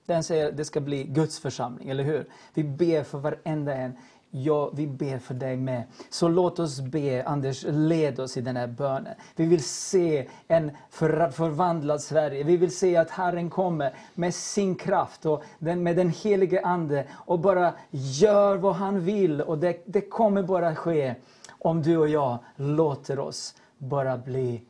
Den 0.06 0.24
säger 0.24 0.48
att 0.48 0.56
det 0.56 0.64
ska 0.64 0.80
bli 0.80 1.04
Guds 1.04 1.38
församling, 1.38 1.88
eller 1.88 2.04
hur? 2.04 2.28
Vi 2.54 2.64
ber 2.64 3.02
för 3.02 3.18
varenda 3.18 3.74
en. 3.74 3.96
Ja, 4.30 4.70
vi 4.74 4.86
ber 4.86 5.18
för 5.18 5.34
dig 5.34 5.56
med. 5.56 5.82
Så 6.10 6.28
låt 6.28 6.58
oss 6.58 6.80
be, 6.80 7.24
Anders, 7.24 7.64
led 7.68 8.20
oss 8.20 8.36
i 8.36 8.40
den 8.40 8.56
här 8.56 8.66
bönen. 8.66 9.14
Vi 9.36 9.46
vill 9.46 9.64
se 9.64 10.28
en 10.48 10.70
för, 10.90 11.30
förvandlad 11.30 12.00
Sverige. 12.00 12.44
Vi 12.44 12.56
vill 12.56 12.76
se 12.76 12.96
att 12.96 13.10
Herren 13.10 13.50
kommer 13.50 13.94
med 14.14 14.34
sin 14.34 14.74
kraft 14.74 15.26
och 15.26 15.42
den, 15.58 15.82
med 15.82 15.96
den 15.96 16.10
helige 16.10 16.62
Ande 16.64 17.06
och 17.12 17.38
bara 17.38 17.74
gör 17.90 18.56
vad 18.56 18.74
han 18.74 19.00
vill. 19.00 19.40
Och 19.40 19.58
det, 19.58 19.82
det 19.86 20.00
kommer 20.00 20.42
bara 20.42 20.74
ske 20.74 21.14
om 21.48 21.82
du 21.82 21.96
och 21.96 22.08
jag 22.08 22.38
låter 22.56 23.18
oss 23.18 23.54
bara 23.78 24.18
bli 24.18 24.62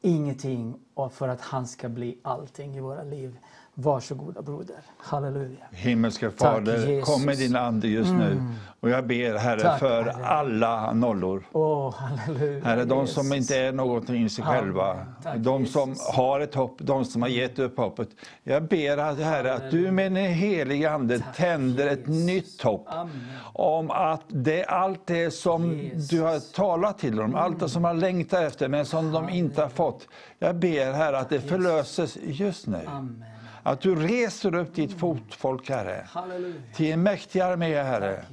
ingenting 0.00 0.74
och 0.94 1.12
för 1.12 1.28
att 1.28 1.40
han 1.40 1.66
ska 1.66 1.88
bli 1.88 2.18
allting 2.22 2.76
i 2.76 2.80
våra 2.80 3.02
liv. 3.02 3.38
Varsågoda 3.80 4.42
broder. 4.42 4.76
Halleluja. 4.98 5.64
Himmelska 5.72 6.30
Tack, 6.30 6.38
Fader, 6.38 6.86
Jesus. 6.86 7.14
kom 7.14 7.24
med 7.24 7.38
din 7.38 7.56
ande 7.56 7.88
just 7.88 8.12
nu. 8.12 8.32
Mm. 8.32 8.52
Och 8.80 8.90
jag 8.90 9.06
ber 9.06 9.38
Herre 9.38 9.60
Tack, 9.60 9.78
för 9.78 10.02
Herre. 10.02 10.26
alla 10.26 10.92
nollor. 10.92 11.42
Åh, 11.52 11.94
halleluja. 11.94 12.64
Herre, 12.64 12.84
de 12.84 13.00
Jesus. 13.00 13.14
som 13.14 13.32
inte 13.32 13.56
är 13.56 13.72
någonting 13.72 14.24
i 14.24 14.28
sig 14.28 14.44
Amen. 14.44 14.60
själva. 14.60 15.06
Tack, 15.22 15.36
de 15.36 15.66
som 15.66 15.88
Jesus. 15.88 16.06
har 16.14 16.40
ett 16.40 16.54
hopp, 16.54 16.76
de 16.78 17.04
som 17.04 17.22
har 17.22 17.28
gett 17.28 17.58
upp 17.58 17.76
hoppet. 17.76 18.08
Jag 18.42 18.62
ber 18.62 19.22
Herre 19.24 19.54
att 19.54 19.70
du 19.70 19.90
med 19.90 20.12
den 20.12 20.24
helige 20.24 20.90
Ande 20.90 21.18
tänder 21.36 21.86
ett 21.86 22.06
nytt 22.06 22.62
hopp. 22.62 22.86
Amen. 22.88 23.26
Om 23.52 23.90
att 23.90 24.24
det, 24.28 24.64
allt 24.64 25.06
det 25.06 25.30
som 25.30 25.78
Jesus. 25.78 26.08
du 26.08 26.20
har 26.20 26.54
talat 26.54 26.98
till 26.98 27.16
dem, 27.16 27.34
allt 27.34 27.60
det 27.60 27.68
som 27.68 27.82
de 27.82 27.96
längtar 27.98 28.42
efter 28.42 28.68
men 28.68 28.86
som 28.86 29.12
de 29.12 29.28
inte 29.28 29.62
har 29.62 29.68
fått. 29.68 30.08
Jag 30.38 30.56
ber 30.56 30.92
Herre 30.92 31.18
att 31.18 31.28
det 31.30 31.40
förlöses 31.40 32.18
just 32.22 32.66
nu. 32.66 32.80
Amen. 32.86 33.24
Att 33.68 33.80
du 33.80 33.94
reser 33.94 34.54
upp 34.54 34.74
ditt 34.74 34.92
fotfolk, 34.92 35.70
Herre. 35.70 36.04
Halleluja. 36.08 36.60
Till 36.74 36.92
en 36.92 37.02
mäktig 37.02 37.40
armé, 37.40 37.82
Herre, 37.82 38.24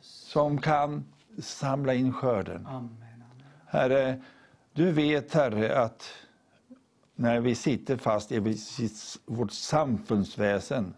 som 0.00 0.60
kan 0.60 1.04
samla 1.38 1.94
in 1.94 2.12
skörden. 2.12 2.66
Amen. 2.66 2.76
amen. 2.76 3.22
Herre, 3.66 4.22
du 4.72 4.90
vet, 4.90 5.34
Herre, 5.34 5.78
att 5.82 6.10
när 7.14 7.40
vi 7.40 7.54
sitter 7.54 7.96
fast 7.96 8.32
i 8.32 8.58
vårt 9.26 9.52
samfundsväsen 9.52 10.94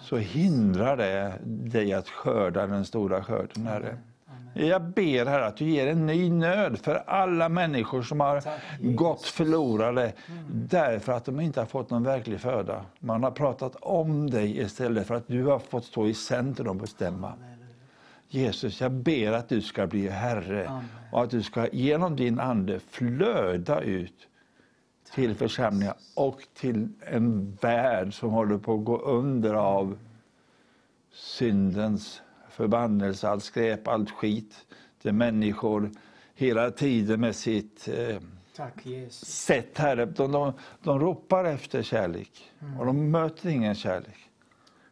så 0.00 0.16
hindrar 0.16 0.96
det 0.96 1.38
dig 1.44 1.92
att 1.92 2.08
skörda 2.08 2.66
den 2.66 2.84
stora 2.84 3.24
skörden, 3.24 3.66
Herre. 3.66 3.98
Jag 4.66 4.82
ber 4.82 5.26
Herre 5.26 5.46
att 5.46 5.56
du 5.56 5.64
ger 5.64 5.86
en 5.86 6.06
ny 6.06 6.30
nöd 6.30 6.78
för 6.78 6.94
alla 6.94 7.48
människor 7.48 8.02
som 8.02 8.20
har 8.20 8.40
Tack, 8.40 8.60
gått 8.80 9.22
förlorade 9.22 10.12
därför 10.52 11.12
att 11.12 11.24
de 11.24 11.40
inte 11.40 11.60
har 11.60 11.66
fått 11.66 11.90
någon 11.90 12.02
verklig 12.02 12.40
föda. 12.40 12.84
Man 13.00 13.22
har 13.22 13.30
pratat 13.30 13.76
om 13.76 14.30
dig 14.30 14.58
istället 14.60 15.06
för 15.06 15.14
att 15.14 15.28
du 15.28 15.44
har 15.44 15.58
fått 15.58 15.84
stå 15.84 16.06
i 16.06 16.14
centrum 16.14 16.68
och 16.68 16.76
bestämma. 16.76 17.32
Jesus, 18.28 18.80
jag 18.80 18.92
ber 18.92 19.32
att 19.32 19.48
du 19.48 19.62
ska 19.62 19.86
bli 19.86 20.08
Herre 20.08 20.68
Amen. 20.68 20.84
och 21.12 21.22
att 21.22 21.30
du 21.30 21.42
ska 21.42 21.68
genom 21.68 22.16
din 22.16 22.40
Ande 22.40 22.80
flöda 22.80 23.80
ut 23.80 24.28
till 25.14 25.34
församlingar 25.34 25.94
och 26.16 26.40
till 26.54 26.88
en 27.00 27.58
värld 27.60 28.14
som 28.14 28.30
håller 28.30 28.58
på 28.58 28.74
att 28.74 28.84
gå 28.84 28.98
under 28.98 29.54
av 29.54 29.98
syndens 31.12 32.22
förbannelse, 32.58 33.28
allt 33.28 33.44
skräp, 33.44 33.88
allt 33.88 34.10
skit. 34.10 34.66
Där 35.02 35.12
människor 35.12 35.90
hela 36.34 36.70
tiden 36.70 37.20
med 37.20 37.36
sitt 37.36 37.88
eh, 37.88 38.18
Tack 38.56 38.86
sätt, 39.10 39.78
Herre, 39.78 40.06
de, 40.06 40.32
de, 40.32 40.52
de 40.82 40.98
ropar 40.98 41.44
efter 41.44 41.82
kärlek 41.82 42.50
och 42.78 42.86
de 42.86 43.10
möter 43.10 43.48
ingen 43.48 43.74
kärlek. 43.74 44.30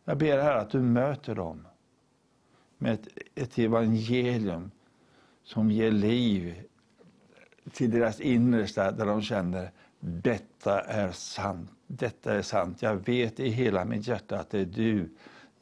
Jag 0.04 0.18
ber 0.18 0.38
här 0.38 0.56
att 0.56 0.70
du 0.70 0.80
möter 0.80 1.34
dem 1.34 1.66
med 2.78 2.94
ett, 2.94 3.08
ett 3.34 3.58
evangelium 3.58 4.70
som 5.42 5.70
ger 5.70 5.90
liv 5.90 6.62
till 7.72 7.90
deras 7.90 8.20
innersta 8.20 8.92
där 8.92 9.06
de 9.06 9.22
känner 9.22 9.70
detta 10.00 10.80
är 10.80 11.12
sant. 11.12 11.70
Detta 11.86 12.34
är 12.34 12.42
sant. 12.42 12.82
Jag 12.82 12.96
vet 12.96 13.40
i 13.40 13.48
hela 13.48 13.84
mitt 13.84 14.08
hjärta 14.08 14.38
att 14.38 14.50
det 14.50 14.58
är 14.58 14.64
du, 14.64 15.08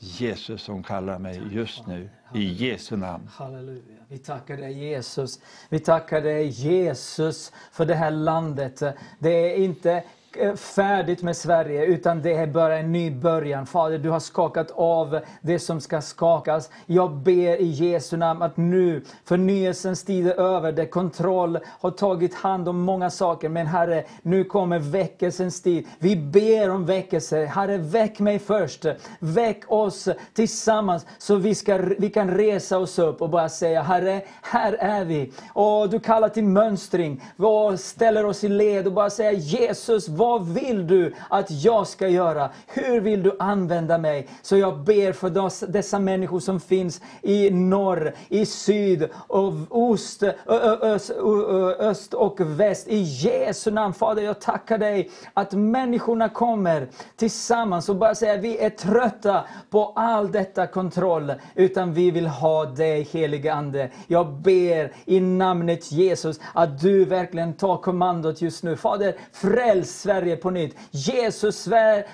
Jesus, 0.04 0.62
som 0.62 0.82
kallar 0.82 1.18
mig 1.18 1.42
just 1.50 1.86
nu. 1.86 2.08
I 2.34 2.52
Jesu 2.52 2.96
namn. 2.96 3.28
Halleluja. 3.32 3.80
Vi 4.08 4.18
tackar 4.18 4.56
dig 4.56 4.88
Jesus. 4.88 5.40
Vi 5.68 5.78
tackar 5.78 6.20
dig 6.20 6.46
Jesus 6.46 7.52
för 7.72 7.86
det 7.86 7.94
här 7.94 8.10
landet. 8.10 8.82
Det 9.18 9.52
är 9.52 9.56
inte 9.56 10.04
Eh, 10.36 10.54
färdigt 10.54 11.22
med 11.22 11.36
Sverige, 11.36 11.84
utan 11.84 12.22
det 12.22 12.32
är 12.32 12.46
bara 12.46 12.78
en 12.78 12.92
ny 12.92 13.10
början. 13.10 13.66
Fader, 13.66 13.98
du 13.98 14.10
har 14.10 14.20
skakat 14.20 14.70
av 14.70 15.20
det 15.40 15.58
som 15.58 15.80
ska 15.80 16.00
skakas. 16.00 16.70
Jag 16.86 17.10
ber 17.10 17.60
i 17.60 17.66
Jesu 17.66 18.16
namn 18.16 18.42
att 18.42 18.56
nu 18.56 19.04
förnyelsens 19.24 20.04
tid 20.04 20.28
är 20.28 20.40
över, 20.40 20.72
där 20.72 20.86
kontroll 20.86 21.58
har 21.80 21.90
tagit 21.90 22.34
hand 22.34 22.68
om 22.68 22.80
många 22.80 23.10
saker. 23.10 23.48
Men 23.48 23.66
Herre, 23.66 24.04
nu 24.22 24.44
kommer 24.44 24.78
väckelsens 24.78 25.62
tid. 25.62 25.86
Vi 25.98 26.16
ber 26.16 26.70
om 26.70 26.86
väckelse. 26.86 27.44
Herre, 27.44 27.76
väck 27.76 28.18
mig 28.18 28.38
först. 28.38 28.86
Väck 29.18 29.62
oss 29.72 30.08
tillsammans 30.34 31.06
så 31.18 31.36
vi, 31.36 31.54
ska, 31.54 31.78
vi 31.98 32.10
kan 32.10 32.30
resa 32.30 32.78
oss 32.78 32.98
upp 32.98 33.22
och 33.22 33.30
bara 33.30 33.48
säga, 33.48 33.82
Herre, 33.82 34.22
här 34.42 34.72
är 34.72 35.04
vi. 35.04 35.32
Och 35.48 35.90
du 35.90 36.00
kallar 36.00 36.28
till 36.28 36.44
mönstring 36.44 37.22
och 37.36 37.80
ställer 37.80 38.26
oss 38.26 38.44
i 38.44 38.48
led 38.48 38.86
och 38.86 38.92
bara 38.92 39.10
säger, 39.10 39.32
Jesus, 39.32 40.08
vad 40.24 40.48
vill 40.48 40.86
du 40.86 41.14
att 41.28 41.50
jag 41.50 41.86
ska 41.86 42.08
göra? 42.08 42.50
Hur 42.66 43.00
vill 43.00 43.22
du 43.22 43.36
använda 43.38 43.98
mig? 43.98 44.28
Så 44.42 44.56
jag 44.56 44.78
ber 44.78 45.12
för 45.12 45.66
dessa 45.66 45.98
människor 45.98 46.40
som 46.40 46.60
finns 46.60 47.00
i 47.22 47.50
norr, 47.50 48.14
i 48.28 48.46
syd, 48.46 49.08
och 49.14 49.52
ost, 49.70 50.22
ö, 50.22 50.32
ö, 50.46 50.76
öst, 50.82 51.10
ö, 51.10 51.14
ö, 51.48 51.74
öst 51.78 52.14
och 52.14 52.40
väst. 52.40 52.88
I 52.88 52.98
Jesu 52.98 53.70
namn, 53.70 53.94
Fader, 53.94 54.22
jag 54.22 54.40
tackar 54.40 54.78
dig 54.78 55.10
att 55.34 55.52
människorna 55.52 56.28
kommer 56.28 56.88
tillsammans 57.16 57.88
och 57.88 57.96
bara 57.96 58.14
säger, 58.14 58.38
vi 58.38 58.58
är 58.58 58.70
trötta 58.70 59.44
på 59.70 59.92
all 59.96 60.32
detta 60.32 60.66
kontroll, 60.66 61.32
utan 61.54 61.92
vi 61.94 62.10
vill 62.10 62.26
ha 62.26 62.64
dig, 62.64 63.02
helige 63.02 63.54
Ande. 63.54 63.90
Jag 64.06 64.32
ber 64.32 64.92
i 65.04 65.20
namnet 65.20 65.92
Jesus 65.92 66.40
att 66.54 66.80
du 66.80 67.04
verkligen 67.04 67.52
tar 67.52 67.76
kommandot 67.76 68.42
just 68.42 68.62
nu. 68.62 68.76
Fader, 68.76 69.14
fräls 69.32 70.06
Sverige 70.14 70.36
på 70.36 70.50
nytt. 70.50 70.76
Jesus, 70.90 71.68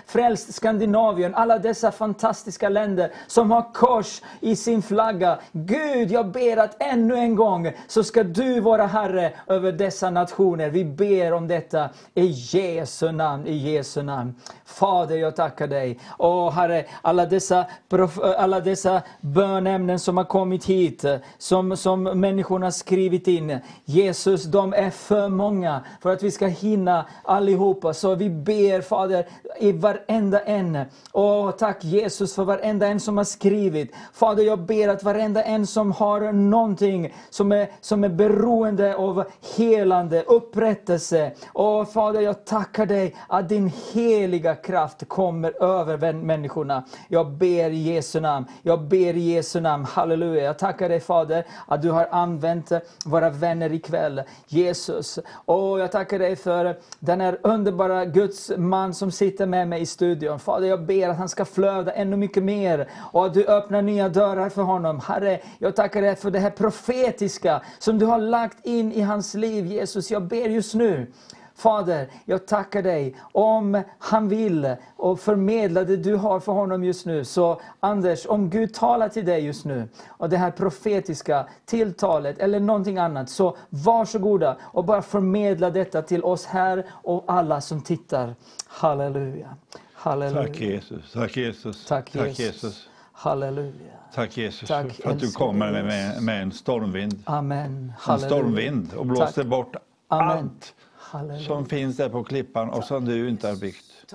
frälst 0.06 0.55
Skandinavien, 0.55 1.35
alla 1.35 1.59
dessa 1.59 1.93
fantastiska 1.93 2.68
länder 2.68 3.12
som 3.27 3.51
har 3.51 3.72
kors 3.72 4.22
i 4.40 4.56
sin 4.56 4.82
flagga. 4.82 5.39
Gud, 5.52 6.10
jag 6.10 6.31
ber 6.31 6.56
att 6.56 6.82
ännu 6.82 7.14
en 7.14 7.35
gång 7.35 7.72
så 7.89 8.05
ska 8.05 8.22
du 8.22 8.60
vara 8.60 8.86
Herre 8.86 9.32
över 9.47 9.72
dessa 9.72 10.10
nationer. 10.10 10.70
Vi 10.70 10.85
ber 10.85 11.32
om 11.32 11.48
detta 11.48 11.89
i 12.14 12.27
Jesu 12.27 13.12
namn, 13.12 13.47
i 13.47 13.55
Jesu 13.55 14.02
namn. 14.02 14.35
Fader, 14.64 15.16
jag 15.16 15.36
tackar 15.36 15.66
dig. 15.66 15.98
Åh 16.18 16.52
Herre, 16.52 16.85
alla 17.02 17.27
dessa, 17.27 17.59
eh, 17.93 18.09
alla 18.39 18.60
dessa 18.60 19.02
bönämnen 19.20 19.98
som 19.98 20.16
har 20.16 20.24
kommit 20.24 20.64
hit, 20.64 21.05
eh, 21.05 21.16
som, 21.39 21.77
som 21.77 22.02
människorna 22.02 22.66
har 22.66 22.70
skrivit 22.70 23.28
in. 23.28 23.59
Jesus, 23.85 24.44
de 24.44 24.72
är 24.72 24.90
för 24.90 25.28
många 25.28 25.81
för 26.02 26.12
att 26.12 26.22
vi 26.22 26.31
ska 26.31 26.47
hinna 26.47 27.05
allihopa. 27.24 27.90
Så 27.93 28.15
vi 28.15 28.31
ber 28.31 28.81
Fader, 28.81 29.27
i 29.59 29.73
varenda 29.73 30.41
en. 30.41 30.79
Åh, 31.12 31.51
tack 31.51 31.85
Jesus 31.85 32.35
för 32.35 32.45
varenda 32.45 32.87
en 32.87 33.01
som 33.01 33.17
har 33.17 33.25
skrivit. 33.25 33.95
Fader, 34.12 34.43
jag 34.43 34.59
ber 34.59 34.89
att 34.89 35.03
varenda 35.03 35.43
en 35.43 35.67
som 35.67 35.93
har 35.93 36.33
någonting 36.33 37.15
som 37.31 37.53
är, 37.53 37.71
som 37.81 38.05
är 38.05 38.09
beroende 38.09 38.97
av 38.97 39.25
helande, 39.57 40.23
upprättelse. 40.23 41.33
Åh 41.55 41.85
Fader, 41.85 42.21
jag 42.21 42.45
tackar 42.45 42.87
dig 42.87 43.17
att 43.29 43.49
din 43.49 43.73
heliga 43.93 44.55
kraft 44.55 45.09
kommer 45.09 45.62
över 45.62 46.12
människorna. 46.12 46.85
Jag 47.09 47.31
ber 47.31 47.71
i 47.71 47.95
Jesu 47.95 48.21
namn. 48.21 48.47
Jag 48.62 48.83
ber 48.83 49.17
i 49.17 49.35
Jesu 49.35 49.61
namn. 49.61 49.85
Halleluja. 49.85 50.45
Jag 50.45 50.59
tackar 50.59 50.89
dig 50.89 51.01
Fader 51.01 51.47
att 51.67 51.83
du 51.83 51.91
har 51.91 52.09
använt 52.11 52.73
våra 53.05 53.31
vänner 53.31 53.73
ikväll. 53.73 54.23
Jesus. 54.47 55.19
åh 55.47 55.81
jag 55.81 55.93
tackar 55.93 56.19
dig 56.19 56.37
för 56.37 56.77
den 56.99 57.21
här 57.21 57.39
underbara 57.43 57.80
Guds 57.89 58.51
man 58.57 58.94
som 58.94 59.11
sitter 59.11 59.47
med 59.47 59.69
mig 59.69 59.82
i 59.82 59.86
studion. 59.86 60.39
Fader, 60.39 60.69
jag 60.69 60.86
ber 60.86 61.09
att 61.09 61.16
han 61.16 61.28
ska 61.28 61.44
flöda 61.44 61.93
ännu 61.93 62.16
mycket 62.16 62.43
mer 62.43 62.89
och 63.12 63.27
att 63.27 63.35
du 63.35 63.47
öppnar 63.47 63.82
nya 63.82 64.09
dörrar 64.09 64.48
för 64.48 64.62
honom. 64.62 65.01
Herre, 65.01 65.40
jag 65.59 65.77
tackar 65.77 66.02
dig 66.02 66.16
för 66.16 66.31
det 66.31 66.39
här 66.39 66.51
profetiska 66.51 67.62
som 67.78 67.98
du 67.98 68.07
har 68.07 68.19
lagt 68.19 68.66
in 68.66 68.93
i 68.93 69.01
hans 69.01 69.35
liv. 69.35 69.66
Jesus, 69.66 70.11
jag 70.11 70.23
ber 70.23 70.48
just 70.48 70.74
nu 70.74 71.12
Fader, 71.61 72.09
jag 72.24 72.47
tackar 72.47 72.82
dig 72.82 73.16
om 73.32 73.82
han 73.99 74.28
vill 74.28 74.77
och 74.97 75.20
förmedla 75.20 75.85
det 75.85 75.97
du 75.97 76.16
har 76.16 76.41
för 76.41 76.53
honom 76.53 76.85
just 76.85 77.07
nu. 77.07 77.24
Så 77.24 77.61
Anders, 77.81 78.27
om 78.27 78.51
Gud 78.51 78.74
talar 78.74 79.09
till 79.09 79.24
dig 79.24 79.45
just 79.45 79.65
nu 79.65 79.89
och 80.09 80.28
det 80.28 80.37
här 80.37 80.51
profetiska 80.51 81.47
tilltalet 81.65 82.39
eller 82.39 82.61
någonting 82.61 82.99
annat, 82.99 83.31
så 83.31 83.57
varsågoda 83.69 84.57
och 84.61 84.85
bara 84.85 85.03
förmedla 85.03 85.70
detta 85.70 86.03
till 86.03 86.24
oss 86.24 86.47
här 86.47 86.87
och 86.91 87.24
alla 87.27 87.61
som 87.61 87.82
tittar. 87.82 88.35
Halleluja. 88.66 89.57
Halleluja. 89.93 90.43
Tack 90.47 90.61
Jesus. 90.61 91.12
Tack 91.12 91.37
Jesus. 91.37 91.87
Tack, 91.87 92.11
Tack 92.11 92.28
Jesus. 92.28 92.39
Jesus. 92.39 92.89
Duja. 93.24 93.73
Tack 94.15 94.37
Jesus 94.37 94.69
Tack, 94.69 94.93
för 94.93 95.11
att 95.11 95.20
du 95.20 95.31
kommer 95.32 95.73
med, 95.73 96.09
Jesus. 96.09 96.23
med, 96.23 96.43
en 96.43 96.53
stormvind. 96.53 97.23
Amen. 97.24 97.61
En 97.61 97.93
Halleluja. 97.99 98.28
stormvind 98.28 98.95
och 98.95 99.07
blåser 99.07 99.27
Tack. 99.27 99.47
bort 99.47 99.77
Amen. 100.09 100.28
allt 100.39 100.74
Halleluja. 101.11 101.47
som 101.47 101.66
finns 101.66 101.97
där 101.97 102.09
på 102.09 102.24
klippan 102.24 102.70
och 102.70 102.85
som 102.85 103.05
du 103.05 103.28
inte 103.28 103.49
har 103.49 103.57
byggt. 103.57 104.15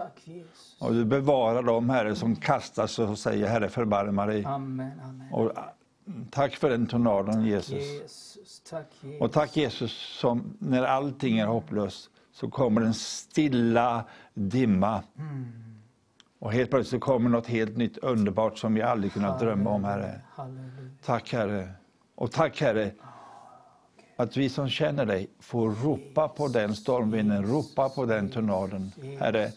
Och 0.79 0.93
du 0.93 1.05
bevarar 1.05 1.63
dem, 1.63 1.89
Herre, 1.89 2.15
som 2.15 2.35
kastas 2.35 2.99
och 2.99 3.19
säger 3.19 3.47
Herre 3.47 3.69
förbarma 3.69 4.25
dig. 4.25 4.45
Amen, 4.45 5.01
amen. 5.03 5.27
Och, 5.31 5.51
ah, 5.57 5.73
tack 6.31 6.55
för 6.55 6.69
den 6.69 6.87
tornadon 6.87 7.45
Jesus. 7.45 7.83
Och 9.19 9.31
tack 9.31 9.57
Jesus 9.57 9.91
som 10.19 10.57
när 10.59 10.83
allting 10.83 11.39
är 11.39 11.45
hopplöst 11.45 12.09
så 12.31 12.49
kommer 12.49 12.81
en 12.81 12.93
stilla 12.93 14.05
dimma. 14.33 15.03
Och 16.39 16.53
helt 16.53 16.69
plötsligt 16.69 17.01
kommer 17.01 17.29
något 17.29 17.47
helt 17.47 17.77
nytt 17.77 17.97
underbart 17.97 18.57
som 18.57 18.73
vi 18.73 18.81
aldrig 18.81 19.13
kunnat 19.13 19.39
drömma 19.39 19.69
om 19.69 19.83
Herre. 19.83 20.21
Tack 21.05 21.33
Herre. 21.33 21.69
Och 22.15 22.31
tack 22.31 22.61
Herre 22.61 22.91
att 24.15 24.37
vi 24.37 24.49
som 24.49 24.69
känner 24.69 25.05
dig 25.05 25.29
får 25.39 25.71
ropa 25.71 26.27
på 26.27 26.47
den 26.47 26.75
stormvinden, 26.75 27.45
ropa 27.45 27.89
på 27.89 28.05
den 28.05 28.29
tornaden. 28.29 28.91
Herre, 29.19 29.51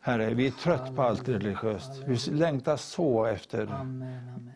Herre, 0.00 0.34
vi 0.34 0.46
är 0.46 0.50
trött 0.50 0.96
på 0.96 1.02
allt 1.02 1.28
religiöst. 1.28 1.90
Vi 2.06 2.30
längtar 2.30 2.76
så 2.76 3.24
efter 3.24 3.68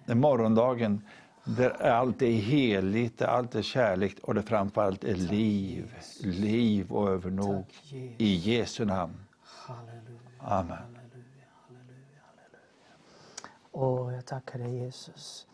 morgondagen 0.06 1.02
där 1.44 1.86
allt 1.86 2.22
är 2.22 2.32
heligt, 2.32 3.18
där 3.18 3.26
allt 3.26 3.54
är 3.54 3.62
kärlek 3.62 4.18
och 4.22 4.34
det 4.34 4.42
framförallt 4.42 5.04
är 5.04 5.14
liv. 5.14 5.94
Liv 6.22 6.92
och 6.92 7.08
övernog. 7.08 7.64
I 8.18 8.34
Jesu 8.34 8.84
namn. 8.84 9.26
Amen. 10.38 10.78
Halleluja, 13.72 14.16
jag 14.16 14.26
tackar 14.26 14.58
dig 14.58 14.78
Jesus. 14.78 15.46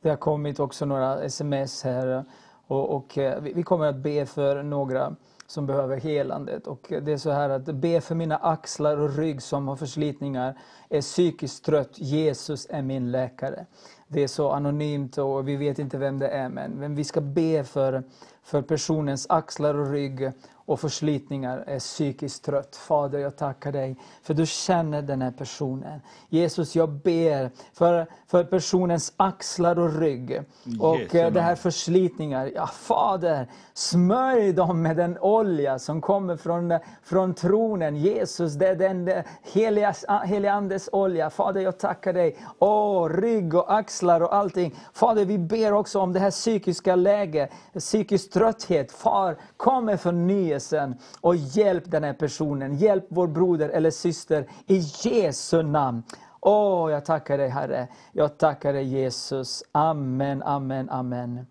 Det 0.00 0.08
har 0.08 0.16
kommit 0.16 0.60
också 0.60 0.84
några 0.84 1.22
sms 1.22 1.84
här 1.84 2.24
och, 2.68 2.96
och 2.96 3.18
eh, 3.18 3.40
vi 3.40 3.62
kommer 3.62 3.86
att 3.86 3.96
be 3.96 4.26
för 4.26 4.62
några 4.62 5.16
som 5.46 5.66
behöver 5.66 5.96
helandet. 5.96 6.66
Och 6.66 6.92
eh, 6.92 7.02
det 7.02 7.12
är 7.12 7.16
så 7.16 7.30
här 7.30 7.50
att 7.50 7.64
be 7.64 8.00
för 8.00 8.14
mina 8.14 8.36
axlar 8.36 8.96
och 8.96 9.16
rygg 9.16 9.42
som 9.42 9.68
har 9.68 9.76
förslitningar, 9.76 10.58
är 10.88 11.00
psykiskt 11.00 11.64
trött, 11.64 11.98
Jesus 11.98 12.66
är 12.70 12.82
min 12.82 13.10
läkare. 13.10 13.66
Det 14.08 14.22
är 14.22 14.28
så 14.28 14.50
anonymt 14.50 15.18
och 15.18 15.48
vi 15.48 15.56
vet 15.56 15.78
inte 15.78 15.98
vem 15.98 16.18
det 16.18 16.28
är, 16.28 16.48
men, 16.48 16.70
men 16.70 16.94
vi 16.94 17.04
ska 17.04 17.20
be 17.20 17.64
för, 17.64 18.02
för 18.42 18.62
personens 18.62 19.26
axlar 19.28 19.74
och 19.74 19.90
rygg 19.90 20.32
och 20.68 20.80
förslitningar 20.80 21.64
är 21.66 21.78
psykiskt 21.78 22.44
trött. 22.44 22.76
Fader, 22.76 23.18
jag 23.18 23.36
tackar 23.36 23.72
dig 23.72 23.96
för 24.22 24.34
du 24.34 24.46
känner 24.46 25.02
den 25.02 25.22
här 25.22 25.30
personen. 25.30 26.00
Jesus, 26.28 26.76
jag 26.76 26.88
ber 26.88 27.50
för, 27.72 28.06
för 28.26 28.44
personens 28.44 29.12
axlar 29.16 29.78
och 29.78 30.00
rygg 30.00 30.42
och 30.80 30.98
Jesu 30.98 31.18
eh, 31.18 31.32
det 31.32 31.40
här 31.40 31.54
förslitningar. 31.54 32.50
Ja, 32.54 32.66
Fader, 32.66 33.48
smörj 33.74 34.52
dem 34.52 34.82
med 34.82 34.96
den 34.96 35.18
olja 35.18 35.78
som 35.78 36.00
kommer 36.00 36.36
från, 36.36 36.78
från 37.02 37.34
tronen. 37.34 37.96
Jesus, 37.96 38.54
det 38.54 38.68
är 38.68 38.76
den 38.76 39.10
heliga, 39.42 39.94
heliga 40.24 40.52
Andes 40.52 40.88
olja. 40.92 41.30
Fader, 41.30 41.60
jag 41.60 41.78
tackar 41.78 42.12
dig. 42.12 42.36
Åh, 42.58 43.08
rygg 43.08 43.54
och 43.54 43.74
axlar 43.74 44.20
och 44.20 44.34
allting. 44.34 44.74
Fader, 44.92 45.24
vi 45.24 45.38
ber 45.38 45.72
också 45.72 46.00
om 46.00 46.12
det 46.12 46.20
här 46.20 46.30
psykiska 46.30 46.96
läget, 46.96 47.50
psykisk 47.78 48.32
trötthet. 48.32 48.92
Far, 48.92 49.36
kom 49.56 49.84
med 49.84 50.00
förnyelsen 50.58 50.94
och 51.20 51.36
hjälp 51.36 51.84
den 51.86 52.04
här 52.04 52.12
personen. 52.12 52.76
Hjälp 52.76 53.06
vår 53.08 53.26
broder 53.26 53.68
eller 53.68 53.90
syster 53.90 54.46
i 54.66 54.78
Jesu 55.02 55.62
namn. 55.62 56.02
Åh, 56.40 56.90
jag 56.90 57.04
tackar 57.04 57.38
dig 57.38 57.48
Herre. 57.48 57.88
Jag 58.12 58.38
tackar 58.38 58.72
dig 58.72 58.84
Jesus. 58.84 59.62
Amen, 59.72 60.42
amen, 60.42 60.90
amen. 60.90 61.46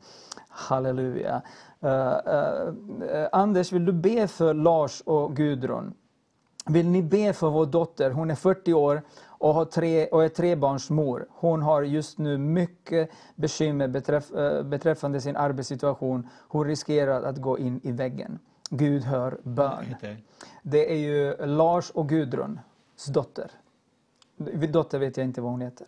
Halleluja. 0.50 1.42
Uh, 1.84 1.90
uh, 1.90 2.74
uh, 3.14 3.28
Anders, 3.32 3.72
vill 3.72 3.86
du 3.86 3.94
be 3.94 4.28
för 4.28 4.54
Lars 4.54 5.02
och 5.06 5.36
Gudrun? 5.36 5.94
Vill 6.70 6.88
ni 6.88 7.02
be 7.02 7.34
för 7.34 7.50
vår 7.50 7.66
dotter? 7.66 8.12
Hon 8.12 8.32
är 8.32 8.36
40 8.36 8.74
år 8.74 9.02
och, 9.40 9.54
har 9.54 9.66
tre, 9.66 10.08
och 10.08 10.24
är 10.24 10.30
trebarnsmor. 10.30 11.28
Hon 11.30 11.62
har 11.62 11.82
just 11.84 12.18
nu 12.18 12.38
mycket 12.38 13.10
bekymmer 13.36 13.88
beträff, 13.88 14.32
eh, 14.32 14.64
beträffande 14.64 15.22
sin 15.22 15.36
arbetssituation. 15.36 16.30
Hon 16.48 16.66
riskerar 16.66 17.24
att 17.24 17.38
gå 17.38 17.58
in 17.58 17.80
i 17.84 17.92
väggen. 17.92 18.40
Gud 18.70 19.04
hör 19.04 19.38
bön. 19.44 19.96
Det 20.64 20.92
är 20.92 20.98
ju 20.98 21.46
Lars 21.46 21.90
och 21.90 22.10
Gudruns 22.10 23.06
dotter. 23.10 23.52
Dotter 24.70 25.00
vet 25.00 25.18
jag 25.18 25.26
inte 25.26 25.42
vad 25.42 25.52
hon 25.52 25.62
heter. 25.62 25.88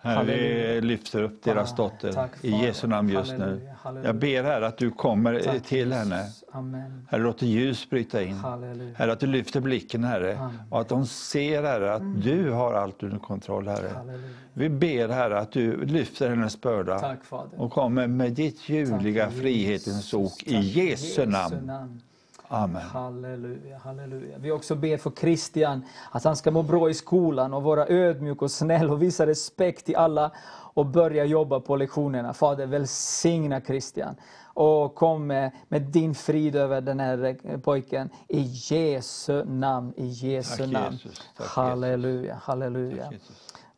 Herre, 0.00 0.14
Halleluja. 0.16 0.74
vi 0.74 0.80
lyfter 0.80 1.22
upp 1.22 1.42
deras 1.42 1.72
Ah, 1.72 1.76
dotter 1.76 2.12
tack, 2.12 2.30
i. 2.42 2.50
Jesu 2.50 2.86
namn 2.86 3.08
just 3.08 3.32
nu. 3.32 3.38
Halleluja, 3.38 3.72
halleluja. 3.82 4.08
Jag 4.08 4.16
ber 4.16 4.42
här 4.44 4.62
att 4.62 4.78
du 4.78 4.90
kommer 4.90 5.40
Tack, 5.40 5.62
till 5.62 5.92
henne. 5.92 6.26
Amen. 6.52 7.06
Herre, 7.10 7.22
låt 7.22 7.42
ljus 7.42 7.90
bryta 7.90 8.22
in. 8.22 8.34
Halleluja. 8.34 8.94
Herre, 8.96 9.12
att 9.12 9.20
du 9.20 9.26
lyfter 9.26 9.60
blicken, 9.60 10.04
Herre. 10.04 10.36
Amen. 10.38 10.50
Mm. 10.54 10.72
Och 10.72 10.80
att 10.80 10.88
de 10.88 11.06
ser, 11.06 11.62
Herre, 11.62 11.94
att 11.94 12.22
du 12.22 12.50
har 12.50 12.72
allt 12.74 13.02
under 13.02 13.18
kontroll, 13.18 13.68
Herre. 13.68 13.88
Halleluja. 13.88 14.28
Vi 14.52 14.68
ber, 14.68 15.08
Herre, 15.08 15.38
att 15.38 15.52
du 15.52 15.84
lyfter 15.84 16.28
hennes 16.28 16.60
börda 16.60 16.98
Tack 16.98 17.18
och 17.56 17.72
kommer 17.72 18.06
med 18.06 18.32
ditt 18.32 18.68
ljuvliga 18.68 19.24
Tack, 19.24 19.34
frihetens 19.34 20.14
ok 20.14 20.42
i 20.42 20.54
Tack, 20.54 20.64
Jesu 20.64 21.26
namn. 21.26 22.00
Amen. 22.48 22.82
Halleluja, 22.82 23.78
halleluja. 23.78 24.38
Vi 24.38 24.52
också 24.52 24.74
ber 24.74 24.96
för 24.96 25.10
Christian, 25.10 25.84
att 26.10 26.24
han 26.24 26.36
ska 26.36 26.50
må 26.50 26.62
bra 26.62 26.90
i 26.90 26.94
skolan 26.94 27.54
och 27.54 27.62
vara 27.62 27.86
ödmjuk 27.86 28.42
och 28.42 28.50
snäll 28.50 28.90
och 28.90 29.02
visa 29.02 29.26
respekt 29.26 29.86
till 29.86 29.96
alla 29.96 30.30
och 30.74 30.86
börja 30.86 31.24
jobba 31.24 31.60
på 31.60 31.76
lektionerna. 31.76 32.32
Fader, 32.32 32.66
välsigna 32.66 33.60
Christian. 33.60 34.16
Och 34.54 34.94
kom 34.94 35.26
med, 35.26 35.50
med 35.68 35.82
din 35.82 36.14
frid 36.14 36.56
över 36.56 36.80
den 36.80 37.00
här 37.00 37.36
eh, 37.44 37.58
pojken. 37.60 38.10
I 38.28 38.40
Jesu 38.40 39.44
namn, 39.44 39.92
i 39.96 40.06
Jesu 40.06 40.62
Tack, 40.62 40.72
namn. 40.72 40.92
Jesus. 40.92 41.28
Halleluja, 41.36 42.34
halleluja. 42.42 43.12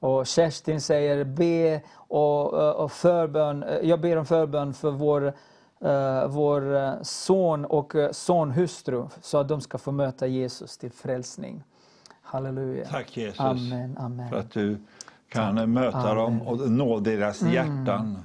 Och 0.01 0.27
Kerstin 0.27 0.81
säger 0.81 1.25
be 1.25 1.81
och, 1.95 2.55
och 2.55 2.93
förbön, 2.93 3.65
jag 3.83 4.01
ber 4.01 4.17
om 4.17 4.27
förbön 4.27 4.75
för 4.75 4.91
vår, 4.91 5.33
eh, 5.81 6.27
vår 6.29 6.77
eh, 6.77 6.93
son 7.03 7.65
och 7.65 7.95
eh, 7.95 8.11
sonhustru 8.11 9.07
så 9.21 9.39
att 9.39 9.49
de 9.49 9.61
ska 9.61 9.79
få 9.79 9.93
möta 9.93 10.27
Jesus 10.27 10.79
till 10.79 10.93
frälsning. 10.93 11.63
Halleluja. 12.23 12.85
Tack 12.87 13.17
Jesus 13.17 13.41
Amen, 13.41 13.97
amen. 13.99 14.29
för 14.29 14.37
att 14.39 14.51
du 14.51 14.79
kan 15.29 15.73
möta 15.73 16.15
dem 16.15 16.43
och 16.43 16.71
nå 16.71 17.01
deras 17.01 17.43
Mm. 17.43 17.55
hjärtan 17.55 18.19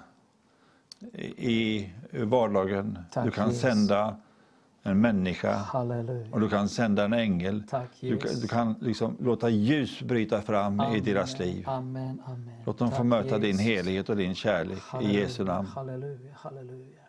i 1.38 1.90
vardagen. 2.12 3.00
Tack, 3.12 3.26
du 3.26 3.32
kan 3.32 3.48
Jesus. 3.48 3.62
sända 3.62 4.16
en 4.84 5.02
människa 5.02 5.52
Halleluja. 5.56 6.28
och 6.34 6.40
du 6.40 6.50
kan 6.50 6.70
sända 6.70 7.04
en 7.06 7.14
ängel. 7.14 7.64
Tack 7.70 7.90
Du, 8.00 8.18
du 8.42 8.48
kan 8.48 8.76
liksom 8.80 9.18
låta 9.20 9.50
ljus 9.50 10.02
bryta 10.02 10.42
fram 10.42 10.82
i 10.82 11.00
deras 11.00 11.40
liv. 11.40 11.64
Amen, 11.70 12.22
amen. 12.26 12.50
Låt 12.66 12.78
dem 12.78 12.92
få 12.92 12.98
Tack, 12.98 13.06
möta 13.06 13.38
din 13.38 13.46
Jesus. 13.52 13.62
helighet 13.66 14.10
och 14.10 14.16
din 14.18 14.36
kärlek 14.36 14.84
i 15.02 15.20
Jesu 15.20 15.44
namn. 15.44 15.68
Halleluja, 15.68 16.32
halleluja. 16.36 17.02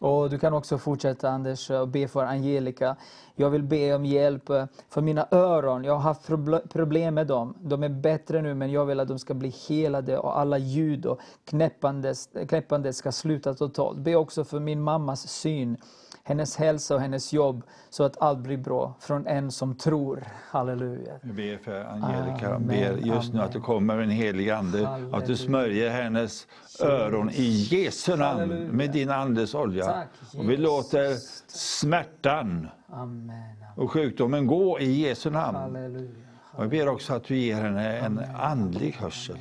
Och 0.00 0.30
du 0.30 0.38
kan 0.38 0.52
också 0.54 0.78
fortsätta 0.78 1.30
Anders 1.30 1.70
och 1.70 1.88
be 1.88 2.08
för 2.08 2.24
Angelica. 2.24 2.96
Jag 3.34 3.50
vill 3.50 3.62
be 3.62 3.94
om 3.94 4.04
hjälp 4.04 4.50
eh, 4.50 4.64
för 4.88 5.00
mina 5.00 5.28
öron. 5.30 5.84
Jag 5.84 5.92
har 5.92 6.00
haft 6.00 6.26
problem 6.72 7.14
med 7.14 7.26
dem. 7.26 7.54
De 7.60 7.82
är 7.82 7.88
bättre 7.88 8.42
nu 8.42 8.54
men 8.54 8.70
jag 8.70 8.86
vill 8.86 9.00
att 9.00 9.08
de 9.08 9.18
ska 9.18 9.34
bli 9.34 9.54
helade 9.68 10.18
och 10.18 10.38
alla 10.38 10.58
ljud 10.58 11.06
och 11.06 11.20
knäppande, 11.44 12.14
eh, 12.34 12.46
knäppande 12.46 12.92
ska 12.92 13.12
sluta 13.12 13.54
totalt. 13.54 13.98
Be 13.98 14.16
också 14.16 14.44
för 14.44 14.60
min 14.60 14.80
mammas 14.82 15.28
syn, 15.28 15.76
hennes 16.24 16.56
hälsa 16.56 16.94
och 16.94 17.00
hennes 17.00 17.32
jobb 17.32 17.62
så 17.90 18.04
att 18.04 18.22
allt 18.22 18.38
blir 18.38 18.56
bra 18.56 18.94
från 19.00 19.26
en 19.26 19.50
som 19.50 19.74
tror. 19.74 20.24
Halleluja. 20.50 21.12
Vi 21.22 21.32
ber 21.32 21.58
för 21.64 21.84
Angelica. 21.84 22.54
Amen, 22.54 22.66
ber 22.68 22.96
just 22.96 23.32
nu 23.32 23.38
amen. 23.38 23.40
att 23.46 23.52
du 23.52 23.60
kommer 23.60 23.94
med 23.96 24.04
en 24.04 24.10
helig 24.10 24.50
ande. 24.50 24.78
Att 24.80 24.86
Halleluja. 24.86 25.26
du 25.26 25.36
smörjer 25.36 25.90
hennes 25.90 26.46
öron 26.80 27.30
i 27.30 27.50
Jesu 27.70 28.16
namn 28.16 28.40
Halleluja. 28.40 28.72
med 28.72 28.90
din 28.92 29.10
andes 29.10 29.54
olja. 29.54 29.84
Tack, 29.84 30.08
Och 30.38 30.50
vi 30.50 30.56
låter 30.56 31.14
smärtan 31.48 32.68
Amen. 32.88 33.32
och 33.76 33.90
sjukdomen 33.90 34.46
gå 34.46 34.80
i 34.80 34.90
Jesu 35.08 35.30
namn. 35.30 35.56
Halleluja. 35.58 36.10
Och 36.52 36.62
jag 36.64 36.70
ber 36.70 36.88
också 36.88 37.14
att 37.14 37.24
du 37.24 37.36
ger 37.36 37.54
henne 37.54 37.98
en 37.98 38.18
andlig 38.34 38.92
hörsel 39.00 39.36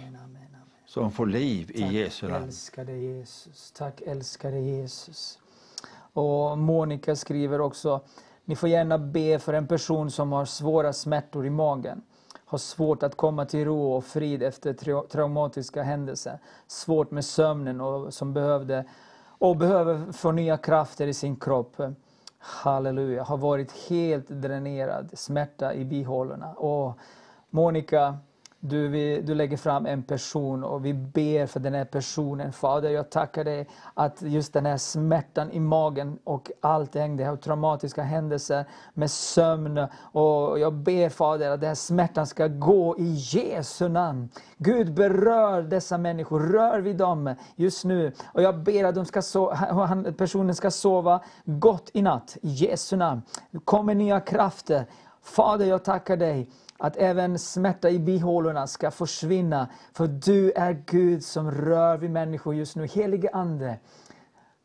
som 0.85 1.11
får 1.11 1.25
liv 1.25 1.71
i 1.73 1.83
Jesu 1.83 2.25
Tack 2.27 2.31
namn. 2.33 2.45
älskade 2.45 2.97
Jesus. 2.97 3.71
Tack 3.77 4.01
älskade 4.01 4.59
Jesus. 4.59 5.38
Och 6.19 6.57
Monica 6.57 7.15
skriver 7.15 7.61
också, 7.61 8.01
ni 8.45 8.55
får 8.55 8.69
gärna 8.69 8.97
be 8.97 9.39
för 9.39 9.53
en 9.53 9.67
person 9.67 10.11
som 10.11 10.31
har 10.31 10.45
svåra 10.45 10.93
smärtor 10.93 11.45
i 11.45 11.49
magen. 11.49 12.01
Har 12.45 12.57
svårt 12.57 13.03
att 13.03 13.15
komma 13.15 13.45
till 13.45 13.65
ro 13.65 13.93
och 13.93 14.05
frid 14.05 14.43
efter 14.43 14.73
tra- 14.73 15.07
traumatiska 15.07 15.83
händelser. 15.83 16.39
Svårt 16.67 17.11
med 17.11 17.25
sömnen 17.25 17.81
och 17.81 18.13
som 18.13 18.33
behövde 18.33 18.85
och 19.39 19.57
behöver 19.57 20.11
få 20.11 20.31
nya 20.31 20.57
krafter 20.57 21.07
i 21.07 21.13
sin 21.13 21.35
kropp. 21.35 21.81
Halleluja, 22.37 23.23
har 23.23 23.37
varit 23.37 23.71
helt 23.89 24.29
dränerad, 24.29 25.09
smärta 25.13 25.73
i 25.73 25.85
bihålorna. 25.85 26.53
Och 26.53 26.97
Monica, 27.49 28.17
du, 28.59 28.87
vi, 28.87 29.21
du 29.21 29.35
lägger 29.35 29.57
fram 29.57 29.85
en 29.85 30.03
person 30.03 30.63
och 30.63 30.85
vi 30.85 30.93
ber 30.93 31.45
för 31.45 31.59
den 31.59 31.73
här 31.73 31.85
personen. 31.85 32.53
Fader, 32.53 32.89
jag 32.89 33.09
tackar 33.09 33.43
dig 33.43 33.67
att 33.93 34.21
just 34.21 34.53
den 34.53 34.65
här 34.65 34.77
smärtan 34.77 35.51
i 35.51 35.59
magen 35.59 36.19
och 36.23 36.51
allt 36.61 36.91
det 36.91 36.99
här 36.99 37.35
traumatiska 37.35 38.01
händelser 38.01 38.65
med 38.93 39.11
sömn. 39.11 39.87
Och 40.11 40.59
jag 40.59 40.73
ber 40.73 41.09
Fader 41.09 41.51
att 41.51 41.61
den 41.61 41.67
här 41.67 41.75
smärtan 41.75 42.27
ska 42.27 42.47
gå 42.47 42.97
i 42.97 43.13
Jesu 43.13 43.87
namn. 43.87 44.29
Gud 44.57 44.93
berör 44.93 45.61
dessa 45.61 45.97
människor, 45.97 46.39
rör 46.39 46.79
vid 46.79 46.97
dem 46.97 47.35
just 47.55 47.85
nu. 47.85 48.11
Och 48.33 48.41
jag 48.41 48.63
ber 48.63 48.83
att 48.83 48.95
de 48.95 49.05
ska 49.05 49.19
so- 49.19 49.53
han- 49.85 50.13
personen 50.13 50.55
ska 50.55 50.71
sova 50.71 51.21
gott 51.45 51.89
i 51.93 52.01
natt, 52.01 52.37
i 52.41 52.49
Jesu 52.49 52.95
namn. 52.95 53.21
Kom 53.65 53.89
kommer 53.89 53.95
nya 53.95 54.19
krafter. 54.19 54.85
Fader, 55.21 55.65
jag 55.65 55.83
tackar 55.83 56.17
dig 56.17 56.49
att 56.79 56.97
även 56.97 57.39
smärta 57.39 57.89
i 57.89 57.99
bihålorna 57.99 58.67
ska 58.67 58.91
försvinna. 58.91 59.69
För 59.93 60.07
du 60.07 60.51
är 60.51 60.83
Gud 60.85 61.23
som 61.23 61.51
rör 61.51 61.97
vid 61.97 62.11
människor 62.11 62.55
just 62.55 62.75
nu. 62.75 62.87
Helige 62.87 63.29
Ande, 63.33 63.79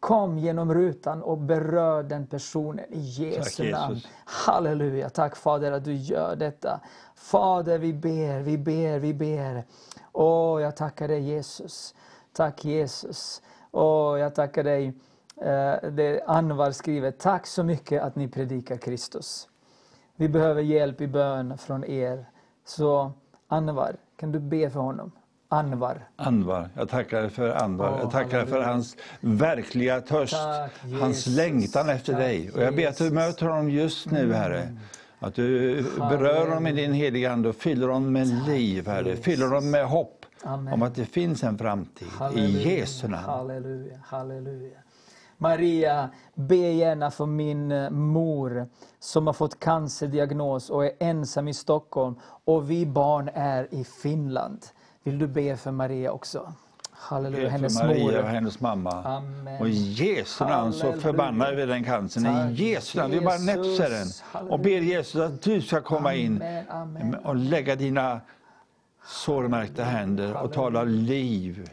kom 0.00 0.38
genom 0.38 0.74
rutan 0.74 1.22
och 1.22 1.38
berör 1.38 2.02
den 2.02 2.26
personen 2.26 2.84
i 2.94 3.00
Jesu 3.00 3.40
Tack, 3.42 3.58
Jesus. 3.58 3.72
namn. 3.72 4.00
Halleluja, 4.24 5.10
tack 5.10 5.36
Fader 5.36 5.72
att 5.72 5.84
du 5.84 5.94
gör 5.94 6.36
detta. 6.36 6.80
Fader, 7.14 7.78
vi 7.78 7.92
ber, 7.94 8.40
vi 8.40 8.58
ber, 8.58 8.98
vi 8.98 9.14
ber. 9.14 9.64
Åh, 10.12 10.62
jag 10.62 10.76
tackar 10.76 11.08
dig 11.08 11.20
Jesus. 11.20 11.94
Tack 12.32 12.64
Jesus. 12.64 13.42
Åh, 13.72 14.18
jag 14.18 14.34
tackar 14.34 14.64
dig. 14.64 14.86
Eh, 15.42 15.90
det 15.90 16.22
Anvar 16.26 16.70
skriver, 16.70 17.10
tack 17.10 17.46
så 17.46 17.62
mycket 17.64 18.02
att 18.02 18.16
ni 18.16 18.28
predikar 18.28 18.76
Kristus. 18.76 19.48
Vi 20.16 20.28
behöver 20.28 20.62
hjälp 20.62 21.00
i 21.00 21.06
bön 21.06 21.58
från 21.58 21.84
er. 21.84 22.24
Så 22.66 23.12
Anvar, 23.48 23.96
kan 24.20 24.32
du 24.32 24.40
be 24.40 24.70
för 24.70 24.80
honom? 24.80 25.12
Anvar. 25.48 26.08
Anvar, 26.16 26.68
jag 26.74 26.88
tackar 26.88 27.28
för 27.28 27.50
Anvar. 27.50 27.90
Åh, 27.92 27.98
jag 28.00 28.10
tackar 28.10 28.28
för 28.30 28.38
halleluja. 28.46 28.66
hans 28.66 28.96
verkliga 29.20 30.00
törst, 30.00 30.34
Tack, 30.34 30.72
hans 31.00 31.26
längtan 31.26 31.88
efter 31.88 32.12
Tack, 32.12 32.22
dig. 32.22 32.50
Och 32.50 32.62
jag 32.62 32.76
ber 32.76 32.88
att 32.88 32.96
du. 32.98 33.04
Mm. 33.06 33.14
möter 33.14 33.46
honom 33.46 33.70
just 33.70 34.10
nu, 34.10 34.32
Herre. 34.32 34.76
Att 35.18 35.34
du 35.34 35.82
berör 35.98 36.46
honom 36.46 36.62
med 36.62 36.76
din 36.76 36.92
heliga 36.92 37.32
Ande 37.32 37.48
och 37.48 37.56
fyller 37.56 37.88
honom 37.88 38.12
med 38.12 38.26
liv, 38.48 38.86
Herre. 38.86 39.16
Fyller 39.16 39.46
honom 39.46 39.70
med 39.70 39.86
hopp 39.86 40.26
Amen. 40.42 40.72
om 40.74 40.82
att 40.82 40.94
det 40.94 41.04
finns 41.04 41.44
en 41.44 41.58
framtid. 41.58 42.08
I 42.36 42.68
Jesu 42.68 43.08
namn. 43.08 43.24
Halleluja, 43.24 43.98
halleluja. 44.04 44.78
Maria, 45.44 46.08
be 46.34 46.56
gärna 46.56 47.10
för 47.10 47.26
min 47.26 47.72
eh, 47.72 47.90
mor 47.90 48.68
som 49.00 49.26
har 49.26 49.34
fått 49.34 49.60
cancerdiagnos 49.60 50.70
och 50.70 50.84
är 50.84 50.92
ensam 51.00 51.48
i 51.48 51.54
Stockholm 51.54 52.14
och 52.44 52.70
vi 52.70 52.86
barn 52.86 53.30
är 53.34 53.74
i 53.74 53.84
Finland. 53.84 54.66
Vill 55.02 55.18
du 55.18 55.26
be 55.26 55.56
för 55.56 55.70
Maria 55.70 56.12
också? 56.12 56.52
Halleluja, 56.90 57.48
hennes 57.48 57.82
Maria 57.82 58.18
och 58.18 58.24
mor. 58.24 58.30
hennes 58.30 58.60
mamma. 58.60 58.90
Amen. 58.90 59.60
Och 59.60 59.68
i 59.68 59.92
Jesu 59.92 60.44
namn 60.44 60.72
så 60.72 60.92
förbannar 60.92 61.52
vi 61.54 61.66
den 61.66 61.84
cancern. 61.84 62.24
Tack, 62.24 62.60
I 62.60 62.70
Jesu 62.70 62.98
namn. 62.98 63.12
Vi 63.12 63.20
bara 63.20 63.38
näpser 63.38 63.90
den. 63.90 64.48
Och 64.50 64.60
ber 64.60 64.80
Jesus 64.80 65.20
att 65.20 65.42
du 65.42 65.62
ska 65.62 65.80
komma 65.80 66.14
in 66.14 66.36
Amen, 66.36 66.64
amen. 66.68 67.14
och 67.14 67.36
lägga 67.36 67.76
dina 67.76 68.20
sårmärkta 69.06 69.84
händer 69.84 70.42
och 70.42 70.52
tala 70.52 70.84
liv, 70.84 71.70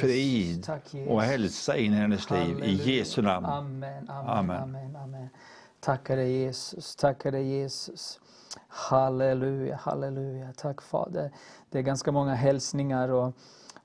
frid 0.00 0.70
och 1.08 1.22
hälsa 1.22 1.76
in 1.76 1.92
i 1.92 1.96
hennes 1.96 2.30
liv. 2.30 2.64
I. 2.64 2.96
Jesu 2.96 3.22
namn. 3.22 3.46
Amen, 3.46 4.10
amen, 4.10 4.96
Amen. 4.96 5.28
Tackar 5.80 6.16
dig 6.16 6.32
Jesus, 6.32 6.96
tackar 6.96 7.32
dig 7.32 7.44
Jesus. 7.44 8.20
Halleluja, 8.68 9.76
halleluja. 9.76 10.52
Tack 10.56 10.82
Fader. 10.82 11.30
Det 11.70 11.78
är 11.78 11.82
ganska 11.82 12.12
många 12.12 12.34
hälsningar 12.34 13.08
och, 13.08 13.34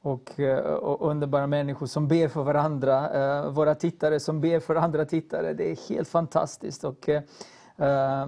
och, 0.01 0.39
eh, 0.39 0.59
och 0.59 1.11
underbara 1.11 1.47
människor 1.47 1.85
som 1.85 2.07
ber 2.07 2.27
för 2.27 2.43
varandra. 2.43 3.09
Eh, 3.09 3.49
Våra 3.51 3.75
tittare 3.75 4.19
som 4.19 4.41
ber 4.41 4.59
för 4.59 4.75
andra 4.75 5.05
tittare. 5.05 5.53
Det 5.53 5.71
är 5.71 5.89
helt 5.89 6.07
fantastiskt. 6.07 6.83
Och, 6.83 7.09
eh, 7.09 8.27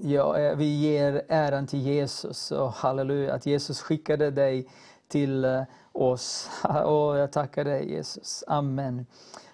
Ja, 0.00 0.38
eh, 0.38 0.56
vi 0.56 0.64
ger 0.64 1.22
äran 1.28 1.66
till 1.66 1.80
Jesus 1.80 2.52
och 2.52 2.72
halleluja 2.72 3.34
att 3.34 3.46
Jesus 3.46 3.80
skickade 3.80 4.30
dig 4.30 4.68
till 5.08 5.44
eh, 5.44 5.62
oss. 5.92 6.50
Och 6.84 7.18
jag 7.18 7.32
tackar 7.32 7.64
dig 7.64 7.90
Jesus. 7.90 8.44
Amen. 8.46 9.06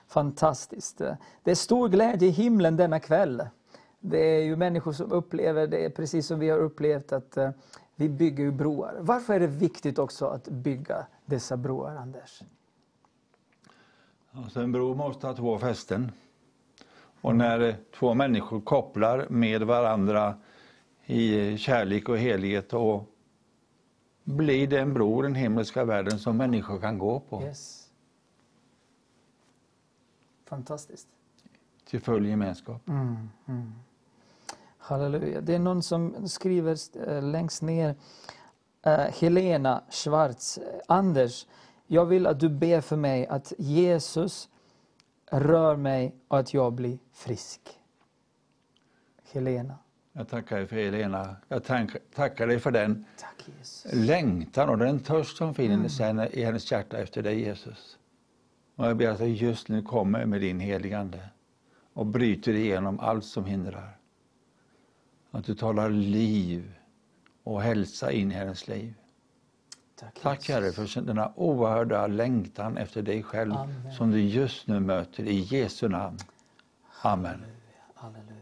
Fantastiskt. 0.06 0.98
Det 1.42 1.50
är 1.50 1.54
stor 1.54 1.88
glädje 1.88 2.28
i 2.28 2.30
himlen 2.30 2.76
denna 2.76 3.00
kväll. 3.00 3.42
Det 4.00 4.18
är 4.18 4.42
ju 4.42 4.56
människor 4.56 4.92
som 4.92 5.12
upplever 5.12 5.66
det 5.66 5.90
precis 5.90 6.26
som 6.26 6.38
vi 6.38 6.50
har 6.50 6.58
upplevt 6.58 7.12
att 7.12 7.36
eh, 7.36 7.50
vi 7.94 8.08
bygger 8.08 8.50
broar. 8.50 8.96
Varför 9.00 9.34
är 9.34 9.40
det 9.40 9.46
viktigt 9.46 9.98
också 9.98 10.26
att 10.26 10.48
bygga 10.48 11.06
dessa 11.24 11.56
broar, 11.56 11.96
Anders? 11.96 12.42
Alltså 14.32 14.60
en 14.60 14.72
bro 14.72 14.94
måste 14.94 15.26
ha 15.26 15.34
två 15.34 15.58
fästen. 15.58 16.12
Och 17.20 17.36
när 17.36 17.76
två 17.98 18.14
människor 18.14 18.60
kopplar 18.60 19.26
med 19.30 19.62
varandra 19.62 20.34
i 21.06 21.56
kärlek 21.58 22.08
och 22.08 22.18
helighet 22.18 22.68
då 22.70 23.04
blir 24.24 24.66
det 24.66 24.78
en 24.80 24.94
bro, 24.94 25.22
den 25.22 25.34
himmelska 25.34 25.84
världen, 25.84 26.18
som 26.18 26.36
människor 26.36 26.78
kan 26.80 26.98
gå 26.98 27.20
på 27.20 27.42
Yes. 27.42 27.86
Fantastiskt. 30.48 31.08
till 31.84 32.00
full 32.00 32.26
gemenskap. 32.26 32.88
Mm, 32.88 33.28
mm. 33.48 33.72
Halleluja. 34.78 35.40
Det 35.40 35.54
är 35.54 35.58
någon 35.58 35.82
som 35.82 36.28
skriver 36.28 36.76
eh, 37.08 37.22
längst 37.22 37.62
ner, 37.62 37.94
eh, 38.82 38.92
Helena 39.20 39.82
Schwarz. 39.90 40.58
eh, 40.58 40.80
Anders, 40.88 41.46
jag 41.86 42.06
vill 42.06 42.26
att 42.26 42.40
du 42.40 42.48
ber 42.48 42.80
för 42.80 42.96
mig 42.96 43.26
att 43.26 43.52
Jesus 43.58 44.48
rör 45.30 45.76
mig 45.76 46.14
och 46.28 46.38
att 46.38 46.54
jag 46.54 46.72
blir 46.72 46.98
frisk. 47.12 47.60
Helena. 49.32 49.78
Jag 50.12 50.28
tackar 50.28 50.56
dig 50.56 50.66
för 50.66 50.76
Helena. 50.76 51.36
Jag 51.48 51.64
tackar 52.14 52.46
dig 52.46 52.60
för 52.60 52.70
den 52.70 53.04
Tack 53.16 53.48
längtan 53.92 54.68
och 54.68 54.78
den 54.78 55.00
törst 55.00 55.36
som 55.36 55.54
finns 55.54 56.00
mm. 56.00 56.28
i 56.32 56.42
hennes 56.44 56.72
hjärta 56.72 56.98
efter 56.98 57.22
dig 57.22 57.40
Jesus. 57.40 57.98
Och 58.76 58.86
jag 58.86 58.96
ber 58.96 59.08
att 59.08 59.18
du 59.18 59.26
just 59.26 59.68
nu 59.68 59.82
kommer 59.82 60.26
med 60.26 60.40
din 60.40 60.60
heligande 60.60 61.28
och 61.92 62.06
bryter 62.06 62.52
igenom 62.52 63.00
allt 63.00 63.24
som 63.24 63.44
hindrar. 63.44 63.98
Att 65.30 65.44
du 65.44 65.54
talar 65.54 65.90
liv 65.90 66.74
och 67.42 67.62
hälsa 67.62 68.12
in 68.12 68.32
i 68.32 68.34
hennes 68.34 68.68
liv. 68.68 68.94
Tack, 70.00 70.20
Tack. 70.22 70.48
Herre 70.48 70.72
för 70.72 71.00
denna 71.00 71.32
oerhörda 71.36 72.06
längtan 72.06 72.76
efter 72.76 73.02
dig 73.02 73.22
själv 73.22 73.52
Amen. 73.52 73.92
som 73.92 74.10
du 74.10 74.20
just 74.20 74.66
nu 74.66 74.80
möter 74.80 75.22
i 75.22 75.40
Jesu 75.40 75.88
namn. 75.88 76.18
Amen. 77.02 77.44
Halleluja. 77.94 78.40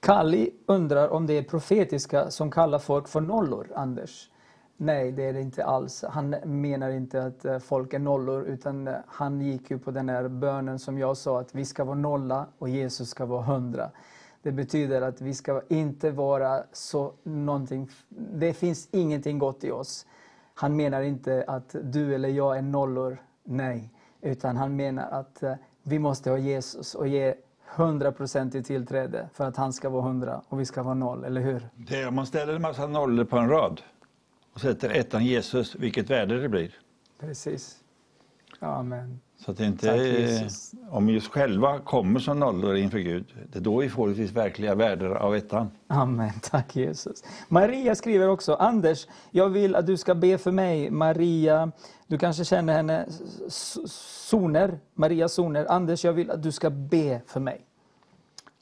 Kalli 0.00 0.50
undrar 0.66 1.08
om 1.08 1.26
det 1.26 1.34
är 1.34 1.42
profetiska 1.42 2.30
som 2.30 2.50
kallar 2.50 2.78
folk 2.78 3.08
för 3.08 3.20
nollor, 3.20 3.72
Anders. 3.74 4.30
Nej, 4.76 5.12
det 5.12 5.24
är 5.24 5.32
det 5.32 5.40
inte 5.40 5.64
alls. 5.64 6.04
Han 6.10 6.30
menar 6.44 6.90
inte 6.90 7.22
att 7.22 7.44
eh, 7.44 7.58
folk 7.58 7.94
är 7.94 7.98
nollor, 7.98 8.42
utan 8.44 8.88
eh, 8.88 8.94
han 9.06 9.40
gick 9.40 9.70
ju 9.70 9.78
på 9.78 9.90
den 9.90 10.08
här 10.08 10.28
bönen 10.28 10.78
som 10.78 10.98
jag 10.98 11.16
sa, 11.16 11.40
att 11.40 11.54
vi 11.54 11.64
ska 11.64 11.84
vara 11.84 11.98
nolla 11.98 12.46
och 12.58 12.68
Jesus 12.68 13.10
ska 13.10 13.26
vara 13.26 13.42
hundra. 13.42 13.90
Det 14.46 14.52
betyder 14.52 15.02
att 15.02 15.20
vi 15.20 15.34
ska 15.34 15.62
inte 15.68 16.10
vara 16.10 16.62
så 16.72 17.12
någonting, 17.22 17.88
det 18.32 18.52
finns 18.52 18.88
ingenting 18.92 19.38
gott 19.38 19.64
i 19.64 19.70
oss. 19.70 20.06
Han 20.54 20.76
menar 20.76 21.02
inte 21.02 21.44
att 21.46 21.76
du 21.82 22.14
eller 22.14 22.28
jag 22.28 22.58
är 22.58 22.62
nollor, 22.62 23.22
nej. 23.44 23.90
Utan 24.20 24.56
han 24.56 24.76
menar 24.76 25.10
att 25.10 25.42
eh, 25.42 25.54
vi 25.82 25.98
måste 25.98 26.30
ha 26.30 26.38
Jesus 26.38 26.94
och 26.94 27.08
ge 27.08 27.34
100% 27.74 28.56
i 28.56 28.62
tillträde 28.62 29.28
för 29.32 29.44
att 29.44 29.56
han 29.56 29.72
ska 29.72 29.88
vara 29.88 30.06
100 30.06 30.42
och 30.48 30.60
vi 30.60 30.64
ska 30.64 30.82
vara 30.82 30.94
noll, 30.94 31.24
eller 31.24 31.40
hur? 31.40 31.68
Det 31.74 32.00
är 32.00 32.08
om 32.08 32.14
man 32.14 32.26
ställer 32.26 32.54
en 32.54 32.62
massa 32.62 32.86
nollor 32.86 33.24
på 33.24 33.36
en 33.36 33.48
rad 33.48 33.82
och 34.52 34.60
sätter 34.60 34.90
ettan 34.90 35.24
Jesus, 35.24 35.74
vilket 35.74 36.10
värde 36.10 36.40
det 36.40 36.48
blir. 36.48 36.74
Precis. 37.20 37.76
Amen. 38.58 39.20
Så 39.38 39.50
att 39.50 39.56
det 39.56 39.64
inte 39.66 39.90
är, 39.90 40.48
om 40.90 41.06
vi 41.06 41.20
själva 41.20 41.78
kommer 41.78 42.20
som 42.20 42.40
nollor 42.40 42.76
inför 42.76 42.98
Gud, 42.98 43.34
det 43.52 43.58
är 43.58 43.62
då 43.62 43.78
vi 43.78 43.88
får 43.88 44.08
det 44.08 44.32
verkliga 44.32 44.74
värdet 44.74 45.16
av 45.16 45.36
ettan. 45.36 45.70
Amen, 45.88 46.30
tack 46.42 46.76
Jesus. 46.76 47.24
Maria 47.48 47.94
skriver 47.94 48.28
också, 48.28 48.54
Anders, 48.54 49.06
jag 49.30 49.48
vill 49.48 49.76
att 49.76 49.86
du 49.86 49.96
ska 49.96 50.14
be 50.14 50.38
för 50.38 50.52
mig. 50.52 50.90
Maria, 50.90 51.72
du 52.06 52.18
kanske 52.18 52.44
känner 52.44 52.72
henne, 52.72 53.06
Soner, 53.48 54.78
Maria 54.94 55.28
Soner. 55.28 55.66
Anders, 55.70 56.04
jag 56.04 56.12
vill 56.12 56.30
att 56.30 56.42
du 56.42 56.52
ska 56.52 56.70
be 56.70 57.20
för 57.26 57.40
mig. 57.40 57.60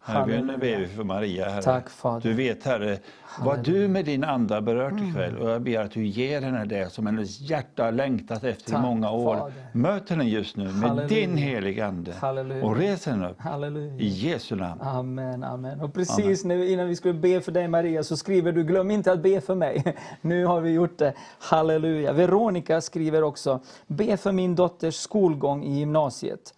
Halleluja. 0.06 0.58
ber 0.58 0.76
vi 0.78 0.86
för 0.86 1.04
Maria, 1.04 1.48
Herre. 1.48 1.62
Tack, 1.62 1.90
Fader. 1.90 2.20
Du 2.20 2.34
vet, 2.34 2.64
Herre, 2.64 2.98
vad 3.40 3.64
du 3.64 3.88
med 3.88 4.04
din 4.04 4.24
ande 4.24 4.54
har 4.54 4.60
berört 4.60 5.00
ikväll. 5.00 5.38
Och 5.38 5.50
jag 5.50 5.62
ber 5.62 5.80
att 5.80 5.90
du 5.90 6.06
ger 6.06 6.40
henne 6.42 6.64
det 6.64 6.92
som 6.92 7.06
hennes 7.06 7.40
hjärta 7.40 7.84
har 7.84 7.92
längtat 7.92 8.44
efter 8.44 8.70
Tack, 8.70 8.78
i 8.78 8.82
många 8.82 9.10
år. 9.10 9.36
Fader. 9.36 9.52
Möt 9.72 10.10
henne 10.10 10.24
just 10.24 10.56
nu 10.56 10.64
med 10.64 10.72
Halleluja. 10.74 11.08
din 11.08 11.36
heliga 11.36 11.86
Ande. 11.86 12.12
Halleluja. 12.12 12.64
Och 12.64 12.76
res 12.76 13.06
henne 13.06 13.30
upp. 13.30 13.40
Halleluja. 13.40 13.94
I 13.98 14.06
Jesu 14.08 14.56
namn. 14.56 14.80
Amen, 14.80 15.44
amen. 15.44 15.80
Och 15.80 15.94
precis 15.94 16.44
nu 16.44 16.68
innan 16.70 16.88
vi 16.88 16.96
skulle 16.96 17.14
be 17.14 17.40
för 17.40 17.52
dig 17.52 17.68
Maria 17.68 18.02
så 18.02 18.16
skriver 18.16 18.52
du, 18.52 18.64
glöm 18.64 18.90
inte 18.90 19.12
att 19.12 19.22
be 19.22 19.40
för 19.40 19.54
mig. 19.54 19.96
Nu 20.20 20.46
har 20.46 20.60
vi 20.60 20.70
gjort 20.70 20.98
det. 20.98 21.12
Halleluja. 21.38 22.12
Veronica 22.12 22.80
skriver 22.80 23.22
också, 23.22 23.60
be 23.86 24.16
för 24.16 24.32
min 24.32 24.54
dotters 24.54 24.94
skolgång 24.94 25.64
i 25.64 25.78
gymnasiet. 25.78 26.54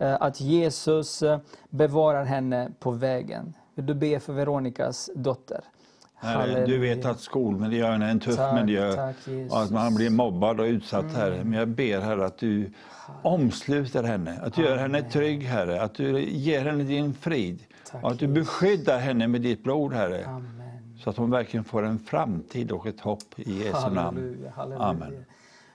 Eh, 0.00 0.16
Att 0.20 0.40
Jesus 0.40 1.22
eh, 1.22 1.38
bevarar 1.70 2.24
henne 2.24 2.70
på 2.78 2.90
vägen. 2.90 3.54
Vill 3.74 3.86
du 3.86 3.94
be 3.94 4.20
för 4.20 4.32
Veronicas 4.32 5.10
dotter? 5.14 5.60
Herre, 6.14 6.66
du 6.66 6.78
vet 6.78 7.04
att 7.04 7.20
skolmiljön 7.20 8.02
är 8.02 8.10
en 8.10 8.20
tuff 8.20 8.36
Tack, 8.36 8.54
miljö 8.64 8.92
tack, 8.92 9.16
och 9.50 9.60
att 9.62 9.70
man 9.70 9.94
blir 9.94 10.10
mobbad 10.10 10.60
och 10.60 10.64
utsatt, 10.64 11.12
Herre. 11.16 11.44
Men 11.44 11.52
jag 11.52 11.68
ber, 11.68 12.00
Herre, 12.00 12.24
att 12.26 12.38
du 12.38 12.72
omsluter 13.22 14.02
henne, 14.02 14.40
att 14.42 14.54
du 14.54 14.62
gör 14.62 14.76
henne 14.76 15.02
trygg, 15.02 15.42
Herre, 15.42 15.82
att 15.82 15.94
du 15.94 16.20
ger 16.24 16.64
henne 16.64 16.84
din 16.84 17.14
frid 17.14 17.62
Tack, 17.90 18.04
och 18.04 18.10
att 18.10 18.18
du 18.18 18.26
beskyddar 18.26 18.98
henne 18.98 19.28
med 19.28 19.40
ditt 19.40 19.62
blod, 19.64 19.92
Herre, 19.92 20.26
Amen. 20.26 20.98
så 20.98 21.10
att 21.10 21.16
hon 21.16 21.30
verkligen 21.30 21.64
får 21.64 21.82
en 21.82 21.98
framtid 21.98 22.72
och 22.72 22.86
ett 22.86 23.00
hopp 23.00 23.38
i 23.38 23.64
Jesu 23.64 23.90
namn. 23.90 23.96
Halleluja, 23.96 24.50
halleluja. 24.50 24.84
Amen. 24.84 25.24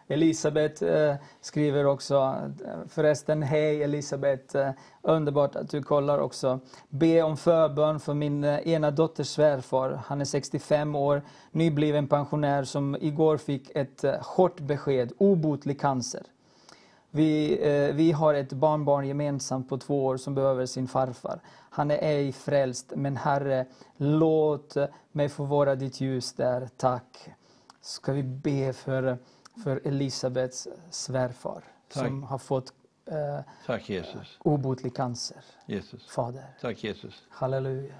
Elisabet 0.07 0.81
eh, 0.81 1.15
skriver 1.41 1.85
också, 1.85 2.15
eh, 2.65 2.87
förresten 2.87 3.43
hej 3.43 3.83
Elisabet, 3.83 4.55
eh, 4.55 4.69
underbart 5.01 5.55
att 5.55 5.69
du 5.69 5.83
kollar 5.83 6.19
också. 6.19 6.59
Be 6.89 7.21
om 7.21 7.37
förbön 7.37 7.99
för 7.99 8.13
min 8.13 8.43
ena 8.43 8.91
dotters 8.91 9.27
svärfar. 9.27 9.99
Han 10.05 10.21
är 10.21 10.25
65 10.25 10.95
år, 10.95 11.21
nybliven 11.51 12.07
pensionär 12.07 12.63
som 12.63 12.97
igår 13.01 13.37
fick 13.37 13.71
ett 13.75 14.05
hårt 14.21 14.59
besked, 14.59 15.11
obotlig 15.17 15.81
cancer. 15.81 16.23
Vi, 17.15 17.59
eh, 17.61 17.95
vi 17.95 18.11
har 18.11 18.33
ett 18.33 18.53
barnbarn 18.53 19.07
gemensamt 19.07 19.69
på 19.69 19.77
två 19.77 20.05
år 20.05 20.17
som 20.17 20.35
behöver 20.35 20.65
sin 20.65 20.87
farfar. 20.87 21.39
Han 21.69 21.91
är 21.91 21.97
ej 22.01 22.31
frälst, 22.31 22.93
men 22.95 23.17
Herre, 23.17 23.65
låt 23.97 24.77
mig 25.11 25.29
få 25.29 25.43
vara 25.43 25.75
ditt 25.75 26.01
ljus 26.01 26.33
där, 26.33 26.69
tack. 26.77 27.29
Ska 27.81 28.13
vi 28.13 28.23
be 28.23 28.73
för, 28.73 29.17
för 29.63 29.81
Elisabets 29.83 30.67
svärfar 30.89 31.63
Tack. 31.93 32.07
som 32.07 32.23
har 32.23 32.37
fått 32.37 32.73
eh, 33.05 33.39
Tack 33.65 33.89
Jesus. 33.89 34.37
obotlig 34.39 34.95
cancer. 34.95 35.37
Jesus. 35.65 36.07
Fader, 36.07 36.45
Tack 36.61 36.83
Jesus. 36.83 37.23
halleluja. 37.29 37.93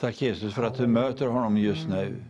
Tack 0.00 0.22
Jesus 0.22 0.54
för 0.54 0.62
att 0.62 0.76
du 0.76 0.86
möter 0.86 1.26
honom 1.26 1.56
just 1.56 1.88
nu. 1.88 2.24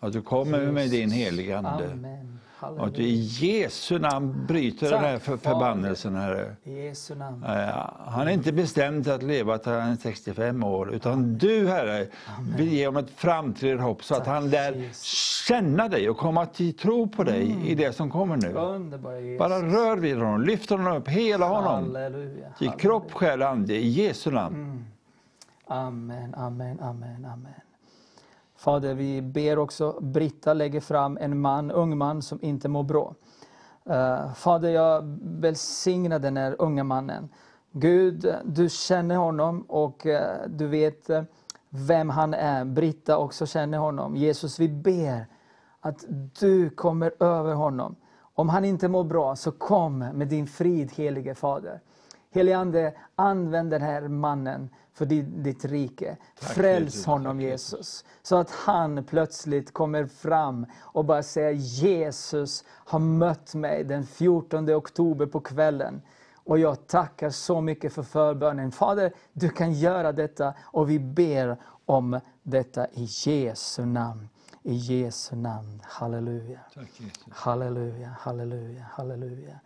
Att 0.00 0.12
du 0.12 0.22
kommer 0.22 0.72
med 0.72 0.90
din 0.90 1.10
heliga 1.10 1.58
Ande. 1.58 1.92
Amen. 1.92 2.40
Och 2.60 2.86
att 2.86 2.94
du 2.94 3.02
i 3.02 3.16
Halleluja. 3.16 3.62
Jesu 3.62 3.98
namn 3.98 4.46
bryter 4.46 4.90
den 4.90 5.00
här 5.00 5.18
Tack, 5.18 5.40
förbannelsen, 5.40 6.14
Herre. 6.14 6.56
Jesu 6.62 7.14
namn. 7.14 7.42
Han 8.06 8.28
är 8.28 8.32
inte 8.32 8.52
bestämd 8.52 9.08
att 9.08 9.22
leva 9.22 9.58
till 9.58 9.72
han 9.72 9.90
är 9.90 9.96
65 9.96 10.64
år, 10.64 10.94
utan 10.94 11.38
du 11.38 11.68
Herre 11.68 12.06
vill 12.56 12.72
ge 12.72 12.86
honom 12.86 13.04
ett 13.04 13.10
framtida 13.10 13.82
hopp 13.82 14.04
så 14.04 14.14
att 14.14 14.24
Tack, 14.24 14.28
han 14.28 14.50
lär 14.50 14.72
Jesus. 14.72 15.02
känna 15.48 15.88
dig 15.88 16.10
och 16.10 16.16
komma 16.16 16.46
till 16.46 16.76
tro 16.76 17.08
på 17.08 17.24
dig 17.24 17.70
i 17.70 17.74
det 17.74 17.92
som 17.92 18.10
kommer 18.10 18.36
nu. 18.36 18.52
Bara 19.38 19.62
rör 19.62 19.96
vid 19.96 20.16
honom, 20.16 20.42
lyft 20.42 20.70
honom 20.70 20.96
upp, 20.96 21.08
hela 21.08 21.46
honom. 21.46 21.84
Halleluja. 21.84 22.46
I 22.60 22.68
kropp, 22.68 23.12
själ 23.12 23.42
och 23.42 23.48
ande, 23.48 23.74
i 23.74 23.88
Jesu 23.88 24.30
namn. 24.30 24.84
Amen, 25.66 26.34
amen, 26.34 26.80
amen, 26.80 27.24
amen. 27.24 27.52
Fader, 28.58 28.94
vi 28.94 29.22
ber 29.22 29.58
också 29.58 30.00
Britta 30.00 30.54
lägger 30.54 30.80
fram 30.80 31.18
en 31.20 31.40
man, 31.40 31.70
ung 31.70 31.98
man 31.98 32.22
som 32.22 32.38
inte 32.42 32.68
mår 32.68 32.82
bra. 32.82 33.14
Eh, 33.84 34.32
Fader, 34.32 34.70
jag 34.70 35.18
välsignar 35.22 36.18
den 36.18 36.36
här 36.36 36.56
unga 36.58 36.84
mannen. 36.84 37.28
Gud, 37.72 38.34
du 38.44 38.68
känner 38.68 39.16
honom 39.16 39.62
och 39.62 40.06
eh, 40.06 40.48
du 40.48 40.66
vet 40.66 41.10
eh, 41.10 41.22
vem 41.70 42.10
han 42.10 42.34
är. 42.34 42.64
Britta 42.64 43.18
också 43.18 43.46
känner 43.46 43.78
honom. 43.78 44.16
Jesus, 44.16 44.58
vi 44.58 44.68
ber 44.68 45.26
att 45.80 46.04
du 46.40 46.70
kommer 46.70 47.22
över 47.22 47.54
honom. 47.54 47.96
Om 48.34 48.48
han 48.48 48.64
inte 48.64 48.88
mår 48.88 49.04
bra, 49.04 49.36
så 49.36 49.52
kom 49.52 49.98
med 49.98 50.28
din 50.28 50.46
frid, 50.46 50.92
helige 50.92 51.34
Fader. 51.34 51.80
Helige 52.30 52.58
Ande, 52.58 52.94
använd 53.16 53.70
den 53.70 53.82
här 53.82 54.08
mannen 54.08 54.70
för 54.98 55.06
ditt, 55.06 55.64
rike. 55.64 56.16
Fräls 56.34 56.84
Jesus. 56.84 57.06
honom, 57.06 57.40
Jesus. 57.40 58.04
Så 58.22 58.36
att 58.36 58.50
han 58.50 59.04
plötsligt 59.04 59.72
kommer 59.72 60.06
fram 60.06 60.66
och 60.80 61.04
bara 61.04 61.22
säger 61.22 61.52
Jesus 61.52 62.64
har 62.68 62.98
mött 62.98 63.54
mig 63.54 63.84
den 63.84 64.06
14 64.06 64.70
oktober 64.70 65.26
på 65.26 65.40
kvällen. 65.40 66.02
Och 66.44 66.58
jag 66.58 66.86
tackar 66.86 67.30
så 67.30 67.60
mycket 67.60 67.92
för 67.92 68.02
förbönen. 68.02 68.72
Fader, 68.72 69.12
du 69.32 69.48
kan 69.48 69.72
göra 69.72 70.12
detta 70.12 70.54
och 70.60 70.90
vi 70.90 70.98
ber 70.98 71.56
om 71.86 72.20
detta 72.42 72.86
i 72.86 73.08
Jesu 73.26 73.84
namn. 73.84 74.28
I 74.62 74.74
Jesu 74.74 75.36
namn. 75.36 75.82
Halleluja. 75.84 76.60
Halleluja, 77.30 78.08
halleluja, 78.18 78.84
halleluja. 78.92 79.60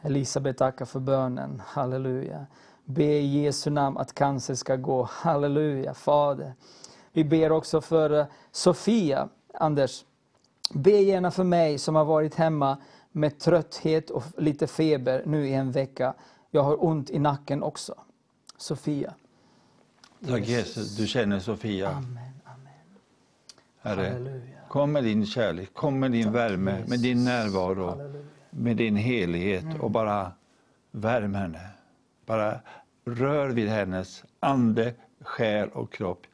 Elisabet 0.00 0.58
tackar 0.58 0.84
för 0.84 1.00
bönen. 1.00 1.62
Halleluja. 1.66 2.46
Be 2.88 3.04
i 3.04 3.42
Jesu 3.42 3.70
namn 3.70 3.96
att 3.98 4.14
cancer 4.14 4.54
ska 4.54 4.76
gå. 4.76 5.08
Halleluja, 5.12 5.94
Fader. 5.94 6.54
Vi 7.12 7.24
ber 7.24 7.52
också 7.52 7.80
för 7.80 8.10
eh, 8.18 8.26
Sofia, 8.52 9.28
Anders. 9.54 10.04
Be 10.72 10.90
gärna 10.90 11.30
för 11.30 11.44
mig 11.44 11.78
som 11.78 11.94
har 11.94 12.04
varit 12.04 12.34
hemma 12.34 12.76
med 13.12 13.38
trötthet 13.38 14.10
och 14.10 14.22
lite 14.38 14.66
feber 14.66 15.22
nu 15.26 15.48
i 15.48 15.54
en 15.54 15.72
vecka. 15.72 16.14
Jag 16.50 16.62
har 16.62 16.84
ont 16.84 17.10
i 17.10 17.18
nacken 17.18 17.62
också. 17.62 17.94
Sofia. 18.56 19.14
Tack 20.28 20.46
Jesus, 20.46 20.96
du 20.96 21.06
känner 21.06 21.38
Sofia. 21.40 21.88
Amen, 21.88 22.18
amen. 22.44 22.72
Herre, 23.80 24.08
Halleluja. 24.12 24.58
kom 24.68 24.92
med 24.92 25.04
din 25.04 25.26
kärlek, 25.26 25.74
kom 25.74 25.98
med 26.00 26.12
din 26.12 26.32
värme, 26.32 26.84
med 26.86 27.00
din 27.00 27.24
närvaro, 27.24 27.86
Halleluja. 27.88 28.24
med 28.50 28.76
din 28.76 28.96
helighet 28.96 29.64
och 29.80 29.90
bara 29.90 30.32
värm 30.90 31.34
henne. 31.34 31.60
Bara 32.26 32.60
rör 33.04 33.48
vid 33.48 33.68
hennes 33.68 34.24
ande, 34.40 34.94
själ 35.20 35.68
och 35.68 35.92
kropp. 35.92 36.26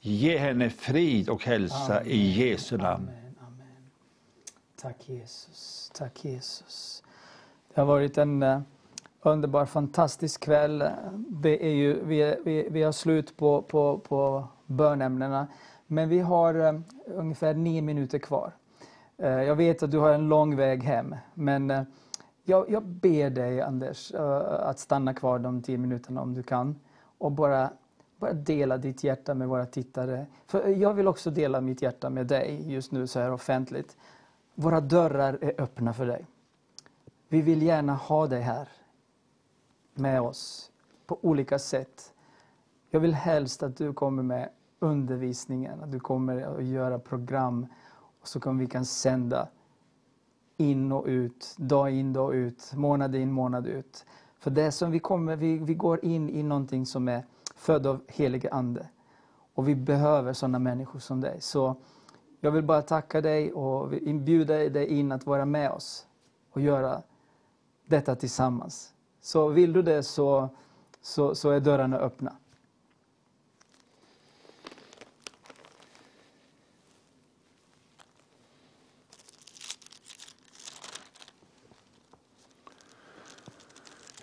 Ge 0.00 0.38
henne 0.38 0.70
frid 0.70 1.28
och 1.28 1.44
hälsa 1.44 2.04
i 2.04 2.30
Jesu 2.50 2.76
namn. 2.78 3.08
Amen, 3.08 3.34
amen. 3.46 3.66
Tack 4.82 5.08
Jesus, 5.08 5.90
tack 5.94 6.24
Jesus. 6.24 7.02
Det 7.74 7.80
har 7.80 7.86
varit 7.86 8.18
en 8.18 8.42
eh, 8.42 8.60
underbar, 9.22 9.66
fantastisk 9.66 10.40
kväll. 10.44 10.84
Det 11.28 11.66
är 11.66 11.72
ju, 11.72 12.04
vi, 12.04 12.22
är- 12.22 12.38
vi, 12.44 12.68
vi 12.70 12.82
har 12.82 12.92
slut 12.92 13.36
på, 13.36 13.62
på, 13.62 13.98
på 13.98 14.48
bönämnena, 14.66 15.46
men 15.86 16.08
vi 16.08 16.18
har 16.18 16.54
eh, 16.54 16.80
ungefär 17.06 17.54
nio 17.54 17.82
minuter 17.82 18.18
kvar. 18.18 18.52
Eh, 19.18 19.28
jag 19.30 19.56
vet 19.56 19.82
att 19.82 19.90
du 19.90 19.98
har 19.98 20.10
en 20.12 20.28
lång 20.28 20.56
väg 20.56 20.82
hem, 20.82 21.16
men 21.34 21.86
jag, 22.44 22.70
jag 22.70 22.82
ber 22.82 23.30
dig 23.30 23.60
Anders 23.60 24.14
eh, 24.14 24.68
att 24.68 24.78
stanna 24.78 25.14
kvar 25.14 25.38
de 25.38 25.62
tio 25.62 25.78
minuterna 25.78 26.22
om 26.22 26.34
du 26.34 26.42
kan 26.42 26.80
och 27.18 27.32
bara, 27.32 27.70
bara 28.18 28.32
dela 28.32 28.76
ditt 28.76 29.04
hjärta 29.04 29.34
med 29.34 29.48
våra 29.48 29.66
tittare. 29.66 30.26
För 30.46 30.68
jag 30.68 30.94
vill 30.94 31.08
också 31.08 31.30
dela 31.30 31.60
mitt 31.60 31.82
hjärta 31.82 32.10
med 32.10 32.26
dig 32.26 32.72
just 32.72 32.92
nu 32.92 33.06
så 33.06 33.20
här 33.20 33.32
offentligt. 33.32 33.96
Våra 34.54 34.80
dörrar 34.80 35.38
är 35.40 35.60
öppna 35.60 35.92
för 35.92 36.06
dig. 36.06 36.26
Vi 37.28 37.42
vill 37.42 37.62
gärna 37.62 37.94
ha 37.94 38.26
dig 38.26 38.40
här 38.40 38.68
med 39.94 40.20
oss 40.20 40.70
på 41.06 41.18
olika 41.22 41.58
sätt. 41.58 42.12
Jag 42.90 43.00
vill 43.00 43.14
helst 43.14 43.62
att 43.62 43.76
du 43.76 43.92
kommer 43.92 44.22
med 44.22 44.48
undervisningen, 44.78 45.82
att 45.82 45.92
du 45.92 46.00
kommer 46.00 46.42
att 46.42 46.64
göra 46.64 46.98
program 46.98 47.66
och 48.20 48.28
så 48.28 48.40
kan 48.40 48.58
vi 48.58 48.66
kan 48.66 48.84
sända 48.84 49.48
in 50.56 50.92
och 50.92 51.04
ut, 51.06 51.54
dag 51.58 51.90
in, 51.90 52.12
dag 52.12 52.34
ut, 52.34 52.72
månad 52.74 53.14
in, 53.14 53.32
månad 53.32 53.66
ut. 53.66 54.06
För 54.38 54.50
det 54.50 54.72
som 54.72 54.90
vi 54.90 54.98
kommer, 54.98 55.36
vi, 55.36 55.58
vi 55.58 55.74
går 55.74 56.04
in 56.04 56.30
i 56.30 56.42
någonting 56.42 56.86
som 56.86 57.08
är 57.08 57.24
född 57.56 57.86
av 57.86 58.00
helige 58.08 58.50
Ande. 58.50 58.88
Och 59.54 59.68
vi 59.68 59.74
behöver 59.74 60.32
sådana 60.32 60.58
människor 60.58 60.98
som 60.98 61.20
dig. 61.20 61.40
Så 61.40 61.76
jag 62.40 62.50
vill 62.50 62.64
bara 62.64 62.82
tacka 62.82 63.20
dig 63.20 63.52
och 63.52 63.94
inbjuda 63.94 64.54
dig 64.54 64.86
in 64.86 65.12
att 65.12 65.26
vara 65.26 65.44
med 65.44 65.70
oss 65.70 66.06
och 66.50 66.60
göra 66.60 67.02
detta 67.86 68.14
tillsammans. 68.14 68.94
Så 69.20 69.48
vill 69.48 69.72
du 69.72 69.82
det 69.82 70.02
så, 70.02 70.48
så, 71.00 71.34
så 71.34 71.50
är 71.50 71.60
dörrarna 71.60 71.98
öppna. 71.98 72.32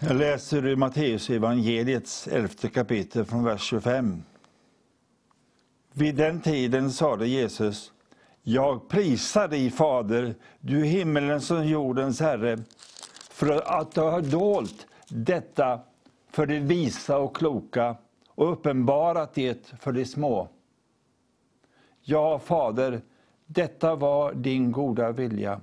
Jag 0.01 0.15
läser 0.15 0.65
ur 0.65 0.75
Matteus 0.75 1.29
evangeliets 1.29 2.27
elfte 2.27 2.69
kapitel 2.69 3.25
från 3.25 3.43
vers 3.43 3.61
25. 3.61 4.23
Vid 5.93 6.15
den 6.15 6.41
tiden 6.41 6.91
sade 6.91 7.27
Jesus, 7.27 7.91
jag 8.43 8.89
prisar 8.89 9.47
dig 9.47 9.69
Fader, 9.69 10.35
du 10.59 10.85
himmelens 10.85 11.51
och 11.51 11.65
jordens 11.65 12.19
Herre, 12.19 12.57
för 13.29 13.79
att 13.79 13.91
du 13.91 14.01
har 14.01 14.21
dolt 14.21 14.87
detta 15.09 15.79
för 16.31 16.45
de 16.45 16.59
visa 16.59 17.17
och 17.17 17.35
kloka 17.35 17.95
och 18.27 18.51
uppenbarat 18.51 19.33
det 19.33 19.73
för 19.79 19.91
de 19.91 20.05
små. 20.05 20.49
Ja, 22.01 22.39
Fader, 22.39 23.01
detta 23.45 23.95
var 23.95 24.33
din 24.33 24.71
goda 24.71 25.11
vilja. 25.11 25.61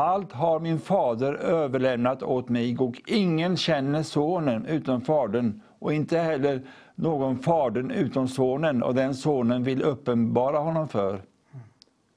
Allt 0.00 0.32
har 0.32 0.60
min 0.60 0.78
fader 0.78 1.34
överlämnat 1.34 2.22
åt 2.22 2.48
mig 2.48 2.78
och 2.78 3.02
ingen 3.06 3.56
känner 3.56 4.02
sonen 4.02 4.66
utom 4.66 5.00
fadern 5.00 5.60
och 5.78 5.92
inte 5.92 6.18
heller 6.18 6.62
någon 6.94 7.38
fadern 7.38 7.90
utom 7.90 8.28
sonen 8.28 8.82
och 8.82 8.94
den 8.94 9.14
sonen 9.14 9.62
vill 9.62 9.82
uppenbara 9.82 10.58
honom 10.58 10.88
för. 10.88 11.22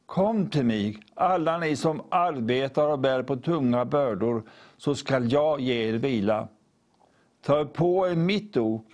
Kom 0.05 0.49
till 0.49 0.65
mig, 0.65 0.97
alla 1.15 1.57
ni 1.57 1.75
som 1.75 2.01
arbetar 2.09 2.87
och 2.87 2.99
bär 2.99 3.23
på 3.23 3.35
tunga 3.35 3.85
bördor, 3.85 4.43
så 4.77 4.95
skall 4.95 5.31
jag 5.31 5.59
ge 5.59 5.89
er 5.89 5.93
vila. 5.93 6.47
Ta 7.45 7.65
på 7.65 8.07
er 8.07 8.15
mitt 8.15 8.57
ok 8.57 8.85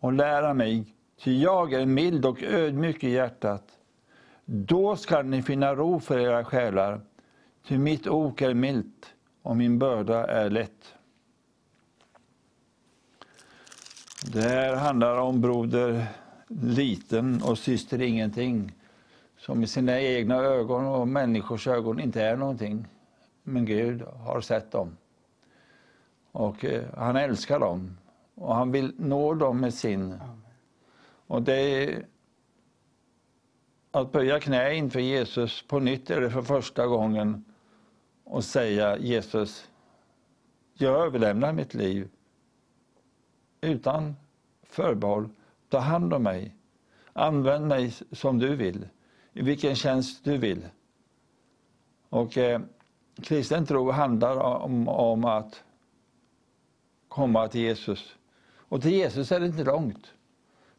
och 0.00 0.12
lära 0.12 0.54
mig, 0.54 0.86
ty 1.24 1.40
jag 1.42 1.72
är 1.72 1.86
mild 1.86 2.26
och 2.26 2.42
ödmjuk 2.42 3.04
i 3.04 3.10
hjärtat. 3.10 3.64
Då 4.44 4.96
skall 4.96 5.26
ni 5.26 5.42
finna 5.42 5.74
ro 5.74 6.00
för 6.00 6.18
era 6.18 6.44
själar, 6.44 7.00
ty 7.66 7.78
mitt 7.78 8.06
ok 8.06 8.42
är 8.42 8.54
milt 8.54 9.14
och 9.42 9.56
min 9.56 9.78
börda 9.78 10.26
är 10.26 10.50
lätt. 10.50 10.94
Det 14.32 14.42
här 14.42 14.76
handlar 14.76 15.16
om 15.16 15.40
broder 15.40 16.06
liten 16.48 17.42
och 17.42 17.58
syster 17.58 18.00
ingenting, 18.00 18.72
som 19.38 19.62
i 19.62 19.66
sina 19.66 20.00
egna 20.00 20.36
ögon 20.36 20.86
och 20.86 21.08
människors 21.08 21.66
ögon 21.66 22.00
inte 22.00 22.22
är 22.22 22.36
någonting. 22.36 22.86
Men 23.42 23.64
Gud 23.64 24.02
har 24.02 24.40
sett 24.40 24.70
dem. 24.70 24.96
Och 26.32 26.64
eh, 26.64 26.84
han 26.96 27.16
älskar 27.16 27.58
dem. 27.58 27.98
Och 28.34 28.54
han 28.54 28.72
vill 28.72 28.94
nå 28.98 29.34
dem 29.34 29.60
med 29.60 29.74
sin. 29.74 30.18
Och 31.26 31.42
det 31.42 31.54
är 31.54 32.06
att 33.90 34.12
böja 34.12 34.40
knä 34.40 34.74
inför 34.74 35.00
Jesus 35.00 35.64
på 35.68 35.78
nytt 35.78 36.10
eller 36.10 36.30
för 36.30 36.42
första 36.42 36.86
gången 36.86 37.44
och 38.32 38.44
säga 38.44 38.98
Jesus, 38.98 39.68
jag 40.74 41.06
överlämnar 41.06 41.52
mitt 41.52 41.74
liv 41.74 42.08
utan 43.60 44.16
förbehåll. 44.62 45.28
Ta 45.68 45.78
hand 45.78 46.14
om 46.14 46.22
mig. 46.22 46.54
Använd 47.12 47.66
mig 47.66 47.92
som 48.12 48.38
du 48.38 48.56
vill, 48.56 48.88
i 49.32 49.42
vilken 49.42 49.74
tjänst 49.74 50.24
du 50.24 50.38
vill. 50.38 50.66
Och 52.08 52.38
eh, 52.38 52.60
kristen 53.22 53.66
tro 53.66 53.90
handlar 53.90 54.36
om, 54.36 54.88
om 54.88 55.24
att 55.24 55.64
komma 57.08 57.48
till 57.48 57.60
Jesus. 57.60 58.16
Och 58.56 58.82
till 58.82 58.92
Jesus 58.92 59.32
är 59.32 59.40
det 59.40 59.46
inte 59.46 59.64
långt. 59.64 60.12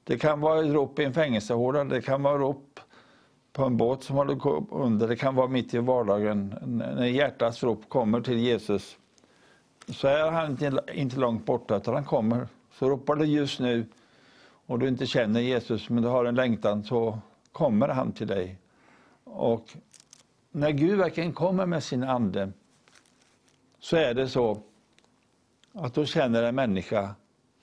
Det 0.04 0.18
kan 0.18 0.42
vara 0.42 0.60
ett 0.60 0.74
rop 0.74 1.00
i 1.00 1.04
en 1.04 1.14
fängelsehåla, 1.14 1.84
det 1.84 2.02
kan 2.02 2.24
vara 2.24 2.38
rop 2.38 2.80
på 3.54 3.64
en 3.64 3.78
båt 3.78 4.04
som 4.04 4.16
håller 4.16 4.36
på 4.36 4.68
under, 4.72 5.08
det 5.08 5.16
kan 5.16 5.36
vara 5.36 5.48
mitt 5.48 5.74
i 5.74 5.78
vardagen. 5.78 6.56
När 6.66 7.06
hjärtats 7.06 7.64
rop 7.64 7.90
kommer 7.90 8.22
till 8.22 8.40
Jesus 8.40 8.98
så 9.88 10.08
är 10.08 10.32
han 10.32 10.52
inte, 10.52 10.84
inte 10.94 11.20
långt 11.20 11.46
borta, 11.46 11.78
utan 11.78 11.94
han 11.94 12.06
kommer. 12.06 12.48
Så 12.72 12.90
ropar 12.90 13.16
du 13.16 13.26
just 13.26 13.60
nu 13.60 13.86
och 14.66 14.80
du 14.80 14.88
inte 14.88 15.06
känner 15.06 15.40
Jesus, 15.40 15.90
men 15.90 16.04
du 16.04 16.10
har 16.10 16.26
en 16.26 16.36
längtan, 16.36 16.84
så 16.84 17.20
kommer 17.52 17.88
han 17.88 18.12
till 18.12 18.28
dig. 18.28 18.58
Och 19.24 19.78
när 20.52 20.72
Gud 20.72 20.98
verkligen 20.98 21.34
kommer 21.34 21.66
med 21.66 21.84
sin 21.84 22.04
ande 22.04 22.52
så 23.80 23.98
är 23.98 24.14
det 24.14 24.30
så 24.30 24.58
att 25.74 25.94
då 25.94 26.06
känner 26.06 26.44
en 26.44 26.56
människa, 26.56 27.16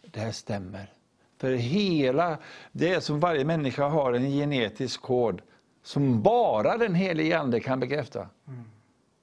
det 0.03 0.21
här 0.21 0.33
stämmer. 0.33 0.93
För 1.39 1.51
hela, 1.53 2.39
det 2.73 2.95
är 2.95 3.01
som 3.01 3.21
varje 3.21 3.45
människa 3.45 3.89
har 3.89 4.13
en 4.13 4.31
genetisk 4.31 5.03
kod 5.03 5.43
som 5.83 6.23
bara 6.23 6.77
den 6.77 6.95
helige 6.95 7.39
Ande 7.39 7.61
kan 7.61 7.81
bekräfta. 7.81 8.29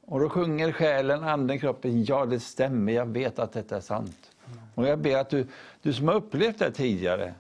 Och 0.06 0.20
då 0.20 0.30
sjunger 0.30 0.72
själen, 0.72 1.24
anden, 1.24 1.60
kroppen, 1.60 2.04
ja 2.04 2.26
det 2.26 2.40
stämmer, 2.40 2.94
jag 2.94 3.06
vet 3.06 3.40
att 3.40 3.54
detta 3.54 3.78
är 3.78 3.82
sant. 3.82 4.32
Och 4.76 4.88
jag 4.88 5.00
ber 5.00 5.18
att 5.18 5.30
du, 5.30 5.48
du 5.82 5.94
som 5.94 6.08
har 6.08 6.16
upplevt 6.16 6.60
det 6.60 6.72
tidigare, 6.72 7.34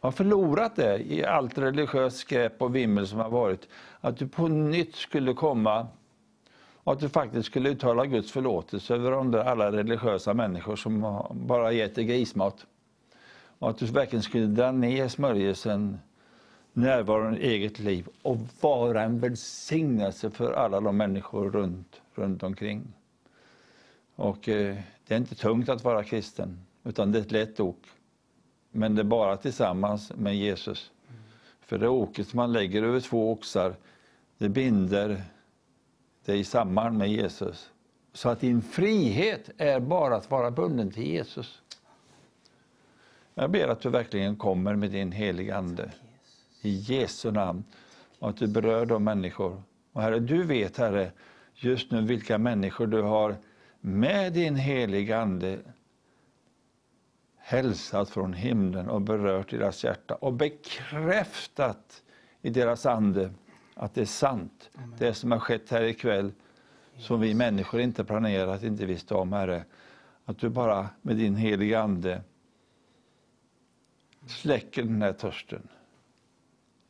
har 0.00 0.10
förlorat 0.10 0.76
det 0.76 1.12
i 1.12 1.24
allt 1.24 1.58
religiöst 1.58 2.16
skräp 2.16 2.62
och 2.62 2.76
vimmel 2.76 3.06
som 3.06 3.18
har 3.18 3.30
varit, 3.30 3.68
att 4.00 4.16
du 4.16 4.28
på 4.28 4.48
nytt 4.48 4.94
skulle 4.94 5.34
komma 5.34 5.86
och 6.86 6.92
att 6.92 7.00
du 7.00 7.08
faktiskt 7.08 7.46
skulle 7.46 7.70
uttala 7.70 8.06
Guds 8.06 8.32
förlåtelse 8.32 8.94
över 8.94 9.10
de 9.10 9.30
där 9.30 9.44
alla 9.44 9.72
religiösa 9.72 10.34
människor 10.34 10.76
som 10.76 11.22
bara 11.30 11.72
gett 11.72 11.94
dig 11.94 12.04
grismat. 12.04 12.66
Och 13.58 13.70
att 13.70 13.78
du 13.78 13.86
verkligen 13.86 14.22
skulle 14.22 14.46
dra 14.46 14.72
ner 14.72 15.08
smörjelsen, 15.08 15.98
närvaron 16.76 17.36
i 17.36 17.40
eget 17.40 17.78
liv 17.78 18.08
och 18.22 18.38
vara 18.60 19.02
en 19.02 19.20
välsignelse 19.20 20.30
för 20.30 20.52
alla 20.52 20.80
de 20.80 20.96
människor 20.96 21.50
runt, 21.50 22.00
runt 22.14 22.42
omkring. 22.42 22.92
Och 24.14 24.48
eh, 24.48 24.76
det 25.06 25.14
är 25.14 25.18
inte 25.18 25.34
tungt 25.34 25.68
att 25.68 25.84
vara 25.84 26.04
kristen, 26.04 26.58
utan 26.84 27.12
det 27.12 27.18
är 27.18 27.22
ett 27.22 27.32
lätt 27.32 27.60
ok. 27.60 27.78
Men 28.70 28.94
det 28.94 29.02
är 29.02 29.04
bara 29.04 29.36
tillsammans 29.36 30.12
med 30.16 30.36
Jesus. 30.36 30.90
För 31.60 31.78
det 31.78 31.88
oket 31.88 32.28
som 32.28 32.36
man 32.36 32.52
lägger 32.52 32.82
över 32.82 33.00
två 33.00 33.32
oxar, 33.32 33.74
det 34.38 34.48
binder 34.48 35.22
dig 36.24 36.44
samman 36.44 36.96
med 36.96 37.08
Jesus. 37.10 37.70
Så 38.12 38.28
att 38.28 38.40
din 38.40 38.62
frihet 38.62 39.50
är 39.58 39.80
bara 39.80 40.16
att 40.16 40.30
vara 40.30 40.50
bunden 40.50 40.90
till 40.90 41.06
Jesus. 41.06 41.62
Jag 43.34 43.50
ber 43.50 43.68
att 43.68 43.80
du 43.80 43.90
verkligen 43.90 44.36
kommer 44.36 44.74
med 44.74 44.90
din 44.90 45.12
heliga 45.12 45.56
Ande. 45.56 45.90
I 46.66 46.76
Jesu 46.76 47.30
namn. 47.30 47.64
Och 48.18 48.28
att 48.28 48.36
du 48.36 48.46
berör 48.46 48.86
de 48.86 49.04
människor. 49.04 49.62
Och 49.92 50.02
Herre, 50.02 50.18
du 50.18 50.42
vet 50.42 50.76
Herre, 50.76 51.12
just 51.54 51.90
nu 51.90 52.02
vilka 52.02 52.38
människor 52.38 52.86
du 52.86 53.02
har 53.02 53.36
med 53.80 54.32
din 54.32 54.56
heliga 54.56 55.20
Ande 55.20 55.58
hälsat 57.36 58.10
från 58.10 58.32
himlen 58.32 58.88
och 58.88 59.00
berört 59.00 59.50
deras 59.50 59.84
hjärta 59.84 60.14
och 60.14 60.32
bekräftat 60.32 62.02
i 62.42 62.50
deras 62.50 62.86
ande 62.86 63.30
att 63.74 63.94
det 63.94 64.00
är 64.00 64.04
sant. 64.04 64.70
Det 64.98 65.14
som 65.14 65.32
har 65.32 65.38
skett 65.38 65.70
här 65.70 65.82
ikväll, 65.82 66.32
som 66.98 67.20
vi 67.20 67.34
människor 67.34 67.80
inte 67.80 68.04
planerat, 68.04 68.62
inte 68.62 68.86
visste 68.86 69.14
om, 69.14 69.32
Herre. 69.32 69.64
Att 70.24 70.38
du 70.38 70.48
bara 70.48 70.88
med 71.02 71.16
din 71.16 71.36
heliga 71.36 71.80
Ande 71.80 72.22
släcker 74.26 74.82
den 74.82 75.02
här 75.02 75.12
törsten 75.12 75.68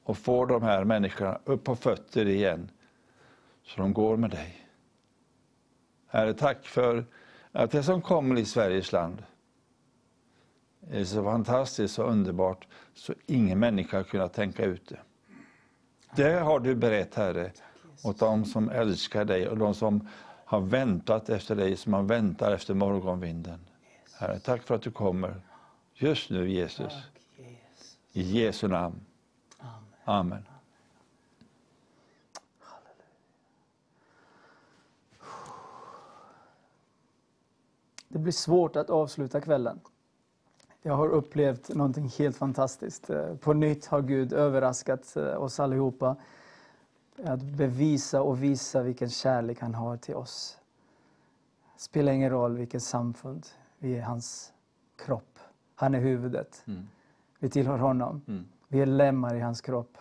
och 0.06 0.18
får 0.18 0.46
de 0.46 0.62
här 0.62 0.84
människorna 0.84 1.38
upp 1.44 1.64
på 1.64 1.76
fötter 1.76 2.26
igen, 2.26 2.70
så 3.62 3.80
de 3.80 3.92
går 3.92 4.16
med 4.16 4.30
dig. 4.30 4.66
Herre, 6.06 6.34
tack 6.34 6.66
för 6.66 7.04
att 7.52 7.70
det 7.70 7.82
som 7.82 8.02
kommer 8.02 8.38
i 8.38 8.44
Sveriges 8.44 8.92
land 8.92 9.22
är 10.90 11.04
så 11.04 11.24
fantastiskt 11.24 11.98
och 11.98 12.10
underbart 12.10 12.66
så 12.94 13.14
ingen 13.26 13.58
människa 13.58 13.96
har 13.96 14.04
kunnat 14.04 14.32
tänka 14.32 14.64
ut 14.64 14.88
det. 14.88 15.00
Det 16.16 16.32
har 16.32 16.60
du 16.60 16.74
berett, 16.74 17.14
Herre, 17.14 17.52
åt 18.04 18.18
de 18.18 18.44
som 18.44 18.70
älskar 18.70 19.24
dig 19.24 19.48
och 19.48 19.58
de 19.58 19.74
som 19.74 20.08
har 20.44 20.60
väntat 20.60 21.28
efter 21.28 21.56
dig, 21.56 21.76
som 21.76 21.92
man 21.92 22.06
väntar 22.06 22.52
efter 22.52 22.74
morgonvinden. 22.74 23.60
Herre, 24.18 24.38
tack 24.38 24.62
för 24.62 24.74
att 24.74 24.82
du 24.82 24.90
kommer 24.90 25.40
just 25.94 26.30
nu, 26.30 26.50
Jesus. 26.50 26.92
I 28.12 28.22
Jesu 28.22 28.68
namn. 28.68 29.00
Amen. 30.08 30.42
Det 38.08 38.18
blir 38.18 38.32
svårt 38.32 38.76
att 38.76 38.90
avsluta 38.90 39.40
kvällen. 39.40 39.80
Jag 40.82 40.94
har 40.94 41.08
upplevt 41.08 41.68
någonting 41.68 42.08
helt 42.18 42.36
fantastiskt. 42.36 43.10
Eh, 43.10 43.36
På 43.36 43.52
nytt 43.52 43.86
har 43.86 44.02
Gud 44.02 44.32
överraskat 44.32 45.16
eh, 45.16 45.42
oss 45.42 45.60
allihopa. 45.60 46.16
Att 47.24 47.42
bevisa 47.42 48.22
och 48.22 48.42
visa 48.42 48.82
vilken 48.82 49.10
kärlek 49.10 49.60
han 49.60 49.74
har 49.74 49.96
till 49.96 50.14
oss. 50.14 50.58
Det 51.74 51.80
spelar 51.82 52.12
ingen 52.12 52.30
roll 52.30 52.56
vilket 52.56 52.82
samfund. 52.82 53.46
Vi 53.78 53.96
är 53.96 54.02
hans 54.02 54.52
kropp. 54.96 55.38
Han 55.74 55.94
är 55.94 56.00
huvudet. 56.00 56.62
Vi 57.38 57.48
tillhör 57.50 57.78
honom. 57.78 58.22
Vi 58.68 58.80
är 58.80 58.86
lemmar 58.86 59.34
i 59.34 59.40
hans 59.40 59.60
kropp. 59.60 59.98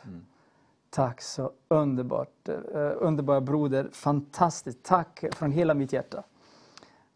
Tack 0.89 1.21
så 1.21 1.51
underbart. 1.67 2.49
eh, 2.49 2.91
underbara 2.97 3.41
broder. 3.41 3.89
Fantastiskt. 3.93 4.83
Tack 4.83 5.23
från 5.31 5.51
hela 5.51 5.73
mitt 5.73 5.93
hjärta. 5.93 6.23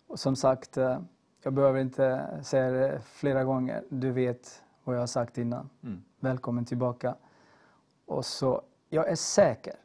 Och 0.08 0.20
som 0.20 0.36
sagt, 0.36 0.78
eh, 0.78 1.00
jag 1.42 1.54
behöver 1.54 1.80
inte 1.80 2.38
säga 2.44 2.72
det 2.72 3.02
flera 3.02 3.44
gånger. 3.44 3.84
Du 3.90 4.12
vet 4.12 4.64
vad 4.84 4.96
jag 4.96 5.02
har 5.02 5.08
sagt 5.08 5.38
innan. 5.38 5.70
Välkommen 6.20 6.66
tillbaka. 6.66 7.16
Och 8.06 8.26
så, 8.26 8.62
jag 8.90 9.10
är 9.10 9.16
säker. 9.16 9.76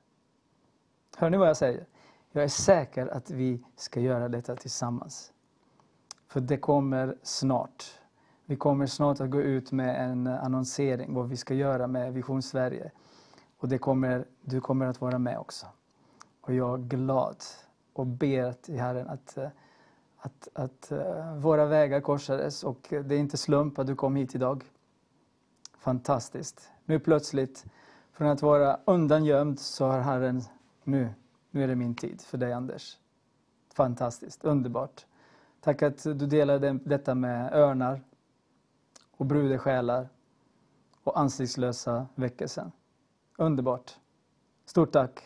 Hör 1.17 1.31
ni 1.31 1.37
vad 1.37 1.49
jag 1.49 1.57
säger? 1.57 1.87
Jag 2.33 2.45
är 2.45 2.49
säker 2.49 3.07
att 3.07 3.31
vi 3.31 3.65
ska 3.77 4.01
göra 4.01 4.29
detta 4.29 4.57
tillsammans. 4.57 5.33
För 6.29 6.41
det 6.41 6.57
kommer 6.57 7.17
snart. 7.23 8.01
Vi 8.47 8.57
kommer 8.57 8.87
snart 8.87 9.21
att 9.21 9.31
gå 9.31 9.41
ut 9.41 9.73
med 9.73 10.11
en 10.11 10.27
annonsering 10.27 11.15
vad 11.15 11.29
vi 11.29 11.37
ska 11.37 11.55
göra 11.55 11.87
med 11.87 12.13
Vision 12.13 12.43
Sverige. 12.43 12.91
Och 13.59 13.69
det 13.69 13.79
kommer, 13.79 14.25
du 14.41 14.61
kommer 14.61 14.87
att 14.87 15.01
vara 15.01 15.19
med 15.19 15.39
också. 15.39 15.67
Och 16.41 16.55
jag 16.55 16.81
är 16.81 16.85
glad 16.85 17.37
och 17.93 18.07
ber 18.07 18.53
till 18.53 18.81
Herren 18.81 19.09
att, 19.09 19.39
att, 20.17 20.49
att 20.53 20.93
eh, 20.93 21.37
våra 21.37 21.67
vägar 21.67 22.01
korsades 22.01 22.65
och 22.65 22.87
det 22.91 23.15
är 23.15 23.19
inte 23.19 23.37
slump 23.37 23.79
att 23.79 23.87
du 23.87 23.95
kom 23.95 24.17
hit 24.17 24.35
idag. 24.35 24.65
Fantastiskt. 25.79 26.71
Nu 26.85 26.99
plötsligt, 26.99 27.65
från 28.13 28.29
att 28.29 28.43
vara 28.43 28.79
undangömd 28.85 29.61
så 29.61 29.87
har 29.87 30.01
Herren, 30.01 30.43
nu, 30.83 31.09
nu 31.51 31.65
är 31.65 31.69
det 31.69 31.75
min 31.75 31.95
tid 31.95 32.21
för 32.21 32.39
dig 32.39 32.53
Anders. 32.53 32.99
Fantastiskt, 33.75 34.45
underbart. 34.45 35.07
Tack 35.61 35.83
att 35.83 36.03
du 36.03 36.15
delade 36.15 36.79
detta 36.85 37.15
med 37.15 37.55
örnar 37.55 38.01
och 39.17 39.27
brudesjälar 39.27 40.09
och 41.05 41.19
ansiktslösa 41.21 42.07
väckelsen. 42.15 42.73
Underbart. 43.39 43.97
Stort 44.65 44.93
tack. 44.93 45.21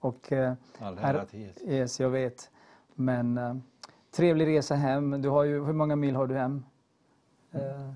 Och, 0.00 0.32
eh, 0.32 0.54
All 0.78 0.98
ära 0.98 1.24
till 1.24 1.52
yes, 1.64 2.00
jag 2.00 2.10
vet. 2.10 2.50
Men 2.94 3.38
eh, 3.38 3.56
trevlig 4.10 4.46
resa 4.46 4.74
hem. 4.74 5.22
Du 5.22 5.28
har 5.28 5.44
ju, 5.44 5.64
hur 5.64 5.72
många 5.72 5.96
mil 5.96 6.16
har 6.16 6.26
du 6.26 6.34
hem? 6.34 6.64
Eh, 7.52 7.92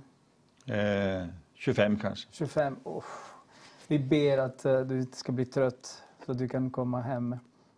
Eh, 0.66 1.26
25 1.54 1.98
kanske. 1.98 2.28
25. 2.32 2.76
Oh. 2.84 3.04
Vi 3.88 3.98
ber 3.98 4.38
att 4.38 4.64
eh, 4.64 4.80
du 4.80 5.00
inte 5.00 5.16
ska 5.16 5.32
bli 5.32 5.44
trött 5.46 6.02
så 6.26 6.32
att 6.32 6.38
du 6.38 6.48
kan 6.48 6.70
komma 6.70 7.00
hem 7.00 7.36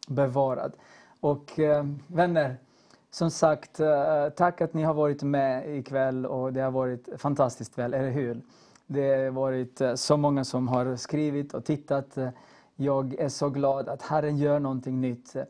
bevarad. 0.09 0.73
Och 1.21 1.59
eh, 1.59 1.87
vänner, 2.07 2.57
som 3.15 3.31
sagt, 3.31 3.81
eh, 3.81 4.29
tack 4.37 4.61
att 4.61 4.75
ni 4.75 4.83
har 4.83 4.95
varit 4.95 5.23
med 5.23 5.79
ikväll 5.79 6.27
och 6.27 6.53
det 6.53 6.61
har 6.61 6.71
varit 6.71 7.09
fantastiskt 7.17 7.79
väl, 7.79 7.95
eller 7.95 8.11
hur? 8.11 8.41
Det 8.87 9.25
har 9.25 9.31
varit 9.31 9.81
eh, 9.81 9.95
så 9.95 10.17
många 10.17 10.45
som 10.45 10.69
har 10.69 10.97
skrivit 10.97 11.55
och 11.55 11.65
tittat. 11.65 12.19
Jag 12.77 13.15
är 13.15 13.29
så 13.29 13.49
glad 13.49 13.89
att 13.89 14.03
Herren 14.03 14.37
gör 14.37 14.59
någonting 14.59 15.01
nytt 15.01 15.37
eh, 15.37 15.45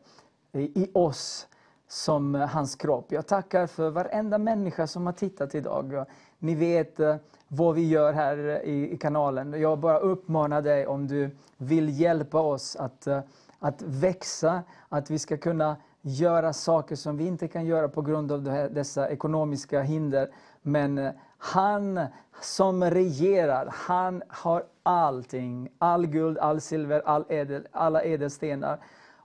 i 0.61 0.91
oss 0.93 1.47
som 1.87 2.35
hans 2.35 2.75
kropp. 2.75 3.11
Jag 3.11 3.27
tackar 3.27 3.67
för 3.67 3.89
varenda 3.89 4.37
människa 4.37 4.87
som 4.87 5.05
har 5.05 5.13
tittat 5.13 5.55
idag. 5.55 6.05
Ni 6.39 6.55
vet 6.55 6.99
vad 7.47 7.75
vi 7.75 7.87
gör 7.87 8.13
här 8.13 8.65
i, 8.65 8.97
kanalen. 8.97 9.61
Jag 9.61 9.79
bara 9.79 9.99
uppmanar 9.99 10.61
dig 10.61 10.87
om 10.87 11.07
du 11.07 11.29
vill 11.57 11.99
hjälpa 11.99 12.39
oss 12.39 12.75
att, 12.75 13.07
att 13.59 13.81
växa, 13.81 14.63
att 14.89 15.09
vi 15.09 15.19
ska 15.19 15.37
kunna 15.37 15.75
göra 16.05 16.53
saker 16.53 16.95
som 16.95 17.17
vi 17.17 17.27
inte 17.27 17.47
kan 17.47 17.65
göra 17.65 17.89
på 17.89 18.01
grund 18.01 18.31
av 18.31 18.43
dessa 18.71 19.09
ekonomiska 19.09 19.81
hinder. 19.81 20.29
Men 20.61 20.97
eh, 20.97 21.11
han 21.37 21.99
som 22.41 22.83
regerar, 22.83 23.69
han 23.71 24.23
har 24.27 24.63
allting. 24.83 25.69
All 25.77 26.05
guld, 26.05 26.37
all 26.37 26.61
silver, 26.61 27.01
all 27.05 27.25
edel, 27.29 27.67
alla 27.71 28.01
ädelstenar. 28.01 28.79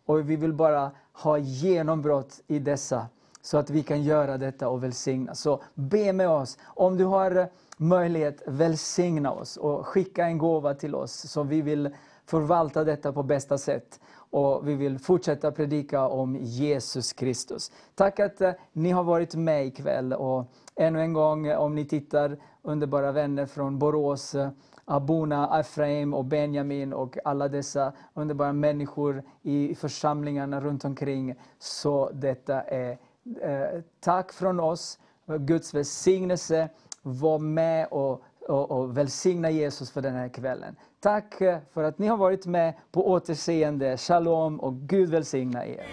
Och 0.07 0.31
vi 0.31 0.37
vill 0.37 0.53
bara 0.53 0.91
ha 1.13 1.39
genombrott 1.39 2.41
i 2.47 2.59
dessa 2.59 3.07
så 3.43 3.59
att 3.59 3.71
vi 3.71 3.83
kan 3.83 4.03
göra 4.03 4.39
detta 4.39 4.69
och 4.69 4.85
välsigna. 4.85 5.35
Så 5.35 5.63
be 5.75 6.13
med 6.13 6.29
oss. 6.29 6.59
Om 6.65 6.97
du 6.97 7.05
har 7.05 7.37
eh, 7.37 7.47
möjlighet, 7.77 8.43
välsigna 8.47 9.33
oss 9.33 9.57
och 9.57 9.87
skicka 9.87 10.25
en 10.25 10.39
gåva 10.39 10.75
till 10.75 10.95
oss 10.95 11.13
så 11.13 11.43
vi 11.43 11.63
vill 11.63 11.95
förvalta 12.25 12.85
detta 12.85 13.13
på 13.13 13.23
bästa 13.23 13.59
sätt 13.59 14.01
och 14.31 14.69
vi 14.69 14.75
vill 14.75 14.99
fortsätta 14.99 15.53
predika 15.53 16.09
om 16.09 16.37
Jesus 16.41 17.13
Kristus. 17.13 17.73
Tack 17.95 18.21
att 18.21 18.41
eh, 18.41 18.53
ni 18.73 18.91
har 18.91 19.03
varit 19.03 19.35
med 19.35 19.67
ikväll 19.67 20.13
och 20.13 20.47
ännu 20.77 21.01
en 21.01 21.13
gång 21.13 21.47
eh, 21.47 21.59
om 21.59 21.75
ni 21.75 21.85
tittar, 21.85 22.37
underbara 22.63 23.13
vänner 23.13 23.47
från 23.47 23.79
Borås, 23.79 24.35
eh, 24.35 24.51
Abuna, 24.85 25.61
Efraim 25.61 26.15
och 26.15 26.25
Benjamin 26.25 26.93
och 26.93 27.17
alla 27.25 27.49
dessa 27.49 27.93
underbara 28.15 28.53
människor 28.53 29.23
i 29.43 29.75
församlingarna 29.75 30.61
runt 30.61 30.85
omkring. 30.85 31.35
Så 31.59 32.11
detta 32.13 32.61
är 32.63 32.99
eh, 33.43 33.81
tack 34.01 34.33
från 34.33 34.61
oss, 34.61 34.99
Guds 35.27 35.75
välsignelse. 35.75 36.69
Var 37.03 37.39
med 37.39 37.89
och, 37.91 38.23
och, 38.49 38.71
och 38.71 38.97
välsigna 38.97 39.51
Jesus 39.51 39.91
för 39.91 40.03
den 40.03 40.15
här 40.15 40.29
kvällen. 40.29 40.77
Tack 41.01 41.41
eh, 41.41 41.59
för 41.73 41.85
att 41.85 41.99
ni 41.99 42.07
har 42.07 42.17
varit 42.17 42.47
med 42.47 42.75
på 42.93 43.11
återseende. 43.11 43.97
Shalom 43.97 44.61
och 44.61 44.75
Gud 44.75 45.11
välsigna 45.11 45.67
er. 45.67 45.87